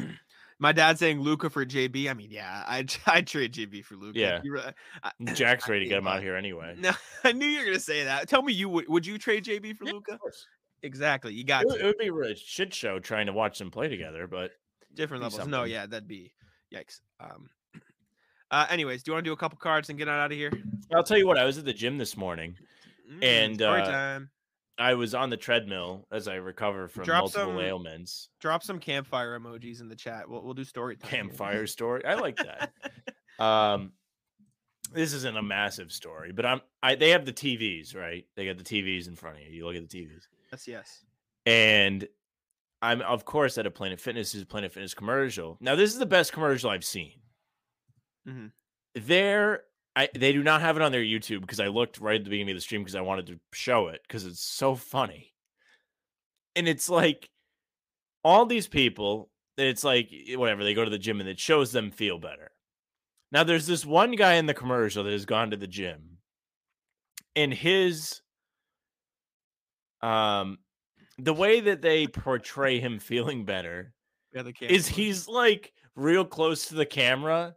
My 0.60 0.72
dad 0.72 0.98
saying 0.98 1.20
Luka 1.20 1.50
for 1.50 1.64
JB. 1.64 2.10
I 2.10 2.14
mean, 2.14 2.30
yeah, 2.30 2.64
I'd 2.66 2.92
I'd 3.06 3.26
trade 3.26 3.52
JB 3.52 3.84
for 3.84 3.94
Luka. 3.96 4.18
Yeah. 4.18 4.42
Jack's 5.34 5.68
ready 5.68 5.84
to 5.84 5.88
get 5.88 5.98
him 5.98 6.08
out 6.08 6.22
here 6.22 6.34
anyway. 6.34 6.74
No, 6.78 6.90
I 7.24 7.32
knew 7.32 7.46
you 7.46 7.60
were 7.60 7.66
gonna 7.66 7.78
say 7.80 8.04
that. 8.04 8.28
Tell 8.28 8.42
me 8.42 8.52
you 8.52 8.68
would. 8.68 8.88
Would 8.88 9.06
you 9.06 9.18
trade 9.18 9.44
JB 9.44 9.76
for 9.76 9.84
Yeah, 9.84 9.90
of 9.90 9.94
Luka? 9.96 10.18
Exactly. 10.82 11.34
You 11.34 11.44
got 11.44 11.62
It, 11.62 11.68
would- 11.68 11.78
to. 11.78 11.82
it 11.82 11.86
would 11.86 12.24
be 12.24 12.30
a 12.32 12.36
shit 12.36 12.72
show 12.72 12.98
trying 12.98 13.26
to 13.26 13.32
watch 13.32 13.58
them 13.58 13.70
play 13.70 13.88
together, 13.88 14.26
but 14.26 14.52
different 14.94 15.22
levels. 15.22 15.46
No, 15.46 15.64
yeah, 15.64 15.86
that'd 15.86 16.08
be 16.08 16.32
yikes. 16.72 17.00
Um. 17.20 17.48
Uh, 18.50 18.64
anyways, 18.70 19.02
do 19.02 19.10
you 19.10 19.12
want 19.14 19.22
to 19.22 19.28
do 19.28 19.34
a 19.34 19.36
couple 19.36 19.58
cards 19.58 19.90
and 19.90 19.98
get 19.98 20.08
on 20.08 20.18
out 20.18 20.32
of 20.32 20.38
here? 20.38 20.50
I'll 20.94 21.04
tell 21.04 21.18
you 21.18 21.26
what. 21.26 21.36
I 21.36 21.44
was 21.44 21.58
at 21.58 21.66
the 21.66 21.72
gym 21.74 21.98
this 21.98 22.16
morning. 22.16 22.56
Mm, 23.12 23.22
And, 23.22 23.54
story 23.56 23.82
uh, 23.82 23.84
time. 23.90 24.30
I 24.78 24.94
was 24.94 25.14
on 25.14 25.28
the 25.28 25.36
treadmill 25.36 26.06
as 26.10 26.28
I 26.28 26.36
recover 26.36 26.88
from 26.88 27.04
Drop 27.04 27.24
multiple 27.24 27.56
some 27.56 27.60
ailments. 27.60 28.30
Drop 28.40 28.62
some 28.62 28.78
campfire 28.78 29.38
emojis 29.38 29.82
in 29.82 29.88
the 29.90 29.96
chat. 29.96 30.30
We'll 30.30 30.42
we'll 30.42 30.54
do 30.54 30.64
story 30.64 30.96
time. 30.96 31.10
Campfire 31.10 31.66
story. 31.66 32.06
I 32.06 32.14
like 32.14 32.38
that. 32.38 32.72
um, 33.44 33.92
this 34.94 35.12
isn't 35.12 35.36
a 35.36 35.42
massive 35.42 35.92
story, 35.92 36.32
but 36.32 36.46
I'm. 36.46 36.62
I 36.82 36.94
they 36.94 37.10
have 37.10 37.26
the 37.26 37.34
TVs, 37.34 37.94
right? 37.94 38.24
They 38.34 38.46
got 38.46 38.56
the 38.56 38.64
TVs 38.64 39.08
in 39.08 39.16
front 39.16 39.36
of 39.36 39.42
you. 39.42 39.50
You 39.50 39.66
look 39.66 39.76
at 39.76 39.86
the 39.86 39.94
TVs, 39.94 40.22
Yes, 40.52 40.66
yes. 40.68 41.04
and 41.46 42.08
I'm 42.80 43.02
of 43.02 43.24
course 43.24 43.58
at 43.58 43.66
a 43.66 43.70
Planet 43.70 44.00
Fitness. 44.00 44.34
Is 44.34 44.42
a 44.42 44.46
Planet 44.46 44.72
Fitness 44.72 44.94
commercial. 44.94 45.56
Now 45.60 45.74
this 45.74 45.92
is 45.92 45.98
the 45.98 46.06
best 46.06 46.32
commercial 46.32 46.70
I've 46.70 46.84
seen. 46.84 47.20
Mhm. 48.26 48.52
There, 48.94 49.64
I 49.96 50.08
they 50.14 50.32
do 50.32 50.42
not 50.42 50.60
have 50.60 50.76
it 50.76 50.82
on 50.82 50.92
their 50.92 51.02
YouTube 51.02 51.40
because 51.40 51.60
I 51.60 51.68
looked 51.68 51.98
right 51.98 52.16
at 52.20 52.24
the 52.24 52.30
beginning 52.30 52.52
of 52.52 52.56
the 52.56 52.60
stream 52.62 52.82
because 52.82 52.94
I 52.94 53.00
wanted 53.00 53.26
to 53.28 53.40
show 53.52 53.88
it 53.88 54.02
because 54.06 54.24
it's 54.26 54.40
so 54.42 54.74
funny, 54.74 55.34
and 56.54 56.68
it's 56.68 56.88
like 56.88 57.30
all 58.24 58.46
these 58.46 58.68
people. 58.68 59.30
It's 59.56 59.82
like 59.84 60.10
eh, 60.12 60.36
whatever 60.36 60.62
they 60.62 60.74
go 60.74 60.84
to 60.84 60.90
the 60.90 60.98
gym 60.98 61.20
and 61.20 61.28
it 61.28 61.40
shows 61.40 61.72
them 61.72 61.90
feel 61.90 62.18
better. 62.18 62.52
Now 63.32 63.44
there's 63.44 63.66
this 63.66 63.84
one 63.84 64.12
guy 64.12 64.34
in 64.34 64.46
the 64.46 64.54
commercial 64.54 65.04
that 65.04 65.12
has 65.12 65.26
gone 65.26 65.50
to 65.50 65.56
the 65.56 65.66
gym, 65.66 66.18
and 67.34 67.52
his 67.52 68.20
Um, 70.02 70.58
the 71.18 71.34
way 71.34 71.60
that 71.60 71.82
they 71.82 72.06
portray 72.06 72.78
him 72.80 72.98
feeling 72.98 73.44
better 73.44 73.92
Yeah, 74.32 74.42
the 74.42 74.54
is 74.60 74.86
he's 74.86 75.26
like 75.28 75.72
real 75.96 76.24
close 76.24 76.66
to 76.66 76.74
the 76.74 76.86
camera 76.86 77.56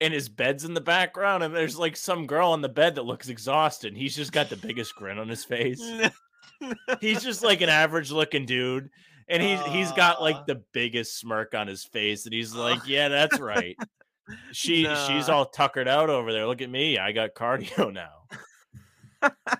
and 0.00 0.12
his 0.12 0.28
bed's 0.28 0.64
in 0.64 0.74
the 0.74 0.80
background 0.80 1.42
and 1.42 1.54
there's 1.54 1.78
like 1.78 1.96
some 1.96 2.26
girl 2.26 2.50
on 2.50 2.60
the 2.60 2.68
bed 2.68 2.96
that 2.96 3.06
looks 3.06 3.28
exhausted 3.28 3.88
and 3.88 3.96
he's 3.96 4.14
just 4.14 4.32
got 4.32 4.50
the 4.50 4.56
biggest 4.56 4.94
grin 4.94 5.18
on 5.18 5.28
his 5.28 5.44
face. 5.44 5.82
He's 7.00 7.22
just 7.22 7.42
like 7.42 7.60
an 7.60 7.68
average 7.68 8.12
looking 8.12 8.46
dude 8.46 8.88
and 9.28 9.42
he's 9.42 9.60
he's 9.66 9.90
got 9.92 10.22
like 10.22 10.46
the 10.46 10.62
biggest 10.72 11.18
smirk 11.18 11.54
on 11.54 11.66
his 11.66 11.84
face 11.84 12.24
and 12.24 12.34
he's 12.34 12.54
like 12.54 12.80
Aw. 12.82 12.86
yeah 12.86 13.08
that's 13.08 13.40
right. 13.40 13.76
She 14.52 14.86
she's 15.08 15.28
all 15.28 15.46
tuckered 15.46 15.88
out 15.88 16.08
over 16.08 16.32
there. 16.32 16.46
Look 16.46 16.62
at 16.62 16.70
me. 16.70 16.96
I 16.96 17.10
got 17.10 17.34
cardio 17.34 17.92
now 17.92 18.28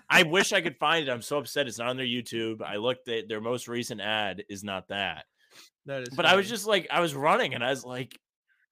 i 0.09 0.23
wish 0.23 0.53
i 0.53 0.61
could 0.61 0.77
find 0.77 1.07
it 1.07 1.11
i'm 1.11 1.21
so 1.21 1.37
upset 1.37 1.67
it's 1.67 1.79
not 1.79 1.87
on 1.87 1.97
their 1.97 2.05
youtube 2.05 2.61
i 2.61 2.75
looked 2.75 3.07
at 3.07 3.27
their 3.27 3.41
most 3.41 3.67
recent 3.67 4.01
ad 4.01 4.43
is 4.49 4.63
not 4.63 4.87
that 4.87 5.25
that 5.85 6.03
is 6.03 6.09
but 6.09 6.25
I 6.25 6.35
was 6.35 6.49
just 6.49 6.65
like, 6.65 6.87
I 6.91 6.99
was 7.01 7.13
running 7.13 7.53
and 7.53 7.63
I 7.63 7.69
was 7.69 7.83
like, 7.83 8.19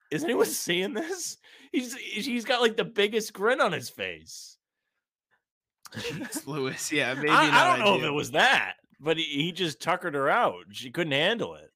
is 0.10 0.24
anyone 0.24 0.46
seeing 0.48 0.94
this? 0.94 1.38
He's 1.72 1.96
he's 1.96 2.46
got 2.46 2.62
like 2.62 2.78
the 2.78 2.86
biggest 2.86 3.34
grin 3.34 3.62
on 3.62 3.72
his 3.72 3.90
face. 3.90 4.58
Jeez, 5.94 6.48
Lewis. 6.48 6.92
Yeah, 6.92 7.14
maybe 7.14 7.30
I, 7.30 7.50
I 7.50 7.78
don't 7.78 7.86
know 7.86 7.96
if 7.98 8.04
it 8.04 8.12
was 8.12 8.32
that, 8.32 8.76
but 9.00 9.18
he, 9.18 9.24
he 9.24 9.52
just 9.52 9.82
tuckered 9.82 10.16
her 10.16 10.30
out. 10.30 10.66
She 10.72 10.92
couldn't 10.92 11.14
handle 11.14 11.56
it. 11.56 11.70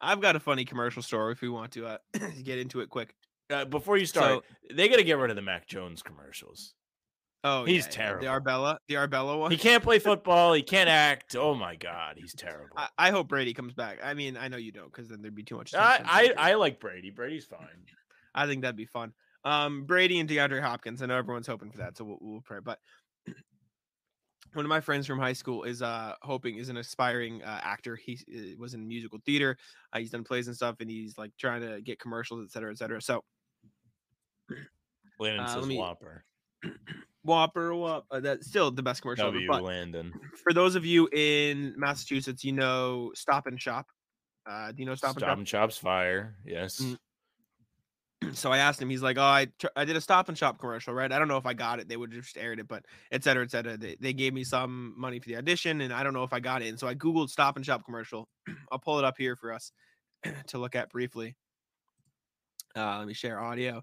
I've 0.00 0.20
got 0.20 0.36
a 0.36 0.40
funny 0.40 0.64
commercial 0.64 1.02
story 1.02 1.32
if 1.32 1.42
we 1.42 1.50
want 1.50 1.72
to 1.72 1.86
uh, 1.86 1.98
get 2.42 2.58
into 2.58 2.80
it 2.80 2.88
quick. 2.88 3.14
Uh, 3.50 3.64
before 3.64 3.96
you 3.96 4.06
start, 4.06 4.44
they 4.72 4.88
got 4.88 4.96
to 4.96 5.04
get 5.04 5.18
rid 5.18 5.30
of 5.30 5.36
the 5.36 5.42
Mac 5.42 5.66
Jones 5.66 6.02
commercials. 6.02 6.74
Oh, 7.42 7.64
He's 7.64 7.84
yeah, 7.86 7.90
yeah, 7.90 7.96
terrible. 7.96 8.20
The 8.22 8.28
Arbella, 8.28 8.78
the 8.88 8.96
Arbella 8.96 9.38
one. 9.38 9.50
He 9.50 9.56
can't 9.56 9.82
play 9.82 9.98
football. 10.10 10.52
He 10.52 10.62
can't 10.62 10.90
act. 10.90 11.34
Oh 11.36 11.54
my 11.54 11.74
god, 11.74 12.16
he's 12.18 12.34
terrible. 12.34 12.76
I, 12.76 12.88
I 12.98 13.10
hope 13.10 13.28
Brady 13.28 13.54
comes 13.54 13.72
back. 13.72 13.98
I 14.04 14.12
mean, 14.14 14.36
I 14.36 14.48
know 14.48 14.58
you 14.58 14.72
don't, 14.72 14.92
because 14.92 15.08
then 15.08 15.22
there'd 15.22 15.34
be 15.34 15.42
too 15.42 15.56
much. 15.56 15.74
I. 15.74 16.00
I 16.36 16.50
I 16.50 16.54
like 16.54 16.80
Brady. 16.80 17.10
Brady's 17.10 17.46
fine. 17.46 17.66
I 18.34 18.46
think 18.46 18.62
that'd 18.62 18.76
be 18.76 18.84
fun. 18.86 19.12
Um, 19.44 19.84
Brady 19.84 20.20
and 20.20 20.28
DeAndre 20.28 20.60
Hopkins. 20.60 21.00
I 21.02 21.06
know 21.06 21.16
everyone's 21.16 21.46
hoping 21.46 21.70
for 21.70 21.78
that, 21.78 21.96
so 21.96 22.04
we'll, 22.04 22.18
we'll 22.20 22.40
pray. 22.42 22.58
But 22.62 22.78
one 24.52 24.64
of 24.66 24.68
my 24.68 24.80
friends 24.80 25.06
from 25.06 25.18
high 25.18 25.32
school 25.32 25.62
is 25.64 25.80
uh 25.80 26.12
hoping 26.20 26.56
is 26.58 26.68
an 26.68 26.76
aspiring 26.76 27.42
uh, 27.42 27.60
actor. 27.62 27.96
He 27.96 28.18
uh, 28.34 28.60
was 28.60 28.74
in 28.74 28.86
musical 28.86 29.18
theater. 29.24 29.56
Uh, 29.94 30.00
he's 30.00 30.10
done 30.10 30.24
plays 30.24 30.46
and 30.46 30.54
stuff, 30.54 30.76
and 30.80 30.90
he's 30.90 31.16
like 31.16 31.30
trying 31.38 31.62
to 31.62 31.80
get 31.80 31.98
commercials, 31.98 32.44
et 32.44 32.52
cetera, 32.52 32.70
et 32.70 32.76
cetera. 32.76 33.00
So 33.00 33.24
Landon 35.18 35.40
Uh, 35.46 35.48
says 35.54 35.66
me- 35.66 35.78
Whopper. 35.78 36.24
Whopper, 37.22 37.74
Whop, 37.74 38.06
uh, 38.10 38.20
that's 38.20 38.46
still 38.46 38.70
the 38.70 38.82
best 38.82 39.02
commercial. 39.02 39.26
ever, 39.26 39.34
W 39.34 39.48
but 39.48 39.62
Landon. 39.62 40.12
for 40.42 40.52
those 40.52 40.74
of 40.74 40.84
you 40.86 41.08
in 41.12 41.74
Massachusetts, 41.76 42.44
you 42.44 42.52
know 42.52 43.12
Stop 43.14 43.46
and 43.46 43.60
Shop. 43.60 43.86
Uh, 44.48 44.72
do 44.72 44.82
you 44.82 44.86
know 44.86 44.94
Stop, 44.94 45.18
Stop 45.18 45.36
and 45.38 45.46
Chops 45.46 45.76
Fire. 45.76 46.36
Yes. 46.46 46.80
Mm. 46.80 46.84
and 48.22 48.34
Shop? 48.34 48.36
So 48.36 48.52
I 48.52 48.58
asked 48.58 48.80
him. 48.80 48.88
He's 48.90 49.02
like, 49.02 49.18
"Oh, 49.18 49.22
I 49.22 49.48
tr- 49.58 49.66
I 49.76 49.84
did 49.84 49.96
a 49.96 50.00
Stop 50.00 50.28
and 50.28 50.36
Shop 50.36 50.58
commercial, 50.58 50.94
right? 50.94 51.10
I 51.10 51.18
don't 51.18 51.28
know 51.28 51.36
if 51.36 51.46
I 51.46 51.54
got 51.54 51.78
it. 51.80 51.88
They 51.88 51.96
would 51.96 52.12
have 52.12 52.22
just 52.22 52.36
aired 52.36 52.58
it, 52.60 52.68
but 52.68 52.84
et 53.12 53.22
cetera, 53.24 53.42
et 53.44 53.50
cetera. 53.50 53.76
They, 53.76 53.96
they 54.00 54.12
gave 54.12 54.32
me 54.34 54.44
some 54.44 54.94
money 54.96 55.18
for 55.18 55.28
the 55.28 55.36
audition, 55.36 55.80
and 55.80 55.92
I 55.92 56.02
don't 56.02 56.14
know 56.14 56.24
if 56.24 56.32
I 56.32 56.40
got 56.40 56.62
it. 56.62 56.68
And 56.68 56.78
so 56.78 56.86
I 56.86 56.94
googled 56.94 57.30
Stop 57.30 57.56
and 57.56 57.64
Shop 57.64 57.84
commercial. 57.84 58.28
I'll 58.72 58.78
pull 58.78 58.98
it 58.98 59.04
up 59.04 59.16
here 59.18 59.36
for 59.36 59.52
us 59.52 59.72
to 60.48 60.58
look 60.58 60.74
at 60.74 60.90
briefly. 60.90 61.36
Uh, 62.76 62.98
let 62.98 63.06
me 63.06 63.14
share 63.14 63.40
audio. 63.40 63.82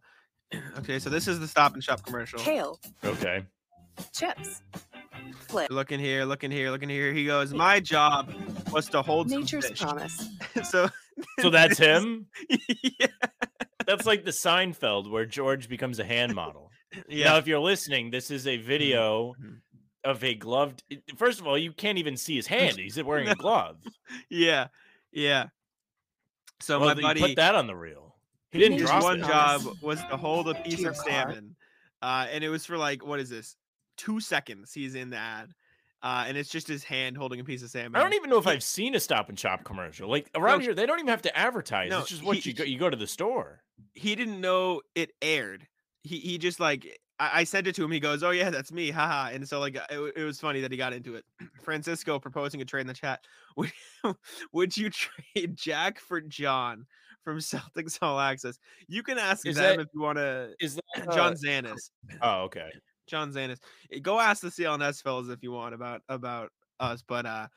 Okay, 0.80 1.00
so 1.00 1.10
this 1.10 1.28
is 1.28 1.40
the 1.40 1.48
Stop 1.48 1.74
and 1.74 1.84
Shop 1.84 2.04
commercial. 2.04 2.40
Kale, 2.40 2.80
Okay. 3.04 3.44
chips, 4.14 4.62
flip, 5.48 5.70
Looking 5.72 6.00
here, 6.00 6.24
looking 6.26 6.52
here, 6.52 6.72
looking 6.72 6.90
here. 6.90 7.12
He 7.14 7.26
goes, 7.26 7.54
"My 7.54 7.80
job 7.80 8.34
was 8.72 8.88
to 8.90 9.02
hold 9.02 9.30
some 9.30 9.42
nature's 9.42 9.68
fish." 9.70 9.80
promise. 9.82 10.28
so 10.64 10.90
So 11.40 11.50
that's 11.50 11.78
this 11.80 11.88
him. 12.04 12.28
yeah. 13.00 13.08
That's 13.86 14.06
like 14.06 14.24
the 14.26 14.32
Seinfeld 14.32 15.10
where 15.10 15.26
George 15.26 15.68
becomes 15.70 16.00
a 16.00 16.04
hand 16.04 16.36
model. 16.36 16.72
Yeah. 17.08 17.26
Now, 17.30 17.38
if 17.38 17.48
you're 17.48 17.60
listening, 17.60 18.12
this 18.12 18.30
is 18.32 18.46
a 18.48 18.58
video 18.58 19.34
Mhm. 19.42 19.62
of 20.04 20.24
a 20.24 20.36
gloved. 20.36 20.84
First 21.18 21.40
of 21.40 21.48
all, 21.48 21.58
you 21.58 21.72
can't 21.74 21.98
even 21.98 22.18
see 22.18 22.36
his 22.36 22.48
hand. 22.48 22.78
He's 22.78 23.02
wearing 23.02 23.28
a 23.30 23.36
glove. 23.36 23.78
yeah. 24.30 24.68
Yeah. 25.12 25.48
So 26.62 26.80
well, 26.80 26.96
my 26.96 27.02
buddy 27.02 27.22
put 27.22 27.36
that 27.38 27.56
on 27.56 27.68
the 27.68 27.76
reel. 27.76 28.07
He 28.52 28.60
didn't 28.60 28.74
His 28.80 28.82
his 28.84 28.90
drop 28.90 29.04
one 29.04 29.20
job 29.20 29.62
was 29.82 30.00
to 30.06 30.18
hold 30.18 30.48
a 30.50 30.56
piece 30.56 30.84
of 30.86 30.96
car. 30.96 31.06
salmon. 31.06 31.56
Uh, 32.02 32.28
and 32.32 32.44
it 32.44 32.50
was 32.50 32.66
for 32.66 32.78
like 32.78 33.06
what 33.06 33.20
is 33.20 33.30
this? 33.30 33.56
Two 33.98 34.20
seconds 34.20 34.72
he's 34.74 34.96
in 34.96 35.10
the 35.10 35.18
ad. 35.18 35.52
Uh, 36.04 36.26
and 36.28 36.38
it's 36.38 36.50
just 36.50 36.68
his 36.68 36.84
hand 36.84 37.18
holding 37.18 37.40
a 37.40 37.44
piece 37.44 37.64
of 37.64 37.70
salmon. 37.72 37.96
I 37.96 38.04
don't 38.04 38.14
even 38.14 38.30
know 38.30 38.38
if 38.38 38.46
He- 38.46 38.52
I've 38.52 38.62
seen 38.64 38.94
a 38.94 39.00
Stop 39.00 39.30
and 39.30 39.38
Shop 39.40 39.64
commercial. 39.64 40.08
Like 40.10 40.30
around 40.36 40.60
No, 40.60 40.66
here, 40.66 40.76
they 40.76 40.86
don't 40.86 41.00
even 41.00 41.08
have 41.10 41.24
to 41.24 41.36
advertise. 41.38 41.90
no, 41.90 42.00
it's 42.02 42.10
just 42.10 42.24
what 42.24 42.38
he- 42.38 42.52
you 42.52 42.56
go. 42.56 42.64
You 42.64 42.78
go 42.78 42.90
to 42.90 42.96
the 42.98 43.08
store. 43.08 43.64
he 43.96 44.16
didn't 44.16 44.40
know 44.40 44.82
it 44.96 45.12
aired. 45.22 45.68
He 46.04 46.20
he 46.20 46.38
just 46.38 46.60
like 46.60 47.00
I, 47.20 47.40
I 47.40 47.44
sent 47.46 47.66
it 47.66 47.74
to 47.76 47.84
him. 47.84 47.92
He 47.92 48.00
goes, 48.00 48.22
"Oh 48.24 48.30
yeah, 48.30 48.52
that's 48.52 48.72
me, 48.72 48.92
haha." 48.92 49.32
And 49.34 49.50
so 49.50 49.60
like 49.60 49.76
it, 49.76 50.14
it 50.16 50.24
was 50.24 50.40
funny 50.40 50.62
that 50.62 50.72
he 50.72 50.78
got 50.78 50.94
into 50.94 51.16
it. 51.16 51.26
Francisco 51.64 52.20
proposing 52.20 52.62
a 52.62 52.66
trade 52.66 52.82
in 52.82 52.88
the 52.88 52.94
chat. 52.94 53.26
Would 53.58 53.72
would 54.54 54.78
you 54.78 54.92
trade 54.92 55.56
Jack 55.56 56.00
for 56.00 56.22
John 56.22 56.86
from 57.24 57.38
Celtics 57.40 57.98
All 58.02 58.20
Access? 58.20 58.58
You 58.88 59.04
can 59.04 59.18
ask 59.18 59.46
Is 59.46 59.56
them 59.56 59.78
that- 59.78 59.80
if 59.82 59.88
you 59.94 60.02
want 60.02 60.18
to. 60.18 60.54
Is 60.60 60.76
that 60.76 61.06
John 61.14 61.34
uh, 61.34 61.36
Zanis. 61.36 61.90
Oh, 62.22 62.42
okay. 62.44 62.70
John 63.08 63.32
Zanis. 63.32 63.58
Eh, 63.92 64.00
Go 64.00 64.20
ask 64.20 64.42
the 64.42 64.50
CLNS 64.50 65.02
fellas 65.02 65.30
if 65.30 65.42
you 65.42 65.52
want 65.52 65.74
about 65.74 66.02
about 66.10 66.50
us, 66.80 67.04
but 67.08 67.26
uh 67.26 67.48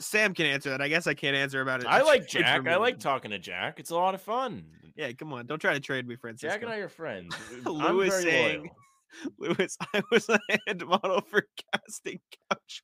Sam 0.00 0.34
can 0.34 0.46
answer 0.46 0.70
that. 0.70 0.80
I 0.80 0.88
guess 0.88 1.06
I 1.06 1.14
can't 1.14 1.36
answer 1.36 1.60
about 1.60 1.80
it. 1.80 1.86
I 1.86 2.02
like 2.04 2.26
Jack. 2.28 2.66
I 2.66 2.76
like 2.76 2.98
talking 2.98 3.30
to 3.30 3.38
Jack. 3.38 3.78
It's 3.78 3.90
a 3.90 3.94
lot 3.94 4.14
of 4.14 4.22
fun. 4.22 4.64
Yeah, 4.96 5.12
come 5.12 5.32
on. 5.32 5.46
Don't 5.46 5.60
try 5.60 5.74
to 5.74 5.80
trade 5.80 6.08
me, 6.08 6.16
Francisco. 6.16 6.54
Jack 6.54 6.62
and 6.62 6.72
I 6.72 6.76
are 6.78 6.88
friends. 6.88 7.36
Lewis 7.64 7.84
I'm 7.86 7.98
very 7.98 8.22
saying-. 8.22 8.70
Lewis, 9.38 9.76
I 9.94 10.02
was 10.10 10.28
a 10.28 10.38
hand 10.66 10.84
model 10.86 11.20
for 11.20 11.46
casting 11.72 12.18
couch. 12.50 12.82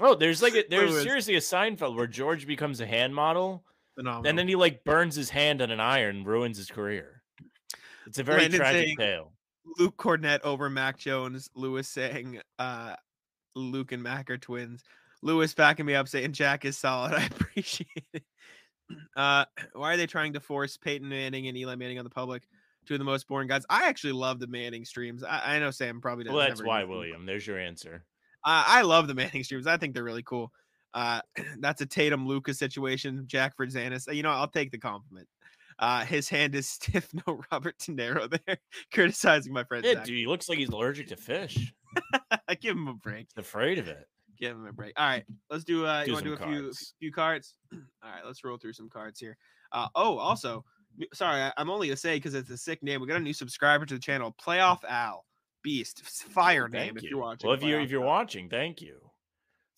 Oh, 0.00 0.14
there's 0.14 0.42
like 0.42 0.54
a, 0.54 0.64
there's 0.70 0.90
Lewis. 0.92 1.02
seriously 1.02 1.34
a 1.36 1.40
Seinfeld 1.40 1.96
where 1.96 2.06
George 2.06 2.46
becomes 2.46 2.80
a 2.80 2.86
hand 2.86 3.14
model, 3.14 3.64
Phenomenal. 3.98 4.28
and 4.28 4.38
then 4.38 4.46
he 4.46 4.54
like 4.54 4.84
burns 4.84 5.16
his 5.16 5.28
hand 5.28 5.60
on 5.60 5.72
an 5.72 5.80
iron, 5.80 6.22
ruins 6.22 6.56
his 6.56 6.70
career. 6.70 7.22
It's 8.06 8.20
a 8.20 8.22
very 8.22 8.42
Landon 8.42 8.60
tragic 8.60 8.96
tale. 8.96 9.32
Luke 9.76 9.96
Kornet 9.96 10.38
over 10.44 10.70
Mac 10.70 10.98
Jones. 10.98 11.50
Lewis 11.56 11.88
saying 11.88 12.40
uh 12.60 12.94
Luke 13.56 13.90
and 13.90 14.00
Mac 14.00 14.30
are 14.30 14.38
twins. 14.38 14.84
Lewis 15.20 15.52
backing 15.52 15.84
me 15.84 15.96
up 15.96 16.06
saying 16.06 16.32
Jack 16.32 16.64
is 16.64 16.78
solid. 16.78 17.12
I 17.14 17.24
appreciate 17.24 17.88
it. 18.12 18.22
Uh 19.16 19.44
why 19.74 19.92
are 19.92 19.96
they 19.98 20.06
trying 20.06 20.32
to 20.32 20.40
force 20.40 20.78
Peyton 20.78 21.08
Manning 21.08 21.48
and 21.48 21.58
Eli 21.58 21.74
Manning 21.74 21.98
on 21.98 22.04
the 22.04 22.10
public? 22.10 22.48
Two 22.86 22.94
of 22.94 22.98
the 22.98 23.04
most 23.04 23.28
boring 23.28 23.48
guys. 23.48 23.66
I 23.68 23.86
actually 23.86 24.14
love 24.14 24.38
the 24.38 24.46
Manning 24.46 24.86
streams. 24.86 25.22
I, 25.22 25.56
I 25.56 25.58
know 25.58 25.70
Sam 25.70 26.00
probably 26.00 26.24
doesn't. 26.24 26.34
Well, 26.34 26.48
that's 26.48 26.62
why, 26.62 26.80
use 26.80 26.84
them, 26.88 26.96
William. 26.96 27.26
There's 27.26 27.46
your 27.46 27.58
answer. 27.58 28.04
I 28.44 28.80
love 28.80 29.08
the 29.08 29.14
Manning 29.14 29.44
streams. 29.44 29.66
I 29.66 29.76
think 29.76 29.92
they're 29.92 30.04
really 30.04 30.22
cool. 30.22 30.52
Uh, 30.94 31.20
that's 31.60 31.80
a 31.80 31.86
Tatum 31.86 32.26
Lucas 32.26 32.58
situation. 32.58 33.24
Jack 33.26 33.56
for 33.56 33.66
Zanis. 33.66 34.12
You 34.12 34.22
know, 34.22 34.30
I'll 34.30 34.48
take 34.48 34.70
the 34.70 34.78
compliment. 34.78 35.28
Uh, 35.78 36.04
his 36.04 36.28
hand 36.28 36.54
is 36.54 36.68
stiff. 36.70 37.08
No 37.26 37.40
Robert 37.52 37.76
De 37.78 37.92
Niro 37.92 38.28
there, 38.46 38.56
criticizing 38.92 39.52
my 39.52 39.64
friend. 39.64 39.84
Yeah, 39.84 39.94
Zach. 39.94 40.04
dude, 40.04 40.18
he 40.18 40.26
looks 40.26 40.48
like 40.48 40.58
he's 40.58 40.70
allergic 40.70 41.08
to 41.08 41.16
fish. 41.16 41.72
I 42.48 42.54
give 42.60 42.76
him 42.76 42.88
a 42.88 42.94
break. 42.94 43.28
He's 43.34 43.44
afraid 43.44 43.78
of 43.78 43.88
it. 43.88 44.06
Give 44.40 44.52
him 44.56 44.66
a 44.66 44.72
break. 44.72 44.92
All 44.96 45.06
right, 45.06 45.24
let's 45.50 45.64
do. 45.64 45.84
Uh, 45.86 46.04
Do 46.04 46.10
you 46.10 46.14
want 46.14 46.24
to 46.24 46.30
do 46.30 46.34
a 46.34 46.38
some 46.38 46.48
few 46.48 46.60
cards. 46.62 46.94
few 47.00 47.12
cards? 47.12 47.54
All 47.72 48.10
right, 48.10 48.24
let's 48.24 48.42
roll 48.44 48.56
through 48.58 48.72
some 48.72 48.88
cards 48.88 49.18
here. 49.20 49.36
Uh, 49.72 49.88
oh, 49.94 50.16
also, 50.18 50.64
sorry, 51.12 51.42
I, 51.42 51.52
I'm 51.56 51.70
only 51.70 51.88
gonna 51.88 51.96
say 51.96 52.16
because 52.16 52.34
it's 52.34 52.50
a 52.50 52.56
sick 52.56 52.82
name. 52.82 53.00
We 53.00 53.06
got 53.06 53.16
a 53.16 53.20
new 53.20 53.32
subscriber 53.32 53.84
to 53.86 53.94
the 53.94 54.00
channel, 54.00 54.34
Playoff 54.44 54.84
Al 54.88 55.24
Beast. 55.62 56.02
Fire 56.04 56.68
name 56.68 56.94
Thank 56.94 56.96
if 56.98 57.02
you. 57.04 57.10
you're 57.10 57.20
watching. 57.20 57.48
Well, 57.48 57.56
if 57.56 57.62
you're 57.62 57.80
if 57.80 57.90
you're 57.90 58.02
Al. 58.02 58.06
watching, 58.08 58.48
thank 58.48 58.80
you. 58.80 58.98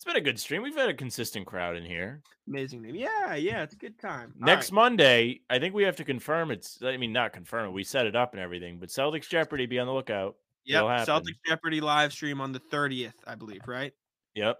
It's 0.01 0.05
been 0.07 0.15
a 0.15 0.21
good 0.21 0.39
stream. 0.39 0.63
We've 0.63 0.75
had 0.75 0.89
a 0.89 0.95
consistent 0.95 1.45
crowd 1.45 1.75
in 1.75 1.85
here. 1.85 2.23
amazing 2.47 2.81
name. 2.81 2.95
Yeah, 2.95 3.35
yeah, 3.35 3.61
it's 3.61 3.75
a 3.75 3.77
good 3.77 3.99
time. 3.99 4.33
All 4.41 4.47
Next 4.47 4.71
right. 4.71 4.75
Monday, 4.75 5.41
I 5.47 5.59
think 5.59 5.75
we 5.75 5.83
have 5.83 5.97
to 5.97 6.03
confirm 6.03 6.49
it's. 6.49 6.79
I 6.83 6.97
mean, 6.97 7.13
not 7.13 7.33
confirm 7.33 7.67
it. 7.67 7.71
We 7.73 7.83
set 7.83 8.07
it 8.07 8.15
up 8.15 8.33
and 8.33 8.41
everything. 8.41 8.79
But 8.79 8.89
Celtics 8.89 9.29
Jeopardy, 9.29 9.67
be 9.67 9.77
on 9.77 9.85
the 9.85 9.93
lookout. 9.93 10.37
Yep, 10.65 10.83
it'll. 10.85 11.05
Celtic 11.05 11.35
Jeopardy 11.45 11.81
live 11.81 12.13
stream 12.13 12.41
on 12.41 12.51
the 12.51 12.59
30th, 12.59 13.13
I 13.27 13.35
believe, 13.35 13.67
right? 13.67 13.93
Yep. 14.33 14.57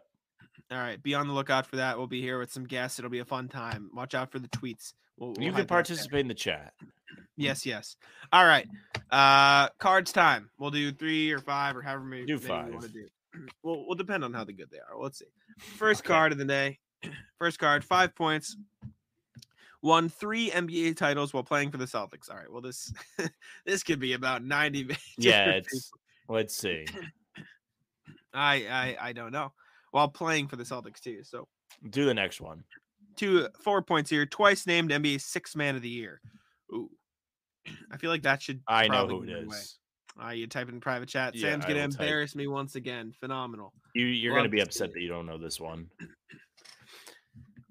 All 0.70 0.78
right, 0.78 1.02
be 1.02 1.16
on 1.16 1.28
the 1.28 1.34
lookout 1.34 1.66
for 1.66 1.78
that. 1.78 1.98
We'll 1.98 2.06
be 2.06 2.22
here 2.22 2.38
with 2.38 2.52
some 2.52 2.66
guests. 2.66 3.00
It'll 3.00 3.10
be 3.10 3.18
a 3.18 3.26
fun 3.26 3.48
time. 3.48 3.90
Watch 3.96 4.14
out 4.14 4.32
for 4.32 4.38
the 4.38 4.48
tweets. 4.50 4.94
We'll, 5.18 5.30
we'll 5.30 5.44
you 5.44 5.50
can 5.50 5.62
it 5.62 5.64
up 5.64 5.68
there. 5.70 5.76
participate 5.76 6.20
in 6.20 6.28
the 6.28 6.36
chat. 6.36 6.74
Yes, 7.36 7.66
yes. 7.66 7.96
All 8.32 8.46
right. 8.46 8.68
Uh 9.10 9.70
cards 9.80 10.12
time. 10.12 10.52
We'll 10.60 10.70
do 10.70 10.92
three 10.92 11.32
or 11.32 11.40
five 11.40 11.76
or 11.76 11.82
however 11.82 12.04
many, 12.04 12.28
Do 12.28 12.38
many 12.38 12.66
we 12.66 12.72
want 12.74 12.84
to 12.84 12.90
do. 12.90 13.08
We'll 13.64 13.86
we'll 13.86 13.96
depend 13.96 14.24
on 14.24 14.34
how 14.34 14.44
the 14.44 14.54
good 14.54 14.70
they 14.72 14.78
are. 14.80 14.98
Let's 15.02 15.20
see. 15.20 15.26
First 15.60 16.02
Okay. 16.02 16.08
card 16.08 16.32
of 16.32 16.38
the 16.38 16.46
day. 16.46 16.80
First 17.40 17.60
card, 17.60 17.84
five 17.84 18.14
points. 18.16 18.58
Won 19.82 20.10
three 20.10 20.50
NBA 20.52 20.96
titles 20.98 21.34
while 21.34 21.44
playing 21.44 21.72
for 21.72 21.78
the 21.78 21.86
Celtics. 21.86 22.30
All 22.30 22.36
right. 22.38 22.52
Well, 22.52 22.62
this 22.62 22.94
this 23.66 23.84
could 23.84 24.00
be 24.00 24.14
about 24.14 24.44
90 24.44 24.96
Yeah, 25.18 25.52
it's. 25.54 25.92
Let's 26.28 26.56
see. 26.56 26.86
I, 28.34 28.66
I 28.68 28.98
I 29.10 29.14
don't 29.14 29.32
know. 29.32 29.52
while 29.92 30.08
playing 30.08 30.48
for 30.48 30.56
the 30.56 30.64
Celtics 30.64 31.00
too. 31.00 31.24
So 31.24 31.48
Do 31.90 32.06
the 32.06 32.14
next 32.14 32.42
one. 32.42 32.64
two 33.16 33.48
four 33.64 33.82
points 33.82 34.10
here. 34.10 34.26
Twice 34.26 34.66
named 34.68 34.92
NBA 34.92 35.20
six 35.22 35.56
man 35.56 35.76
of 35.76 35.82
the 35.82 35.90
year. 35.90 36.22
Ooh. 36.74 36.90
I 37.92 37.98
feel 37.98 38.10
like 38.10 38.24
that 38.24 38.42
should 38.42 38.62
I 38.68 38.88
know 38.88 39.08
who 39.08 39.24
it 39.24 39.30
is. 39.30 39.78
Away. 40.18 40.26
Uh, 40.28 40.32
you 40.32 40.48
type 40.48 40.70
in 40.70 40.80
private 40.80 41.10
chat. 41.10 41.36
Yeah, 41.36 41.52
Sam's 41.52 41.66
I 41.66 41.68
gonna 41.70 41.82
will 41.82 41.90
type. 41.90 42.00
embarrass 42.02 42.36
me 42.36 42.48
once 42.48 42.76
again. 42.76 43.14
Phenomenal. 43.20 43.74
You 43.96 44.06
you're 44.06 44.34
Love 44.34 44.40
gonna 44.40 44.50
be 44.50 44.62
upset 44.62 44.94
that 44.94 45.02
you 45.02 45.10
don't 45.10 45.26
know 45.26 45.38
this 45.38 45.60
one. 45.60 45.88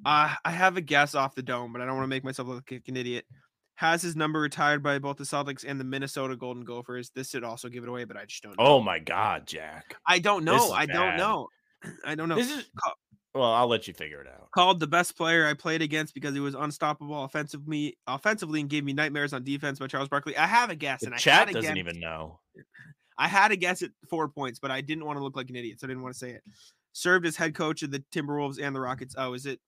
Uh, 0.03 0.33
I 0.47 0.51
have 0.51 0.79
a 0.79 0.81
guess 0.81 1.15
off 1.15 1.35
the 1.35 1.43
dome, 1.43 1.75
but 1.75 1.83
I 1.83 1.85
don't 1.85 1.95
want 1.95 2.05
to 2.05 2.09
make 2.09 2.25
myself 2.25 2.49
look 2.49 2.71
like 2.71 2.89
an 2.89 2.97
idiot. 2.97 3.27
Has 3.75 4.01
his 4.01 4.17
number 4.17 4.41
retired 4.41 4.83
by 4.83 4.99
both 4.99 5.19
the 5.19 5.25
Celtics 5.25 5.65
and 5.67 5.79
the 5.79 5.85
Minnesota 5.85 6.37
Golden 6.37 6.65
Gophers? 6.65 7.11
This 7.15 7.29
should 7.29 7.45
also 7.45 7.69
give 7.69 7.83
it 7.83 7.89
away, 7.89 8.05
but 8.05 8.17
I 8.17 8.25
just 8.25 8.43
don't 8.43 8.53
know. 8.59 8.65
Oh 8.65 8.81
my 8.81 8.99
god, 8.99 9.47
Jack. 9.47 9.95
I 10.07 10.19
don't 10.19 10.45
know. 10.45 10.73
I 10.73 10.87
don't 10.87 11.17
know. 11.17 11.49
I 12.07 12.15
don't 12.15 12.31
know. 12.31 12.37
This 12.37 12.51
is 12.51 12.71
well, 13.35 13.53
I'll 13.53 13.69
let 13.69 13.87
you 13.89 13.95
figure 13.95 14.21
it 14.21 14.27
out. 14.29 14.51
called 14.53 14.81
the 14.81 14.87
best 14.87 15.17
player 15.17 15.47
I 15.47 15.55
played 15.55 15.83
against 15.83 16.15
because 16.15 16.35
he 16.35 16.41
was 16.41 16.55
unstoppable 16.55 17.25
offensively, 17.25 17.97
offensively, 18.07 18.61
and 18.61 18.69
gave 18.69 18.85
me 18.85 18.93
nightmares 18.93 19.33
on 19.33 19.45
defense 19.45 19.79
by 19.79 19.87
Charles 19.87 20.09
Barkley. 20.09 20.37
I 20.37 20.47
have 20.47 20.71
a 20.71 20.75
guess, 20.77 21.01
The 21.01 21.07
and 21.07 21.15
I 21.15 21.19
chat 21.19 21.39
had 21.41 21.49
a 21.51 21.53
doesn't 21.55 21.75
guess- 21.75 21.79
even 21.79 22.01
know. 22.01 22.41
I 23.19 23.29
had 23.29 23.53
a 23.53 23.57
guess 23.57 23.83
at 23.83 23.91
four 24.09 24.29
points, 24.29 24.59
but 24.59 24.71
I 24.71 24.81
didn't 24.81 25.05
want 25.05 25.19
to 25.19 25.23
look 25.23 25.37
like 25.37 25.51
an 25.51 25.57
idiot, 25.57 25.79
so 25.79 25.87
I 25.87 25.89
didn't 25.89 26.03
want 26.03 26.15
to 26.15 26.19
say 26.19 26.31
it. 26.31 26.43
Served 26.93 27.27
as 27.27 27.37
head 27.37 27.55
coach 27.55 27.83
of 27.83 27.91
the 27.91 28.03
Timberwolves 28.13 28.59
and 28.61 28.75
the 28.75 28.81
Rockets. 28.81 29.15
Oh, 29.19 29.35
is 29.35 29.45
it? 29.47 29.61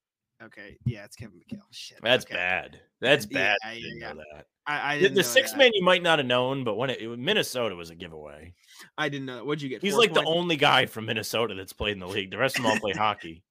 Okay, 0.42 0.76
yeah, 0.86 1.04
it's 1.04 1.14
Kevin 1.14 1.36
McHale. 1.38 1.60
Shit, 1.70 1.98
That's 2.02 2.24
okay. 2.24 2.34
bad. 2.34 2.80
That's 3.00 3.26
bad. 3.26 3.56
yeah, 3.62 3.70
I 3.70 3.74
didn't 3.74 4.00
yeah. 4.00 4.12
know 4.14 4.22
that. 4.34 4.46
I, 4.66 4.94
I 4.94 4.96
The, 4.96 5.02
didn't 5.02 5.14
the 5.16 5.22
six 5.24 5.52
that. 5.52 5.58
man 5.58 5.70
you 5.74 5.84
might 5.84 6.02
not 6.02 6.18
have 6.18 6.26
known, 6.26 6.64
but 6.64 6.76
when 6.76 6.90
it, 6.90 7.00
it- 7.02 7.18
Minnesota 7.18 7.76
was 7.76 7.90
a 7.90 7.94
giveaway. 7.94 8.54
I 8.98 9.08
didn't 9.10 9.26
know. 9.26 9.44
What'd 9.44 9.60
you 9.62 9.68
get? 9.68 9.82
He's 9.82 9.94
like 9.96 10.14
the 10.14 10.24
only 10.24 10.56
guy 10.56 10.86
from 10.86 11.04
Minnesota 11.06 11.54
that's 11.54 11.72
played 11.74 11.92
in 11.92 11.98
the 12.00 12.08
league. 12.08 12.30
The 12.32 12.38
rest 12.38 12.56
of 12.56 12.62
them 12.64 12.72
all 12.72 12.78
play 12.80 12.92
hockey. 12.92 13.44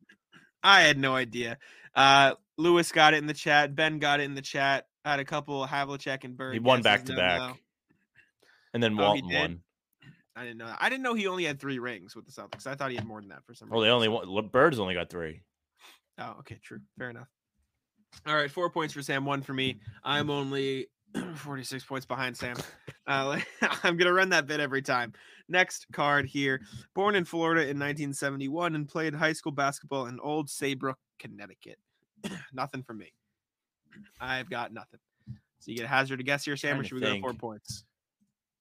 I 0.63 0.81
had 0.81 0.97
no 0.97 1.15
idea. 1.15 1.57
Uh, 1.95 2.35
Lewis 2.57 2.91
got 2.91 3.13
it 3.13 3.17
in 3.17 3.27
the 3.27 3.33
chat. 3.33 3.75
Ben 3.75 3.99
got 3.99 4.19
it 4.19 4.23
in 4.23 4.35
the 4.35 4.41
chat. 4.41 4.87
I 5.03 5.11
had 5.11 5.19
a 5.19 5.25
couple 5.25 5.65
Havlicek 5.65 6.23
and 6.23 6.37
Bird. 6.37 6.53
He 6.53 6.59
won 6.59 6.81
back 6.81 7.05
to 7.05 7.15
back, 7.15 7.59
and 8.73 8.81
then 8.81 8.99
Oh, 8.99 9.03
Walton 9.03 9.29
won. 9.33 9.59
I 10.35 10.43
didn't 10.43 10.57
know. 10.57 10.67
That. 10.67 10.77
I 10.79 10.89
didn't 10.89 11.03
know 11.03 11.13
he 11.13 11.27
only 11.27 11.43
had 11.43 11.59
three 11.59 11.79
rings 11.79 12.15
with 12.15 12.25
the 12.25 12.31
Celtics. 12.31 12.65
I 12.65 12.75
thought 12.75 12.91
he 12.91 12.95
had 12.95 13.05
more 13.05 13.19
than 13.19 13.29
that 13.29 13.43
for 13.45 13.53
some 13.53 13.67
reason. 13.67 13.75
Well, 13.75 13.83
they 13.83 13.89
only 13.89 14.07
won. 14.07 14.47
Birds 14.47 14.79
only 14.79 14.93
got 14.93 15.09
three. 15.09 15.41
Oh, 16.17 16.35
okay, 16.39 16.59
true. 16.63 16.79
Fair 16.97 17.09
enough. 17.09 17.27
All 18.25 18.35
right, 18.35 18.51
four 18.51 18.69
points 18.69 18.93
for 18.93 19.01
Sam, 19.01 19.25
one 19.25 19.41
for 19.41 19.53
me. 19.53 19.79
I'm 20.03 20.29
only 20.29 20.87
46 21.35 21.83
points 21.85 22.05
behind 22.05 22.37
Sam. 22.37 22.57
Uh, 23.07 23.39
I'm 23.83 23.97
gonna 23.97 24.13
run 24.13 24.29
that 24.29 24.47
bit 24.47 24.59
every 24.59 24.81
time. 24.81 25.13
Next 25.51 25.85
card 25.91 26.27
here. 26.27 26.61
Born 26.95 27.13
in 27.13 27.25
Florida 27.25 27.61
in 27.61 27.77
1971 27.77 28.73
and 28.73 28.87
played 28.87 29.13
high 29.13 29.33
school 29.33 29.51
basketball 29.51 30.05
in 30.05 30.17
Old 30.21 30.49
Saybrook, 30.49 30.97
Connecticut. 31.19 31.77
nothing 32.53 32.83
for 32.83 32.93
me. 32.93 33.11
I've 34.19 34.49
got 34.49 34.73
nothing. 34.73 35.01
So 35.59 35.71
you 35.71 35.75
get 35.77 35.85
a 35.85 35.89
hazard 35.89 36.17
to 36.17 36.23
guess 36.23 36.45
here, 36.45 36.55
Sam, 36.55 36.79
or 36.79 36.83
should 36.85 36.95
we 36.95 37.01
go 37.01 37.13
to 37.13 37.19
four 37.19 37.33
points? 37.33 37.83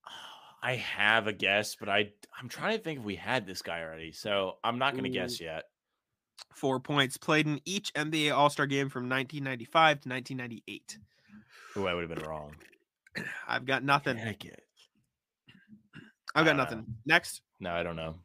I 0.62 0.74
have 0.74 1.28
a 1.28 1.32
guess, 1.32 1.76
but 1.76 1.88
I 1.88 2.10
I'm 2.38 2.48
trying 2.48 2.76
to 2.76 2.82
think 2.82 2.98
if 2.98 3.04
we 3.04 3.14
had 3.14 3.46
this 3.46 3.62
guy 3.62 3.82
already. 3.82 4.12
So 4.12 4.56
I'm 4.64 4.78
not 4.78 4.92
going 4.92 5.04
to 5.04 5.10
guess 5.10 5.40
yet. 5.40 5.64
Four 6.54 6.80
points. 6.80 7.16
Played 7.16 7.46
in 7.46 7.60
each 7.64 7.92
NBA 7.94 8.34
All 8.34 8.50
Star 8.50 8.66
game 8.66 8.88
from 8.88 9.08
1995 9.08 10.00
to 10.00 10.08
1998. 10.08 10.98
Who 11.74 11.86
I 11.86 11.94
would 11.94 12.10
have 12.10 12.18
been 12.18 12.28
wrong. 12.28 12.56
I've 13.48 13.64
got 13.64 13.84
nothing. 13.84 14.16
Connecticut. 14.16 14.64
I've 16.34 16.44
got 16.46 16.54
Uh, 16.54 16.58
nothing. 16.64 16.86
Next. 17.06 17.42
No, 17.60 17.72
I 17.72 17.82
don't 17.82 17.96
know. 17.96 18.16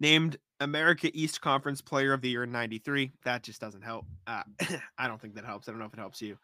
named 0.00 0.36
America 0.60 1.10
East 1.14 1.40
Conference 1.40 1.80
Player 1.80 2.12
of 2.12 2.20
the 2.22 2.28
Year 2.30 2.44
in 2.44 2.52
'93. 2.52 3.12
That 3.24 3.42
just 3.42 3.60
doesn't 3.60 3.82
help. 3.82 4.06
Uh, 4.26 4.42
I 4.98 5.06
don't 5.08 5.20
think 5.20 5.34
that 5.34 5.44
helps. 5.44 5.68
I 5.68 5.72
don't 5.72 5.78
know 5.78 5.86
if 5.86 5.92
it 5.94 5.98
helps 5.98 6.20
you. 6.22 6.38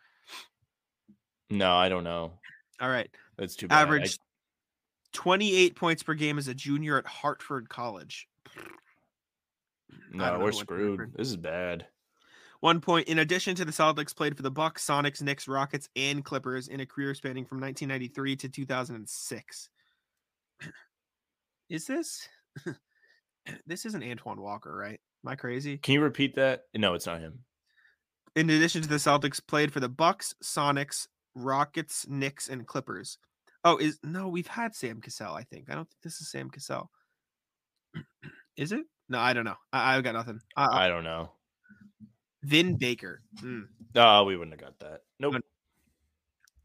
No, 1.51 1.72
I 1.74 1.88
don't 1.88 2.05
know. 2.05 2.32
All 2.80 2.88
right, 2.88 3.11
That's 3.36 3.55
too 3.57 3.68
bad. 3.68 3.78
I- 3.78 3.82
average 3.82 4.18
28 5.12 5.76
points 5.76 6.03
per 6.03 6.14
game 6.14 6.38
as 6.38 6.49
a 6.49 6.55
junior 6.55 6.97
at 6.99 7.07
Hartford 7.07 7.68
College. 7.68 8.26
no, 10.12 10.38
we're 10.38 10.53
screwed. 10.53 10.93
different. 10.93 11.16
This 11.18 11.28
is 11.28 11.36
bad. 11.36 11.86
One 12.61 12.80
point 12.80 13.09
in 13.09 13.18
addition 13.18 13.55
to 13.57 13.64
the 13.64 13.72
Celtics, 13.72 14.14
played 14.14 14.36
for 14.36 14.43
the 14.43 14.51
Bucks, 14.51 14.86
Sonics, 14.86 15.20
Knicks, 15.20 15.49
Rockets, 15.49 15.88
and 15.97 16.24
Clippers 16.24 16.68
in 16.68 16.80
a 16.80 16.86
career 16.86 17.12
spanning 17.14 17.45
from 17.45 17.61
1993 17.61 18.36
to 18.36 18.49
2006. 18.49 19.68
Is 21.68 21.86
this? 21.86 22.28
this 23.66 23.86
isn't 23.86 24.02
Antoine 24.02 24.40
Walker, 24.40 24.74
right? 24.74 25.00
Am 25.24 25.28
I 25.32 25.36
crazy? 25.36 25.78
Can 25.78 25.94
you 25.94 26.00
repeat 26.00 26.34
that? 26.34 26.64
No, 26.74 26.94
it's 26.94 27.06
not 27.06 27.20
him. 27.20 27.40
in 28.36 28.50
addition 28.50 28.82
to 28.82 28.88
the 28.88 28.96
Celtics, 28.96 29.40
played 29.44 29.72
for 29.72 29.80
the 29.80 29.88
Bucks, 29.88 30.34
Sonics, 30.42 31.06
Rockets, 31.34 32.06
Knicks, 32.08 32.48
and 32.48 32.66
Clippers. 32.66 33.18
Oh, 33.64 33.76
is 33.76 33.98
no, 34.02 34.28
we've 34.28 34.46
had 34.46 34.74
Sam 34.74 35.00
Cassell. 35.00 35.34
I 35.34 35.44
think 35.44 35.70
I 35.70 35.74
don't 35.74 35.88
think 35.88 36.02
this 36.02 36.20
is 36.20 36.30
Sam 36.30 36.50
Cassell. 36.50 36.90
Is 38.56 38.72
it? 38.72 38.84
No, 39.08 39.18
I 39.18 39.32
don't 39.32 39.44
know. 39.44 39.56
I, 39.72 39.96
I've 39.96 40.04
got 40.04 40.14
nothing. 40.14 40.40
Uh, 40.56 40.68
I 40.70 40.88
don't 40.88 41.04
know. 41.04 41.30
Vin 42.42 42.76
Baker. 42.76 43.22
Hmm. 43.40 43.62
No, 43.94 44.24
we 44.24 44.36
wouldn't 44.36 44.60
have 44.60 44.76
got 44.78 44.78
that. 44.80 45.02
Nope. 45.20 45.36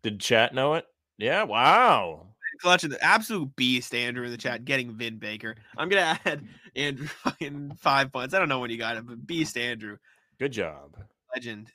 Did 0.01 0.19
chat 0.19 0.53
know 0.53 0.73
it? 0.73 0.85
Yeah. 1.17 1.43
Wow. 1.43 2.27
Clutch 2.57 2.83
of 2.83 2.91
the 2.91 3.03
absolute 3.03 3.55
beast, 3.55 3.93
Andrew 3.93 4.25
in 4.25 4.31
the 4.31 4.37
chat, 4.37 4.57
mm-hmm. 4.57 4.65
getting 4.65 4.91
Vin 4.91 5.17
Baker. 5.17 5.55
I'm 5.77 5.89
gonna 5.89 6.19
add 6.25 6.43
Andrew 6.75 7.07
fucking 7.23 7.75
five 7.79 8.11
points. 8.11 8.33
I 8.33 8.39
don't 8.39 8.49
know 8.49 8.59
when 8.59 8.69
you 8.69 8.77
got 8.77 8.97
it, 8.97 9.05
but 9.05 9.25
beast 9.25 9.57
Andrew, 9.57 9.97
Good 10.39 10.51
job. 10.51 10.97
legend. 11.33 11.71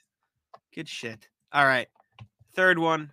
Good 0.75 0.89
shit. 0.89 1.29
All 1.53 1.67
right, 1.67 1.89
third 2.55 2.79
one. 2.79 3.11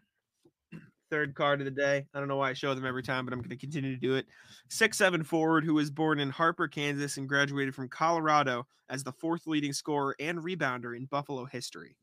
Third 1.09 1.33
card 1.33 1.59
of 1.59 1.65
the 1.65 1.71
day. 1.71 2.05
I 2.13 2.19
don't 2.19 2.27
know 2.27 2.35
why 2.35 2.51
I 2.51 2.53
show 2.53 2.75
them 2.75 2.85
every 2.85 3.01
time, 3.01 3.25
but 3.25 3.33
I'm 3.33 3.39
going 3.39 3.49
to 3.49 3.57
continue 3.57 3.95
to 3.95 3.99
do 3.99 4.13
it. 4.13 4.27
Six 4.69 4.95
seven 4.95 5.23
forward 5.23 5.65
who 5.65 5.73
was 5.73 5.89
born 5.89 6.19
in 6.19 6.29
Harper, 6.29 6.67
Kansas, 6.67 7.17
and 7.17 7.27
graduated 7.27 7.73
from 7.73 7.89
Colorado 7.89 8.67
as 8.89 9.03
the 9.03 9.11
fourth 9.11 9.47
leading 9.47 9.73
scorer 9.73 10.15
and 10.19 10.37
rebounder 10.37 10.95
in 10.95 11.05
Buffalo 11.05 11.45
history. 11.45 11.95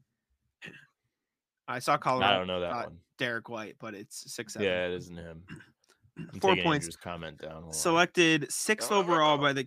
I 1.69 1.79
saw 1.79 1.97
Colorado. 1.97 2.35
I 2.35 2.39
don't 2.39 2.47
know 2.47 2.61
that 2.61 2.71
uh, 2.73 2.83
one. 2.85 2.99
Derrick 3.19 3.49
White, 3.49 3.77
but 3.81 3.95
it's 3.95 4.33
six 4.33 4.53
seven. 4.53 4.69
Yeah, 4.69 4.87
it 4.87 4.93
isn't 4.95 5.17
him. 5.17 5.43
I'm 6.33 6.41
Four 6.41 6.57
points. 6.57 6.87
Andrew's 6.87 6.97
comment 6.97 7.39
down. 7.39 7.53
Hold 7.53 7.65
on. 7.67 7.73
Selected 7.73 8.51
sixth 8.51 8.91
overall 8.91 9.39
by 9.39 9.53
the. 9.53 9.67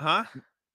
Huh? 0.00 0.24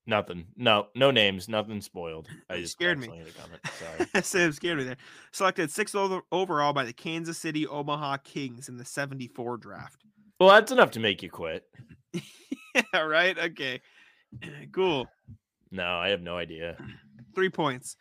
Nothing. 0.07 0.47
No, 0.55 0.87
no 0.95 1.11
names. 1.11 1.47
Nothing 1.47 1.81
spoiled. 1.81 2.27
I 2.49 2.57
just 2.61 2.73
scared 2.73 2.97
me. 2.99 3.07
a 3.07 3.41
comment. 3.41 3.61
Sorry. 3.79 4.23
Sam 4.23 4.51
scared 4.53 4.77
me 4.77 4.83
there. 4.85 4.97
Selected 5.31 5.69
sixth 5.71 5.95
over- 5.95 6.21
overall 6.31 6.73
by 6.73 6.83
the 6.83 6.93
Kansas 6.93 7.37
City 7.37 7.67
Omaha 7.67 8.17
Kings 8.23 8.69
in 8.69 8.77
the 8.77 8.85
74 8.85 9.57
draft. 9.57 10.03
well, 10.39 10.49
that's 10.49 10.71
enough 10.71 10.91
to 10.91 10.99
make 10.99 11.21
you 11.21 11.29
quit. 11.29 11.63
yeah, 12.13 13.01
right? 13.01 13.37
Okay. 13.37 13.81
Cool. 14.71 15.07
No, 15.71 15.83
I 15.97 16.09
have 16.09 16.21
no 16.21 16.37
idea. 16.37 16.77
Three 17.35 17.49
points. 17.49 17.95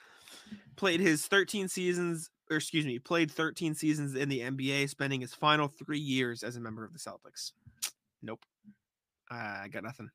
Played 0.77 1.01
his 1.01 1.27
13 1.27 1.69
seasons, 1.69 2.31
or 2.51 2.57
excuse 2.57 2.86
me, 2.86 2.99
played 2.99 3.30
13 3.30 3.74
seasons 3.74 4.14
in 4.14 4.28
the 4.28 4.40
NBA, 4.40 4.88
spending 4.88 5.20
his 5.20 5.34
final 5.34 5.68
three 5.68 5.99
years 5.99 6.42
as 6.42 6.57
a 6.57 6.61
member 6.61 6.84
of 6.84 6.92
the 6.92 6.99
Celtics. 6.99 7.53
Nope. 8.22 8.44
Uh, 9.30 9.34
I 9.64 9.68
got 9.70 9.82
nothing. 9.84 10.11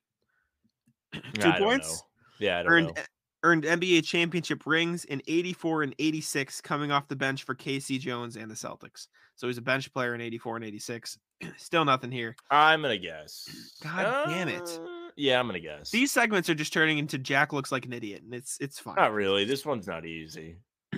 Two 1.12 1.48
I 1.48 1.58
points. 1.58 2.02
Yeah, 2.38 2.58
I 2.58 2.62
don't 2.64 2.72
Earned 2.72 2.86
know. 2.96 3.02
earned 3.44 3.64
NBA 3.64 4.04
championship 4.04 4.66
rings 4.66 5.04
in 5.04 5.22
84 5.28 5.84
and 5.84 5.94
86 5.98 6.60
coming 6.60 6.90
off 6.90 7.06
the 7.08 7.14
bench 7.16 7.44
for 7.44 7.54
K.C. 7.54 7.98
Jones 7.98 8.36
and 8.36 8.50
the 8.50 8.54
Celtics. 8.54 9.06
So 9.36 9.46
he's 9.46 9.58
a 9.58 9.62
bench 9.62 9.92
player 9.92 10.14
in 10.14 10.20
84 10.20 10.56
and 10.56 10.64
86. 10.64 11.18
Still 11.56 11.84
nothing 11.84 12.10
here. 12.10 12.34
I'm 12.50 12.82
gonna 12.82 12.98
guess. 12.98 13.76
God 13.82 14.26
damn 14.28 14.48
it. 14.48 14.62
Uh, 14.82 15.10
Yeah, 15.16 15.38
I'm 15.38 15.46
gonna 15.46 15.60
guess. 15.60 15.90
These 15.90 16.10
segments 16.10 16.48
are 16.50 16.54
just 16.54 16.72
turning 16.72 16.98
into 16.98 17.18
Jack 17.18 17.52
looks 17.52 17.70
like 17.70 17.84
an 17.84 17.92
idiot, 17.92 18.22
and 18.24 18.34
it's 18.34 18.58
it's 18.60 18.80
fine. 18.80 18.96
Not 18.96 19.12
really. 19.12 19.44
This 19.44 19.64
one's 19.64 19.86
not 19.86 20.04
easy. 20.04 20.56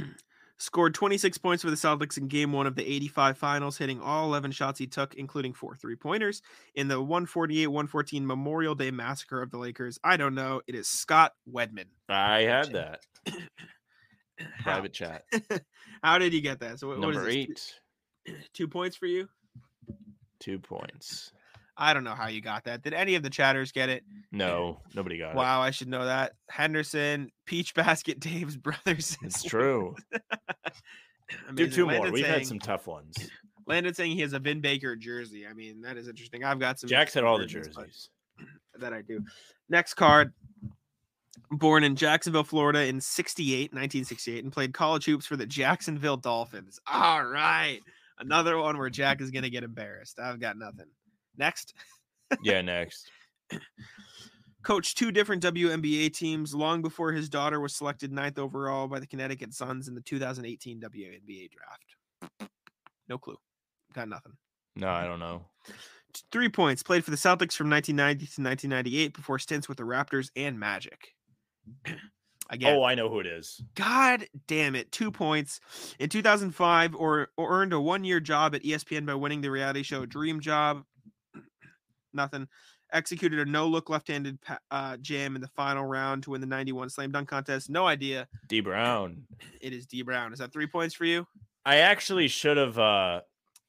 Scored 0.58 0.94
26 0.94 1.36
points 1.38 1.62
for 1.62 1.68
the 1.68 1.76
Celtics 1.76 2.16
in 2.16 2.28
game 2.28 2.50
one 2.50 2.66
of 2.66 2.76
the 2.76 2.86
85 2.90 3.36
finals, 3.36 3.76
hitting 3.76 4.00
all 4.00 4.24
11 4.24 4.52
shots 4.52 4.78
he 4.78 4.86
took, 4.86 5.14
including 5.14 5.52
four 5.52 5.74
three 5.76 5.96
pointers 5.96 6.40
in 6.74 6.88
the 6.88 7.00
148 7.00 7.66
114 7.66 8.26
Memorial 8.26 8.74
Day 8.74 8.90
massacre 8.90 9.42
of 9.42 9.50
the 9.50 9.58
Lakers. 9.58 9.98
I 10.02 10.16
don't 10.16 10.34
know. 10.34 10.62
It 10.66 10.74
is 10.74 10.88
Scott 10.88 11.32
Wedman. 11.50 11.86
I 12.08 12.42
had 12.42 12.72
that. 12.72 13.00
Private 14.62 14.94
chat. 14.94 15.24
how 16.02 16.18
did 16.18 16.32
you 16.32 16.40
get 16.40 16.60
that? 16.60 16.78
So, 16.78 16.88
what, 16.88 17.00
what 17.00 17.10
is 17.10 17.16
Number 17.16 17.30
this? 17.30 17.36
eight. 17.36 18.40
Two 18.54 18.66
points 18.68 18.96
for 18.96 19.06
you? 19.06 19.28
Two 20.40 20.58
points. 20.58 21.32
I 21.78 21.92
don't 21.92 22.04
know 22.04 22.14
how 22.14 22.28
you 22.28 22.40
got 22.40 22.64
that. 22.64 22.82
Did 22.82 22.94
any 22.94 23.16
of 23.16 23.22
the 23.22 23.30
chatters 23.30 23.70
get 23.72 23.88
it? 23.88 24.02
No, 24.32 24.80
nobody 24.94 25.18
got 25.18 25.30
it. 25.30 25.36
Wow, 25.36 25.60
I 25.60 25.70
should 25.70 25.88
know 25.88 26.06
that. 26.06 26.32
Henderson, 26.48 27.30
Peach 27.44 27.74
Basket, 27.74 28.18
Dave's 28.18 28.56
brothers. 28.56 29.16
It's 29.22 29.42
true. 29.42 29.94
Do 31.54 31.68
two 31.68 31.86
more. 31.86 32.10
We've 32.10 32.24
had 32.24 32.46
some 32.46 32.58
tough 32.58 32.86
ones. 32.86 33.16
Landon 33.66 33.94
saying 33.94 34.12
he 34.12 34.20
has 34.20 34.32
a 34.32 34.38
Vin 34.38 34.60
Baker 34.60 34.94
jersey. 34.94 35.44
I 35.46 35.52
mean, 35.52 35.82
that 35.82 35.96
is 35.96 36.08
interesting. 36.08 36.44
I've 36.44 36.60
got 36.60 36.78
some. 36.78 36.88
Jack's 36.88 37.14
had 37.14 37.24
all 37.24 37.38
the 37.38 37.46
jerseys, 37.46 37.74
jerseys. 37.74 38.10
that 38.78 38.92
I 38.92 39.02
do. 39.02 39.24
Next 39.68 39.94
card. 39.94 40.32
Born 41.50 41.84
in 41.84 41.94
Jacksonville, 41.94 42.44
Florida 42.44 42.86
in 42.86 43.00
68, 43.00 43.72
1968, 43.72 44.42
and 44.42 44.52
played 44.52 44.72
college 44.72 45.04
hoops 45.04 45.26
for 45.26 45.36
the 45.36 45.46
Jacksonville 45.46 46.16
Dolphins. 46.16 46.80
All 46.90 47.24
right. 47.24 47.80
Another 48.18 48.56
one 48.56 48.78
where 48.78 48.90
Jack 48.90 49.20
is 49.20 49.30
going 49.30 49.44
to 49.44 49.50
get 49.50 49.62
embarrassed. 49.62 50.18
I've 50.18 50.40
got 50.40 50.56
nothing. 50.56 50.86
Next. 51.38 51.74
Yeah, 52.42 52.60
next. 52.62 53.10
Coached 54.62 54.98
two 54.98 55.12
different 55.12 55.42
WNBA 55.42 56.12
teams 56.12 56.54
long 56.54 56.82
before 56.82 57.12
his 57.12 57.28
daughter 57.28 57.60
was 57.60 57.74
selected 57.74 58.12
ninth 58.12 58.38
overall 58.38 58.88
by 58.88 58.98
the 58.98 59.06
Connecticut 59.06 59.54
Suns 59.54 59.86
in 59.86 59.94
the 59.94 60.00
2018 60.00 60.80
WNBA 60.80 61.50
draft. 61.50 62.50
No 63.08 63.18
clue. 63.18 63.36
Got 63.92 64.08
nothing. 64.08 64.32
No, 64.74 64.88
I 64.88 65.04
don't 65.06 65.20
know. 65.20 65.42
Three 66.32 66.48
points. 66.48 66.82
Played 66.82 67.04
for 67.04 67.12
the 67.12 67.16
Celtics 67.16 67.54
from 67.54 67.70
1990 67.70 68.18
to 68.26 68.42
1998 68.42 69.14
before 69.14 69.38
stints 69.38 69.68
with 69.68 69.78
the 69.78 69.84
Raptors 69.84 70.30
and 70.34 70.58
Magic. 70.58 71.14
Again, 72.50 72.76
Oh, 72.76 72.84
I 72.84 72.94
know 72.94 73.08
who 73.08 73.20
it 73.20 73.26
is. 73.26 73.60
God 73.74 74.26
damn 74.46 74.74
it. 74.76 74.92
Two 74.92 75.10
points. 75.10 75.60
In 75.98 76.08
2005, 76.08 76.94
or, 76.94 77.28
or 77.36 77.50
earned 77.60 77.72
a 77.72 77.80
one 77.80 78.04
year 78.04 78.20
job 78.20 78.54
at 78.54 78.62
ESPN 78.62 79.04
by 79.06 79.14
winning 79.14 79.40
the 79.40 79.50
reality 79.50 79.82
show 79.82 80.06
Dream 80.06 80.40
Job. 80.40 80.84
Nothing. 82.16 82.48
Executed 82.92 83.38
a 83.40 83.44
no 83.50 83.66
look 83.66 83.90
left 83.90 84.08
handed 84.08 84.38
uh, 84.70 84.96
jam 84.98 85.34
in 85.34 85.40
the 85.42 85.48
final 85.48 85.84
round 85.84 86.22
to 86.24 86.30
win 86.30 86.40
the 86.40 86.46
91 86.46 86.90
slam 86.90 87.12
dunk 87.12 87.28
contest. 87.28 87.68
No 87.70 87.86
idea. 87.86 88.26
Dee 88.48 88.60
Brown. 88.60 89.24
It 89.60 89.72
is 89.72 89.86
Dee 89.86 90.02
Brown. 90.02 90.32
Is 90.32 90.38
that 90.38 90.52
three 90.52 90.66
points 90.66 90.94
for 90.94 91.04
you? 91.04 91.26
I 91.64 91.76
actually 91.78 92.28
should 92.28 92.56
have 92.56 92.78
uh 92.78 93.20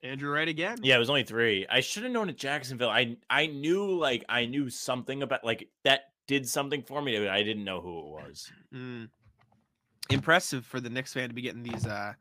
Andrew 0.03 0.31
Wright 0.31 0.47
again? 0.47 0.77
yeah, 0.83 0.95
it 0.95 0.99
was 0.99 1.09
only 1.09 1.23
three. 1.23 1.65
I 1.69 1.79
should 1.79 2.03
have 2.03 2.11
known 2.11 2.29
at 2.29 2.37
Jacksonville. 2.37 2.89
I 2.89 3.17
I 3.29 3.47
knew 3.47 3.97
like 3.97 4.23
I 4.29 4.45
knew 4.45 4.69
something 4.69 5.23
about 5.23 5.43
like 5.43 5.67
that 5.83 6.01
did 6.27 6.47
something 6.47 6.83
for 6.83 7.01
me. 7.01 7.17
but 7.17 7.29
I 7.29 7.41
didn't 7.41 7.63
know 7.63 7.81
who 7.81 7.99
it 7.99 8.05
was. 8.05 8.51
Mm. 8.73 9.09
Impressive 10.09 10.65
for 10.65 10.79
the 10.79 10.89
Knicks 10.89 11.13
fan 11.13 11.29
to 11.29 11.35
be 11.35 11.41
getting 11.41 11.63
these 11.63 11.87
uh 11.87 12.13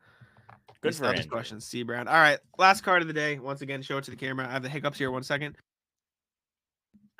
Good 0.81 0.93
these 0.93 0.99
for 0.99 1.29
questions. 1.29 1.65
C 1.65 1.83
Brown. 1.83 2.07
All 2.07 2.15
right, 2.15 2.39
last 2.57 2.81
card 2.81 3.01
of 3.01 3.07
the 3.07 3.13
day. 3.13 3.39
Once 3.39 3.61
again, 3.61 3.81
show 3.81 3.97
it 3.97 4.03
to 4.05 4.11
the 4.11 4.17
camera. 4.17 4.47
I 4.47 4.51
have 4.51 4.63
the 4.63 4.69
hiccups 4.69 4.97
here. 4.97 5.11
One 5.11 5.23
second. 5.23 5.55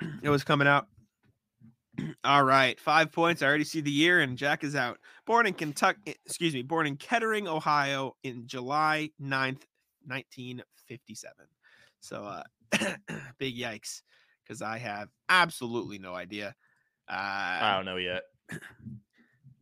It 0.22 0.28
was 0.30 0.44
coming 0.44 0.68
out. 0.68 0.86
All 2.24 2.44
right, 2.44 2.78
five 2.78 3.10
points. 3.12 3.42
I 3.42 3.46
already 3.46 3.64
see 3.64 3.80
the 3.80 3.90
year, 3.90 4.20
and 4.20 4.36
Jack 4.38 4.62
is 4.64 4.76
out. 4.76 4.98
Born 5.26 5.46
in 5.46 5.54
Kentucky, 5.54 6.14
excuse 6.24 6.54
me, 6.54 6.62
born 6.62 6.86
in 6.86 6.96
Kettering, 6.96 7.48
Ohio, 7.48 8.14
in 8.22 8.46
July 8.46 9.10
9th, 9.20 9.64
1957. 10.06 11.32
So, 12.00 12.24
uh, 12.24 12.42
big 13.38 13.56
yikes, 13.56 14.02
because 14.44 14.62
I 14.62 14.78
have 14.78 15.08
absolutely 15.28 15.98
no 15.98 16.14
idea. 16.14 16.54
Uh, 17.08 17.12
I 17.14 17.72
don't 17.76 17.84
know 17.86 17.96
yet. 17.96 18.22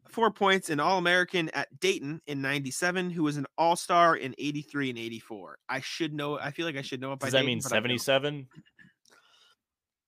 four 0.09 0.31
points, 0.31 0.69
an 0.71 0.81
All 0.81 0.99
American 0.99 1.49
at 1.55 1.69
Dayton 1.81 2.21
in 2.27 2.43
97, 2.43 3.11
who 3.11 3.23
was 3.23 3.37
an 3.37 3.47
All 3.57 3.77
Star 3.77 4.17
in 4.17 4.35
83 4.39 4.91
and 4.91 4.99
84. 4.99 5.59
I 5.69 5.81
should 5.81 6.13
know, 6.13 6.39
I 6.39 6.51
feel 6.51 6.67
like 6.67 6.77
I 6.77 6.83
should 6.83 7.01
know 7.01 7.13
it 7.13 7.19
by 7.21 7.27
Does 7.27 7.33
that 7.33 7.39
Dayton, 7.39 7.47
mean 7.47 7.61
but 7.63 7.73
I 7.73 7.77
don't. 7.77 7.99
77? 7.99 8.49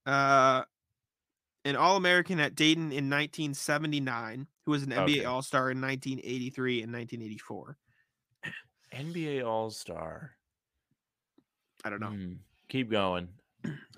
Uh, 0.08 0.64
an 1.64 1.76
All 1.76 1.96
American 1.96 2.40
at 2.40 2.54
Dayton 2.54 2.84
in 2.84 3.10
1979, 3.10 4.46
who 4.64 4.70
was 4.72 4.82
an 4.82 4.90
NBA 4.90 5.02
Okay. 5.02 5.24
All 5.24 5.42
Star 5.42 5.70
in 5.70 5.80
1983 5.80 6.82
and 6.82 6.92
1984. 6.92 7.76
NBA 8.94 9.46
All 9.46 9.70
Star. 9.70 10.32
I 11.84 11.90
don't 11.90 12.00
know. 12.00 12.08
Hmm. 12.08 12.32
Keep 12.68 12.90
going. 12.90 13.28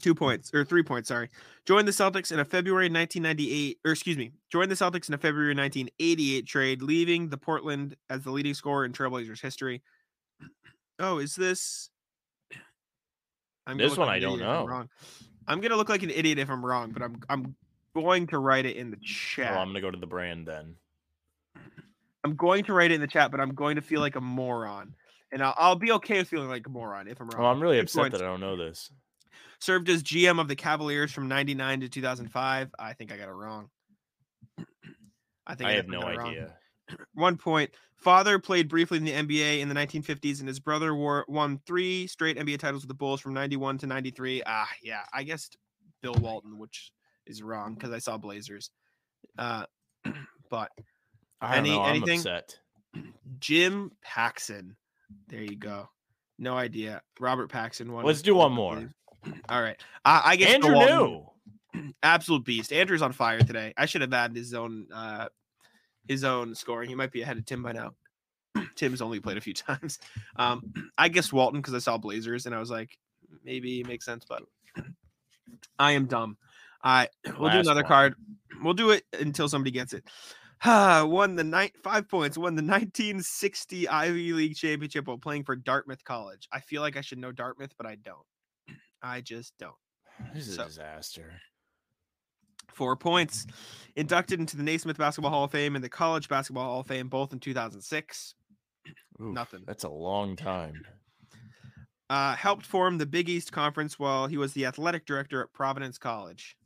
Two 0.00 0.14
points 0.14 0.52
or 0.52 0.64
three 0.64 0.82
points. 0.82 1.08
Sorry. 1.08 1.28
Joined 1.66 1.86
the 1.86 1.92
Celtics 1.92 2.32
in 2.32 2.40
a 2.40 2.44
February 2.44 2.86
1998, 2.86 3.78
or 3.84 3.92
excuse 3.92 4.16
me, 4.16 4.32
joined 4.50 4.70
the 4.70 4.74
Celtics 4.74 5.08
in 5.08 5.14
a 5.14 5.18
February 5.18 5.54
1988 5.54 6.46
trade, 6.46 6.82
leaving 6.82 7.28
the 7.28 7.36
Portland 7.36 7.94
as 8.08 8.24
the 8.24 8.30
leading 8.30 8.54
scorer 8.54 8.84
in 8.84 8.92
Trailblazers 8.92 9.40
history. 9.40 9.82
Oh, 10.98 11.18
is 11.18 11.36
this? 11.36 11.90
I'm 13.66 13.76
This 13.76 13.96
one 13.96 14.08
I 14.08 14.18
don't 14.18 14.40
idiot 14.40 14.48
if 14.48 14.48
I'm 14.48 14.60
know. 14.60 14.66
wrong. 14.66 14.88
I'm 15.46 15.60
gonna 15.60 15.76
look 15.76 15.88
like 15.88 16.02
an 16.02 16.10
idiot 16.10 16.38
if 16.38 16.50
I'm 16.50 16.64
wrong, 16.64 16.90
but 16.92 17.02
I'm 17.02 17.20
I'm 17.28 17.56
going 17.94 18.26
to 18.28 18.38
write 18.38 18.66
it 18.66 18.76
in 18.76 18.90
the 18.90 18.98
chat. 18.98 19.52
Well, 19.52 19.60
I'm 19.60 19.68
gonna 19.68 19.80
go 19.80 19.90
to 19.90 19.98
the 19.98 20.06
brand 20.06 20.46
then. 20.46 20.76
I'm 22.22 22.36
going 22.36 22.64
to 22.64 22.72
write 22.74 22.90
it 22.90 22.94
in 22.94 23.00
the 23.00 23.06
chat, 23.06 23.30
but 23.30 23.40
I'm 23.40 23.54
going 23.54 23.76
to 23.76 23.82
feel 23.82 24.00
like 24.00 24.14
a 24.14 24.20
moron, 24.20 24.94
and 25.32 25.42
I'll, 25.42 25.54
I'll 25.56 25.76
be 25.76 25.90
okay 25.92 26.18
with 26.18 26.28
feeling 26.28 26.48
like 26.48 26.66
a 26.66 26.70
moron 26.70 27.08
if 27.08 27.20
I'm 27.20 27.28
wrong. 27.28 27.42
Well, 27.42 27.50
I'm 27.50 27.60
really 27.60 27.78
upset 27.78 28.12
that 28.12 28.20
I 28.20 28.26
don't 28.26 28.40
know 28.40 28.56
this. 28.56 28.90
served 29.58 29.88
as 29.88 30.02
GM 30.02 30.38
of 30.38 30.46
the 30.46 30.56
Cavaliers 30.56 31.12
from 31.12 31.28
99 31.28 31.80
to 31.80 31.88
2005. 31.88 32.70
I 32.78 32.92
think 32.92 33.12
I 33.12 33.16
got 33.16 33.28
it 33.28 33.32
wrong. 33.32 33.70
I 35.46 35.54
think 35.54 35.70
I 35.70 35.72
have 35.72 35.88
no 35.88 36.02
idea. 36.02 36.18
wrong. 36.18 36.34
One 37.14 37.36
point. 37.36 37.70
Father 37.96 38.38
played 38.38 38.68
briefly 38.68 38.96
in 38.98 39.04
the 39.04 39.12
NBA 39.12 39.60
in 39.60 39.68
the 39.68 39.74
1950s, 39.74 40.40
and 40.40 40.48
his 40.48 40.58
brother 40.58 40.94
wore, 40.94 41.24
won 41.28 41.60
three 41.66 42.06
straight 42.06 42.38
NBA 42.38 42.58
titles 42.58 42.82
with 42.82 42.88
the 42.88 42.94
Bulls 42.94 43.20
from 43.20 43.34
91 43.34 43.78
to 43.78 43.86
93. 43.86 44.42
Ah, 44.46 44.68
yeah. 44.82 45.02
I 45.12 45.22
guessed 45.22 45.58
Bill 46.02 46.14
Walton, 46.14 46.58
which 46.58 46.92
is 47.26 47.42
wrong 47.42 47.74
because 47.74 47.90
I 47.92 47.98
saw 47.98 48.16
Blazers. 48.16 48.70
Uh, 49.36 49.66
but 50.50 50.70
I 51.42 51.56
don't 51.56 51.66
Any- 51.66 51.76
know. 51.76 51.82
I'm 51.82 51.96
anything? 51.96 52.20
upset. 52.20 52.58
Jim 53.38 53.92
Paxson. 54.02 54.76
There 55.28 55.42
you 55.42 55.56
go. 55.56 55.88
No 56.38 56.56
idea. 56.56 57.02
Robert 57.18 57.50
Paxson 57.50 57.92
won. 57.92 58.04
Let's 58.06 58.22
do 58.22 58.34
one 58.34 58.52
more. 58.52 58.82
All 59.50 59.60
right. 59.60 59.76
I, 60.06 60.22
I 60.24 60.36
guess 60.36 60.54
Andrew 60.54 60.74
knew. 60.74 61.26
absolute 62.02 62.44
beast. 62.46 62.72
Andrew's 62.72 63.02
on 63.02 63.12
fire 63.12 63.40
today. 63.40 63.74
I 63.76 63.84
should 63.84 64.00
have 64.00 64.12
added 64.14 64.36
his 64.36 64.54
own 64.54 64.86
uh 64.94 65.28
his 66.08 66.24
own 66.24 66.54
scoring. 66.54 66.88
He 66.88 66.94
might 66.94 67.12
be 67.12 67.22
ahead 67.22 67.38
of 67.38 67.44
Tim 67.46 67.62
by 67.62 67.72
now. 67.72 67.94
Tim's 68.76 69.00
only 69.02 69.20
played 69.20 69.36
a 69.36 69.40
few 69.40 69.54
times. 69.54 69.98
Um 70.36 70.72
I 70.98 71.08
guessed 71.08 71.32
Walton 71.32 71.60
because 71.60 71.74
I 71.74 71.78
saw 71.78 71.98
Blazers 71.98 72.46
and 72.46 72.54
I 72.54 72.58
was 72.58 72.70
like, 72.70 72.98
maybe 73.44 73.80
it 73.80 73.86
makes 73.86 74.04
sense, 74.04 74.24
but 74.28 74.42
I 75.78 75.92
am 75.92 76.06
dumb. 76.06 76.36
I 76.82 77.08
we'll 77.38 77.50
do 77.50 77.58
another 77.58 77.82
one. 77.82 77.88
card. 77.88 78.14
We'll 78.62 78.74
do 78.74 78.90
it 78.90 79.04
until 79.18 79.48
somebody 79.48 79.70
gets 79.70 79.92
it. 79.92 80.04
won 80.66 81.36
the 81.36 81.44
night 81.44 81.72
five 81.82 82.08
points, 82.08 82.36
won 82.36 82.54
the 82.54 82.62
1960 82.62 83.88
Ivy 83.88 84.32
League 84.32 84.56
championship 84.56 85.06
while 85.06 85.18
playing 85.18 85.44
for 85.44 85.56
Dartmouth 85.56 86.04
College. 86.04 86.48
I 86.52 86.60
feel 86.60 86.82
like 86.82 86.96
I 86.96 87.00
should 87.00 87.18
know 87.18 87.32
Dartmouth, 87.32 87.72
but 87.78 87.86
I 87.86 87.96
don't. 87.96 88.18
I 89.02 89.20
just 89.22 89.54
don't. 89.58 89.72
This 90.34 90.48
is 90.48 90.56
So- 90.56 90.64
a 90.64 90.66
disaster. 90.66 91.32
Four 92.72 92.96
points. 92.96 93.46
Inducted 93.96 94.40
into 94.40 94.56
the 94.56 94.62
Naismith 94.62 94.98
Basketball 94.98 95.30
Hall 95.30 95.44
of 95.44 95.50
Fame 95.50 95.74
and 95.74 95.84
the 95.84 95.88
College 95.88 96.28
Basketball 96.28 96.64
Hall 96.64 96.80
of 96.80 96.86
Fame, 96.86 97.08
both 97.08 97.32
in 97.32 97.40
2006. 97.40 98.34
Oof, 99.20 99.34
Nothing. 99.34 99.64
That's 99.66 99.84
a 99.84 99.88
long 99.88 100.36
time. 100.36 100.84
Uh, 102.08 102.34
helped 102.34 102.66
form 102.66 102.98
the 102.98 103.06
Big 103.06 103.28
East 103.28 103.52
Conference 103.52 103.98
while 103.98 104.26
he 104.26 104.36
was 104.36 104.52
the 104.52 104.66
athletic 104.66 105.06
director 105.06 105.42
at 105.42 105.52
Providence 105.52 105.98
College. 105.98 106.56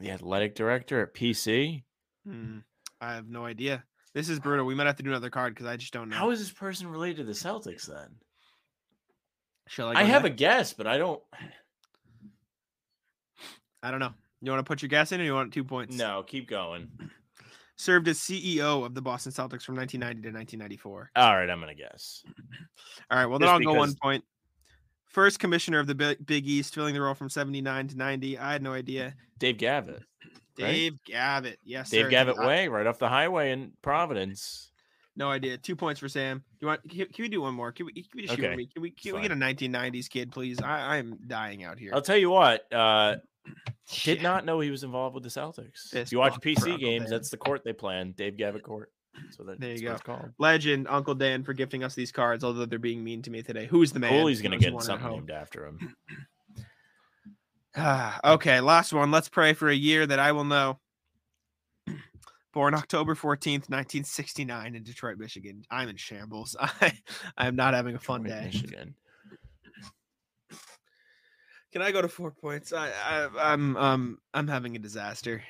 The 0.00 0.10
athletic 0.10 0.54
director 0.54 1.00
at 1.00 1.14
PC. 1.14 1.84
Hmm, 2.26 2.58
I 3.00 3.14
have 3.14 3.28
no 3.28 3.44
idea. 3.44 3.84
This 4.12 4.28
is 4.28 4.38
brutal. 4.40 4.66
We 4.66 4.74
might 4.74 4.86
have 4.86 4.96
to 4.96 5.02
do 5.02 5.10
another 5.10 5.30
card 5.30 5.54
because 5.54 5.66
I 5.66 5.76
just 5.76 5.92
don't 5.92 6.08
know. 6.08 6.16
How 6.16 6.30
is 6.30 6.38
this 6.40 6.52
person 6.52 6.88
related 6.88 7.18
to 7.18 7.24
the 7.24 7.32
Celtics 7.32 7.86
then? 7.86 8.16
Shall 9.68 9.88
I 9.88 10.02
go 10.02 10.06
have 10.06 10.24
a 10.24 10.30
guess, 10.30 10.72
but 10.72 10.86
I 10.86 10.98
don't. 10.98 11.22
I 13.82 13.90
don't 13.90 14.00
know. 14.00 14.14
You 14.44 14.52
want 14.52 14.64
to 14.64 14.68
put 14.68 14.82
your 14.82 14.88
guess 14.88 15.12
in, 15.12 15.20
or 15.20 15.24
you 15.24 15.34
want 15.34 15.52
two 15.52 15.64
points? 15.64 15.96
No, 15.96 16.22
keep 16.26 16.48
going. 16.48 16.88
Served 17.76 18.06
as 18.08 18.18
CEO 18.18 18.84
of 18.84 18.94
the 18.94 19.02
Boston 19.02 19.32
Celtics 19.32 19.62
from 19.62 19.74
1990 19.76 20.22
to 20.22 20.28
1994. 20.28 21.10
All 21.16 21.36
right, 21.36 21.50
I'm 21.50 21.58
gonna 21.60 21.74
guess. 21.74 22.22
All 23.10 23.18
right. 23.18 23.26
Well, 23.26 23.38
then 23.38 23.48
Just 23.48 23.66
I'll 23.66 23.72
go 23.72 23.78
one 23.78 23.94
point. 24.00 24.24
First 25.08 25.38
commissioner 25.38 25.78
of 25.78 25.86
the 25.86 25.94
Big, 25.94 26.46
East, 26.46 26.74
filling 26.74 26.94
the 26.94 27.00
role 27.00 27.14
from 27.14 27.30
79 27.30 27.88
to 27.88 27.96
90. 27.96 28.38
I 28.38 28.52
had 28.52 28.62
no 28.62 28.72
idea. 28.72 29.14
Dave 29.38 29.58
Gavitt. 29.58 30.02
Right? 30.58 30.72
Dave 30.72 30.98
Gavitt. 31.04 31.58
Yes, 31.64 31.90
Dave 31.90 32.06
sir. 32.06 32.10
Gavitt 32.10 32.38
Way, 32.38 32.68
right 32.68 32.86
off 32.86 32.98
the 32.98 33.08
highway 33.08 33.52
in 33.52 33.72
Providence. 33.80 34.72
No 35.16 35.30
idea. 35.30 35.56
Two 35.56 35.76
points 35.76 36.00
for 36.00 36.08
Sam. 36.08 36.38
Do 36.38 36.44
You 36.60 36.66
want? 36.68 36.80
Can, 36.88 37.06
can 37.06 37.22
we 37.22 37.28
do 37.28 37.40
one 37.42 37.54
more? 37.54 37.70
Can 37.72 37.86
we? 37.86 37.92
Can 37.92 38.04
we 38.14 38.22
just 38.22 38.34
shoot 38.34 38.44
Okay, 38.44 38.56
me? 38.56 38.66
Can 38.66 38.82
we? 38.82 38.90
Can 38.90 39.14
we 39.14 39.22
get 39.22 39.30
a 39.30 39.36
1990s 39.36 40.08
kid, 40.10 40.32
please? 40.32 40.60
I, 40.60 40.96
I'm 40.96 41.18
dying 41.26 41.62
out 41.62 41.78
here. 41.78 41.92
I'll 41.94 42.02
tell 42.02 42.16
you 42.16 42.30
what. 42.30 42.72
Uh, 42.72 43.16
did 44.02 44.22
not 44.22 44.44
know 44.44 44.58
he 44.60 44.70
was 44.70 44.82
involved 44.82 45.14
with 45.14 45.22
the 45.22 45.28
Celtics. 45.28 45.94
If 45.94 46.10
you 46.10 46.18
watch 46.18 46.34
PC 46.40 46.62
Uncle 46.62 46.78
games, 46.78 47.04
Dan. 47.04 47.10
that's 47.10 47.30
the 47.30 47.36
court 47.36 47.62
they 47.64 47.72
play. 47.74 48.02
Dave 48.16 48.36
Gavitt 48.36 48.62
Court. 48.62 48.90
So 49.30 49.44
that, 49.44 49.60
There 49.60 49.70
you 49.70 49.88
that's 49.88 50.02
go. 50.02 50.12
what 50.14 50.20
it's 50.20 50.22
called. 50.24 50.34
Legend 50.38 50.88
Uncle 50.88 51.14
Dan 51.14 51.44
for 51.44 51.52
gifting 51.52 51.84
us 51.84 51.94
these 51.94 52.10
cards, 52.10 52.42
although 52.42 52.64
they're 52.64 52.78
being 52.80 53.04
mean 53.04 53.22
to 53.22 53.30
me 53.30 53.42
today. 53.42 53.66
Who's 53.66 53.92
the 53.92 54.00
man? 54.00 54.10
Cooley's 54.10 54.42
gonna 54.42 54.58
get 54.58 54.72
one 54.72 54.82
something 54.82 55.08
named 55.08 55.30
after 55.30 55.66
him. 55.66 55.94
Ah, 57.76 58.20
okay, 58.34 58.60
last 58.60 58.92
one. 58.92 59.10
Let's 59.10 59.28
pray 59.28 59.52
for 59.52 59.68
a 59.68 59.74
year 59.74 60.06
that 60.06 60.20
I 60.20 60.30
will 60.32 60.44
know. 60.44 60.78
Born 62.54 62.72
October 62.74 63.14
14th, 63.14 63.68
1969 63.68 64.74
in 64.76 64.82
Detroit, 64.84 65.18
Michigan. 65.18 65.64
I'm 65.70 65.88
in 65.88 65.96
shambles. 65.96 66.56
I 66.60 66.92
I 67.36 67.48
am 67.48 67.56
not 67.56 67.74
having 67.74 67.96
a 67.96 67.98
fun 67.98 68.22
Detroit, 68.22 68.40
day. 68.40 68.46
Michigan. 68.46 68.94
Can 71.72 71.82
I 71.82 71.90
go 71.90 72.00
to 72.00 72.08
four 72.08 72.30
points? 72.30 72.72
I, 72.72 72.90
I 72.90 73.28
I'm 73.52 73.76
um 73.76 74.18
I'm 74.32 74.46
having 74.46 74.76
a 74.76 74.78
disaster. 74.78 75.42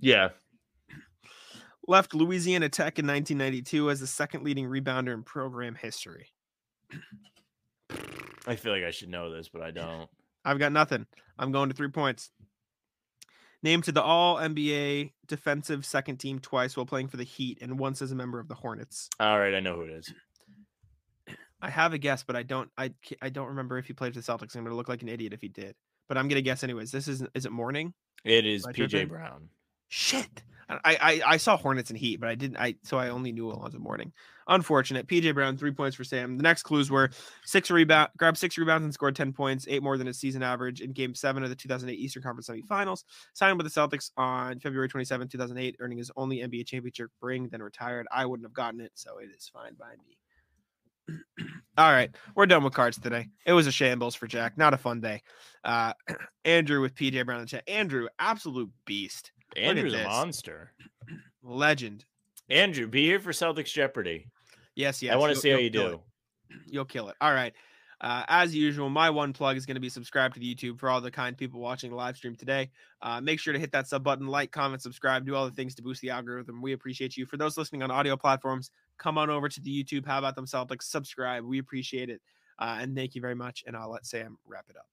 Yeah, 0.00 0.30
left 1.86 2.14
Louisiana 2.14 2.68
Tech 2.68 2.98
in 2.98 3.06
1992 3.06 3.90
as 3.90 4.00
the 4.00 4.06
second 4.06 4.44
leading 4.44 4.66
rebounder 4.66 5.14
in 5.14 5.22
program 5.22 5.76
history. 5.76 6.32
I 8.46 8.56
feel 8.56 8.72
like 8.72 8.82
I 8.82 8.90
should 8.90 9.08
know 9.08 9.30
this, 9.32 9.48
but 9.48 9.62
I 9.62 9.70
don't. 9.70 10.08
I've 10.44 10.58
got 10.58 10.72
nothing. 10.72 11.06
I'm 11.38 11.52
going 11.52 11.68
to 11.68 11.74
three 11.76 11.88
points. 11.88 12.30
Named 13.62 13.84
to 13.84 13.92
the 13.92 14.02
All 14.02 14.36
NBA 14.36 15.12
defensive 15.28 15.86
second 15.86 16.16
team 16.16 16.40
twice 16.40 16.76
while 16.76 16.86
playing 16.86 17.08
for 17.08 17.16
the 17.16 17.24
Heat 17.24 17.58
and 17.60 17.78
once 17.78 18.02
as 18.02 18.10
a 18.10 18.14
member 18.14 18.40
of 18.40 18.48
the 18.48 18.54
Hornets. 18.54 19.08
All 19.20 19.38
right, 19.38 19.54
I 19.54 19.60
know 19.60 19.76
who 19.76 19.82
it 19.82 19.90
is. 19.90 20.12
I 21.60 21.70
have 21.70 21.92
a 21.92 21.98
guess, 21.98 22.24
but 22.24 22.34
I 22.34 22.42
don't. 22.42 22.68
I 22.76 22.92
I 23.20 23.28
don't 23.28 23.48
remember 23.48 23.78
if 23.78 23.86
he 23.86 23.92
played 23.92 24.14
for 24.14 24.20
the 24.20 24.26
Celtics. 24.26 24.56
I'm 24.56 24.64
going 24.64 24.72
to 24.72 24.76
look 24.76 24.88
like 24.88 25.02
an 25.02 25.08
idiot 25.08 25.32
if 25.32 25.40
he 25.40 25.48
did. 25.48 25.76
But 26.08 26.18
I'm 26.18 26.26
going 26.26 26.36
to 26.36 26.42
guess 26.42 26.64
anyways. 26.64 26.90
This 26.90 27.06
is 27.06 27.24
is 27.34 27.46
it 27.46 27.52
Mourning? 27.52 27.94
It 28.24 28.44
is 28.44 28.66
PJ? 28.66 29.08
Brown. 29.08 29.48
Shit. 29.94 30.42
I, 30.70 30.78
I 30.86 31.22
I 31.32 31.36
saw 31.36 31.58
Hornets 31.58 31.90
and 31.90 31.98
Heat, 31.98 32.18
but 32.18 32.30
I 32.30 32.34
didn't. 32.34 32.56
I 32.56 32.76
so 32.82 32.96
I 32.96 33.10
only 33.10 33.30
knew 33.30 33.50
Alonzo 33.50 33.78
Mourning. 33.78 34.10
Unfortunate. 34.48 35.06
PJ 35.06 35.34
Brown 35.34 35.58
three 35.58 35.70
points 35.70 35.94
for 35.94 36.02
Sam. 36.02 36.38
The 36.38 36.42
next 36.42 36.62
clues 36.62 36.90
were 36.90 37.10
six 37.44 37.70
rebound, 37.70 38.08
grabbed 38.16 38.38
six 38.38 38.56
rebounds 38.56 38.84
and 38.84 38.94
scored 38.94 39.14
ten 39.14 39.34
points, 39.34 39.66
eight 39.68 39.82
more 39.82 39.98
than 39.98 40.06
his 40.06 40.18
season 40.18 40.42
average 40.42 40.80
in 40.80 40.92
Game 40.92 41.14
Seven 41.14 41.42
of 41.42 41.50
the 41.50 41.56
2008 41.56 41.94
Eastern 41.94 42.22
Conference 42.22 42.48
Semifinals. 42.48 43.04
Signed 43.34 43.58
with 43.58 43.70
the 43.70 43.80
Celtics 43.80 44.12
on 44.16 44.60
February 44.60 44.88
27, 44.88 45.28
2008, 45.28 45.76
earning 45.78 45.98
his 45.98 46.10
only 46.16 46.38
NBA 46.38 46.64
championship 46.66 47.10
ring. 47.20 47.50
Then 47.52 47.62
retired. 47.62 48.06
I 48.10 48.24
wouldn't 48.24 48.46
have 48.46 48.54
gotten 48.54 48.80
it, 48.80 48.92
so 48.94 49.18
it 49.18 49.28
is 49.36 49.50
fine 49.52 49.74
by 49.74 49.92
me. 50.08 51.18
All 51.76 51.92
right, 51.92 52.10
we're 52.34 52.46
done 52.46 52.64
with 52.64 52.72
cards 52.72 52.98
today. 52.98 53.28
It 53.44 53.52
was 53.52 53.66
a 53.66 53.72
shambles 53.72 54.14
for 54.14 54.26
Jack. 54.26 54.56
Not 54.56 54.72
a 54.72 54.78
fun 54.78 55.02
day. 55.02 55.22
Uh, 55.64 55.92
Andrew 56.46 56.80
with 56.80 56.94
PJ 56.94 57.26
Brown 57.26 57.40
in 57.40 57.44
the 57.44 57.50
chat. 57.50 57.68
Andrew, 57.68 58.08
absolute 58.18 58.70
beast, 58.86 59.32
Andrew's 59.56 59.94
a 59.94 60.04
monster. 60.04 60.72
legend. 61.42 62.04
Andrew, 62.50 62.86
be 62.86 63.04
here 63.04 63.20
for 63.20 63.32
Celtics 63.32 63.72
Jeopardy. 63.72 64.28
Yes, 64.74 65.02
yes. 65.02 65.14
I 65.14 65.16
want 65.16 65.34
to 65.34 65.40
see 65.40 65.50
how 65.50 65.58
you 65.58 65.70
do. 65.70 65.86
it. 65.86 66.00
You'll 66.66 66.84
kill 66.84 67.08
it. 67.08 67.16
All 67.20 67.32
right. 67.32 67.54
Uh, 68.00 68.24
as 68.26 68.54
usual, 68.54 68.90
my 68.90 69.08
one 69.08 69.32
plug 69.32 69.56
is 69.56 69.64
going 69.64 69.76
to 69.76 69.80
be 69.80 69.88
subscribe 69.88 70.34
to 70.34 70.40
the 70.40 70.54
YouTube 70.54 70.78
for 70.80 70.88
all 70.90 71.00
the 71.00 71.10
kind 71.10 71.38
people 71.38 71.60
watching 71.60 71.90
the 71.90 71.96
live 71.96 72.16
stream 72.16 72.34
today. 72.34 72.68
Uh, 73.00 73.20
make 73.20 73.38
sure 73.38 73.52
to 73.52 73.60
hit 73.60 73.70
that 73.70 73.86
sub 73.86 74.02
button, 74.02 74.26
like, 74.26 74.50
comment, 74.50 74.82
subscribe, 74.82 75.24
do 75.24 75.36
all 75.36 75.44
the 75.44 75.52
things 75.54 75.72
to 75.76 75.82
boost 75.82 76.00
the 76.00 76.10
algorithm. 76.10 76.60
We 76.60 76.72
appreciate 76.72 77.16
you. 77.16 77.26
For 77.26 77.36
those 77.36 77.56
listening 77.56 77.82
on 77.82 77.92
audio 77.92 78.16
platforms, 78.16 78.72
come 78.98 79.18
on 79.18 79.30
over 79.30 79.48
to 79.48 79.60
the 79.60 79.84
YouTube. 79.84 80.04
How 80.04 80.18
about 80.18 80.34
them 80.34 80.46
Celtics? 80.46 80.82
Subscribe. 80.82 81.44
We 81.44 81.58
appreciate 81.58 82.10
it. 82.10 82.20
Uh, 82.58 82.78
and 82.80 82.96
thank 82.96 83.14
you 83.14 83.20
very 83.20 83.36
much. 83.36 83.62
And 83.68 83.76
I'll 83.76 83.90
let 83.90 84.04
Sam 84.04 84.36
wrap 84.46 84.66
it 84.68 84.76
up. 84.76 84.86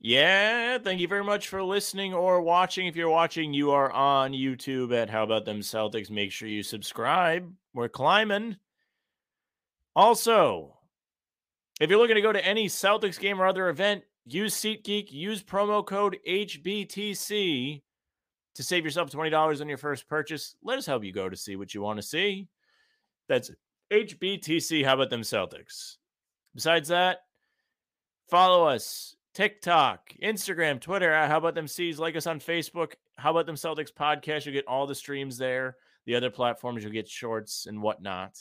Yeah, 0.00 0.78
thank 0.78 1.00
you 1.00 1.08
very 1.08 1.24
much 1.24 1.48
for 1.48 1.62
listening 1.62 2.12
or 2.12 2.42
watching. 2.42 2.86
If 2.86 2.96
you're 2.96 3.08
watching, 3.08 3.54
you 3.54 3.70
are 3.70 3.90
on 3.90 4.32
YouTube 4.32 4.94
at 4.94 5.08
How 5.08 5.22
About 5.22 5.46
Them 5.46 5.60
Celtics. 5.60 6.10
Make 6.10 6.30
sure 6.30 6.48
you 6.48 6.62
subscribe. 6.62 7.50
We're 7.72 7.88
climbing. 7.88 8.56
Also, 9.96 10.76
if 11.80 11.88
you're 11.88 11.98
looking 11.98 12.16
to 12.16 12.22
go 12.22 12.32
to 12.32 12.46
any 12.46 12.66
Celtics 12.66 13.18
game 13.18 13.40
or 13.40 13.46
other 13.46 13.68
event, 13.68 14.04
use 14.26 14.54
SeatGeek, 14.54 15.10
use 15.10 15.42
promo 15.42 15.84
code 15.84 16.18
HBTC 16.28 17.82
to 18.54 18.62
save 18.62 18.84
yourself 18.84 19.10
$20 19.10 19.60
on 19.60 19.68
your 19.68 19.78
first 19.78 20.08
purchase. 20.08 20.54
Let 20.62 20.78
us 20.78 20.86
help 20.86 21.04
you 21.04 21.12
go 21.12 21.28
to 21.28 21.36
see 21.36 21.56
what 21.56 21.74
you 21.74 21.82
want 21.82 21.98
to 21.98 22.02
see. 22.02 22.48
That's 23.28 23.50
HBTC. 23.92 24.84
How 24.84 24.94
about 24.94 25.10
them 25.10 25.22
Celtics? 25.22 25.96
Besides 26.54 26.88
that, 26.88 27.24
follow 28.28 28.68
us 28.68 29.16
TikTok, 29.34 30.14
Instagram, 30.22 30.80
Twitter. 30.80 31.12
How 31.26 31.38
about 31.38 31.56
them 31.56 31.66
C's? 31.66 31.98
Like 31.98 32.14
us 32.14 32.28
on 32.28 32.38
Facebook. 32.38 32.92
How 33.16 33.32
about 33.32 33.46
them 33.46 33.56
Celtics 33.56 33.92
podcast? 33.92 34.46
You'll 34.46 34.54
get 34.54 34.66
all 34.68 34.86
the 34.86 34.94
streams 34.94 35.36
there. 35.36 35.76
The 36.06 36.14
other 36.14 36.30
platforms, 36.30 36.84
you'll 36.84 36.92
get 36.92 37.08
shorts 37.08 37.66
and 37.66 37.82
whatnot. 37.82 38.38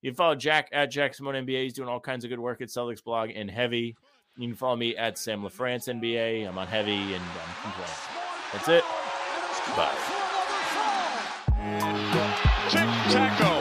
You 0.00 0.10
can 0.10 0.16
follow 0.16 0.34
Jack 0.34 0.68
at 0.72 0.90
Jack 0.90 1.14
Simone 1.14 1.46
NBA. 1.46 1.62
He's 1.62 1.74
doing 1.74 1.88
all 1.88 2.00
kinds 2.00 2.24
of 2.24 2.30
good 2.30 2.40
work 2.40 2.60
at 2.60 2.68
Celtics 2.68 3.04
blog 3.04 3.30
and 3.34 3.48
Heavy. 3.48 3.94
You 4.36 4.48
can 4.48 4.56
follow 4.56 4.76
me 4.76 4.96
at 4.96 5.16
Sam 5.16 5.42
LaFrance 5.42 5.88
NBA. 5.88 6.48
I'm 6.48 6.58
on 6.58 6.66
Heavy 6.66 7.14
and 7.14 7.22
I'm 7.22 7.62
complaining. 7.62 7.94
That's 8.52 8.68
it. 8.68 8.84
Bye. 9.76 10.22
Tic 13.10 13.51